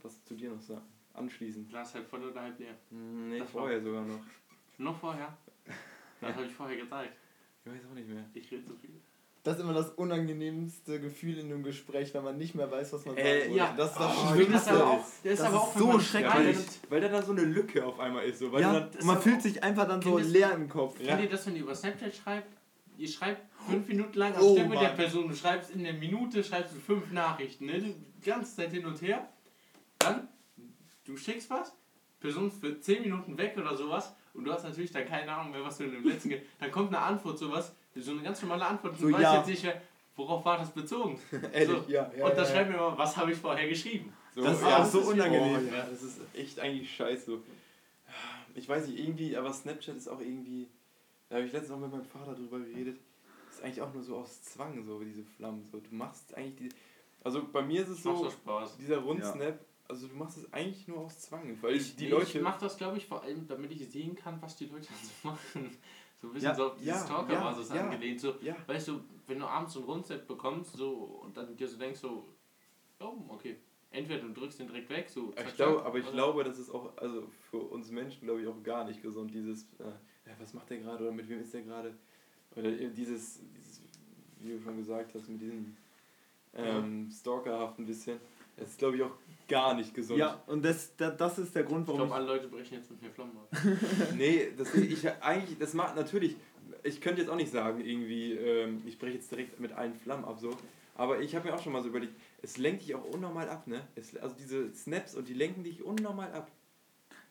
was 0.04 0.24
zu 0.24 0.36
dir 0.36 0.52
noch 0.52 0.62
sagen. 0.62 0.86
Anschließen. 1.14 1.68
Glas 1.68 1.96
halb 1.96 2.08
voll 2.08 2.24
oder 2.24 2.42
halb 2.42 2.60
leer? 2.60 2.76
Nee, 2.92 3.40
Das 3.40 3.54
war- 3.54 3.62
vorher 3.64 3.82
sogar 3.82 4.04
noch. 4.04 4.20
Noch 4.78 5.00
vorher? 5.00 5.36
Das 6.22 6.34
habe 6.34 6.46
ich 6.46 6.54
vorher 6.54 6.78
gesagt. 6.78 7.10
Ich 7.66 7.72
weiß 7.72 7.82
auch 7.90 7.96
nicht 7.96 8.08
mehr. 8.08 8.24
Ich 8.34 8.52
rede 8.52 8.64
zu 8.66 8.76
viel. 8.76 8.92
Das 9.44 9.58
ist 9.58 9.62
immer 9.64 9.74
das 9.74 9.92
unangenehmste 9.92 11.00
Gefühl 11.00 11.38
in 11.38 11.52
einem 11.52 11.64
Gespräch, 11.64 12.14
wenn 12.16 12.24
man 12.24 12.38
nicht 12.38 12.56
mehr 12.56 12.70
weiß, 12.72 12.94
was 12.94 13.06
man 13.06 13.16
Äh, 13.16 13.24
sagen 13.24 13.40
wollte. 13.52 13.58
ja. 13.58 13.74
Das 13.78 13.92
ist 13.92 14.00
das 14.00 14.12
Oh, 14.18 14.24
Das 14.26 14.34
Schlimmste. 14.36 14.56
ist 14.56 14.68
aber 14.70 14.88
auch, 14.88 14.98
das 15.00 15.08
ist 15.08 15.26
Das 15.26 15.42
aber 15.42 15.56
ist 15.56 15.62
auch 15.62 15.74
so 15.74 15.80
wenn 15.80 15.88
man 15.96 16.02
schrecklich. 16.02 16.58
Ja, 16.58 16.64
weil, 16.90 17.02
da 17.02 17.08
dann 17.10 17.26
so 17.26 17.32
eine 17.32 17.42
Lücke 17.44 17.86
auf 17.86 18.00
einmal 18.00 18.26
ist. 18.26 18.40
So, 18.40 18.52
weil 18.52 18.62
ja, 18.62 18.74
dann, 18.74 18.92
das 18.92 19.04
man 19.06 19.18
ist 19.18 19.24
fühlt 19.24 19.42
sich 19.42 19.64
einfach 19.64 19.88
dann 19.88 20.02
so 20.02 20.18
leer 20.18 20.52
im 20.54 20.68
Kopf. 20.70 21.00
Ja. 21.00 21.08
Kennt 21.16 21.22
ihr 21.24 21.30
das, 21.30 21.46
wenn 21.46 21.56
ihr 21.56 21.62
über 21.62 21.76
Snapchat 21.76 22.16
schreibt? 22.16 22.48
Ihr 22.98 23.08
schreibt 23.08 23.42
fünf 23.70 23.88
Minuten 23.88 24.18
lang 24.18 24.34
am 24.36 24.42
Oh, 24.42 24.56
Stück 24.56 24.70
mit 24.70 24.80
der. 24.82 24.90
Person. 24.90 25.28
Du 25.28 25.36
schreibst 25.36 25.70
in 25.72 25.84
der 25.84 25.94
Minute 25.94 26.44
schreibst 26.44 26.74
du 26.76 26.80
fünf 26.80 27.12
Nachrichten. 27.12 27.66
Ne? 27.66 27.80
Die 27.82 27.96
ganze 28.30 28.56
Zeit 28.56 28.72
hin 28.72 28.86
und 28.86 29.00
her. 29.02 29.28
Dann, 30.00 30.28
du 31.06 31.18
schickst 31.18 31.50
was, 31.50 31.72
Person 32.20 32.48
ist 32.48 32.60
für 32.60 32.80
zehn 32.80 33.02
Minuten 33.04 33.38
weg 33.38 33.56
oder 33.58 33.76
sowas. 33.76 34.14
Und 34.36 34.46
du 34.46 34.52
hast 34.52 34.64
natürlich 34.64 34.92
dann 34.92 35.06
keine 35.08 35.32
Ahnung 35.32 35.52
mehr, 35.52 35.64
was 35.64 35.78
du 35.78 35.86
in 35.86 35.92
dem 35.92 36.04
letzten... 36.08 36.30
Ge 36.30 36.42
dann 36.60 36.72
kommt 36.72 36.90
eine 36.90 37.00
Antwort, 37.00 37.38
sowas, 37.40 37.74
so 37.96 38.12
eine 38.12 38.22
ganz 38.22 38.42
normale 38.42 38.66
Antwort. 38.66 38.94
Und 38.94 39.00
So, 39.00 39.08
du 39.08 39.14
weißt 39.14 39.24
ja. 39.24 39.38
jetzt 39.38 39.48
nicht 39.48 39.76
worauf 40.16 40.46
war 40.46 40.58
das 40.58 40.72
bezogen. 40.72 41.20
Ehrlich, 41.54 41.68
so. 41.86 41.92
ja, 41.92 42.12
ja. 42.18 42.26
und 42.26 42.38
da 42.38 42.44
ja, 42.44 42.46
schreibt 42.50 42.72
mir 42.72 42.78
mal, 42.78 42.98
was 42.98 43.16
habe 43.18 43.32
ich 43.32 43.38
vorher 43.38 43.68
geschrieben. 43.68 44.14
So, 44.34 44.44
Das 44.44 44.58
ist 44.58 44.62
ja, 44.62 44.78
auch 44.78 44.86
so 44.86 45.00
ist- 45.00 45.08
unangenehm. 45.08 45.70
Oh, 45.70 45.74
ja, 45.76 45.86
das 45.86 46.04
ist 46.04 46.20
echt 46.34 46.60
eigentlich 46.60 46.94
scheiße. 46.96 47.38
Ich 48.56 48.70
weiß 48.70 48.88
nicht, 48.88 49.00
irgendwie, 49.00 49.36
aber 49.36 49.52
Snapchat 49.52 49.96
ist 49.98 50.08
auch 50.08 50.22
irgendwie. 50.22 50.68
Da 51.30 51.36
habe 51.38 51.46
ich 51.46 51.52
letztens 51.52 51.74
auch 51.74 51.80
mit 51.80 51.92
meinem 51.92 52.06
Vater 52.06 52.36
drüber 52.36 52.60
geredet. 52.60 52.98
Ist 53.50 53.64
eigentlich 53.64 53.82
auch 53.82 53.94
nur 53.94 54.04
so 54.04 54.18
aus 54.18 54.44
Zwang, 54.44 54.86
so 54.86 55.02
wie 55.02 55.06
diese 55.06 55.24
Flammen. 55.24 55.66
So. 55.70 55.80
Du 55.80 55.94
machst 55.94 56.34
eigentlich 56.36 56.56
die. 56.56 56.70
Also 57.24 57.44
bei 57.52 57.62
mir 57.64 57.82
ist 57.82 57.90
es 57.90 58.04
so, 58.04 58.32
dieser 58.80 58.98
Rundsnap, 59.00 59.60
also 59.88 60.08
du 60.08 60.16
machst 60.16 60.38
es 60.38 60.52
eigentlich 60.54 60.88
nur 60.88 61.00
aus 61.00 61.20
Zwang. 61.20 61.58
Weil 61.62 61.76
Ich, 61.76 61.96
die 61.96 62.06
nee, 62.06 62.12
Leute. 62.12 62.38
ich 62.38 62.44
mache 62.44 62.60
das, 62.62 62.78
glaube 62.78 62.98
ich, 62.98 63.06
vor 63.06 63.24
allem, 63.24 63.48
damit 63.48 63.72
ich 63.72 63.88
sehen 63.90 64.16
kann, 64.16 64.42
was 64.42 64.56
die 64.56 64.66
Leute 64.66 64.88
so 65.24 65.30
machen. 65.30 65.78
So 66.22 66.28
ein 66.28 66.34
bisschen 66.34 66.50
Ja, 66.50 66.56
so 66.56 66.68
auf 66.68 66.76
dieses 66.76 66.88
ja, 66.88 67.06
Stalker-Basis 67.06 67.70
ja, 67.70 67.84
angelehnt. 67.84 68.20
So, 68.20 68.36
ja, 68.42 68.56
weißt 68.68 68.88
du, 68.88 69.02
wenn 69.28 69.40
du 69.40 69.46
abends 69.46 69.74
so 69.74 69.82
ein 69.82 69.86
Rundset 69.86 70.28
bekommst 70.28 70.76
so, 70.76 70.92
und 71.24 71.36
dann 71.36 71.56
dir 71.56 71.68
so 71.68 71.78
denkst, 71.78 72.00
so, 72.00 72.28
oh, 73.00 73.16
okay, 73.30 73.58
Entweder 73.96 74.24
du 74.24 74.34
drückst 74.34 74.60
den 74.60 74.68
direkt 74.68 74.90
weg, 74.90 75.10
so. 75.10 75.34
Ich 75.38 75.56
glaube, 75.56 75.86
aber 75.86 75.98
ich 75.98 76.12
glaube, 76.12 76.44
das 76.44 76.60
ist 76.60 76.70
auch, 76.70 76.98
also 76.98 77.28
für 77.50 77.60
uns 77.60 77.92
Menschen, 77.92 78.26
glaube 78.26 78.42
ich, 78.42 78.48
auch 78.48 78.62
gar 78.62 78.84
nicht 78.84 79.02
gesund, 79.02 79.34
dieses, 79.34 79.64
äh, 79.80 80.32
was 80.38 80.54
macht 80.54 80.70
der 80.70 80.80
gerade 80.80 81.04
oder 81.04 81.14
mit 81.14 81.30
wem 81.30 81.40
ist 81.40 81.54
der 81.54 81.62
gerade? 81.62 81.96
Oder 82.58 82.72
dieses, 82.72 83.40
dieses, 83.56 83.82
wie 84.40 84.50
du 84.50 84.60
schon 84.60 84.76
gesagt 84.76 85.16
hast, 85.16 85.30
mit 85.30 85.40
diesem 85.40 85.78
ähm, 86.56 87.10
Stalkerhaft 87.10 87.80
ein 87.80 87.86
bisschen. 87.86 88.20
Das 88.58 88.70
ist, 88.70 88.80
glaube 88.80 88.96
ich, 88.96 89.04
auch 89.04 89.12
gar 89.48 89.74
nicht 89.74 89.94
gesund. 89.94 90.20
Ja, 90.20 90.42
und 90.48 90.64
das, 90.64 90.96
das, 90.96 91.18
das 91.18 91.38
ist 91.40 91.56
der 91.56 91.64
Grund, 91.64 91.84
Ich 91.84 91.88
warum 91.88 92.08
glaube, 92.08 92.16
alle 92.16 92.26
Leute 92.26 92.48
brechen 92.48 92.76
jetzt 92.76 92.90
mit 92.90 93.02
mir 93.02 93.12
Flammen 93.12 93.38
ab. 93.38 93.58
nee, 94.16 94.52
das, 94.58 94.74
ich 94.74 95.08
eigentlich, 95.22 95.58
das 95.60 95.74
macht 95.74 95.96
natürlich, 95.96 96.36
ich 96.84 97.02
könnte 97.02 97.22
jetzt 97.22 97.30
auch 97.30 97.36
nicht 97.36 97.52
sagen, 97.52 97.84
irgendwie, 97.86 98.34
ähm, 98.34 98.82
ich 98.86 98.98
breche 98.98 99.16
jetzt 99.16 99.32
direkt 99.32 99.60
mit 99.60 99.72
allen 99.74 99.94
Flammen 99.94 100.26
ab, 100.26 100.40
so. 100.40 100.52
Aber 100.98 101.20
ich 101.20 101.36
habe 101.36 101.48
mir 101.48 101.56
auch 101.56 101.62
schon 101.62 101.74
mal 101.74 101.82
so 101.82 101.90
überlegt, 101.90 102.14
es 102.42 102.58
lenkt 102.58 102.84
dich 102.84 102.96
auch 102.96 103.04
unnormal 103.04 103.50
ab, 103.50 103.68
ne? 103.68 103.86
Es, 103.96 104.16
also 104.16 104.36
diese 104.36 104.74
Snaps 104.74 105.16
und 105.16 105.28
die 105.28 105.34
lenken 105.34 105.64
dich 105.64 105.84
unnormal 105.84 106.32
ab. 106.32 106.50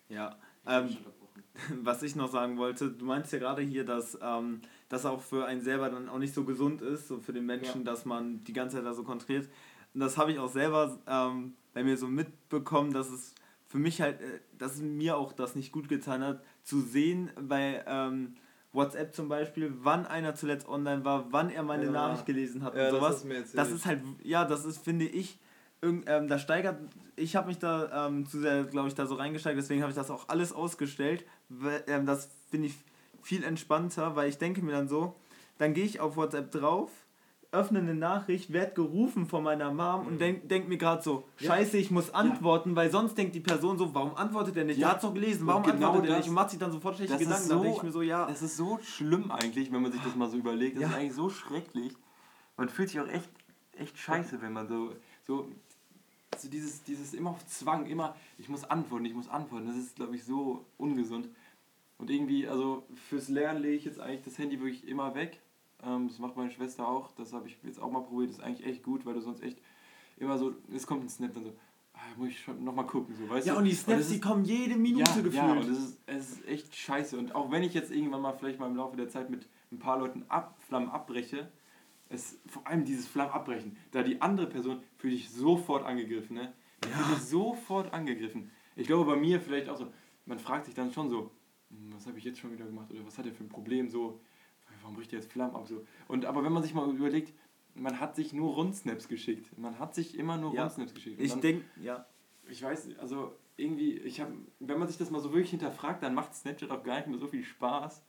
Ja, 0.09 0.39
Ich 0.65 0.71
ähm, 0.71 0.97
was 1.83 2.03
ich 2.03 2.17
noch 2.17 2.31
sagen 2.31 2.59
wollte, 2.59 2.91
du 2.91 3.05
meinst 3.05 3.33
ja 3.33 3.39
gerade 3.39 3.63
hier, 3.63 3.85
dass 3.85 4.19
ähm, 4.21 4.61
das 4.89 5.07
auch 5.07 5.21
für 5.21 5.47
einen 5.47 5.61
selber 5.61 5.89
dann 5.89 6.09
auch 6.09 6.19
nicht 6.19 6.35
so 6.35 6.45
gesund 6.45 6.83
ist, 6.83 7.09
so 7.09 7.19
für 7.21 7.33
den 7.33 7.47
Menschen, 7.47 7.85
dass 7.85 8.05
man 8.05 8.43
die 8.45 8.53
ganze 8.53 8.77
Zeit 8.77 8.87
da 8.87 8.93
so 8.93 9.05
konzentriert. 9.05 9.49
Und 9.95 10.01
das 10.01 10.17
habe 10.19 10.33
ich 10.33 10.39
auch 10.39 10.49
selber 10.51 10.99
ähm, 11.07 11.55
bei 11.73 11.85
mir 11.85 11.97
so 11.97 12.07
mitbekommen, 12.09 12.93
dass 12.93 13.09
es 13.11 13.35
für 13.69 13.79
mich 13.79 14.01
halt, 14.01 14.21
äh, 14.21 14.41
dass 14.59 14.79
mir 14.79 15.17
auch 15.17 15.33
das 15.33 15.55
nicht 15.55 15.73
gut 15.73 15.89
getan 15.89 16.23
hat, 16.25 16.43
zu 16.63 16.81
sehen 16.81 17.31
bei 17.41 17.83
ähm, 17.87 18.35
WhatsApp 18.73 19.15
zum 19.15 19.29
Beispiel, 19.29 19.73
wann 19.83 20.05
einer 20.07 20.35
zuletzt 20.35 20.69
online 20.69 21.05
war, 21.05 21.27
wann 21.31 21.51
er 21.51 21.63
meine 21.63 21.85
Ja. 21.87 21.93
Nachricht 21.93 22.27
gelesen 22.27 22.63
hat 22.65 22.75
Ja, 22.75 22.87
und 22.87 22.93
das 22.93 23.01
sowas. 23.01 23.15
hast 23.15 23.23
du 23.25 23.29
mir 23.29 23.35
erzählt. 23.37 23.59
Das 23.59 23.71
ist 23.71 23.87
halt, 23.87 24.03
ja, 24.23 24.45
das 24.45 24.65
ist, 24.65 24.79
finde 24.85 25.05
ich, 25.07 25.39
irgend, 25.81 26.05
ähm, 26.09 26.27
da 26.27 26.39
steigert, 26.39 26.79
ich 27.15 27.37
habe 27.37 27.47
mich 27.49 27.59
da 27.59 28.07
ähm, 28.09 28.27
zu 28.27 28.41
sehr, 28.41 28.65
glaube 28.65 28.89
ich, 28.89 28.95
da 28.95 29.07
so 29.07 29.15
reingesteigert, 29.15 29.63
deswegen 29.63 29.83
habe 29.83 29.91
ich 29.91 29.97
das 29.97 30.11
auch 30.11 30.29
alles 30.29 30.53
ausgestellt. 30.53 31.25
weil, 31.49 31.85
Ähm, 31.87 32.05
das 32.07 32.31
finde 32.51 32.67
ich 32.69 32.75
viel 33.23 33.45
entspannter, 33.45 34.17
weil 34.17 34.29
ich 34.29 34.39
denke 34.39 34.61
mir 34.63 34.73
dann 34.73 34.89
so, 34.89 35.15
dann 35.59 35.73
gehe 35.73 35.85
ich 35.85 36.01
auf 36.01 36.17
WhatsApp 36.17 36.51
drauf, 36.51 36.91
öffne 37.55 37.79
eine 37.79 37.95
Nachricht, 37.95 38.53
werde 38.53 38.75
gerufen 38.75 39.27
von 39.27 39.43
meiner 39.43 39.73
Mom 39.73 40.07
und 40.07 40.21
denk, 40.21 40.49
denk 40.49 40.69
mir 40.69 40.77
gerade 40.77 41.03
so, 41.03 41.25
Ja. 41.39 41.47
scheiße, 41.49 41.79
ich 41.79 41.91
muss 41.91 42.11
antworten, 42.11 42.77
weil 42.77 42.91
sonst 42.91 43.17
denkt 43.17 43.35
die 43.35 43.41
Person 43.41 43.79
so, 43.79 43.95
warum 43.95 44.15
antwortet 44.17 44.57
er 44.57 44.65
nicht? 44.65 44.79
Ja. 44.79 44.89
Er 44.89 44.95
hat 44.95 45.05
doch 45.05 45.15
gelesen, 45.15 45.47
warum 45.47 45.63
genau 45.63 45.87
antwortet 45.89 46.11
er 46.11 46.17
das- 46.17 46.19
nicht? 46.19 46.29
Und 46.29 46.35
macht 46.35 46.51
sich 46.51 46.59
dann 46.59 46.73
sofort 46.73 46.97
schlechte 46.97 47.17
Gedanken. 47.17 47.49
da 47.49 47.55
so- 47.57 47.63
denke 47.63 47.77
ich 47.79 47.83
mir 47.85 47.93
so, 47.93 48.03
ja. 48.03 48.27
Das 48.27 48.43
ist 48.43 48.57
so 48.57 48.79
schlimm 48.83 49.31
eigentlich, 49.31 49.73
wenn 49.73 49.81
man 49.83 49.93
sich 49.93 50.03
das 50.03 50.15
mal 50.17 50.29
so 50.29 50.37
überlegt. 50.37 50.77
Das 50.77 50.83
Ja. 50.83 50.89
ist 50.91 50.95
eigentlich 50.97 51.15
so 51.15 51.31
schrecklich. 51.31 51.95
Man 52.57 52.69
fühlt 52.69 52.91
sich 52.91 53.01
auch 53.01 53.09
echt, 53.09 53.31
echt 53.79 53.97
scheiße, 53.99 54.43
wenn 54.43 54.53
man 54.53 54.69
so, 54.69 54.93
so, 55.27 55.49
so 56.37 56.49
dieses, 56.49 56.83
dieses 56.83 57.15
immer 57.15 57.31
auf 57.31 57.47
Zwang, 57.47 57.87
immer, 57.87 58.15
ich 58.39 58.49
muss 58.49 58.65
antworten, 58.65 59.05
ich 59.05 59.15
muss 59.15 59.29
antworten. 59.29 59.67
Das 59.67 59.77
ist, 59.77 59.97
glaube 59.97 60.17
ich, 60.17 60.25
so 60.25 60.65
ungesund. 60.77 61.29
Und 61.99 62.11
irgendwie, 62.11 62.49
also 62.49 62.85
fürs 63.09 63.29
Lernen 63.29 63.63
lege 63.63 63.77
ich 63.77 63.85
jetzt 63.85 64.01
eigentlich 64.01 64.23
das 64.25 64.37
Handy 64.39 64.59
wirklich 64.59 64.87
immer 64.89 65.15
weg. 65.15 65.41
Ähm, 65.87 66.09
das 66.09 66.19
macht 66.19 66.37
meine 66.37 66.51
Schwester 66.51 66.87
auch. 66.89 67.13
Das 67.13 67.33
habe 67.33 67.47
ich 67.49 67.57
jetzt 67.63 67.81
auch 67.81 67.91
mal 67.91 68.01
probiert. 68.03 68.31
Das 68.31 68.39
ist 68.39 68.45
eigentlich 68.45 68.67
echt 68.67 68.83
gut, 68.83 69.05
weil 69.07 69.15
du 69.15 69.21
sonst 69.21 69.43
echt 69.43 69.59
immer 70.17 70.39
so, 70.39 70.55
es 70.75 70.87
kommt 70.87 71.05
ein 71.05 71.09
Snap 71.09 71.33
dann 71.35 71.45
so, 71.45 71.53
ah, 71.95 71.99
muss 72.17 72.29
ich 72.29 72.41
schon 72.41 72.63
nochmal 72.63 72.87
gucken, 72.87 73.15
so, 73.17 73.29
weißt 73.29 73.47
Ja, 73.47 73.55
du? 73.55 73.59
und 73.61 73.65
die 73.67 73.73
Snaps, 73.75 74.01
ist- 74.03 74.13
die 74.13 74.21
kommen 74.21 74.45
jede 74.45 74.77
Minute 74.77 75.05
ja, 75.05 75.15
gefühlt. 75.17 75.35
Ja, 75.35 75.53
und 75.53 75.69
es 75.69 75.79
ist, 75.79 76.01
es 76.07 76.31
ist 76.33 76.49
echt 76.49 76.77
scheiße. 76.77 77.19
Und 77.19 77.35
auch 77.35 77.51
wenn 77.51 77.63
ich 77.63 77.75
jetzt 77.75 77.91
irgendwann 77.91 78.21
mal 78.23 78.33
vielleicht 78.33 78.59
mal 78.61 78.69
im 78.69 78.77
Laufe 78.77 78.97
der 78.97 79.09
Zeit 79.09 79.31
mit 79.31 79.49
ein 79.73 79.79
paar 79.79 79.99
Leuten 79.99 80.25
ab, 80.29 80.57
Flammen 80.61 80.89
abbreche, 80.89 81.51
es, 82.09 82.39
vor 82.47 82.67
allem 82.67 82.85
dieses 82.85 83.09
Flammen 83.09 83.33
abbrechen, 83.33 83.77
da 83.91 84.03
die 84.03 84.21
andere 84.21 84.47
Person 84.47 84.83
fühlt 84.99 85.15
sich 85.15 85.31
sofort 85.31 85.85
angegriffen, 85.85 86.37
ne? 86.37 86.53
Die 86.85 86.89
Ja. 86.91 86.97
fühlt 86.97 87.19
sich 87.19 87.29
sofort 87.31 87.93
angegriffen. 87.93 88.51
Ich 88.77 88.87
glaube 88.87 89.05
bei 89.11 89.17
mir 89.17 89.41
vielleicht 89.41 89.69
auch 89.69 89.77
so, 89.77 89.87
man 90.27 90.39
fragt 90.39 90.67
sich 90.67 90.75
dann 90.75 90.93
schon 90.93 91.09
so, 91.11 91.31
"Hm, 91.71 91.93
was 91.95 92.07
habe 92.07 92.19
ich 92.19 92.25
jetzt 92.25 92.39
schon 92.39 92.53
wieder 92.53 92.67
gemacht 92.67 92.91
oder 92.93 93.05
was 93.07 93.19
hat 93.19 93.27
er 93.27 93.33
für 93.33 93.43
ein 93.43 93.49
Problem 93.49 93.89
so, 93.89 94.21
warum 94.85 94.97
bricht 94.97 95.13
er 95.13 95.19
jetzt 95.19 95.33
Flammen 95.33 95.57
ab 95.57 95.67
so. 95.67 95.85
Und 96.07 96.27
aber 96.27 96.45
wenn 96.45 96.53
man 96.53 96.63
sich 96.63 96.75
mal 96.75 96.89
überlegt, 96.89 97.33
man 97.75 97.99
hat 97.99 98.15
sich 98.15 98.33
nur 98.33 98.55
Rundsnaps 98.55 99.09
geschickt. 99.09 99.59
Man 99.59 99.79
hat 99.79 99.95
sich 99.95 100.17
immer 100.17 100.37
nur 100.37 100.55
Ja. 100.55 100.63
Rundsnaps 100.63 100.95
geschickt. 100.95 101.19
Und 101.19 101.25
ich 101.25 101.35
denke, 101.35 101.65
ja. 101.83 102.07
ich 102.49 102.63
weiß 102.63 102.97
also 102.99 103.35
irgendwie, 103.57 103.99
ich 103.99 104.21
habe, 104.21 104.33
wenn 104.61 104.79
man 104.79 104.87
sich 104.89 104.97
das 104.97 105.11
mal 105.11 105.21
so 105.21 105.33
wirklich 105.33 105.51
hinterfragt, 105.51 106.03
dann 106.03 106.15
macht 106.15 106.35
Snapchat 106.35 106.71
auch 106.71 106.83
gar 106.83 106.97
nicht 106.99 107.09
mehr 107.09 107.19
so 107.19 107.27
viel 107.27 107.45
Spaß. 107.45 108.03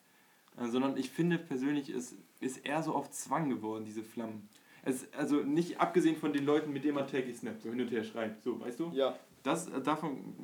Äh, 0.58 0.68
sondern 0.68 0.98
ich 0.98 1.10
finde 1.10 1.38
persönlich, 1.38 1.90
es 1.90 2.16
ist 2.40 2.66
eher 2.66 2.84
so 2.84 2.94
auf 2.94 3.10
Zwang 3.12 3.50
geworden, 3.50 3.86
diese 3.86 4.04
Flammen. 4.04 4.50
Es, 4.84 5.12
also 5.14 5.38
nicht 5.38 5.80
abgesehen 5.80 6.16
von 6.16 6.32
den 6.32 6.46
Leuten, 6.46 6.72
mit 6.72 6.84
denen 6.84 6.96
man 6.96 7.08
täglich 7.08 7.38
snappt, 7.38 7.62
so 7.62 7.70
hin 7.70 7.82
und 7.82 7.92
her 7.92 8.04
schreibt, 8.04 8.44
so, 8.44 8.60
weißt 8.60 8.80
du? 8.80 8.92
Ja, 8.94 9.18
Das, 9.44 9.68
äh, 9.68 9.82
davon, 9.82 10.36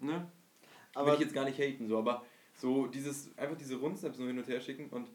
ne? 0.00 0.30
aber 0.94 1.06
Will 1.08 1.14
ich 1.14 1.20
jetzt 1.20 1.34
gar 1.34 1.44
nicht 1.44 1.58
haten, 1.58 1.86
so, 1.88 1.98
aber 1.98 2.24
so 2.54 2.86
dieses, 2.86 3.36
einfach 3.38 3.56
diese 3.56 3.76
Rundsnaps 3.76 4.18
nur 4.18 4.28
hin 4.28 4.38
und 4.38 4.48
her 4.48 4.60
schicken 4.60 4.88
und 4.90 5.08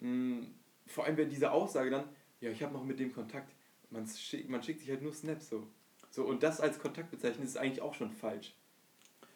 mh, 0.00 0.46
vor 0.86 1.04
allem 1.04 1.16
wenn 1.16 1.28
diese 1.30 1.50
Aussage 1.50 1.90
dann, 1.90 2.04
ja, 2.40 2.50
ich 2.50 2.62
habe 2.62 2.72
noch 2.72 2.84
mit 2.84 2.98
dem 3.00 3.12
Kontakt, 3.12 3.52
man 3.90 4.06
schickt, 4.06 4.48
man 4.48 4.62
schickt 4.62 4.80
sich 4.80 4.90
halt 4.90 5.02
nur 5.02 5.12
Snaps 5.12 5.48
so. 5.48 5.66
So, 6.10 6.24
und 6.24 6.42
das 6.42 6.60
als 6.60 6.78
Kontakt 6.78 7.10
bezeichnen, 7.10 7.44
ist 7.44 7.56
eigentlich 7.58 7.82
auch 7.82 7.94
schon 7.94 8.10
falsch. 8.10 8.54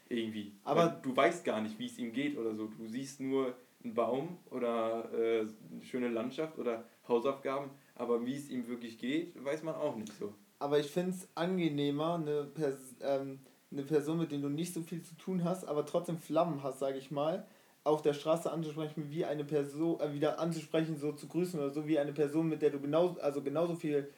Irgendwie. 0.08 0.52
Aber- 0.64 0.86
Weil 0.86 0.98
du 1.02 1.16
weißt 1.16 1.44
gar 1.44 1.60
nicht, 1.60 1.78
wie 1.78 1.86
es 1.86 1.98
ihm 1.98 2.12
geht 2.12 2.36
oder 2.36 2.54
so. 2.54 2.66
Du 2.66 2.86
siehst 2.86 3.20
nur 3.20 3.54
einen 3.82 3.94
Baum 3.94 4.38
oder 4.50 5.10
äh, 5.14 5.40
eine 5.40 5.84
schöne 5.84 6.08
Landschaft 6.08 6.58
oder 6.58 6.84
Hausaufgaben, 7.08 7.70
aber 7.94 8.24
wie 8.26 8.34
es 8.36 8.50
ihm 8.50 8.66
wirklich 8.68 8.98
geht, 8.98 9.42
weiß 9.42 9.62
man 9.62 9.74
auch 9.74 9.96
nicht 9.96 10.12
so. 10.18 10.34
Aber 10.58 10.78
ich 10.78 10.90
finde 10.90 11.10
es 11.12 11.28
angenehmer, 11.34 12.14
eine, 12.16 12.44
Pers 12.44 12.78
ähm, 13.00 13.40
eine 13.70 13.82
Person, 13.84 14.18
mit 14.18 14.32
der 14.32 14.38
du 14.40 14.48
nicht 14.48 14.74
so 14.74 14.82
viel 14.82 15.00
zu 15.02 15.14
tun 15.16 15.44
hast, 15.44 15.64
aber 15.64 15.86
trotzdem 15.86 16.18
Flammen 16.18 16.62
hast, 16.62 16.80
sage 16.80 16.98
ich 16.98 17.10
mal, 17.10 17.46
auf 17.84 18.02
der 18.02 18.12
Straße 18.12 18.50
anzusprechen, 18.50 19.10
wie 19.10 19.24
eine 19.24 19.44
Person, 19.44 20.00
äh, 20.00 20.12
wieder 20.12 20.38
anzusprechen, 20.38 20.96
so 20.96 21.12
zu 21.12 21.26
grüßen 21.28 21.58
oder 21.58 21.70
so, 21.70 21.86
wie 21.86 21.98
eine 21.98 22.12
Person, 22.12 22.48
mit 22.48 22.62
der 22.62 22.70
du 22.70 22.80
genauso, 22.80 23.20
also 23.20 23.42
genauso 23.42 23.74
viel 23.74 24.08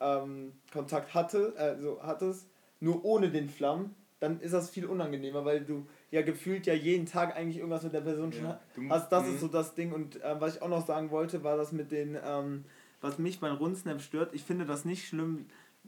ähm, 0.00 0.52
Kontakt 0.72 1.14
hatte, 1.14 1.54
also 1.56 2.00
hattest, 2.02 2.48
nur 2.80 3.04
ohne 3.04 3.30
den 3.30 3.48
Flammen, 3.48 3.94
dann 4.18 4.40
ist 4.40 4.52
das 4.54 4.70
viel 4.70 4.86
unangenehmer, 4.86 5.44
weil 5.44 5.64
du 5.64 5.86
ja 6.10 6.22
gefühlt 6.22 6.66
ja 6.66 6.74
jeden 6.74 7.06
Tag 7.06 7.36
eigentlich 7.36 7.58
irgendwas 7.58 7.82
mit 7.84 7.92
der 7.92 8.00
Person 8.00 8.32
schon 8.32 8.44
Ja. 8.44 8.60
Du- 8.74 8.82
also 8.88 9.06
das 9.10 9.26
Mhm. 9.26 9.34
ist 9.34 9.40
so 9.40 9.48
das 9.48 9.74
Ding 9.74 9.92
und 9.92 10.20
äh, 10.22 10.40
was 10.40 10.56
ich 10.56 10.62
auch 10.62 10.68
noch 10.68 10.84
sagen 10.86 11.10
wollte, 11.10 11.44
war 11.44 11.56
das 11.56 11.70
mit 11.72 11.92
den, 11.92 12.18
ähm, 12.24 12.64
was 13.00 13.18
mich 13.18 13.38
beim 13.40 13.56
Rundsnap 13.56 14.00
stört. 14.00 14.34
Ich 14.34 14.42
finde 14.42 14.64
das 14.64 14.84
nicht 14.84 15.06
schlimm, 15.06 15.46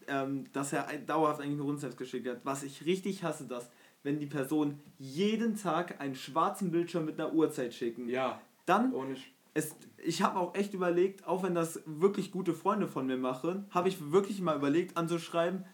ähm, 0.08 0.44
dass 0.52 0.72
er 0.72 0.86
dauerhaft 1.06 1.40
eigentlich 1.40 1.56
nur 1.56 1.66
Rundsnaps 1.66 1.96
geschickt 1.96 2.28
hat. 2.28 2.38
Was 2.44 2.62
ich 2.64 2.84
richtig 2.86 3.22
hasse, 3.22 3.46
dass 3.46 3.70
wenn 4.04 4.20
die 4.20 4.26
Person 4.26 4.78
jeden 4.98 5.56
Tag 5.56 6.00
einen 6.00 6.14
schwarzen 6.14 6.70
Bildschirm 6.70 7.04
mit 7.04 7.18
einer 7.18 7.32
Uhrzeit 7.32 7.74
schicken, 7.74 8.08
Ja, 8.08 8.40
dann 8.66 8.92
ohne 8.92 9.16
es, 9.54 9.74
ich 10.04 10.22
habe 10.22 10.38
auch 10.38 10.54
echt 10.54 10.74
überlegt, 10.74 11.26
auch 11.26 11.42
wenn 11.42 11.54
das 11.54 11.80
wirklich 11.86 12.32
gute 12.32 12.54
Freunde 12.54 12.88
von 12.88 13.06
mir 13.06 13.16
machen, 13.16 13.66
habe 13.70 13.88
ich 13.88 14.12
wirklich 14.12 14.40
mal 14.40 14.56
überlegt 14.56 14.96
anzuschreiben, 14.96 15.64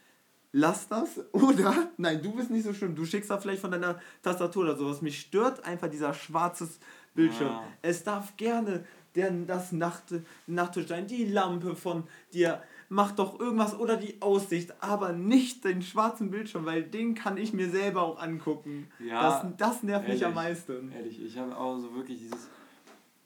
lass 0.52 0.88
das 0.88 1.20
oder 1.32 1.90
nein, 1.96 2.22
du 2.22 2.32
bist 2.32 2.50
nicht 2.50 2.64
so 2.64 2.74
schlimm, 2.74 2.94
du 2.94 3.04
schickst 3.04 3.30
da 3.30 3.38
vielleicht 3.38 3.62
von 3.62 3.70
deiner 3.70 3.98
Tastatur 4.22 4.64
oder 4.64 4.76
sowas. 4.76 5.02
Mich 5.02 5.20
stört 5.20 5.64
einfach 5.64 5.88
dieser 5.88 6.14
schwarze 6.14 6.68
Bildschirm. 7.14 7.48
Ja. 7.48 7.64
Es 7.82 8.04
darf 8.04 8.36
gerne 8.36 8.84
der, 9.14 9.30
das 9.30 9.72
Nacht, 9.72 10.04
Nachttisch 10.46 10.86
sein, 10.86 11.06
die 11.06 11.24
Lampe 11.24 11.74
von 11.74 12.04
dir, 12.32 12.62
mach 12.90 13.12
doch 13.12 13.38
irgendwas 13.40 13.78
oder 13.78 13.96
die 13.96 14.20
Aussicht, 14.20 14.74
aber 14.82 15.12
nicht 15.12 15.64
den 15.64 15.80
schwarzen 15.80 16.30
Bildschirm, 16.30 16.66
weil 16.66 16.82
den 16.82 17.14
kann 17.14 17.38
ich 17.38 17.52
mir 17.54 17.70
selber 17.70 18.02
auch 18.02 18.20
angucken. 18.20 18.88
Ja, 18.98 19.42
das, 19.42 19.56
das 19.56 19.82
nervt 19.82 20.06
mich 20.08 20.24
am 20.26 20.32
ehrlich. 20.32 20.34
meisten. 20.34 20.92
Ehrlich, 20.92 21.22
ich 21.24 21.38
habe 21.38 21.56
auch 21.56 21.78
so 21.78 21.94
wirklich 21.94 22.18
dieses. 22.18 22.50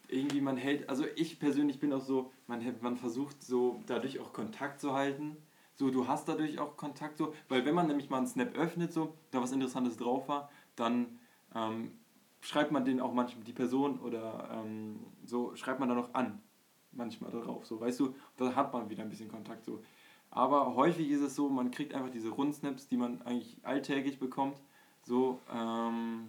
Irgendwie, 0.09 0.43
man 0.43 0.59
hält. 0.59 0.89
Also, 0.89 1.07
ich 1.17 1.39
persönlich 1.41 1.81
bin 1.81 1.93
auch 1.93 2.03
so, 2.03 2.31
man, 2.47 2.61
hält- 2.61 2.83
man 2.83 2.97
versucht 2.99 3.43
so 3.43 3.81
dadurch 3.87 4.21
auch 4.21 4.33
Kontakt 4.35 4.81
zu 4.81 4.93
halten. 4.93 5.37
So, 5.77 5.91
du 5.91 6.07
hast 6.07 6.29
dadurch 6.29 6.59
auch 6.59 6.77
Kontakt, 6.77 7.17
so. 7.17 7.35
Weil, 7.49 7.65
wenn 7.65 7.75
man 7.75 7.87
nämlich 7.87 8.11
mal 8.11 8.19
einen 8.19 8.27
Snap 8.27 8.55
öffnet, 8.57 8.93
so, 8.93 9.15
da 9.31 9.41
was 9.43 9.51
Interessantes 9.51 9.97
drauf 9.97 10.29
war, 10.29 10.51
dann 10.77 11.19
ähm, 11.55 11.93
schreibt 12.43 12.71
man 12.71 12.85
den 12.85 13.01
auch 13.01 13.15
manchmal, 13.15 13.45
die 13.45 13.55
Person 13.55 13.99
oder 13.99 14.51
ähm, 14.53 15.01
so, 15.25 15.57
schreibt 15.57 15.81
man 15.81 15.89
da 15.89 15.95
noch 15.95 16.13
an. 16.13 16.41
Manchmal 16.97 17.31
darauf, 17.33 17.67
so, 17.67 17.81
weißt 17.81 18.01
du, 18.01 18.15
da 18.37 18.55
hat 18.55 18.73
man 18.73 18.89
wieder 18.91 19.03
ein 19.03 19.09
bisschen 19.09 19.29
Kontakt, 19.29 19.65
so. 19.65 19.83
Aber 20.31 20.75
häufig 20.75 21.11
ist 21.11 21.21
es 21.21 21.35
so, 21.35 21.49
man 21.49 21.71
kriegt 21.71 21.95
einfach 21.95 22.11
diese 22.11 22.31
Rundsnaps, 22.31 22.89
die 22.89 22.97
man 22.97 23.23
eigentlich 23.23 23.57
alltäglich 23.63 24.19
bekommt, 24.19 24.59
so, 25.03 25.41
ähm, 25.53 26.29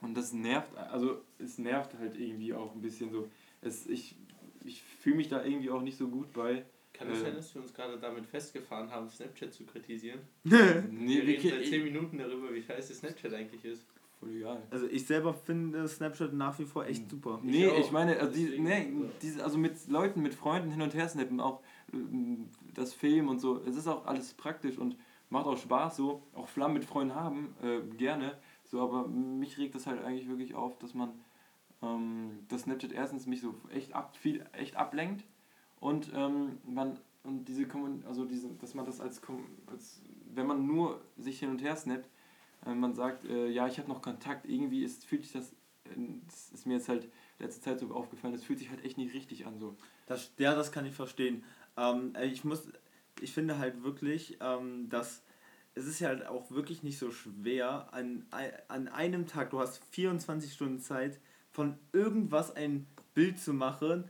und 0.00 0.14
das 0.16 0.32
nervt, 0.32 0.76
also 0.76 1.20
es 1.38 1.58
nervt 1.58 1.94
halt 1.98 2.18
irgendwie 2.18 2.52
auch 2.54 2.74
ein 2.74 2.80
bisschen 2.82 3.10
so. 3.10 3.28
Es, 3.60 3.86
ich 3.86 4.16
ich 4.64 4.82
fühle 4.82 5.16
mich 5.16 5.28
da 5.28 5.44
irgendwie 5.44 5.70
auch 5.70 5.80
nicht 5.82 5.96
so 5.96 6.08
gut 6.08 6.32
bei. 6.32 6.64
Kann 6.92 7.08
es 7.10 7.18
Äh. 7.18 7.22
sein, 7.22 7.34
dass 7.34 7.54
wir 7.54 7.62
uns 7.62 7.72
gerade 7.72 7.98
damit 7.98 8.26
festgefahren 8.26 8.90
haben, 8.90 9.08
Snapchat 9.08 9.52
zu 9.54 9.64
kritisieren? 9.64 10.20
Nee, 10.44 10.52
wir 11.16 11.22
reden 11.22 11.42
seit 11.42 11.64
10 11.64 11.70
wirklich. 11.72 11.84
Minuten 11.84 12.18
darüber, 12.18 12.52
wie 12.52 12.62
scheiße 12.62 12.94
Snapchat 12.94 13.32
eigentlich 13.32 13.64
ist. 13.64 13.86
Voll 14.18 14.36
egal. 14.36 14.62
Also 14.70 14.86
ich 14.86 15.06
selber 15.06 15.34
finde 15.34 15.86
Snapchat 15.86 16.32
nach 16.32 16.58
wie 16.58 16.64
vor 16.64 16.86
echt 16.86 17.10
super. 17.10 17.40
Nee, 17.42 17.68
auch. 17.68 17.78
ich 17.78 17.90
meine, 17.92 18.18
also, 18.18 18.32
die, 18.32 18.58
nee, 18.58 18.92
diese, 19.20 19.44
also 19.44 19.58
mit 19.58 19.88
Leuten, 19.88 20.22
mit 20.22 20.34
Freunden 20.34 20.70
hin 20.70 20.80
und 20.80 20.94
her 20.94 21.08
snappen, 21.08 21.40
auch 21.40 21.60
ähm, 21.92 22.48
das 22.74 22.94
Film 22.94 23.28
und 23.28 23.40
so, 23.40 23.60
es 23.66 23.76
ist 23.76 23.86
auch 23.86 24.06
alles 24.06 24.32
praktisch 24.34 24.78
und 24.78 24.96
macht 25.28 25.46
auch 25.46 25.58
Spaß, 25.58 25.96
so, 25.96 26.22
auch 26.34 26.48
Flammen 26.48 26.74
mit 26.74 26.84
Freunden 26.84 27.14
haben, 27.14 27.54
äh, 27.62 27.80
gerne. 27.96 28.38
So, 28.64 28.80
aber 28.80 29.06
mich 29.06 29.58
regt 29.58 29.74
das 29.74 29.86
halt 29.86 30.02
eigentlich 30.02 30.28
wirklich 30.28 30.54
auf, 30.54 30.78
dass 30.78 30.94
man 30.94 31.10
ähm, 31.82 32.44
das 32.48 32.62
Snapchat 32.62 32.92
erstens 32.92 33.26
mich 33.26 33.42
so 33.42 33.54
echt 33.70 33.94
ab, 33.94 34.16
viel 34.16 34.44
echt 34.52 34.76
ablenkt 34.76 35.24
und 35.78 36.10
ähm, 36.14 36.58
man 36.64 36.98
und 37.22 37.48
diese 37.48 37.66
Kommun 37.66 38.04
also 38.06 38.24
diese, 38.24 38.48
dass 38.54 38.74
man 38.74 38.86
das 38.86 39.00
als, 39.00 39.20
als 39.66 40.00
wenn 40.32 40.46
man 40.46 40.66
nur 40.66 41.00
sich 41.16 41.40
hin 41.40 41.50
und 41.50 41.60
her 41.60 41.76
snappt, 41.76 42.08
man 42.74 42.94
sagt, 42.94 43.24
äh, 43.24 43.48
ja, 43.48 43.66
ich 43.66 43.78
habe 43.78 43.88
noch 43.88 44.02
Kontakt, 44.02 44.46
irgendwie 44.46 44.82
ist, 44.82 45.04
fühlt 45.04 45.22
sich 45.22 45.32
das, 45.32 45.52
äh, 45.84 45.96
das 46.26 46.50
ist 46.50 46.66
mir 46.66 46.74
jetzt 46.74 46.88
halt 46.88 47.08
letzte 47.38 47.62
Zeit 47.62 47.80
so 47.80 47.90
aufgefallen, 47.92 48.34
das 48.34 48.44
fühlt 48.44 48.58
sich 48.58 48.70
halt 48.70 48.84
echt 48.84 48.98
nicht 48.98 49.14
richtig 49.14 49.46
an 49.46 49.58
so. 49.58 49.76
Das, 50.06 50.32
ja, 50.38 50.54
das 50.54 50.72
kann 50.72 50.86
ich 50.86 50.94
verstehen. 50.94 51.44
Ähm, 51.76 52.14
ich 52.22 52.44
muss, 52.44 52.68
ich 53.20 53.32
finde 53.32 53.58
halt 53.58 53.82
wirklich, 53.82 54.38
ähm, 54.40 54.88
dass 54.88 55.22
es 55.76 55.86
ist 55.86 56.00
ja 56.00 56.08
halt 56.08 56.26
auch 56.26 56.50
wirklich 56.50 56.82
nicht 56.82 56.98
so 56.98 57.10
schwer, 57.10 57.92
an, 57.92 58.24
an 58.68 58.88
einem 58.88 59.26
Tag, 59.26 59.50
du 59.50 59.60
hast 59.60 59.84
24 59.90 60.52
Stunden 60.52 60.80
Zeit, 60.80 61.20
von 61.52 61.78
irgendwas 61.92 62.56
ein 62.56 62.86
Bild 63.14 63.38
zu 63.38 63.52
machen, 63.52 64.04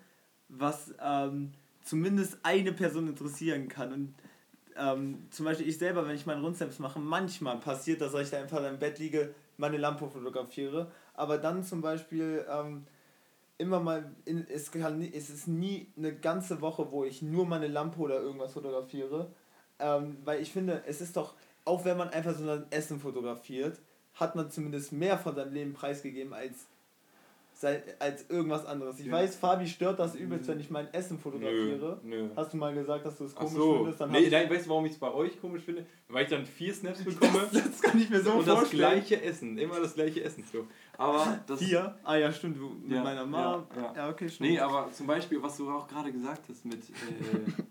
was 0.49 0.95
ähm, 1.01 1.53
zumindest 1.83 2.39
eine 2.45 2.73
Person 2.73 3.09
interessieren 3.09 3.69
kann. 3.69 3.93
Und 3.93 4.15
ähm, 4.79 5.27
zum 5.31 5.45
Beispiel 5.47 5.69
ich 5.69 5.79
selber, 5.79 6.07
wenn 6.07 6.17
ich 6.17 6.27
meinen 6.27 6.45
Rundsnaps 6.45 6.79
mache, 6.79 6.99
manchmal 6.99 7.59
passiert, 7.59 8.01
dass 8.01 8.15
ich 8.15 8.31
da 8.31 8.39
einfach 8.39 8.65
im 8.65 8.79
Bett 8.79 8.99
liege, 8.99 9.35
meine 9.57 9.77
Lampe 9.77 10.09
fotografiere. 10.09 10.91
Aber 11.15 11.39
dann 11.39 11.65
zum 11.65 11.81
Beispiel 11.81 12.45
ähm, 12.51 12.87
immer 13.59 13.81
mal, 13.81 14.11
in, 14.25 14.47
es, 14.49 14.71
kann, 14.71 15.01
es 15.03 15.31
ist 15.31 15.49
nie 15.49 15.89
eine 15.97 16.15
ganze 16.15 16.61
Woche, 16.61 16.91
wo 16.91 17.05
ich 17.05 17.23
nur 17.23 17.47
meine 17.47 17.69
Lampe 17.69 17.99
oder 18.01 18.21
irgendwas 18.21 18.53
fotografiere. 18.53 19.31
Ähm, 19.79 20.19
weil 20.25 20.41
ich 20.41 20.53
finde, 20.53 20.83
es 20.87 21.01
ist 21.01 21.17
doch, 21.17 21.35
auch 21.65 21.85
wenn 21.85 21.97
man 21.97 22.11
einfach 22.11 22.35
so 22.35 22.49
ein 22.49 22.67
Essen 22.71 23.01
fotografiert, 23.01 23.81
hat 24.15 24.35
man 24.35 24.51
zumindest 24.51 24.93
mehr 24.93 25.19
von 25.19 25.35
seinem 25.35 25.53
Leben 25.53 25.75
preisgegeben 25.75 26.33
als 26.33 26.67
als 27.65 28.29
irgendwas 28.29 28.67
anderes. 28.67 28.99
Ich 29.01 29.07
ja. 29.07 29.13
weiß, 29.13 29.37
Fabi 29.37 29.67
stört 29.67 29.99
das 29.99 30.15
übelst, 30.15 30.47
wenn 30.49 30.61
ich 30.61 30.69
mein 30.71 30.93
Essen 30.93 31.19
fotografiere. 31.19 32.01
Nö, 32.03 32.25
nö. 32.25 32.31
Hast 32.37 32.53
du 32.53 32.59
mal 32.59 32.75
gesagt, 32.75 33.07
dass 33.07 33.17
du 33.17 33.25
es 33.25 33.35
komisch 33.35 33.55
so. 33.55 33.77
findest? 33.77 34.01
Dann 34.01 34.11
nee, 34.11 34.29
nein, 34.29 34.51
weißt 34.51 34.67
du, 34.67 34.71
warum 34.71 34.85
ich 34.85 34.93
es 34.93 34.99
bei 34.99 35.11
euch 35.11 35.41
komisch 35.41 35.63
finde? 35.63 35.87
Weil 36.09 36.25
ich 36.25 36.31
dann 36.31 36.45
vier 36.45 36.75
Snaps 36.75 37.03
bekomme. 37.03 37.49
das, 37.51 37.65
das 37.65 37.81
kann 37.81 37.99
ich 37.99 38.11
mir 38.11 38.21
so 38.21 38.33
und 38.33 38.45
vorstellen. 38.45 38.59
Und 38.59 38.63
das 38.63 38.71
gleiche 39.09 39.23
Essen. 39.23 39.57
Immer 39.57 39.81
das 39.81 39.95
gleiche 39.95 40.23
Essen. 40.23 40.45
So. 40.53 40.67
Aber 40.99 41.41
das 41.47 41.59
Vier? 41.61 41.99
Ah 42.05 42.17
ja, 42.17 42.31
stimmt, 42.33 42.59
du, 42.59 42.69
mit 42.69 42.93
ja, 42.93 43.03
meiner 43.03 43.25
Mama. 43.25 43.67
Ja, 43.75 43.83
ja. 43.83 43.95
ja, 43.97 44.09
okay, 44.11 44.29
stimmt. 44.29 44.51
Nee, 44.51 44.59
aber 44.59 44.91
zum 44.93 45.07
Beispiel, 45.07 45.43
was 45.43 45.57
du 45.57 45.71
auch 45.71 45.89
gerade 45.89 46.13
gesagt 46.13 46.43
hast 46.49 46.65
mit... 46.65 46.81
Äh, 46.91 47.63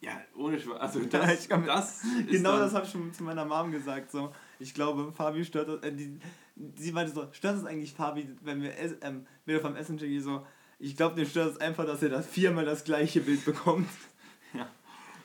ja, 0.06 0.20
ohne 0.36 0.58
Schwach. 0.58 0.80
Also 0.80 1.00
das, 1.10 1.48
das 1.48 1.48
Genau 1.48 2.58
das 2.58 2.74
habe 2.74 2.84
ich 2.84 2.92
schon 2.92 3.12
zu 3.12 3.22
meiner 3.22 3.44
Mom 3.44 3.70
gesagt. 3.70 4.10
So. 4.10 4.30
Ich 4.58 4.74
glaube, 4.74 5.12
Fabi 5.12 5.44
stört 5.44 5.68
das... 5.68 5.82
Äh, 5.82 5.92
die, 5.92 6.18
sie 6.76 6.92
meinte 6.92 7.12
so, 7.12 7.26
stört 7.32 7.56
es 7.56 7.64
eigentlich 7.64 7.92
Fabi, 7.92 8.28
wenn 8.42 8.62
wir 8.62 8.72
ähm, 9.02 9.26
wieder 9.44 9.60
vom 9.60 9.76
Essen 9.76 9.98
schicken, 9.98 10.20
so, 10.22 10.46
ich 10.78 10.96
glaube, 10.96 11.14
den 11.14 11.26
stört 11.26 11.52
es 11.52 11.60
einfach, 11.60 11.84
dass 11.84 12.02
er 12.02 12.08
das 12.08 12.26
viermal 12.26 12.64
das 12.64 12.84
gleiche 12.84 13.20
Bild 13.20 13.44
bekommt. 13.44 13.88
Ja, 14.52 14.68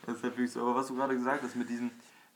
das 0.06 0.18
ist 0.18 0.24
wirklich 0.24 0.52
so. 0.52 0.62
Aber 0.62 0.76
was 0.76 0.86
du 0.86 0.94
gerade 0.94 1.16
gesagt 1.16 1.42
hast 1.42 1.56
mit 1.56 1.68
diesem, 1.68 1.90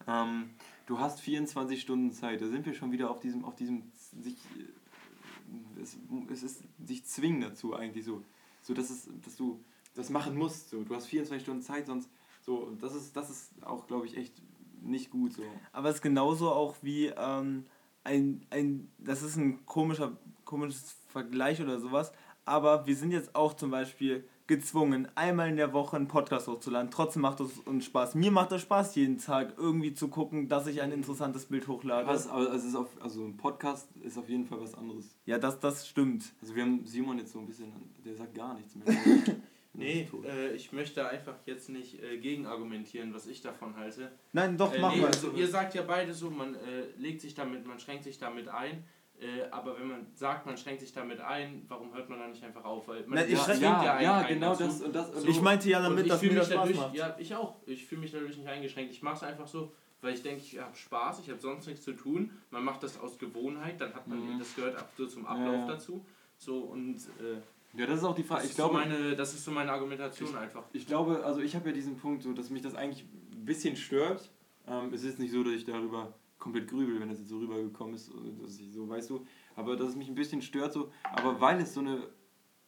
ähm, 0.07 0.49
du 0.87 0.97
hast 0.97 1.21
24 1.21 1.79
Stunden 1.79 2.11
Zeit, 2.11 2.41
da 2.41 2.47
sind 2.47 2.65
wir 2.65 2.73
schon 2.73 2.91
wieder 2.91 3.11
auf 3.11 3.19
diesem, 3.19 3.45
auf 3.45 3.55
diesem 3.55 3.91
sich, 4.19 4.33
äh, 4.57 5.79
es, 5.79 5.95
es 6.31 6.41
ist 6.41 6.63
sich 6.83 7.05
zwingen 7.05 7.41
dazu 7.41 7.75
eigentlich 7.75 8.05
so, 8.05 8.23
so 8.63 8.73
dass, 8.73 8.89
es, 8.89 9.07
dass 9.23 9.35
du 9.35 9.63
das 9.93 10.09
machen 10.09 10.35
musst, 10.35 10.71
so, 10.71 10.83
du 10.83 10.95
hast 10.95 11.05
24 11.05 11.43
Stunden 11.43 11.61
Zeit, 11.61 11.85
sonst, 11.85 12.09
so, 12.41 12.75
das 12.81 12.95
ist, 12.95 13.15
das 13.15 13.29
ist 13.29 13.51
auch, 13.61 13.85
glaube 13.85 14.07
ich, 14.07 14.17
echt 14.17 14.33
nicht 14.81 15.11
gut 15.11 15.33
so. 15.33 15.43
Aber 15.71 15.89
es 15.89 15.97
ist 15.97 16.01
genauso 16.01 16.51
auch 16.51 16.75
wie, 16.81 17.13
ähm, 17.15 17.65
ein, 18.03 18.45
ein, 18.49 18.91
das 18.97 19.21
ist 19.21 19.35
ein 19.35 19.65
komischer, 19.65 20.17
komisches 20.45 20.95
Vergleich 21.07 21.61
oder 21.61 21.79
sowas, 21.79 22.11
aber 22.45 22.87
wir 22.87 22.95
sind 22.95 23.11
jetzt 23.11 23.35
auch 23.35 23.53
zum 23.53 23.71
Beispiel 23.71 24.27
gezwungen, 24.49 25.07
einmal 25.13 25.47
in 25.47 25.57
der 25.57 25.73
Woche 25.73 25.95
einen 25.95 26.07
Podcast 26.07 26.47
hochzuladen. 26.47 26.89
Trotzdem 26.89 27.21
macht 27.21 27.39
es 27.39 27.59
uns 27.59 27.85
Spaß. 27.85 28.15
Mir 28.15 28.31
macht 28.31 28.51
es 28.51 28.63
Spaß, 28.63 28.95
jeden 28.95 29.19
Tag 29.19 29.53
irgendwie 29.57 29.93
zu 29.93 30.07
gucken, 30.07 30.49
dass 30.49 30.65
ich 30.65 30.81
ein 30.81 30.91
interessantes 30.91 31.45
Bild 31.45 31.67
hochlade. 31.67 32.07
Was, 32.07 32.27
also, 32.27 32.67
ist 32.67 32.75
auf, 32.75 32.87
also 32.99 33.23
ein 33.25 33.37
Podcast 33.37 33.87
ist 34.01 34.17
auf 34.17 34.27
jeden 34.27 34.45
Fall 34.45 34.59
was 34.59 34.73
anderes. 34.73 35.15
Ja, 35.27 35.37
das, 35.37 35.59
das 35.59 35.87
stimmt. 35.87 36.33
Also 36.41 36.55
wir 36.55 36.63
haben 36.63 36.83
Simon 36.87 37.19
jetzt 37.19 37.31
so 37.31 37.39
ein 37.39 37.45
bisschen, 37.45 37.71
der 38.03 38.15
sagt 38.15 38.33
gar 38.33 38.55
nichts 38.55 38.75
mehr. 38.75 38.87
Nee, 39.73 40.09
äh, 40.25 40.53
ich 40.53 40.71
möchte 40.71 41.07
einfach 41.07 41.35
jetzt 41.45 41.69
nicht 41.69 42.01
äh, 42.01 42.17
gegenargumentieren, 42.17 43.13
was 43.13 43.27
ich 43.27 43.41
davon 43.41 43.75
halte. 43.77 44.11
Nein, 44.33 44.57
doch, 44.57 44.73
äh, 44.73 44.79
mach 44.79 44.93
nee, 44.93 45.01
mal. 45.01 45.07
Also, 45.07 45.31
ihr 45.31 45.47
sagt 45.47 45.75
ja 45.75 45.83
beide 45.83 46.13
so, 46.13 46.29
man 46.29 46.55
äh, 46.55 46.87
legt 46.97 47.21
sich 47.21 47.35
damit, 47.35 47.65
man 47.65 47.79
schränkt 47.79 48.03
sich 48.03 48.17
damit 48.17 48.47
ein. 48.47 48.83
Äh, 49.19 49.49
aber 49.51 49.77
wenn 49.77 49.87
man 49.87 50.07
sagt, 50.13 50.45
man 50.45 50.55
schränkt 50.57 50.79
sich 50.79 50.93
damit 50.93 51.19
ein, 51.19 51.65
warum 51.67 51.93
hört 51.93 52.09
man 52.09 52.19
dann 52.19 52.31
nicht 52.31 52.43
einfach 52.43 52.63
auf? 52.63 52.87
Weil 52.87 53.01
man 53.05 53.19
Na, 53.19 53.25
ich 53.25 53.47
ja, 53.61 53.83
ja, 53.83 54.01
ja, 54.01 54.21
genau 54.23 54.55
das 54.55 54.81
und 54.81 54.95
das. 54.95 55.09
Und 55.09 55.21
so. 55.21 55.27
Ich 55.27 55.41
meinte 55.41 55.69
ja 55.69 55.81
damit, 55.81 56.09
dass 56.09 56.21
mir 56.21 56.35
das 56.35 56.49
Spaß 56.49 56.73
macht. 56.73 56.95
Ja, 56.95 57.15
ich 57.19 57.35
auch. 57.35 57.55
Ich 57.65 57.85
fühle 57.85 58.01
mich 58.01 58.11
dadurch 58.11 58.37
nicht 58.37 58.47
eingeschränkt. 58.47 58.91
Ich 58.91 59.01
mache 59.01 59.15
es 59.15 59.23
einfach 59.23 59.47
so, 59.47 59.73
weil 60.01 60.13
ich 60.13 60.23
denke, 60.23 60.41
ich 60.41 60.57
habe 60.57 60.75
Spaß, 60.75 61.19
ich 61.19 61.29
habe 61.29 61.39
sonst 61.39 61.67
nichts 61.67 61.83
zu 61.83 61.93
tun. 61.93 62.31
Man 62.49 62.63
macht 62.63 62.81
das 62.81 62.97
aus 62.97 63.19
Gewohnheit, 63.19 63.81
dann 63.81 63.93
hat 63.93 64.07
man, 64.07 64.35
mhm. 64.35 64.39
das 64.39 64.55
gehört 64.55 64.77
ab 64.77 64.89
so 64.97 65.05
zum 65.05 65.25
Ablauf 65.27 65.53
ja, 65.53 65.67
dazu. 65.67 66.05
So 66.37 66.59
und 66.59 66.95
äh, 67.19 67.41
ja, 67.73 67.85
das 67.85 67.99
ist 67.99 68.03
auch 68.03 68.15
die 68.15 68.23
Frage. 68.23 68.45
Ich 68.45 68.55
glaube, 68.55 68.73
so 68.73 68.79
meine, 68.79 69.15
das 69.15 69.33
ist 69.33 69.45
so 69.45 69.51
meine 69.51 69.71
Argumentation 69.71 70.29
ich, 70.29 70.37
einfach. 70.37 70.63
Ich 70.73 70.87
glaube, 70.87 71.23
also 71.23 71.41
ich 71.41 71.55
habe 71.55 71.69
ja 71.69 71.75
diesen 71.75 71.97
Punkt, 71.97 72.23
so, 72.23 72.33
dass 72.33 72.49
mich 72.49 72.61
das 72.61 72.75
eigentlich 72.75 73.05
ein 73.31 73.45
bisschen 73.45 73.75
stört. 73.75 74.31
Ähm, 74.67 74.93
es 74.93 75.03
ist 75.03 75.19
nicht 75.19 75.31
so, 75.31 75.43
dass 75.43 75.53
ich 75.53 75.65
darüber 75.65 76.13
komplett 76.39 76.67
grübel, 76.67 76.99
wenn 76.99 77.09
das 77.09 77.19
jetzt 77.19 77.29
so 77.29 77.37
rübergekommen 77.37 77.95
ist, 77.95 78.11
dass 78.41 78.59
ich 78.59 78.71
so, 78.71 78.87
weißt 78.87 79.09
du, 79.09 79.25
aber 79.55 79.75
dass 79.75 79.89
es 79.89 79.95
mich 79.95 80.07
ein 80.07 80.15
bisschen 80.15 80.41
stört, 80.41 80.71
so, 80.73 80.91
aber 81.03 81.39
weil 81.41 81.59
es 81.59 81.73
so 81.73 81.81
eine 81.81 82.07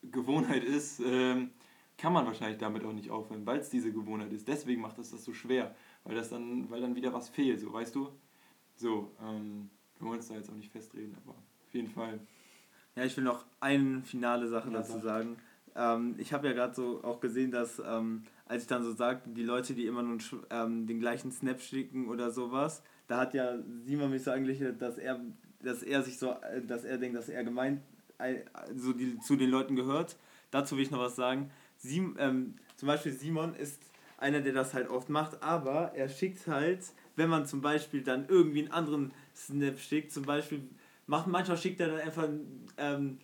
Gewohnheit 0.04 0.64
ist, 0.64 1.00
ähm, 1.00 1.52
kann 1.98 2.14
man 2.14 2.26
wahrscheinlich 2.26 2.58
damit 2.58 2.84
auch 2.84 2.94
nicht 2.94 3.12
aufhören, 3.12 3.46
weil 3.46 3.60
es 3.60 3.70
diese 3.70 3.92
Gewohnheit 3.92 4.34
ist. 4.34 4.48
Deswegen 4.48 4.82
macht 4.82 4.98
es 4.98 5.12
das 5.12 5.24
so 5.24 5.34
schwer, 5.34 5.76
weil 6.04 6.16
das 6.16 6.30
dann, 6.30 6.70
weil 6.70 6.82
dann 6.82 6.96
wieder 6.96 7.14
was 7.14 7.30
fehlt, 7.30 7.60
so, 7.60 7.72
weißt 7.72 7.96
du? 7.96 8.10
So, 8.76 9.12
ähm, 9.22 9.70
wir 10.00 10.08
wollen 10.08 10.18
uns 10.18 10.28
da 10.28 10.36
jetzt 10.36 10.50
auch 10.50 10.56
nicht 10.56 10.72
festreden, 10.72 11.16
aber 11.24 11.34
auf 11.34 11.74
jeden 11.74 11.90
Fall 11.90 12.20
ja, 13.02 13.08
ich 13.08 13.18
will 13.18 13.24
noch 13.24 13.46
eine 13.60 14.04
finale 14.04 14.48
Sache 14.48 14.70
ja, 14.70 14.78
dazu 14.78 15.00
sagen. 15.00 15.38
Ähm, 15.76 16.14
ich 16.20 16.34
habe 16.34 16.48
ja 16.48 16.54
gerade 16.54 16.76
so 16.76 17.04
auch 17.04 17.20
gesehen, 17.20 17.50
dass, 17.50 17.82
ähm, 17.84 18.24
als 18.46 18.62
ich 18.62 18.68
dann 18.68 18.84
so 18.84 18.92
sagte, 18.92 19.32
die 19.32 19.44
Leute, 19.44 19.74
die 19.74 19.88
immer 19.88 20.04
nur 20.04 20.20
ähm, 20.52 20.86
den 20.86 21.00
gleichen 21.00 21.32
Snap 21.32 21.60
schicken 21.60 22.10
oder 22.10 22.30
sowas, 22.30 22.84
da 23.08 23.18
hat 23.18 23.34
ja 23.34 23.58
Simon 23.86 24.12
mich 24.12 24.24
so 24.24 24.30
eigentlich, 24.30 24.62
dass 24.78 25.00
er, 25.00 25.20
dass 25.64 25.82
er 25.82 26.04
sich 26.04 26.20
so, 26.20 26.30
äh, 26.30 26.62
dass 26.62 26.84
er 26.84 27.00
denkt, 27.00 27.18
dass 27.18 27.28
er 27.28 27.44
gemeint, 27.44 27.82
so 28.76 28.94
die, 28.94 29.18
zu 29.20 29.36
den 29.36 29.50
Leuten 29.50 29.76
gehört. 29.76 30.16
Dazu 30.52 30.76
will 30.76 30.84
ich 30.84 30.92
noch 30.92 31.00
was 31.00 31.16
sagen. 31.16 31.50
Sim, 31.78 32.16
ähm, 32.20 32.54
zum 32.76 32.86
Beispiel 32.86 33.14
Simon 33.14 33.56
ist 33.56 33.82
einer, 34.20 34.42
der 34.42 34.54
das 34.54 34.76
halt 34.76 34.90
oft 34.92 35.10
macht, 35.10 35.42
aber 35.42 35.94
er 35.96 36.08
schickt 36.08 36.46
halt, 36.46 36.82
wenn 37.16 37.30
man 37.30 37.48
zum 37.48 37.62
Beispiel 37.62 38.04
dann 38.04 38.28
irgendwie 38.28 38.60
einen 38.60 38.72
anderen 38.72 39.12
Snap 39.36 39.80
schickt, 39.80 40.12
zum 40.12 40.24
Beispiel 40.24 40.70
macht, 41.08 41.28
manchmal 41.28 41.58
schickt 41.58 41.80
er 41.80 41.90
dann 41.90 42.00
einfach 42.00 42.28
ähm, 42.78 43.20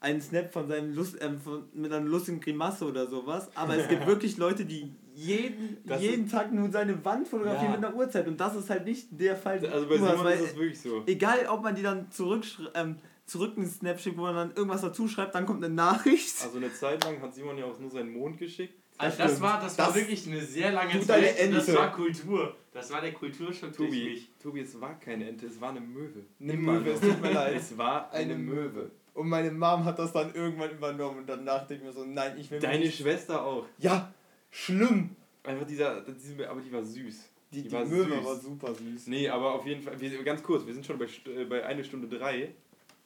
einen 0.00 0.20
Snap 0.20 0.52
von 0.52 0.66
seinem 0.66 0.94
Lust, 0.94 1.16
ähm, 1.20 1.40
von, 1.40 1.64
mit 1.72 1.92
einer 1.92 2.04
lustigen 2.04 2.40
Grimasse 2.40 2.84
oder 2.86 3.06
sowas. 3.06 3.50
Aber 3.54 3.76
es 3.76 3.88
gibt 3.88 4.06
wirklich 4.06 4.36
Leute, 4.36 4.64
die 4.64 4.92
jeden, 5.14 5.78
jeden 5.98 6.28
Tag 6.28 6.52
nur 6.52 6.70
seine 6.70 7.04
Wand 7.04 7.28
fotografieren 7.28 7.72
ja. 7.72 7.78
mit 7.78 7.84
einer 7.84 7.94
Uhrzeit. 7.94 8.26
Und 8.26 8.40
das 8.40 8.56
ist 8.56 8.70
halt 8.70 8.84
nicht 8.84 9.08
der 9.10 9.36
Fall. 9.36 9.64
Also 9.66 9.88
bei 9.88 9.96
Simon 9.96 10.18
hast, 10.18 10.34
ist 10.34 10.44
das 10.50 10.56
wirklich 10.56 10.80
so. 10.80 11.02
Egal, 11.06 11.46
ob 11.48 11.62
man 11.62 11.74
die 11.74 11.82
dann 11.82 12.10
zurück, 12.10 12.44
ähm, 12.74 12.96
zurück 13.26 13.56
einen 13.56 13.68
Snap 13.68 14.00
schickt, 14.00 14.16
wo 14.16 14.22
man 14.22 14.34
dann 14.34 14.52
irgendwas 14.54 14.80
dazu 14.80 15.06
schreibt, 15.06 15.34
dann 15.34 15.46
kommt 15.46 15.64
eine 15.64 15.72
Nachricht. 15.72 16.42
Also 16.42 16.56
eine 16.56 16.72
Zeit 16.72 17.04
lang 17.04 17.20
hat 17.20 17.34
Simon 17.34 17.58
ja 17.58 17.66
auch 17.66 17.78
nur 17.78 17.90
seinen 17.90 18.12
Mond 18.12 18.38
geschickt. 18.38 18.81
Also 19.02 19.18
das, 19.18 19.40
war, 19.40 19.60
das, 19.60 19.76
das 19.76 19.88
war 19.88 19.94
wirklich 19.94 20.26
eine 20.28 20.40
sehr 20.40 20.70
lange 20.70 21.00
Zeit. 21.00 21.52
Das 21.52 21.74
war 21.74 21.92
Kultur. 21.92 22.54
Das 22.72 22.90
war 22.90 23.00
der 23.00 23.12
Kulturschock 23.12 23.72
Tobi, 23.72 24.04
mich. 24.04 24.28
Tobi, 24.42 24.60
es 24.60 24.80
war 24.80 24.98
keine 24.98 25.28
Ente, 25.28 25.46
es 25.46 25.60
war 25.60 25.70
eine 25.70 25.80
Möwe. 25.80 26.24
Eine 26.40 26.54
Möwe, 26.54 26.90
es 26.90 27.00
tut 27.00 27.20
mir 27.20 27.32
leid. 27.32 27.56
Es 27.56 27.76
war 27.76 28.10
eine, 28.12 28.34
eine 28.34 28.42
Möwe. 28.42 28.90
Und 29.12 29.28
meine 29.28 29.50
Mom 29.50 29.84
hat 29.84 29.98
das 29.98 30.12
dann 30.12 30.34
irgendwann 30.34 30.70
übernommen 30.70 31.18
und 31.18 31.28
danach 31.28 31.66
denke 31.66 31.82
ich 31.82 31.88
mir 31.88 31.92
so, 31.92 32.04
nein, 32.06 32.38
ich 32.38 32.50
will 32.50 32.60
Deine 32.60 32.78
nicht. 32.78 32.96
Schwester 32.96 33.44
auch. 33.44 33.66
Ja, 33.76 34.14
schlimm. 34.50 35.16
Einfach 35.42 35.66
dieser, 35.66 36.00
diese, 36.00 36.48
aber 36.48 36.60
die 36.62 36.72
war 36.72 36.82
süß. 36.82 37.28
Die, 37.52 37.56
die, 37.56 37.62
die 37.64 37.72
war 37.72 37.84
Möwe 37.84 38.16
süß. 38.16 38.24
war 38.24 38.36
super 38.36 38.74
süß. 38.74 39.08
Nee, 39.08 39.28
aber 39.28 39.54
auf 39.54 39.66
jeden 39.66 39.82
Fall, 39.82 40.00
wir, 40.00 40.22
ganz 40.22 40.42
kurz, 40.42 40.64
wir 40.64 40.72
sind 40.72 40.86
schon 40.86 40.98
bei, 40.98 41.04
äh, 41.04 41.44
bei 41.44 41.66
eine 41.66 41.84
Stunde 41.84 42.08
drei 42.08 42.54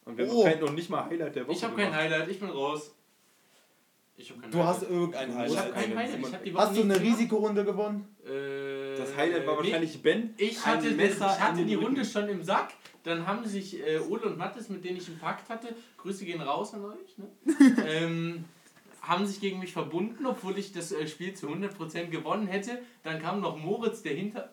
und 0.05 0.17
wir 0.17 0.31
oh. 0.31 0.47
haben 0.47 0.61
noch, 0.61 0.69
noch 0.69 0.75
nicht 0.75 0.91
mal 0.91 1.07
Highlight 1.07 1.35
der 1.35 1.49
Woche 1.49 1.57
Ich 1.57 1.65
habe 1.65 1.75
kein 1.75 1.93
Highlight, 1.93 2.29
ich 2.29 2.39
bin 2.39 2.51
raus. 2.51 2.95
Ich 4.19 4.31
hab 4.31 4.41
kein 4.41 4.51
du 4.51 4.59
Highlight. 4.59 4.75
hast 4.75 4.83
irgendein 4.83 5.35
Highlight. 5.35 5.51
Ich 5.51 5.59
habe 5.59 5.73
kein 5.73 5.97
Highlight. 5.97 6.19
Ich 6.19 6.33
hab 6.33 6.45
die 6.45 6.55
Woche 6.55 6.63
hast 6.63 6.77
du 6.77 6.83
eine 6.83 7.01
Risikorunde 7.01 7.65
gewonnen? 7.65 8.17
Äh, 8.25 8.97
das 8.97 9.15
Highlight 9.15 9.47
war 9.47 9.57
wahrscheinlich 9.59 9.95
nee, 9.95 10.01
Ben. 10.03 10.35
Ich 10.39 10.65
hatte, 10.65 10.91
Messer 10.93 11.37
ich 11.37 11.45
hatte 11.45 11.65
die 11.65 11.75
Runde 11.75 12.05
schon 12.05 12.29
im 12.29 12.43
Sack. 12.43 12.73
Dann 13.03 13.27
haben 13.27 13.45
sich 13.45 13.79
äh, 13.87 13.99
Ole 13.99 14.23
und 14.23 14.39
Mattes, 14.39 14.69
mit 14.69 14.85
denen 14.85 14.97
ich 14.97 15.07
einen 15.07 15.19
Pakt 15.19 15.49
hatte, 15.49 15.69
Grüße 15.99 16.25
gehen 16.25 16.41
raus 16.41 16.75
an 16.75 16.87
euch, 16.87 17.19
ne? 17.19 17.29
ähm, 17.87 18.45
haben 19.01 19.27
sich 19.27 19.41
gegen 19.41 19.61
mich 19.61 19.73
verbunden, 19.73 20.27
obwohl 20.27 20.59
ich 20.59 20.73
das 20.73 20.91
äh, 20.91 21.07
Spiel 21.07 21.35
zu 21.35 21.49
100% 21.49 22.07
gewonnen 22.07 22.49
hätte. 22.49 22.83
Dann 23.05 23.23
kam 23.23 23.41
noch 23.41 23.57
Moritz, 23.57 24.03
der 24.03 24.15
Hinter... 24.15 24.53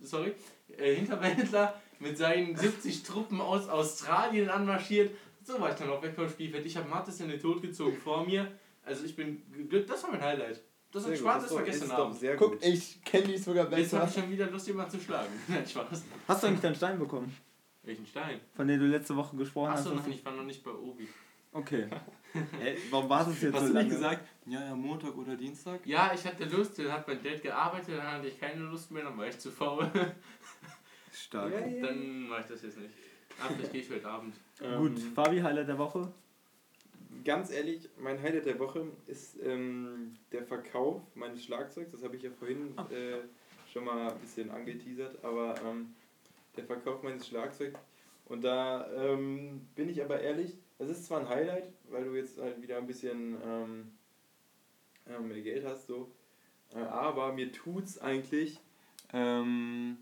Sorry, 0.00 0.32
äh, 0.78 0.94
Hinterwäldler 0.94 1.74
mit 1.98 2.16
seinen 2.16 2.56
70 2.56 3.02
Truppen 3.02 3.40
aus 3.40 3.68
Australien 3.68 4.48
anmarschiert. 4.48 5.10
So 5.42 5.60
war 5.60 5.70
ich 5.70 5.76
dann 5.76 5.90
auch 5.90 6.02
weg 6.02 6.14
vom 6.14 6.28
Spielfeld. 6.28 6.64
Ich 6.64 6.76
habe 6.76 6.88
Mattes 6.88 7.20
in 7.20 7.28
den 7.28 7.40
Tod 7.40 7.60
gezogen 7.60 7.98
vor 8.02 8.24
mir. 8.24 8.50
Also 8.84 9.04
ich 9.04 9.16
bin 9.16 9.42
geglückt. 9.52 9.88
Das 9.90 10.02
war 10.04 10.10
mein 10.12 10.20
Highlight. 10.22 10.60
Das 10.92 11.02
hat 11.04 11.10
gut, 11.10 11.18
Spaß, 11.20 11.34
das 11.42 11.44
das 11.44 11.52
war 11.58 11.66
ist 11.66 11.80
gestern 11.80 11.90
Abend. 11.90 12.18
sehr 12.18 12.36
Guck, 12.36 12.52
gut. 12.52 12.64
ich 12.64 13.02
kenne 13.04 13.26
dich 13.26 13.42
sogar 13.42 13.64
Jetzt 13.72 13.92
habe 13.92 14.04
besser. 14.04 14.08
ich 14.18 14.22
schon 14.24 14.30
wieder 14.32 14.50
Lust, 14.50 14.66
jemanden 14.68 14.90
zu 14.92 15.00
schlagen. 15.00 15.28
Nein, 15.48 15.66
Spaß. 15.66 16.02
Hast 16.28 16.42
du 16.42 16.46
eigentlich 16.46 16.60
deinen 16.60 16.74
Stein 16.76 16.98
bekommen? 16.98 17.36
Welchen 17.82 18.06
Stein? 18.06 18.40
Von 18.54 18.68
dem 18.68 18.78
du 18.78 18.86
letzte 18.86 19.16
Woche 19.16 19.36
gesprochen 19.36 19.72
Achso, 19.72 19.90
hast? 19.90 20.02
nein, 20.06 20.12
ich 20.12 20.24
war 20.24 20.32
noch 20.32 20.44
nicht 20.44 20.62
bei 20.62 20.70
Obi. 20.70 21.08
Okay. 21.52 21.86
Hä, 22.32 22.76
warum 22.90 23.08
wartest 23.08 23.42
du 23.42 23.46
jetzt 23.46 23.54
Hast 23.54 23.62
so 23.62 23.68
du 23.68 23.74
lange? 23.74 23.88
nicht 23.88 23.96
gesagt, 23.96 24.28
ja, 24.46 24.64
ja, 24.64 24.74
Montag 24.74 25.16
oder 25.16 25.36
Dienstag? 25.36 25.84
Ja, 25.86 26.12
ich 26.14 26.24
hatte 26.24 26.44
Lust, 26.46 26.78
dann 26.78 26.90
hat 26.92 27.06
mein 27.06 27.22
Dad 27.22 27.42
gearbeitet, 27.42 27.98
dann 27.98 28.06
hatte 28.12 28.28
ich 28.28 28.38
keine 28.40 28.62
Lust 28.62 28.90
mehr, 28.90 29.04
dann 29.04 29.16
war 29.18 29.26
ich 29.26 29.38
zu 29.38 29.50
faul. 29.50 29.90
Stark. 31.12 31.52
Ja, 31.52 31.66
ja. 31.66 31.86
Dann 31.86 32.28
mache 32.28 32.40
ich 32.40 32.46
das 32.46 32.62
jetzt 32.62 32.78
nicht. 32.78 32.94
Ab, 33.40 33.50
ich 33.62 33.70
gehe 33.72 33.96
heute 33.96 34.08
Abend. 34.08 34.34
Gut, 34.58 34.98
Ähm, 34.98 35.12
Fabi, 35.14 35.40
Highlight 35.40 35.68
der 35.68 35.78
Woche? 35.78 36.10
Ganz 37.24 37.50
ehrlich, 37.50 37.88
mein 37.98 38.20
Highlight 38.20 38.44
der 38.44 38.58
Woche 38.58 38.86
ist 39.06 39.38
ähm, 39.42 40.16
der 40.30 40.44
Verkauf 40.44 41.00
meines 41.14 41.42
Schlagzeugs. 41.42 41.92
Das 41.92 42.02
habe 42.02 42.16
ich 42.16 42.22
ja 42.22 42.30
vorhin 42.30 42.76
äh, 42.90 43.20
schon 43.72 43.84
mal 43.84 44.10
ein 44.12 44.20
bisschen 44.20 44.50
angeteasert, 44.50 45.24
aber 45.24 45.54
ähm, 45.64 45.94
der 46.56 46.64
Verkauf 46.64 47.02
meines 47.02 47.26
Schlagzeugs. 47.26 47.80
Und 48.26 48.44
da 48.44 48.90
ähm, 48.92 49.66
bin 49.74 49.88
ich 49.88 50.02
aber 50.02 50.20
ehrlich, 50.20 50.58
das 50.78 50.90
ist 50.90 51.06
zwar 51.06 51.20
ein 51.20 51.28
Highlight, 51.28 51.72
weil 51.88 52.04
du 52.04 52.14
jetzt 52.14 52.38
halt 52.38 52.60
wieder 52.60 52.76
ein 52.76 52.86
bisschen 52.86 53.38
ähm, 53.42 53.92
äh, 55.06 55.18
mehr 55.18 55.40
Geld 55.40 55.64
hast, 55.64 55.86
so, 55.86 56.10
äh, 56.74 56.78
aber 56.78 57.32
mir 57.32 57.52
tut's 57.52 57.98
eigentlich, 57.98 58.60
ähm, 59.12 59.96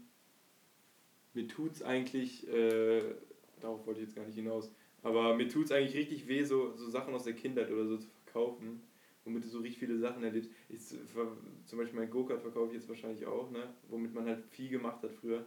mir 1.34 1.46
tut's 1.46 1.82
eigentlich, 1.82 2.48
äh, 2.48 3.14
darauf 3.60 3.86
wollte 3.86 4.00
ich 4.00 4.06
jetzt 4.06 4.16
gar 4.16 4.24
nicht 4.24 4.36
hinaus, 4.36 4.72
aber 5.02 5.34
mir 5.34 5.48
tut 5.48 5.66
es 5.66 5.72
eigentlich 5.72 5.94
richtig 5.94 6.28
weh, 6.28 6.44
so, 6.44 6.76
so 6.76 6.88
Sachen 6.88 7.14
aus 7.14 7.24
der 7.24 7.34
Kindheit 7.34 7.70
oder 7.70 7.86
so 7.86 7.96
zu 7.98 8.08
verkaufen, 8.24 8.82
womit 9.24 9.44
du 9.44 9.48
so 9.48 9.60
richtig 9.60 9.78
viele 9.80 9.98
Sachen 9.98 10.22
erlebst. 10.22 10.50
Ich, 10.68 10.80
zum 10.86 11.78
Beispiel 11.78 11.98
mein 11.98 12.10
Go-Kart 12.10 12.40
verkaufe 12.40 12.68
ich 12.68 12.74
jetzt 12.74 12.88
wahrscheinlich 12.88 13.26
auch, 13.26 13.50
ne? 13.50 13.72
womit 13.88 14.14
man 14.14 14.26
halt 14.26 14.44
viel 14.50 14.68
gemacht 14.68 15.02
hat 15.02 15.12
früher. 15.12 15.44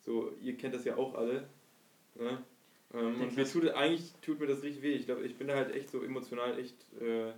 So, 0.00 0.32
ihr 0.40 0.56
kennt 0.56 0.74
das 0.74 0.84
ja 0.84 0.96
auch 0.96 1.14
alle. 1.14 1.48
Ne? 2.14 2.44
Ähm, 2.94 3.20
und 3.20 3.36
mir 3.36 3.44
tut 3.44 3.68
eigentlich 3.68 4.12
tut 4.22 4.40
mir 4.40 4.46
das 4.46 4.62
richtig 4.62 4.82
weh. 4.82 4.94
Ich 4.94 5.06
glaube, 5.06 5.24
ich 5.24 5.36
bin 5.36 5.48
da 5.48 5.54
halt 5.54 5.74
echt 5.74 5.90
so 5.90 6.02
emotional 6.02 6.58
echt 6.58 6.86
äh, 7.00 7.32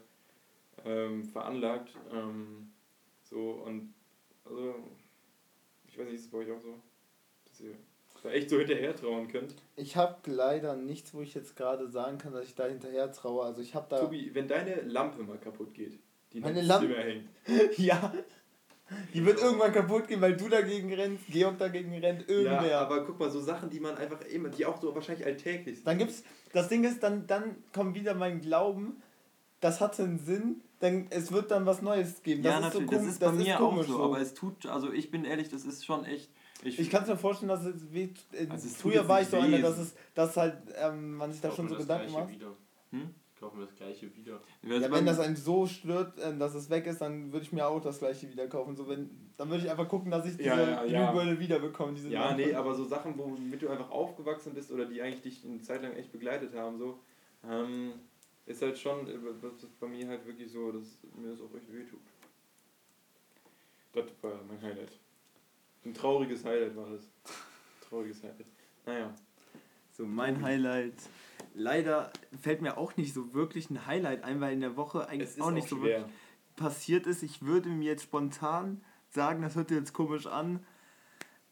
ähm, 0.84 1.24
veranlagt. 1.24 1.96
Ähm, 2.12 2.72
so 3.22 3.62
und 3.64 3.92
also 4.44 4.74
ich 5.88 5.98
weiß 5.98 6.06
nicht, 6.06 6.16
ist 6.16 6.26
es 6.26 6.30
bei 6.30 6.38
euch 6.38 6.50
auch 6.50 6.60
so? 6.60 6.80
Dass 7.46 7.60
ihr 7.60 7.76
echt 8.28 8.50
so 8.50 8.58
hinterher 8.58 8.94
trauen 8.94 9.28
könnt. 9.28 9.54
Ich 9.76 9.96
habe 9.96 10.16
leider 10.30 10.76
nichts, 10.76 11.14
wo 11.14 11.22
ich 11.22 11.34
jetzt 11.34 11.56
gerade 11.56 11.88
sagen 11.88 12.18
kann, 12.18 12.32
dass 12.32 12.44
ich 12.44 12.54
da 12.54 12.66
hinterher 12.66 13.10
traue. 13.12 13.44
Also 13.44 13.62
ich 13.62 13.74
habe 13.74 13.86
da... 13.88 14.00
Tobi, 14.00 14.30
wenn 14.34 14.48
deine 14.48 14.82
Lampe 14.82 15.22
mal 15.22 15.38
kaputt 15.38 15.72
geht, 15.74 15.98
die 16.32 16.38
in 16.38 16.42
Meine 16.44 16.62
Lampe? 16.62 16.88
Zimmer 16.88 17.02
hängt. 17.02 17.28
ja. 17.78 18.12
Die 19.14 19.24
wird 19.24 19.40
irgendwann 19.40 19.72
kaputt 19.72 20.08
gehen, 20.08 20.20
weil 20.20 20.36
du 20.36 20.48
dagegen 20.48 20.92
rennst, 20.92 21.26
Georg 21.28 21.58
dagegen 21.58 21.96
rennt, 21.98 22.28
irgendwer. 22.28 22.66
Ja, 22.68 22.80
aber 22.80 23.04
guck 23.04 23.20
mal, 23.20 23.30
so 23.30 23.40
Sachen, 23.40 23.70
die 23.70 23.80
man 23.80 23.96
einfach 23.96 24.20
immer, 24.22 24.48
die 24.48 24.66
auch 24.66 24.80
so 24.80 24.94
wahrscheinlich 24.94 25.24
alltäglich 25.24 25.76
sind. 25.76 25.86
Dann 25.86 25.98
gibt's, 25.98 26.24
das 26.52 26.68
Ding 26.68 26.84
ist, 26.84 27.02
dann, 27.02 27.26
dann 27.26 27.56
kommt 27.72 27.94
wieder 27.94 28.14
mein 28.14 28.40
Glauben, 28.40 29.00
das 29.60 29.80
hatte 29.80 30.02
einen 30.02 30.18
Sinn, 30.18 30.62
denn 30.80 31.06
es 31.10 31.30
wird 31.30 31.50
dann 31.50 31.66
was 31.66 31.82
Neues 31.82 32.22
geben. 32.22 32.42
Das 32.42 32.52
ja, 32.52 32.58
ist 32.58 32.64
natürlich, 32.64 32.90
so 32.90 32.96
das 32.96 33.00
komisch, 33.00 33.12
ist 33.12 33.20
bei 33.20 33.32
mir 33.32 33.60
auch 33.60 33.70
komisch 33.70 33.86
so, 33.86 34.02
aber 34.02 34.20
es 34.20 34.34
tut, 34.34 34.66
also 34.66 34.92
ich 34.92 35.10
bin 35.10 35.24
ehrlich, 35.24 35.48
das 35.48 35.64
ist 35.64 35.84
schon 35.84 36.04
echt. 36.04 36.30
Ich, 36.62 36.78
ich 36.78 36.90
kann 36.90 37.02
es 37.02 37.08
mir 37.08 37.16
vorstellen, 37.16 37.48
dass 37.48 37.64
es 37.64 37.92
weh, 37.92 38.08
äh, 38.32 38.46
Also 38.48 38.66
es 38.68 38.76
früher 38.76 39.06
war 39.08 39.22
ich 39.22 39.28
so 39.28 39.38
einer, 39.38 39.58
dass 39.60 39.78
es, 39.78 39.94
dass 40.14 40.36
halt 40.36 40.58
ähm, 40.76 41.14
man 41.14 41.32
sich 41.32 41.40
da 41.40 41.50
schon 41.50 41.68
so 41.68 41.74
das 41.74 41.84
Gedanken 41.84 42.06
Gleiche 42.08 42.20
macht. 42.24 42.32
Wieder. 42.34 42.52
Hm? 42.90 43.14
Kaufen 43.38 43.58
wir 43.60 43.66
das 43.66 43.74
gleiche 43.74 44.14
wieder. 44.14 44.34
Also 44.62 44.74
Ja, 44.76 44.88
bei- 44.88 44.96
wenn 44.98 45.06
das 45.06 45.18
einen 45.18 45.36
so 45.36 45.66
stört, 45.66 46.18
äh, 46.18 46.36
dass 46.36 46.54
es 46.54 46.68
weg 46.68 46.86
ist, 46.86 47.00
dann 47.00 47.32
würde 47.32 47.46
ich 47.46 47.52
mir 47.52 47.66
auch 47.66 47.80
das 47.80 47.98
gleiche 47.98 48.28
wieder 48.30 48.46
kaufen. 48.48 48.76
So, 48.76 48.86
wenn, 48.86 49.08
dann 49.38 49.48
würde 49.48 49.64
ich 49.64 49.70
einfach 49.70 49.88
gucken, 49.88 50.10
dass 50.10 50.26
ich 50.26 50.36
diese 50.36 50.48
Ja, 50.48 50.60
ja, 50.60 50.84
ja. 50.84 51.10
Glühbirne 51.12 51.38
wiederbekomme. 51.40 51.94
Diese 51.94 52.10
Ja, 52.10 52.34
nee, 52.34 52.52
aber 52.54 52.74
so 52.74 52.84
Sachen, 52.84 53.16
womit 53.16 53.62
du 53.62 53.70
einfach 53.70 53.90
aufgewachsen 53.90 54.52
bist 54.52 54.70
oder 54.70 54.84
die 54.84 55.00
eigentlich 55.00 55.22
dich 55.22 55.44
eine 55.46 55.62
Zeit 55.62 55.80
lang 55.82 55.94
echt 55.94 56.12
begleitet 56.12 56.54
haben, 56.54 56.76
so, 56.76 56.98
ähm, 57.48 57.92
ist 58.44 58.60
halt 58.60 58.78
schon, 58.78 59.06
äh, 59.08 59.16
das 59.40 59.62
ist 59.62 59.80
bei 59.80 59.86
mir 59.88 60.06
halt 60.08 60.26
wirklich 60.26 60.52
so, 60.52 60.70
dass 60.72 60.98
mir 61.16 61.30
das 61.30 61.40
auch 61.40 61.54
echt 61.56 61.72
weh 61.72 61.84
tut. 61.84 62.00
Das 63.94 64.04
war 64.22 64.38
mein 64.46 64.60
Highlight. 64.60 64.92
Ein 65.84 65.94
trauriges 65.94 66.44
Highlight 66.44 66.76
war 66.76 66.90
das. 66.90 67.10
Trauriges 67.88 68.22
Highlight. 68.22 68.46
Naja. 68.86 69.14
So, 69.92 70.06
mein 70.06 70.42
Highlight. 70.42 70.94
Leider 71.54 72.12
fällt 72.40 72.62
mir 72.62 72.78
auch 72.78 72.96
nicht 72.96 73.12
so 73.12 73.34
wirklich 73.34 73.70
ein 73.70 73.86
Highlight 73.86 74.22
ein, 74.24 74.40
weil 74.40 74.52
in 74.52 74.60
der 74.60 74.76
Woche 74.76 75.08
eigentlich 75.08 75.40
auch 75.40 75.50
nicht 75.50 75.68
so 75.68 75.76
schwer. 75.76 76.00
wirklich 76.00 76.14
passiert 76.60 77.06
ist. 77.06 77.22
Ich 77.24 77.42
würde 77.42 77.70
mir 77.70 77.86
jetzt 77.86 78.04
spontan 78.04 78.82
sagen, 79.08 79.42
das 79.42 79.56
hört 79.56 79.72
jetzt 79.72 79.92
komisch 79.92 80.26
an. 80.26 80.60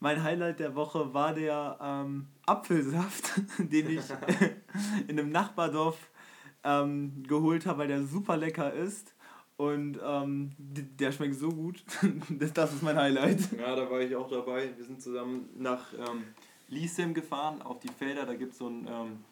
Mein 0.00 0.22
Highlight 0.22 0.60
der 0.60 0.76
Woche 0.76 1.12
war 1.12 1.34
der 1.34 1.78
ähm, 1.82 2.28
Apfelsaft, 2.46 3.32
den 3.58 3.90
ich 3.90 4.04
in 5.08 5.18
einem 5.18 5.30
Nachbardorf 5.30 6.10
ähm, 6.62 7.24
geholt 7.26 7.66
habe, 7.66 7.80
weil 7.80 7.88
der 7.88 8.04
super 8.04 8.36
lecker 8.36 8.72
ist. 8.72 9.14
Und 9.58 9.98
ähm, 10.02 10.52
der 10.58 11.10
schmeckt 11.12 11.34
so 11.34 11.48
gut. 11.50 11.82
das, 12.30 12.52
das 12.52 12.74
ist 12.74 12.82
mein 12.82 12.96
Highlight. 12.96 13.40
Ja, 13.58 13.74
da 13.74 13.90
war 13.90 14.00
ich 14.00 14.14
auch 14.14 14.28
dabei. 14.30 14.70
Wir 14.76 14.84
sind 14.84 15.02
zusammen 15.02 15.48
nach 15.58 15.92
ähm, 15.94 16.22
Liesem 16.68 17.12
gefahren, 17.12 17.60
auf 17.62 17.80
die 17.80 17.88
Felder, 17.88 18.24
da 18.24 18.34
gibt 18.34 18.52
es 18.52 18.58
so 18.58 18.66
einen 18.68 18.86
ähm, 18.86 19.24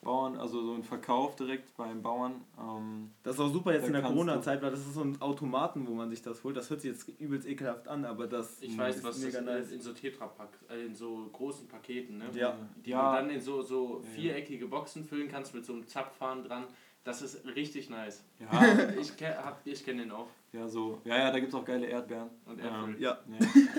Bauern, 0.00 0.38
also 0.38 0.62
so 0.64 0.72
einen 0.72 0.84
Verkauf 0.84 1.36
direkt 1.36 1.76
beim 1.76 2.00
Bauern. 2.00 2.36
Ähm, 2.58 3.10
Das 3.24 3.34
ist 3.34 3.40
auch 3.40 3.52
super 3.52 3.74
jetzt 3.74 3.86
in 3.88 3.92
der 3.92 4.00
Corona-Zeit, 4.02 4.62
weil 4.62 4.70
das 4.70 4.80
ist 4.80 4.94
so 4.94 5.02
ein 5.02 5.20
Automaten, 5.20 5.86
wo 5.86 5.92
man 5.92 6.08
sich 6.08 6.22
das 6.22 6.42
holt. 6.44 6.56
Das 6.56 6.70
hört 6.70 6.80
sich 6.80 6.92
jetzt 6.92 7.06
übelst 7.20 7.46
ekelhaft 7.46 7.88
an, 7.88 8.06
aber 8.06 8.26
das 8.26 8.62
Ich 8.62 8.78
weiß, 8.78 8.96
ist 8.96 9.04
was 9.04 9.16
das 9.20 9.24
mega 9.26 9.38
ist, 9.40 9.44
nice. 9.66 9.72
in 9.72 9.80
so 9.82 9.92
Tetrapack, 9.92 10.56
äh, 10.70 10.86
in 10.86 10.94
so 10.94 11.28
großen 11.32 11.68
Paketen, 11.68 12.16
ne? 12.18 12.24
Ja. 12.32 12.56
Die 12.86 12.90
Ja. 12.90 13.10
du 13.10 13.16
dann 13.18 13.30
in 13.30 13.40
so, 13.42 13.60
so 13.60 14.00
viereckige 14.14 14.66
Boxen 14.66 15.04
füllen 15.04 15.28
kannst 15.28 15.54
mit 15.54 15.66
so 15.66 15.74
einem 15.74 15.86
Zapfhahn 15.86 16.42
dran. 16.42 16.64
Das 17.08 17.22
ist 17.22 17.42
richtig 17.56 17.88
nice. 17.88 18.22
ja, 18.38 18.90
Ich, 19.00 19.16
ke 19.16 19.34
hab- 19.42 19.66
ich 19.66 19.82
kenne 19.82 20.02
den 20.02 20.10
auch. 20.12 20.26
ja, 20.52 20.68
so. 20.68 21.00
Ja, 21.06 21.16
ja, 21.16 21.30
da 21.32 21.40
gibt 21.40 21.54
es 21.54 21.58
auch 21.58 21.64
geile 21.64 21.86
Erdbeeren. 21.86 22.28
Und 22.44 22.58
Äpfel. 22.58 22.70
Ähm, 22.84 22.96
Ja, 22.98 23.18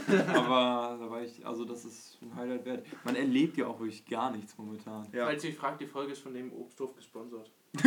ja. 0.07 0.25
Aber 0.36 0.97
da 0.99 1.11
war 1.11 1.21
ich, 1.21 1.45
also 1.45 1.63
das 1.63 1.86
ist 1.86 2.17
ein 2.23 2.36
Highlight 2.36 2.65
wert. 2.65 2.86
Man 3.03 3.15
erlebt 3.15 3.55
ja 3.57 3.67
auch 3.67 3.80
wirklich 3.80 4.03
gar 4.07 4.32
nichts 4.32 4.57
momentan. 4.57 5.07
ja. 5.13 5.25
Falls 5.27 5.43
ihr 5.43 5.51
euch 5.51 5.57
fragt, 5.57 5.80
die 5.80 5.86
Folge 5.86 6.13
ist 6.13 6.23
von 6.23 6.34
dem 6.34 6.51
Obsthof 6.53 6.95
gesponsert. 6.95 7.51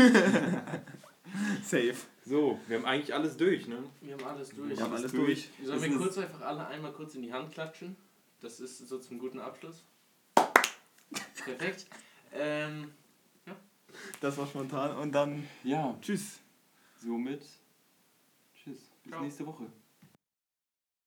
Safe. 1.64 1.94
So, 2.24 2.60
wir 2.68 2.76
haben 2.78 2.84
eigentlich 2.86 3.12
alles 3.12 3.36
durch, 3.36 3.66
ne? 3.66 3.82
Wir 4.00 4.14
haben 4.14 4.24
alles 4.24 4.50
durch. 4.50 4.76
Wir 4.76 4.84
haben 4.84 4.92
alles 4.94 5.10
durch. 5.10 5.50
durch. 5.58 5.66
Sollen 5.66 5.82
wir 5.82 5.96
kurz 5.98 6.18
einfach 6.18 6.42
alle 6.42 6.66
einmal 6.68 6.92
kurz 6.92 7.16
in 7.16 7.22
die 7.22 7.32
Hand 7.32 7.50
klatschen? 7.50 7.96
Das 8.40 8.60
ist 8.60 8.78
so 8.86 8.98
zum 8.98 9.18
guten 9.18 9.40
Abschluss. 9.40 9.82
Perfekt. 11.44 11.86
Ähm, 12.32 12.92
Das 14.20 14.36
war 14.38 14.46
spontan 14.46 14.96
und 14.96 15.12
dann 15.12 15.46
Ja, 15.64 15.96
tschüss. 16.00 16.40
somit. 17.02 17.42
Tschüss. 18.54 18.78
Bis 19.02 19.10
Ciao. 19.12 19.22
nächste 19.22 19.46
Woche. 19.46 19.66